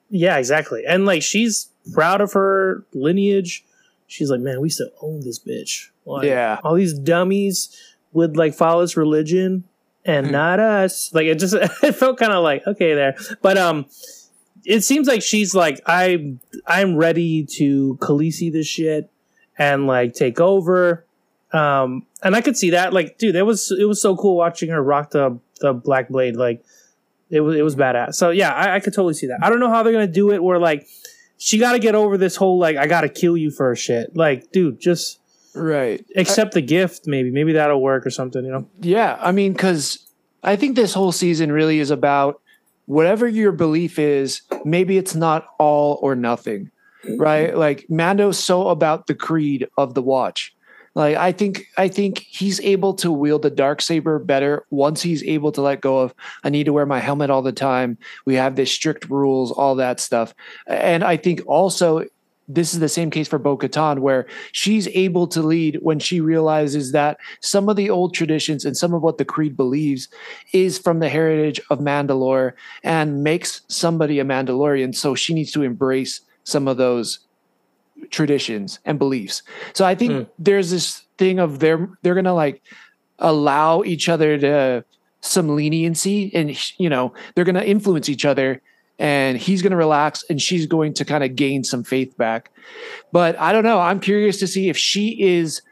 yeah, 0.09 0.37
exactly. 0.37 0.85
And 0.87 1.05
like 1.05 1.21
she's 1.23 1.69
proud 1.93 2.21
of 2.21 2.33
her 2.33 2.85
lineage. 2.93 3.65
She's 4.07 4.29
like, 4.29 4.39
man, 4.41 4.61
we 4.61 4.67
used 4.67 4.77
to 4.77 4.91
own 5.01 5.21
this 5.21 5.39
bitch. 5.39 5.89
Like, 6.05 6.25
yeah, 6.25 6.59
all 6.63 6.75
these 6.75 6.93
dummies 6.93 7.75
would 8.11 8.37
like 8.37 8.53
follow 8.53 8.81
this 8.81 8.95
religion 8.97 9.63
and 10.05 10.27
Hmm. 10.27 10.31
not 10.33 10.59
us. 10.59 11.13
Like 11.13 11.25
it 11.25 11.39
just 11.39 11.53
it 11.83 11.93
felt 11.95 12.17
kind 12.17 12.31
of 12.33 12.43
like 12.43 12.65
okay 12.67 12.93
there, 12.93 13.15
but 13.41 13.57
um, 13.57 13.85
it 14.65 14.81
seems 14.81 15.07
like 15.07 15.21
she's 15.21 15.53
like 15.55 15.81
I 15.85 16.35
I'm 16.67 16.95
ready 16.95 17.45
to 17.57 17.97
Khaleesi 18.01 18.51
this 18.51 18.67
shit 18.67 19.09
and 19.57 19.87
like 19.87 20.13
take 20.13 20.39
over. 20.39 21.05
Um, 21.53 22.05
and 22.23 22.35
I 22.35 22.41
could 22.41 22.57
see 22.57 22.71
that. 22.71 22.93
Like, 22.93 23.17
dude, 23.19 23.35
it 23.35 23.43
was 23.43 23.71
it 23.71 23.85
was 23.85 24.01
so 24.01 24.15
cool 24.15 24.35
watching 24.35 24.69
her 24.69 24.81
rock 24.83 25.11
the 25.11 25.39
the 25.61 25.71
black 25.73 26.09
blade. 26.09 26.35
Like, 26.35 26.63
it 27.29 27.41
was 27.41 27.55
it 27.55 27.61
was 27.61 27.75
badass. 27.75 28.15
So 28.15 28.31
yeah, 28.31 28.51
I, 28.53 28.75
I 28.75 28.79
could 28.79 28.93
totally 28.93 29.13
see 29.13 29.27
that. 29.27 29.39
I 29.41 29.49
don't 29.49 29.59
know 29.59 29.69
how 29.69 29.83
they're 29.83 29.93
gonna 29.93 30.07
do 30.07 30.31
it. 30.31 30.43
Where 30.43 30.57
like 30.59 30.87
she 31.37 31.57
got 31.57 31.73
to 31.73 31.79
get 31.79 31.95
over 31.95 32.17
this 32.17 32.35
whole 32.35 32.57
like 32.57 32.77
I 32.77 32.87
gotta 32.87 33.09
kill 33.09 33.37
you 33.37 33.51
for 33.51 33.71
a 33.71 33.75
shit. 33.75 34.15
Like, 34.15 34.51
dude, 34.51 34.79
just 34.79 35.19
right. 35.55 36.03
accept 36.15 36.53
the 36.53 36.61
gift. 36.61 37.07
Maybe 37.07 37.31
maybe 37.31 37.53
that'll 37.53 37.81
work 37.81 38.05
or 38.05 38.09
something. 38.09 38.43
You 38.43 38.51
know. 38.51 38.69
Yeah, 38.79 39.17
I 39.19 39.31
mean, 39.31 39.53
because 39.53 40.07
I 40.43 40.55
think 40.55 40.75
this 40.75 40.93
whole 40.93 41.11
season 41.11 41.51
really 41.51 41.79
is 41.79 41.91
about 41.91 42.41
whatever 42.85 43.27
your 43.27 43.51
belief 43.51 43.99
is. 43.99 44.41
Maybe 44.65 44.97
it's 44.97 45.15
not 45.15 45.47
all 45.59 45.99
or 46.01 46.15
nothing, 46.15 46.71
right? 47.17 47.55
Like 47.55 47.85
Mando's 47.89 48.39
so 48.39 48.69
about 48.69 49.07
the 49.07 49.15
creed 49.15 49.67
of 49.77 49.93
the 49.93 50.01
Watch. 50.01 50.52
Like 50.95 51.17
I 51.17 51.31
think 51.31 51.65
I 51.77 51.87
think 51.87 52.19
he's 52.19 52.59
able 52.61 52.93
to 52.95 53.11
wield 53.11 53.41
the 53.41 53.49
dark 53.49 53.81
saber 53.81 54.19
better 54.19 54.65
once 54.69 55.01
he's 55.01 55.23
able 55.23 55.51
to 55.53 55.61
let 55.61 55.81
go 55.81 55.99
of 55.99 56.13
I 56.43 56.49
need 56.49 56.65
to 56.65 56.73
wear 56.73 56.85
my 56.85 56.99
helmet 56.99 57.29
all 57.29 57.41
the 57.41 57.51
time. 57.51 57.97
We 58.25 58.35
have 58.35 58.55
this 58.55 58.71
strict 58.71 59.09
rules, 59.09 59.51
all 59.51 59.75
that 59.75 59.99
stuff. 59.99 60.35
And 60.67 61.03
I 61.03 61.17
think 61.17 61.41
also 61.47 62.05
this 62.47 62.73
is 62.73 62.79
the 62.79 62.89
same 62.89 63.09
case 63.09 63.27
for 63.27 63.39
Bo 63.39 63.57
Katan, 63.57 63.99
where 63.99 64.27
she's 64.51 64.87
able 64.89 65.27
to 65.27 65.41
lead 65.41 65.79
when 65.81 65.99
she 65.99 66.19
realizes 66.19 66.91
that 66.91 67.17
some 67.39 67.69
of 67.69 67.77
the 67.77 67.89
old 67.89 68.13
traditions 68.13 68.65
and 68.65 68.75
some 68.75 68.93
of 68.93 69.01
what 69.01 69.17
the 69.17 69.25
Creed 69.25 69.55
believes 69.55 70.09
is 70.51 70.77
from 70.77 70.99
the 70.99 71.09
heritage 71.09 71.61
of 71.69 71.79
Mandalore 71.79 72.51
and 72.83 73.23
makes 73.23 73.61
somebody 73.69 74.19
a 74.19 74.25
Mandalorian. 74.25 74.93
So 74.93 75.15
she 75.15 75.33
needs 75.33 75.51
to 75.53 75.63
embrace 75.63 76.19
some 76.43 76.67
of 76.67 76.77
those 76.77 77.19
traditions 78.11 78.79
and 78.85 78.99
beliefs. 78.99 79.43
So 79.73 79.85
I 79.85 79.95
think 79.95 80.11
Mm. 80.11 80.27
there's 80.39 80.71
this 80.71 81.03
thing 81.17 81.39
of 81.39 81.59
they're 81.59 81.89
they're 82.01 82.15
gonna 82.15 82.33
like 82.33 82.61
allow 83.19 83.83
each 83.83 84.09
other 84.09 84.37
to 84.37 84.83
some 85.21 85.55
leniency 85.55 86.31
and 86.33 86.57
you 86.77 86.89
know 86.89 87.13
they're 87.35 87.45
gonna 87.45 87.61
influence 87.63 88.09
each 88.09 88.25
other 88.25 88.61
and 88.99 89.37
he's 89.37 89.61
going 89.63 89.71
to 89.71 89.77
relax 89.77 90.23
and 90.29 90.39
she's 90.39 90.67
going 90.67 90.93
to 90.93 91.03
kind 91.03 91.23
of 91.23 91.35
gain 91.35 91.63
some 91.63 91.83
faith 91.83 92.15
back. 92.15 92.51
But 93.11 93.37
I 93.39 93.51
don't 93.51 93.63
know. 93.63 93.79
I'm 93.79 93.99
curious 93.99 94.37
to 94.39 94.47
see 94.47 94.69
if 94.69 94.77
she 94.77 95.19
is 95.19 95.63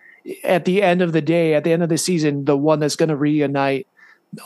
at 0.43 0.65
the 0.65 0.81
end 0.81 1.03
of 1.03 1.13
the 1.13 1.21
day, 1.21 1.53
at 1.53 1.63
the 1.63 1.71
end 1.71 1.83
of 1.83 1.89
the 1.89 1.99
season, 1.99 2.45
the 2.45 2.57
one 2.57 2.79
that's 2.79 2.95
going 2.95 3.09
to 3.09 3.15
reunite 3.15 3.85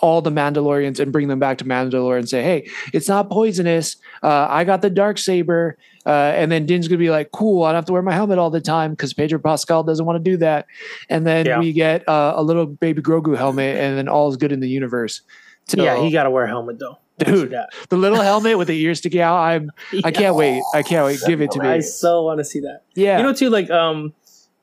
all 0.01 0.21
the 0.21 0.31
Mandalorians 0.31 0.99
and 0.99 1.11
bring 1.11 1.27
them 1.27 1.39
back 1.39 1.57
to 1.59 1.65
Mandalore 1.65 2.17
and 2.17 2.27
say, 2.27 2.41
"Hey, 2.43 2.69
it's 2.93 3.07
not 3.07 3.29
poisonous. 3.29 3.97
Uh, 4.23 4.47
I 4.49 4.63
got 4.63 4.81
the 4.81 4.89
dark 4.89 5.17
saber." 5.17 5.77
Uh, 6.05 6.33
and 6.35 6.51
then 6.51 6.65
Din's 6.65 6.87
gonna 6.87 6.97
be 6.99 7.09
like, 7.09 7.31
"Cool, 7.31 7.63
I 7.63 7.69
don't 7.69 7.75
have 7.75 7.85
to 7.85 7.93
wear 7.93 8.01
my 8.01 8.13
helmet 8.13 8.37
all 8.37 8.49
the 8.49 8.61
time 8.61 8.91
because 8.91 9.13
Pedro 9.13 9.39
Pascal 9.39 9.83
doesn't 9.83 10.05
want 10.05 10.23
to 10.23 10.31
do 10.31 10.37
that." 10.37 10.65
And 11.09 11.25
then 11.25 11.45
Yeah. 11.45 11.59
we 11.59 11.73
get 11.73 12.07
uh, 12.07 12.33
a 12.35 12.43
little 12.43 12.65
baby 12.65 13.01
Grogu 13.01 13.35
helmet, 13.37 13.77
and 13.77 13.97
then 13.97 14.07
all 14.07 14.29
is 14.29 14.37
good 14.37 14.51
in 14.51 14.59
the 14.59 14.69
universe. 14.69 15.21
So, 15.67 15.81
yeah, 15.81 15.99
he 16.01 16.11
got 16.11 16.23
to 16.23 16.29
wear 16.29 16.43
a 16.45 16.47
helmet 16.47 16.77
though. 16.79 16.99
Dude, 17.17 17.55
the 17.89 17.95
little 17.97 18.19
helmet 18.21 18.57
with 18.57 18.67
the 18.67 18.77
ears 18.79 18.97
sticking 18.99 19.21
out. 19.21 19.37
I'm 19.37 19.71
I 20.03 20.11
can't 20.11 20.35
wait. 20.35 20.61
I 20.73 20.83
can't 20.83 21.05
wait. 21.05 21.19
Give 21.25 21.41
it 21.41 21.49
to 21.51 21.59
me. 21.61 21.67
I 21.69 21.79
so 21.79 22.23
want 22.23 22.39
to 22.39 22.43
see 22.43 22.59
that. 22.59 22.81
Yeah. 22.93 23.17
You 23.17 23.23
know, 23.23 23.33
too, 23.33 23.49
like, 23.49 23.69
um, 23.71 24.13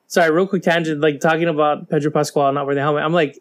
sorry, 0.07 0.29
real 0.31 0.45
quick 0.47 0.61
tangent, 0.61 1.01
like 1.01 1.19
talking 1.19 1.47
about 1.47 1.89
Pedro 1.89 2.11
Pascal 2.11 2.51
not 2.53 2.65
wearing 2.67 2.75
the 2.75 2.83
helmet. 2.83 3.03
I'm 3.03 3.11
like, 3.11 3.39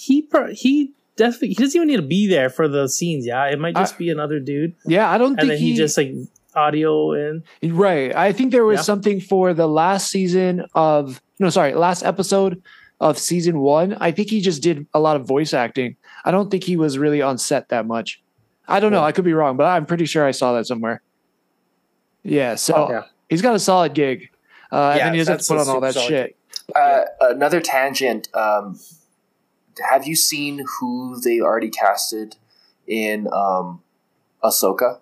he 0.00 0.22
pro- 0.22 0.52
he 0.52 0.92
definitely 1.16 1.48
he 1.48 1.54
doesn't 1.54 1.76
even 1.76 1.88
need 1.88 1.96
to 1.96 2.02
be 2.02 2.26
there 2.26 2.48
for 2.50 2.66
the 2.68 2.88
scenes. 2.88 3.26
Yeah, 3.26 3.44
it 3.46 3.58
might 3.58 3.74
just 3.74 3.94
I- 3.94 3.98
be 3.98 4.10
another 4.10 4.40
dude, 4.40 4.74
yeah, 4.86 5.10
I 5.10 5.18
don't 5.18 5.32
and 5.32 5.40
think 5.40 5.48
then 5.50 5.58
he, 5.58 5.70
he, 5.72 5.76
just 5.76 5.96
like 5.98 6.12
audio 6.54 7.12
in. 7.12 7.44
right. 7.62 8.14
I 8.16 8.32
think 8.32 8.50
there 8.52 8.64
was 8.64 8.78
Yeah. 8.78 8.82
something 8.82 9.20
for 9.20 9.54
the 9.54 9.68
last 9.68 10.10
season 10.10 10.64
of 10.74 11.20
no, 11.38 11.48
sorry, 11.50 11.74
last 11.74 12.02
episode 12.02 12.62
of 13.00 13.18
season 13.18 13.60
one. 13.60 13.96
I 14.00 14.10
think 14.10 14.28
he 14.30 14.40
just 14.40 14.62
did 14.62 14.86
a 14.92 15.00
lot 15.00 15.16
of 15.16 15.26
voice 15.26 15.54
acting. 15.54 15.96
I 16.24 16.30
don't 16.30 16.50
think 16.50 16.64
he 16.64 16.76
was 16.76 16.98
really 16.98 17.22
on 17.22 17.38
set 17.38 17.68
that 17.70 17.86
much. 17.86 18.20
I 18.68 18.78
don't 18.80 18.92
know. 18.92 19.02
I 19.02 19.12
could 19.12 19.24
be 19.24 19.32
wrong, 19.32 19.56
but 19.56 19.64
I'm 19.64 19.86
pretty 19.86 20.04
sure 20.06 20.24
I 20.26 20.32
saw 20.32 20.52
that 20.54 20.66
somewhere. 20.66 21.02
Yeah, 22.22 22.54
so 22.56 22.74
Oh, 22.74 22.90
Yeah. 22.90 23.02
he's 23.28 23.42
got 23.42 23.54
a 23.54 23.58
solid 23.58 23.94
gig. 23.94 24.30
Uh, 24.72 24.90
and 24.92 25.00
then 25.00 25.12
he 25.14 25.18
doesn't 25.18 25.32
have 25.32 25.38
to 25.38 25.38
that's 25.38 25.48
put 25.48 25.58
on 25.58 25.68
all 25.74 25.80
that 25.80 25.94
shit. 25.94 26.36
Uh, 26.76 27.02
another 27.20 27.60
tangent. 27.60 28.28
Um, 28.34 28.78
have 29.88 30.06
you 30.06 30.16
seen 30.16 30.64
who 30.78 31.20
they 31.20 31.40
already 31.40 31.70
casted 31.70 32.36
in 32.86 33.28
um, 33.32 33.82
Ahsoka? 34.42 34.98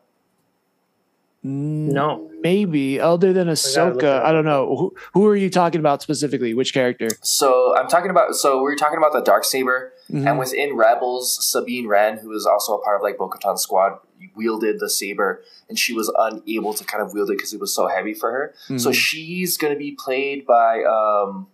No, 1.43 2.31
Maybe 2.41 3.01
other 3.01 3.33
than 3.33 3.47
gotta 3.49 3.51
look 3.51 4.03
it 4.03 4.07
Ahsoka, 4.07 4.18
up. 4.20 4.24
I 4.24 4.33
don't 4.33 4.45
know. 4.45 4.76
Who, 4.76 4.95
who 5.14 5.26
are 5.26 5.35
you 5.37 5.51
talking 5.51 5.81
about 5.81 6.03
specifically? 6.03 6.55
Which 6.55 6.72
character? 6.72 7.09
So 7.22 7.76
I'm 7.76 7.89
talking 7.89 8.11
about. 8.11 8.35
So 8.37 8.62
we 8.62 8.72
are 8.72 8.76
talking 8.76 8.99
about 8.99 9.12
the 9.12 9.20
dark 9.22 9.45
saber, 9.45 9.93
Mhm. 10.11 10.26
and 10.29 10.39
within 10.39 10.76
Rebels, 10.76 11.39
Sabine 11.45 11.87
Wren, 11.89 12.18
who 12.18 12.33
is 12.33 12.47
also 12.47 12.74
a 12.76 12.83
part 12.83 12.97
of 12.97 13.03
like 13.03 13.18
Bo-Katan's 13.18 13.62
squad, 13.62 13.99
wielded 14.37 14.79
the 14.79 14.89
saber, 14.89 15.43
and 15.68 15.76
she 15.79 15.93
was 15.93 16.12
unable 16.16 16.74
to 16.74 16.85
kind 16.85 17.03
of 17.03 17.12
wield 17.12 17.31
it 17.31 17.39
because 17.39 17.53
it 17.53 17.61
was 17.61 17.74
so 17.74 17.89
heavy 17.89 18.14
for 18.14 18.31
her. 18.31 18.55
So 18.79 18.91
Mhm. 18.91 18.95
she's 18.95 19.57
going 19.57 19.72
to 19.72 19.79
be 19.79 19.93
played 19.93 20.47
by 20.47 20.83
um, 20.85 21.49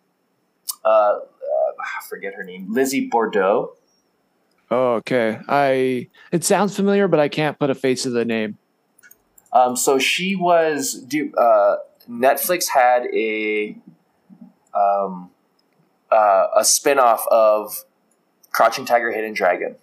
uh, 0.84 0.88
uh, 0.88 1.20
I 1.80 2.06
forget 2.08 2.34
her 2.34 2.44
name, 2.44 2.72
Lizzie 2.72 3.08
Bordeaux. 3.08 3.74
Oh, 4.70 4.94
okay. 4.94 5.38
I 5.48 6.08
it 6.32 6.44
sounds 6.44 6.74
familiar, 6.74 7.08
but 7.08 7.20
I 7.20 7.28
can't 7.28 7.58
put 7.58 7.70
a 7.70 7.74
face 7.74 8.02
to 8.04 8.10
the 8.10 8.24
name. 8.24 8.58
Um, 9.52 9.76
so 9.76 9.98
she 9.98 10.34
was. 10.34 10.94
Do 10.94 11.32
uh, 11.34 11.76
Netflix 12.10 12.68
had 12.68 13.06
a 13.14 13.76
um, 14.74 15.30
uh, 16.10 16.46
a 16.56 16.60
spinoff 16.60 17.26
of 17.28 17.84
Crouching 18.50 18.84
Tiger, 18.84 19.12
Hidden 19.12 19.34
Dragon. 19.34 19.76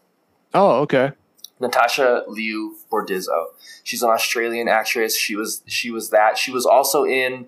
Oh, 0.54 0.82
okay. 0.82 1.12
Natasha 1.60 2.24
Liu 2.28 2.76
Bordizzo. 2.92 3.46
She's 3.84 4.02
an 4.04 4.10
Australian 4.10 4.68
actress. 4.68 5.16
She 5.16 5.36
was 5.36 5.62
she 5.68 5.92
was 5.92 6.10
that. 6.10 6.38
She 6.38 6.52
was 6.52 6.66
also 6.66 7.06
in 7.06 7.48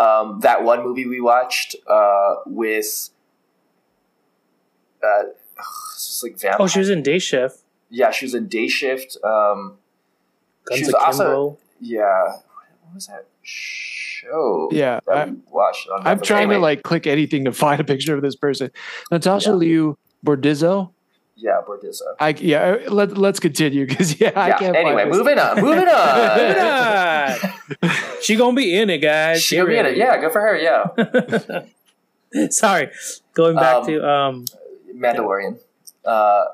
um, 0.00 0.40
that 0.40 0.62
one 0.64 0.82
movie 0.82 1.06
we 1.06 1.20
watched 1.20 1.76
uh, 1.88 2.36
with. 2.46 3.10
Uh, 5.02 5.22
it's 5.94 6.06
just 6.08 6.22
like 6.22 6.38
vampire. 6.38 6.58
Oh, 6.60 6.66
she 6.66 6.78
was 6.78 6.90
in 6.90 7.02
Day 7.02 7.18
Shift. 7.18 7.58
Yeah, 7.90 8.10
she 8.10 8.24
was 8.26 8.34
in 8.34 8.46
Day 8.48 8.68
Shift. 8.68 9.16
Um, 9.24 9.78
Guns 10.64 10.78
she 10.80 10.84
was 10.86 10.94
Akimbo. 10.94 11.04
also 11.04 11.58
yeah. 11.80 12.32
What 12.82 12.94
was 12.94 13.06
that 13.06 13.26
show? 13.42 14.68
Yeah, 14.72 15.00
that 15.06 15.16
I- 15.16 15.30
we 15.30 15.36
watched. 15.50 15.88
on 15.88 16.06
I'm 16.06 16.18
Netflix? 16.18 16.22
trying 16.24 16.48
to 16.50 16.58
like 16.58 16.82
click 16.82 17.06
anything 17.06 17.44
to 17.46 17.52
find 17.52 17.80
a 17.80 17.84
picture 17.84 18.14
of 18.14 18.22
this 18.22 18.36
person. 18.36 18.70
Natasha 19.10 19.50
Yeah. 19.50 19.54
Liu 19.56 19.98
Bordizzo. 20.24 20.90
Yeah, 21.42 21.60
Bordizzo. 21.66 22.02
I 22.18 22.30
yeah. 22.38 22.76
Let 22.88 23.16
let's 23.16 23.40
continue 23.40 23.86
because 23.86 24.20
yeah, 24.20 24.32
I 24.36 24.48
Yeah. 24.48 24.58
can't. 24.58 24.76
Anyway, 24.76 25.02
find 25.02 25.10
this. 25.12 25.18
moving 25.18 25.38
on. 25.38 25.60
Moving 25.60 25.88
on. 25.88 27.36
she 28.22 28.36
gonna 28.36 28.54
be 28.54 28.76
in 28.78 28.90
it, 28.90 28.98
guys. 28.98 29.42
She'll 29.42 29.66
be 29.66 29.76
in 29.78 29.86
it. 29.86 29.96
Yeah, 29.96 30.18
good 30.20 30.32
for 30.32 30.40
her. 30.40 30.56
Yeah. 30.58 31.62
Sorry, 32.50 32.90
going 33.34 33.56
back 33.56 33.76
Um, 33.76 33.86
to 33.86 34.08
um. 34.08 34.44
Mandalorian. 34.94 35.58
Uh, 36.04 36.44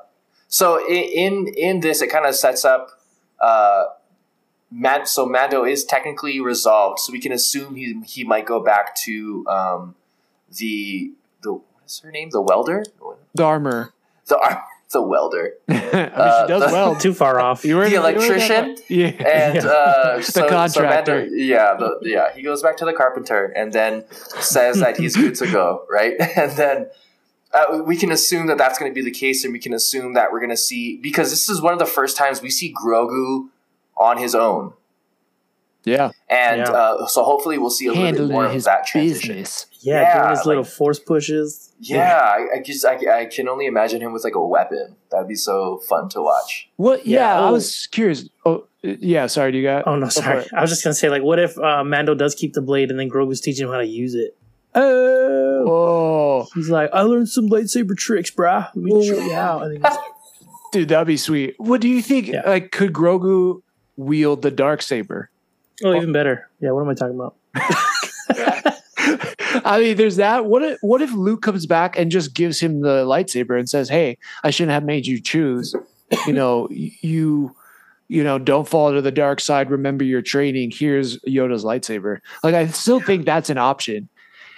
so 0.47 0.79
i- 0.79 0.89
in 0.91 1.47
in 1.55 1.79
this, 1.81 2.01
it 2.01 2.07
kind 2.07 2.25
of 2.25 2.35
sets 2.35 2.65
up. 2.65 2.89
Uh, 3.39 3.85
Man- 4.71 5.05
so 5.05 5.25
Mando 5.25 5.63
is 5.65 5.83
technically 5.85 6.39
resolved, 6.39 6.99
so 6.99 7.11
we 7.11 7.19
can 7.19 7.31
assume 7.31 7.75
he 7.75 8.01
he 8.05 8.23
might 8.23 8.45
go 8.45 8.59
back 8.63 8.95
to 9.05 9.45
um, 9.47 9.95
the 10.57 11.11
the 11.43 11.53
what 11.53 11.63
is 11.85 11.99
her 12.03 12.11
name? 12.11 12.29
The 12.31 12.41
welder. 12.41 12.83
the 13.35 13.43
armor. 13.43 13.93
The 14.27 14.37
ar- 14.95 15.01
the 15.01 15.07
welder. 15.07 15.53
I 15.69 15.73
mean, 15.73 15.81
Uh, 15.83 16.41
she 16.41 16.47
does 16.47 16.65
the- 16.67 16.73
well. 16.73 16.95
Too 16.95 17.13
far 17.13 17.39
off. 17.45 17.63
You 17.65 17.75
were 17.77 17.89
The 17.89 17.95
electrician? 17.95 18.77
Yeah. 18.87 19.07
and 19.07 19.57
uh, 19.59 20.21
so, 20.21 20.41
so 20.41 20.49
contractor. 20.49 21.19
Mando, 21.21 21.35
yeah, 21.35 21.75
the, 21.77 21.99
yeah, 22.03 22.33
he 22.33 22.41
goes 22.41 22.61
back 22.61 22.77
to 22.77 22.85
the 22.85 22.93
carpenter 22.93 23.45
and 23.55 23.73
then 23.73 24.05
says 24.39 24.79
that 24.79 24.97
he's 24.97 25.15
good 25.15 25.35
to 25.35 25.51
go, 25.51 25.85
right? 25.89 26.13
And 26.37 26.51
then 26.53 26.87
uh, 27.53 27.81
we 27.85 27.95
can 27.97 28.11
assume 28.11 28.47
that 28.47 28.57
that's 28.57 28.77
going 28.77 28.91
to 28.91 28.95
be 28.95 29.01
the 29.03 29.11
case, 29.11 29.43
and 29.43 29.53
we 29.53 29.59
can 29.59 29.73
assume 29.73 30.13
that 30.13 30.31
we're 30.31 30.39
going 30.39 30.49
to 30.51 30.57
see 30.57 30.97
because 30.97 31.29
this 31.31 31.49
is 31.49 31.61
one 31.61 31.73
of 31.73 31.79
the 31.79 31.85
first 31.85 32.17
times 32.17 32.41
we 32.41 32.49
see 32.49 32.73
Grogu 32.73 33.47
on 33.97 34.17
his 34.17 34.35
own, 34.35 34.73
yeah. 35.87 36.11
and 36.29 36.59
Yeah. 36.61 36.71
uh, 36.71 37.07
so 37.07 37.23
hopefully 37.23 37.57
we'll 37.57 37.69
see 37.69 37.87
a 37.87 37.93
little 37.93 38.27
bit 38.27 38.31
more 38.31 38.45
of 38.45 38.63
that 38.63 38.85
transition. 38.85 39.37
Yeah, 39.79 40.01
Yeah, 40.01 40.19
doing 40.21 40.29
his 40.35 40.45
little 40.45 40.63
force 40.63 40.99
pushes. 40.99 41.71
Yeah, 41.79 42.17
I, 42.19 42.57
I 42.57 42.61
just 42.63 42.85
I, 42.85 43.21
I 43.21 43.25
can 43.25 43.47
only 43.47 43.65
imagine 43.67 44.01
him 44.01 44.11
with 44.11 44.23
like 44.23 44.35
a 44.35 44.45
weapon. 44.45 44.95
That'd 45.11 45.27
be 45.27 45.35
so 45.35 45.77
fun 45.87 46.09
to 46.09 46.21
watch. 46.21 46.69
What? 46.77 47.05
Yeah, 47.05 47.19
Yeah, 47.19 47.39
I 47.45 47.49
oh. 47.49 47.53
was 47.53 47.87
curious. 47.87 48.27
Oh, 48.45 48.65
yeah. 48.81 49.27
Sorry, 49.27 49.51
do 49.51 49.57
you 49.59 49.63
got? 49.63 49.87
Oh 49.87 49.95
no, 49.95 50.09
sorry. 50.09 50.45
I 50.55 50.61
was 50.61 50.69
just 50.69 50.83
gonna 50.83 50.93
say, 50.93 51.09
like, 51.09 51.23
what 51.23 51.39
if 51.39 51.57
uh, 51.57 51.83
Mando 51.83 52.15
does 52.15 52.35
keep 52.35 52.53
the 52.53 52.61
blade 52.61 52.89
and 52.91 52.99
then 52.99 53.09
Grogu's 53.09 53.41
teaching 53.41 53.65
him 53.67 53.71
how 53.71 53.77
to 53.79 53.85
use 53.87 54.13
it? 54.15 54.35
Oh, 54.75 55.63
Oh, 55.69 56.47
he's 56.53 56.69
like, 56.69 56.89
I 56.93 57.01
learned 57.01 57.29
some 57.29 57.49
lightsaber 57.49 57.95
tricks, 57.97 58.29
brah. 58.31 58.67
Let 58.73 58.75
me 58.75 59.05
show 59.07 59.19
you 59.19 59.33
how. 59.33 59.59
And 59.59 59.81
like, 59.81 59.93
dude, 60.71 60.89
that'd 60.89 61.07
be 61.07 61.17
sweet. 61.17 61.55
What 61.57 61.81
do 61.81 61.87
you 61.89 62.01
think? 62.01 62.27
Yeah. 62.27 62.41
Like, 62.45 62.71
could 62.71 62.93
Grogu 62.93 63.61
wield 63.95 64.41
the 64.43 64.51
dark 64.51 64.81
saber? 64.81 65.29
Oh, 65.83 65.91
oh, 65.91 65.95
even 65.95 66.11
better. 66.11 66.49
Yeah, 66.59 66.71
what 66.71 66.81
am 66.81 66.89
I 66.89 66.93
talking 66.93 67.15
about? 67.15 67.35
I 69.65 69.79
mean, 69.79 69.97
there's 69.97 70.17
that. 70.17 70.45
What 70.45 70.63
if 70.63 70.79
what 70.81 71.01
if 71.01 71.11
Luke 71.13 71.41
comes 71.41 71.65
back 71.65 71.97
and 71.97 72.11
just 72.11 72.33
gives 72.33 72.59
him 72.59 72.81
the 72.81 73.05
lightsaber 73.05 73.57
and 73.57 73.69
says, 73.69 73.89
"Hey, 73.89 74.17
I 74.43 74.49
shouldn't 74.49 74.73
have 74.73 74.83
made 74.83 75.05
you 75.05 75.21
choose. 75.21 75.75
You 76.25 76.33
know, 76.33 76.67
you, 76.71 77.55
you 78.07 78.23
know, 78.23 78.39
don't 78.39 78.67
fall 78.67 78.93
to 78.93 79.01
the 79.01 79.11
dark 79.11 79.39
side. 79.39 79.69
Remember 79.69 80.03
your 80.03 80.21
training. 80.21 80.71
Here's 80.73 81.19
Yoda's 81.21 81.63
lightsaber." 81.63 82.19
Like, 82.43 82.55
I 82.55 82.67
still 82.67 82.99
think 82.99 83.25
that's 83.25 83.49
an 83.49 83.57
option. 83.57 84.09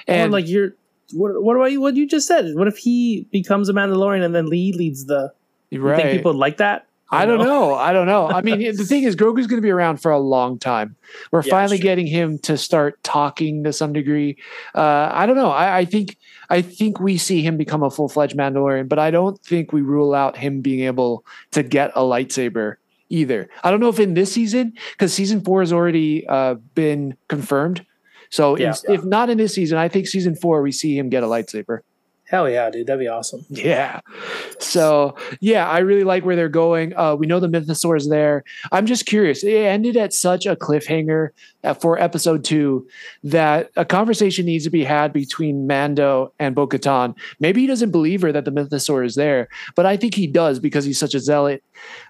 And 0.07 0.23
And 0.23 0.31
like 0.31 0.47
you're, 0.47 0.71
what, 1.13 1.43
what 1.43 1.55
about 1.55 1.71
you? 1.71 1.81
What 1.81 1.95
you 1.95 2.07
just 2.07 2.27
said? 2.27 2.55
What 2.55 2.67
if 2.67 2.77
he 2.77 3.27
becomes 3.31 3.69
a 3.69 3.73
Mandalorian 3.73 4.23
and 4.23 4.33
then 4.33 4.47
Lee 4.47 4.73
leads 4.73 5.05
the? 5.05 5.33
You 5.69 5.81
think 5.95 6.11
people 6.11 6.33
would 6.33 6.39
like 6.39 6.57
that? 6.57 6.87
I 7.11 7.25
don't 7.25 7.39
know. 7.39 7.73
I 7.73 7.91
don't 7.91 8.05
know. 8.05 8.27
I 8.27 8.41
mean, 8.41 8.59
the 8.77 8.83
thing 8.85 9.03
is, 9.03 9.15
Grogu's 9.15 9.47
going 9.47 9.57
to 9.57 9.65
be 9.65 9.71
around 9.71 9.97
for 10.01 10.11
a 10.11 10.19
long 10.19 10.59
time. 10.59 10.95
We're 11.31 11.43
Yeah, 11.43 11.49
finally 11.51 11.77
getting 11.79 12.07
him 12.07 12.37
to 12.39 12.57
start 12.57 13.01
talking 13.03 13.63
to 13.63 13.73
some 13.73 13.93
degree. 13.93 14.37
Uh, 14.75 15.09
I 15.11 15.25
don't 15.25 15.35
know. 15.35 15.49
I, 15.49 15.79
I 15.79 15.85
think 15.85 16.17
I 16.49 16.61
think 16.61 16.99
we 16.99 17.17
see 17.17 17.41
him 17.41 17.57
become 17.57 17.83
a 17.83 17.89
full 17.89 18.09
fledged 18.09 18.35
Mandalorian, 18.37 18.87
but 18.87 18.99
I 18.99 19.11
don't 19.11 19.39
think 19.43 19.71
we 19.73 19.81
rule 19.81 20.13
out 20.13 20.37
him 20.37 20.61
being 20.61 20.81
able 20.81 21.25
to 21.51 21.63
get 21.63 21.91
a 21.95 22.01
lightsaber 22.01 22.75
either. 23.09 23.49
I 23.63 23.71
don't 23.71 23.79
know 23.79 23.89
if 23.89 23.99
in 23.99 24.13
this 24.13 24.31
season, 24.31 24.73
because 24.91 25.13
season 25.13 25.41
four 25.41 25.61
has 25.61 25.73
already 25.73 26.27
uh, 26.27 26.55
been 26.75 27.15
confirmed. 27.27 27.85
So 28.29 28.55
Yeah. 28.55 28.71
if, 28.71 28.99
if 28.99 29.03
not 29.03 29.29
in 29.31 29.39
this 29.39 29.55
season, 29.55 29.79
I 29.79 29.87
think 29.89 30.07
season 30.07 30.35
four 30.35 30.61
we 30.61 30.71
see 30.71 30.95
him 30.97 31.09
get 31.09 31.23
a 31.23 31.25
lightsaber. 31.25 31.79
Hell 32.29 32.47
yeah, 32.47 32.69
dude, 32.69 32.85
that'd 32.85 32.99
be 32.99 33.07
awesome. 33.07 33.43
Yeah. 33.49 34.01
So 34.59 35.15
yeah, 35.39 35.67
I 35.67 35.79
really 35.79 36.03
like 36.03 36.23
where 36.23 36.35
they're 36.35 36.47
going. 36.47 36.95
Uh, 36.95 37.15
we 37.15 37.25
know 37.25 37.39
the 37.39 37.47
mythosaur 37.47 37.97
is 37.97 38.07
there. 38.07 38.43
I'm 38.71 38.85
just 38.85 39.07
curious. 39.07 39.43
It 39.43 39.55
ended 39.55 39.97
at 39.97 40.13
such 40.13 40.45
a 40.45 40.55
cliffhanger 40.55 41.29
uh, 41.63 41.73
for 41.73 41.97
episode 41.99 42.43
two 42.43 42.87
that 43.23 43.71
a 43.75 43.83
conversation 43.83 44.45
needs 44.45 44.63
to 44.65 44.69
be 44.69 44.83
had 44.83 45.11
between 45.11 45.65
Mando 45.65 46.31
and 46.37 46.53
Bo 46.53 46.67
Katan. 46.67 47.15
Maybe 47.39 47.61
he 47.61 47.67
doesn't 47.67 47.89
believe 47.89 48.21
her 48.21 48.31
that 48.31 48.45
the 48.45 48.51
mythosaur 48.51 49.03
is 49.03 49.15
there, 49.15 49.49
but 49.75 49.87
I 49.87 49.97
think 49.97 50.13
he 50.13 50.27
does 50.27 50.59
because 50.59 50.85
he's 50.85 50.99
such 50.99 51.15
a 51.15 51.19
zealot. 51.19 51.63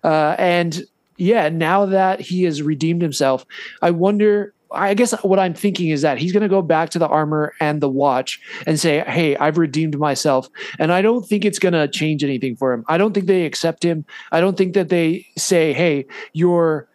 Uh, 0.03 0.35
and 0.37 0.83
yeah, 1.15 1.47
now 1.47 1.85
that 1.85 2.19
he 2.19 2.43
has 2.43 2.61
redeemed 2.61 3.01
himself, 3.01 3.45
I 3.81 3.91
wonder. 3.91 4.53
I 4.71 4.93
guess 4.93 5.11
what 5.23 5.39
I'm 5.39 5.53
thinking 5.53 5.89
is 5.89 6.01
that 6.03 6.17
he's 6.17 6.31
going 6.31 6.43
to 6.43 6.49
go 6.49 6.61
back 6.61 6.89
to 6.91 6.99
the 6.99 7.07
armor 7.07 7.53
and 7.59 7.81
the 7.81 7.89
watch 7.89 8.39
and 8.65 8.79
say, 8.79 8.99
"Hey, 9.01 9.35
I've 9.37 9.57
redeemed 9.57 9.97
myself." 9.97 10.47
And 10.77 10.91
I 10.91 11.01
don't 11.01 11.25
think 11.25 11.45
it's 11.45 11.59
going 11.59 11.73
to 11.73 11.87
change 11.87 12.23
anything 12.23 12.55
for 12.55 12.73
him. 12.73 12.85
I 12.87 12.97
don't 12.97 13.13
think 13.13 13.25
they 13.25 13.45
accept 13.45 13.83
him. 13.83 14.05
I 14.31 14.41
don't 14.41 14.57
think 14.57 14.73
that 14.75 14.89
they 14.89 15.25
say, 15.37 15.73
"Hey, 15.73 16.05
you're 16.33 16.87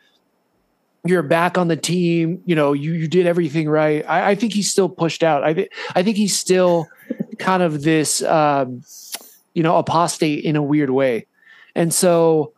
you're 1.04 1.22
back 1.22 1.58
on 1.58 1.68
the 1.68 1.76
team. 1.76 2.42
You 2.46 2.54
know, 2.54 2.72
you 2.72 2.92
you 2.92 3.08
did 3.08 3.26
everything 3.26 3.68
right." 3.68 4.04
I, 4.08 4.30
I 4.30 4.34
think 4.34 4.52
he's 4.52 4.70
still 4.70 4.88
pushed 4.88 5.22
out. 5.22 5.42
I 5.42 5.54
think 5.54 5.68
I 5.94 6.02
think 6.02 6.16
he's 6.16 6.38
still 6.38 6.88
kind 7.38 7.62
of 7.62 7.82
this, 7.82 8.22
um, 8.22 8.82
you 9.54 9.62
know, 9.62 9.76
apostate 9.76 10.44
in 10.44 10.56
a 10.56 10.62
weird 10.62 10.90
way. 10.90 11.26
And 11.74 11.92
so, 11.92 12.53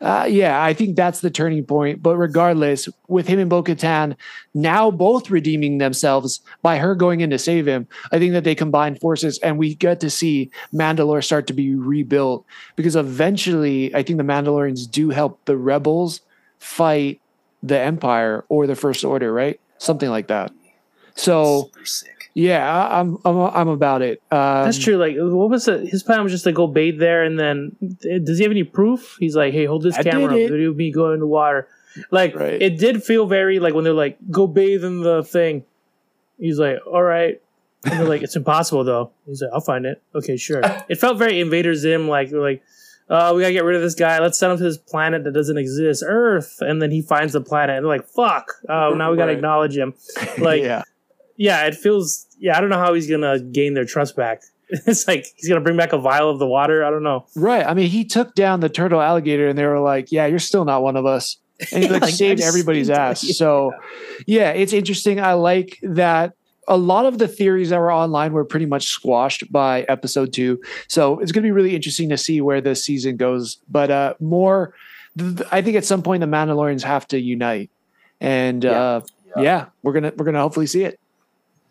uh, 0.00 0.26
yeah, 0.28 0.62
I 0.62 0.74
think 0.74 0.96
that's 0.96 1.20
the 1.20 1.30
turning 1.30 1.64
point. 1.64 2.02
But 2.02 2.16
regardless, 2.16 2.88
with 3.08 3.26
him 3.26 3.38
and 3.38 3.48
Bo 3.48 3.62
Katan 3.62 4.16
now 4.52 4.90
both 4.90 5.30
redeeming 5.30 5.78
themselves 5.78 6.40
by 6.62 6.78
her 6.78 6.94
going 6.94 7.20
in 7.20 7.30
to 7.30 7.38
save 7.38 7.66
him, 7.66 7.86
I 8.12 8.18
think 8.18 8.32
that 8.32 8.44
they 8.44 8.54
combine 8.54 8.96
forces 8.96 9.38
and 9.38 9.56
we 9.56 9.74
get 9.74 10.00
to 10.00 10.10
see 10.10 10.50
Mandalore 10.72 11.24
start 11.24 11.46
to 11.46 11.52
be 11.52 11.74
rebuilt 11.74 12.44
because 12.76 12.96
eventually 12.96 13.94
I 13.94 14.02
think 14.02 14.18
the 14.18 14.24
Mandalorians 14.24 14.90
do 14.90 15.10
help 15.10 15.44
the 15.44 15.56
rebels 15.56 16.20
fight 16.58 17.20
the 17.62 17.78
Empire 17.78 18.44
or 18.48 18.66
the 18.66 18.76
First 18.76 19.04
Order, 19.04 19.32
right? 19.32 19.60
Something 19.78 20.10
like 20.10 20.26
that. 20.28 20.52
So. 21.14 21.70
Yeah, 22.34 22.88
I'm 23.00 23.18
I'm 23.24 23.36
I'm 23.38 23.68
about 23.68 24.02
it. 24.02 24.20
Um, 24.30 24.64
That's 24.64 24.78
true. 24.78 24.96
Like, 24.96 25.14
what 25.16 25.50
was 25.50 25.68
it? 25.68 25.88
His 25.88 26.02
plan 26.02 26.22
was 26.22 26.32
just 26.32 26.44
to 26.44 26.52
go 26.52 26.66
bathe 26.66 26.98
there, 26.98 27.22
and 27.24 27.38
then 27.38 27.76
does 28.24 28.38
he 28.38 28.42
have 28.44 28.50
any 28.50 28.64
proof? 28.64 29.16
He's 29.20 29.36
like, 29.36 29.52
"Hey, 29.52 29.64
hold 29.66 29.82
this 29.84 29.94
I 29.96 30.02
did 30.02 30.12
camera, 30.12 30.34
it. 30.36 30.50
video 30.50 30.72
me 30.74 30.90
go 30.90 31.12
in 31.12 31.20
the 31.20 31.26
water." 31.26 31.68
Like, 32.10 32.34
Right. 32.34 32.60
it 32.60 32.76
did 32.78 33.04
feel 33.04 33.26
very 33.26 33.60
like 33.60 33.72
when 33.74 33.84
they're 33.84 33.92
like, 33.92 34.18
"Go 34.30 34.46
bathe 34.48 34.84
in 34.84 35.02
the 35.02 35.22
thing." 35.22 35.64
He's 36.38 36.58
like, 36.58 36.78
"All 36.86 37.02
right," 37.04 37.40
and 37.84 37.92
they're 38.00 38.08
like, 38.08 38.22
"It's 38.22 38.34
impossible 38.34 38.82
though." 38.82 39.12
He's 39.26 39.40
like, 39.40 39.52
"I'll 39.52 39.60
find 39.60 39.86
it." 39.86 40.02
Okay, 40.14 40.36
sure. 40.36 40.60
it 40.88 40.96
felt 40.96 41.18
very 41.18 41.40
Invader 41.40 41.74
Zim, 41.74 42.08
like 42.08 42.30
they're 42.30 42.40
like. 42.40 42.62
Uh, 43.06 43.34
we 43.36 43.42
gotta 43.42 43.52
get 43.52 43.64
rid 43.64 43.76
of 43.76 43.82
this 43.82 43.94
guy. 43.94 44.18
Let's 44.18 44.38
send 44.38 44.52
him 44.52 44.56
to 44.56 44.64
this 44.64 44.78
planet 44.78 45.24
that 45.24 45.32
doesn't 45.32 45.58
exist, 45.58 46.02
Earth. 46.06 46.56
And 46.62 46.80
then 46.80 46.90
he 46.90 47.02
finds 47.02 47.34
the 47.34 47.40
planet, 47.42 47.76
and 47.76 47.84
they're 47.84 47.96
like, 47.98 48.06
"Fuck!" 48.08 48.50
Oh, 48.66 48.94
now 48.94 49.10
we 49.10 49.18
gotta 49.18 49.28
Right. 49.28 49.36
acknowledge 49.36 49.76
him. 49.76 49.92
Like, 50.38 50.62
yeah, 50.62 50.84
yeah, 51.36 51.66
it 51.66 51.74
feels. 51.74 52.26
Yeah, 52.38 52.56
I 52.56 52.60
don't 52.60 52.70
know 52.70 52.78
how 52.78 52.94
he's 52.94 53.08
gonna 53.08 53.38
gain 53.40 53.74
their 53.74 53.84
trust 53.84 54.16
back. 54.16 54.42
It's 54.86 55.06
like 55.06 55.26
he's 55.36 55.48
gonna 55.48 55.60
bring 55.60 55.76
back 55.76 55.92
a 55.92 55.98
vial 55.98 56.30
of 56.30 56.38
the 56.38 56.46
water. 56.46 56.84
I 56.84 56.90
don't 56.90 57.02
know. 57.02 57.26
right. 57.36 57.64
I 57.64 57.74
mean, 57.74 57.88
he 57.90 58.04
took 58.04 58.34
down 58.34 58.60
the 58.60 58.68
turtle 58.70 59.00
alligator, 59.00 59.46
and 59.48 59.56
they 59.58 59.66
were 59.66 59.78
like, 59.78 60.10
"Yeah, 60.10 60.26
you're 60.26 60.38
still 60.38 60.64
not 60.64 60.82
one 60.82 60.96
of 60.96 61.04
us." 61.06 61.36
And 61.70 61.84
he 61.84 61.88
like, 61.96 62.02
Like, 62.02 62.14
saved 62.14 62.40
everybody's 62.40 62.86
saved 62.88 62.98
ass. 62.98 63.22
you. 63.28 63.34
So 63.34 63.72
yeah, 64.26 64.50
it's 64.50 64.72
interesting. 64.72 65.20
I 65.20 65.34
like 65.34 65.78
that. 65.82 66.32
A 66.66 66.78
lot 66.78 67.04
of 67.04 67.18
the 67.18 67.28
theories 67.28 67.68
that 67.70 67.78
were 67.78 67.92
online 67.92 68.32
were 68.32 68.44
pretty 68.44 68.64
much 68.66 68.86
squashed 68.86 69.52
by 69.52 69.82
episode 69.82 70.32
two. 70.32 70.60
So 70.88 71.18
it's 71.20 71.30
going 71.30 71.42
to 71.42 71.46
be 71.46 71.52
really 71.52 71.74
interesting 71.76 72.08
to 72.08 72.16
see 72.16 72.40
where 72.40 72.62
this 72.62 72.82
season 72.82 73.18
goes. 73.18 73.58
But 73.70 73.90
uh, 73.90 74.14
more, 74.18 74.74
th- 75.18 75.36
th- 75.36 75.48
I 75.52 75.60
think 75.60 75.76
at 75.76 75.84
some 75.84 76.02
point 76.02 76.22
the 76.22 76.26
Mandalorians 76.26 76.82
have 76.82 77.06
to 77.08 77.20
unite, 77.20 77.70
and 78.18 78.64
Yeah. 78.64 78.70
uh, 78.70 79.00
Yeah. 79.36 79.42
yeah, 79.42 79.66
we're 79.82 79.92
gonna 79.92 80.12
we're 80.16 80.24
gonna 80.24 80.40
hopefully 80.40 80.66
see 80.66 80.84
it. 80.84 80.98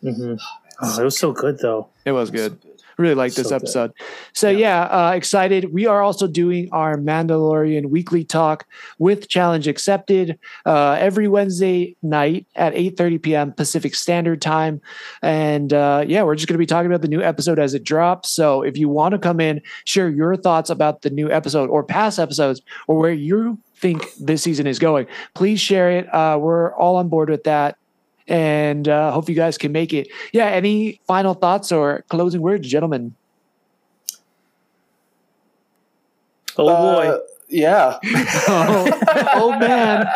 Mm-hmm. 0.04 0.36
Oh, 0.82 1.02
it 1.02 1.04
was 1.04 1.18
so 1.18 1.32
good 1.32 1.60
though. 1.60 1.88
It 2.06 2.12
was 2.12 2.32
good. 2.32 2.62
So 2.62 2.70
really 2.98 3.16
like 3.16 3.34
this 3.34 3.48
So 3.48 3.58
good. 3.58 3.64
episode. 3.64 3.94
So 4.34 4.50
yeah, 4.50 4.84
uh, 4.84 5.12
excited. 5.16 5.74
We 5.74 5.86
are 5.88 6.02
also 6.02 6.28
doing 6.28 6.70
our 6.72 6.98
Mandalorian 6.98 7.90
weekly 7.90 8.24
talk 8.24 8.66
with 9.00 9.30
Challenge 9.30 9.68
Accepted 9.68 10.38
uh, 10.66 10.98
every 11.00 11.28
Wednesday 11.28 11.96
night 12.02 12.46
at 12.56 12.74
8:30 12.74 13.22
p.m. 13.22 13.52
Pacific 13.54 13.96
Standard 13.96 14.42
Time, 14.42 14.82
and 15.22 15.74
uh, 15.74 16.04
yeah, 16.08 16.24
we're 16.24 16.36
just 16.36 16.48
going 16.48 16.56
to 16.56 16.60
be 16.60 16.66
talking 16.66 16.92
about 16.92 17.02
the 17.02 17.08
new 17.08 17.22
episode 17.22 17.60
as 17.60 17.74
it 17.74 17.84
drops. 17.84 18.30
So 18.30 18.62
if 18.62 18.78
you 18.78 18.90
want 18.90 19.14
to 19.14 19.20
come 19.20 19.40
in, 19.40 19.62
share 19.86 20.10
your 20.10 20.36
thoughts 20.36 20.70
about 20.70 21.02
the 21.02 21.10
new 21.10 21.32
episode 21.32 21.70
or 21.70 21.84
past 21.84 22.20
episodes 22.20 22.62
or 22.88 22.98
where 22.98 23.14
you 23.14 23.58
think 23.76 24.06
this 24.20 24.44
season 24.44 24.66
is 24.68 24.80
going, 24.80 25.08
please 25.34 25.60
share 25.60 25.92
it. 25.92 26.14
Uh, 26.14 26.38
we're 26.40 26.74
all 26.76 26.96
on 26.98 27.10
board 27.10 27.30
with 27.30 27.44
that. 27.46 27.78
And 28.28 28.88
uh, 28.88 29.12
hope 29.12 29.30
you 29.30 29.36
guys 29.36 29.58
can 29.58 29.72
make 29.72 29.94
it. 29.94 30.08
Yeah. 30.32 30.46
Any 30.46 31.02
final 31.06 31.34
thoughts 31.34 31.72
or 31.72 32.04
closing 32.10 32.42
words, 32.42 32.68
gentlemen? 32.68 33.16
Oh 36.58 36.68
boy. 36.68 37.08
Uh, 37.08 37.20
yeah. 37.50 38.00
oh, 38.04 39.00
oh, 39.34 39.60
man. 39.60 40.08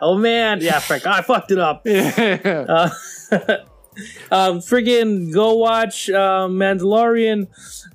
oh 0.00 0.16
man. 0.16 0.60
Yeah, 0.60 0.78
Frank. 0.78 1.06
I 1.06 1.20
fucked 1.22 1.50
it 1.50 1.58
up. 1.58 1.82
Yeah. 1.84 2.90
Uh, 3.28 3.38
um, 4.30 4.58
friggin' 4.60 5.32
go 5.32 5.54
watch 5.54 6.08
uh, 6.10 6.46
Mandalorian. 6.48 7.48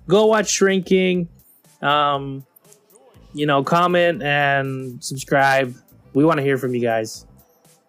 Go 0.08 0.26
watch 0.26 0.50
Shrinking. 0.50 1.30
Um, 1.82 2.46
you 3.34 3.46
know, 3.46 3.64
comment 3.64 4.22
and 4.22 5.02
subscribe. 5.02 5.76
We 6.14 6.26
want 6.26 6.40
to 6.40 6.44
hear 6.44 6.58
from 6.58 6.76
you 6.76 6.82
guys. 6.82 7.26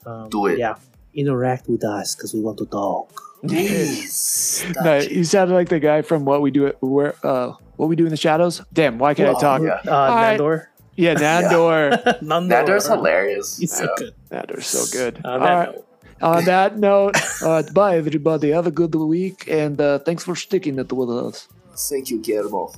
Um, 0.06 0.28
Do 0.28 0.46
it. 0.46 0.58
Yeah, 0.58 0.76
interact 1.14 1.68
with 1.68 1.84
us 1.84 2.14
because 2.14 2.32
we 2.34 2.40
want 2.40 2.58
to 2.58 2.66
talk. 2.66 3.20
Please. 3.46 4.64
No, 4.84 4.98
you 4.98 5.24
sounded 5.24 5.54
like 5.54 5.68
the 5.68 5.80
guy 5.80 6.02
from 6.02 6.24
what 6.24 6.42
we 6.42 6.50
do 6.50 6.66
it 6.66 6.76
where 6.80 7.14
uh 7.24 7.52
what 7.76 7.88
we 7.88 7.96
do 7.96 8.04
in 8.04 8.10
the 8.10 8.16
shadows. 8.16 8.62
Damn, 8.72 8.98
why 8.98 9.14
can't 9.14 9.28
I 9.30 9.32
Oh, 9.32 9.40
talk? 9.40 9.62
yeah. 9.62 9.80
Uh, 9.90 10.14
right. 10.14 10.38
Nandor. 10.38 10.66
Yeah, 10.96 11.14
Nandor. 11.14 12.20
Nandor. 12.22 12.48
Nandor's 12.48 12.86
hilarious. 12.86 13.58
He's 13.58 13.72
so 13.76 13.88
good. 13.96 14.14
Nandor's 14.30 14.66
so 14.66 14.84
good. 14.96 15.24
On 15.24 15.40
All 15.40 15.46
that 15.46 15.74
note. 15.74 15.86
On 16.22 16.44
that 16.44 16.78
note, 16.86 17.16
uh, 17.42 17.62
bye 17.72 17.96
everybody. 17.96 18.50
Have 18.50 18.66
a 18.68 18.70
good 18.70 18.94
week 18.94 19.44
and 19.48 19.80
uh, 19.80 19.98
thanks 20.00 20.22
for 20.22 20.36
sticking 20.36 20.78
it 20.78 20.92
with 20.92 21.10
us. 21.10 21.48
Thank 21.74 22.10
you, 22.10 22.20
Guillermo. 22.20 22.72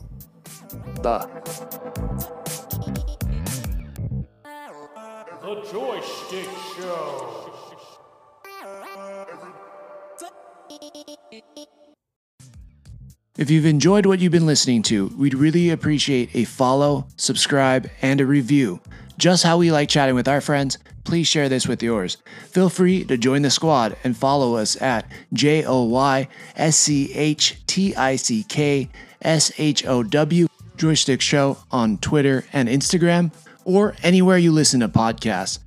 Bye. 1.02 1.28
The 5.42 5.60
Joy 5.70 6.00
Schtick 6.00 6.48
Show. 6.76 7.53
If 13.36 13.50
you've 13.50 13.66
enjoyed 13.66 14.06
what 14.06 14.20
you've 14.20 14.30
been 14.30 14.46
listening 14.46 14.82
to, 14.84 15.08
we'd 15.18 15.34
really 15.34 15.70
appreciate 15.70 16.30
a 16.34 16.44
follow, 16.44 17.08
subscribe, 17.16 17.90
and 18.00 18.20
a 18.20 18.26
review. 18.26 18.80
Just 19.18 19.42
how 19.42 19.58
we 19.58 19.72
like 19.72 19.88
chatting 19.88 20.14
with 20.14 20.28
our 20.28 20.40
friends, 20.40 20.78
please 21.02 21.26
share 21.26 21.48
this 21.48 21.66
with 21.66 21.82
yours. 21.82 22.16
Feel 22.46 22.68
free 22.68 23.02
to 23.04 23.16
join 23.16 23.42
the 23.42 23.50
squad 23.50 23.96
and 24.04 24.16
follow 24.16 24.54
us 24.54 24.80
at 24.80 25.10
J 25.32 25.64
O 25.64 25.82
Y 25.82 26.28
S 26.54 26.76
C 26.76 27.12
H 27.12 27.58
T 27.66 27.94
I 27.96 28.14
C 28.14 28.44
K 28.44 28.88
S 29.22 29.50
H 29.58 29.84
O 29.84 30.04
W 30.04 30.46
Joy 30.76 30.94
Schtick 30.94 31.20
Show 31.20 31.58
on 31.72 31.98
Twitter 31.98 32.44
and 32.52 32.68
Instagram, 32.68 33.32
or 33.64 33.96
anywhere 34.04 34.38
you 34.38 34.52
listen 34.52 34.78
to 34.78 34.88
podcasts. 34.88 35.58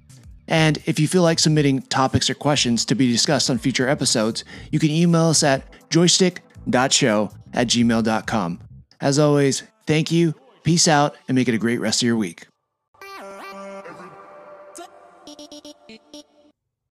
And 0.48 0.78
if 0.86 1.00
you 1.00 1.08
feel 1.08 1.24
like 1.24 1.40
submitting 1.40 1.82
topics 1.84 2.30
or 2.30 2.34
questions 2.34 2.86
to 2.86 2.96
be 2.96 3.12
discussed 3.12 3.50
on 3.50 3.58
future 3.58 3.88
episodes, 3.88 4.44
you 4.72 4.80
can 4.80 4.90
email 4.90 5.26
us 5.26 5.44
at 5.44 5.64
joyschtick.show 5.90 7.32
at 7.54 7.68
gmail.com. 7.68 8.60
As 9.00 9.20
always, 9.20 9.64
thank 9.86 10.12
you, 10.12 10.34
peace 10.64 10.88
out, 10.88 11.16
and 11.28 11.36
make 11.36 11.48
it 11.48 11.56
a 11.56 11.60
great 11.60 11.80
rest 11.80 12.02
of 12.02 12.08
your 12.08 12.18
week. 12.18 12.48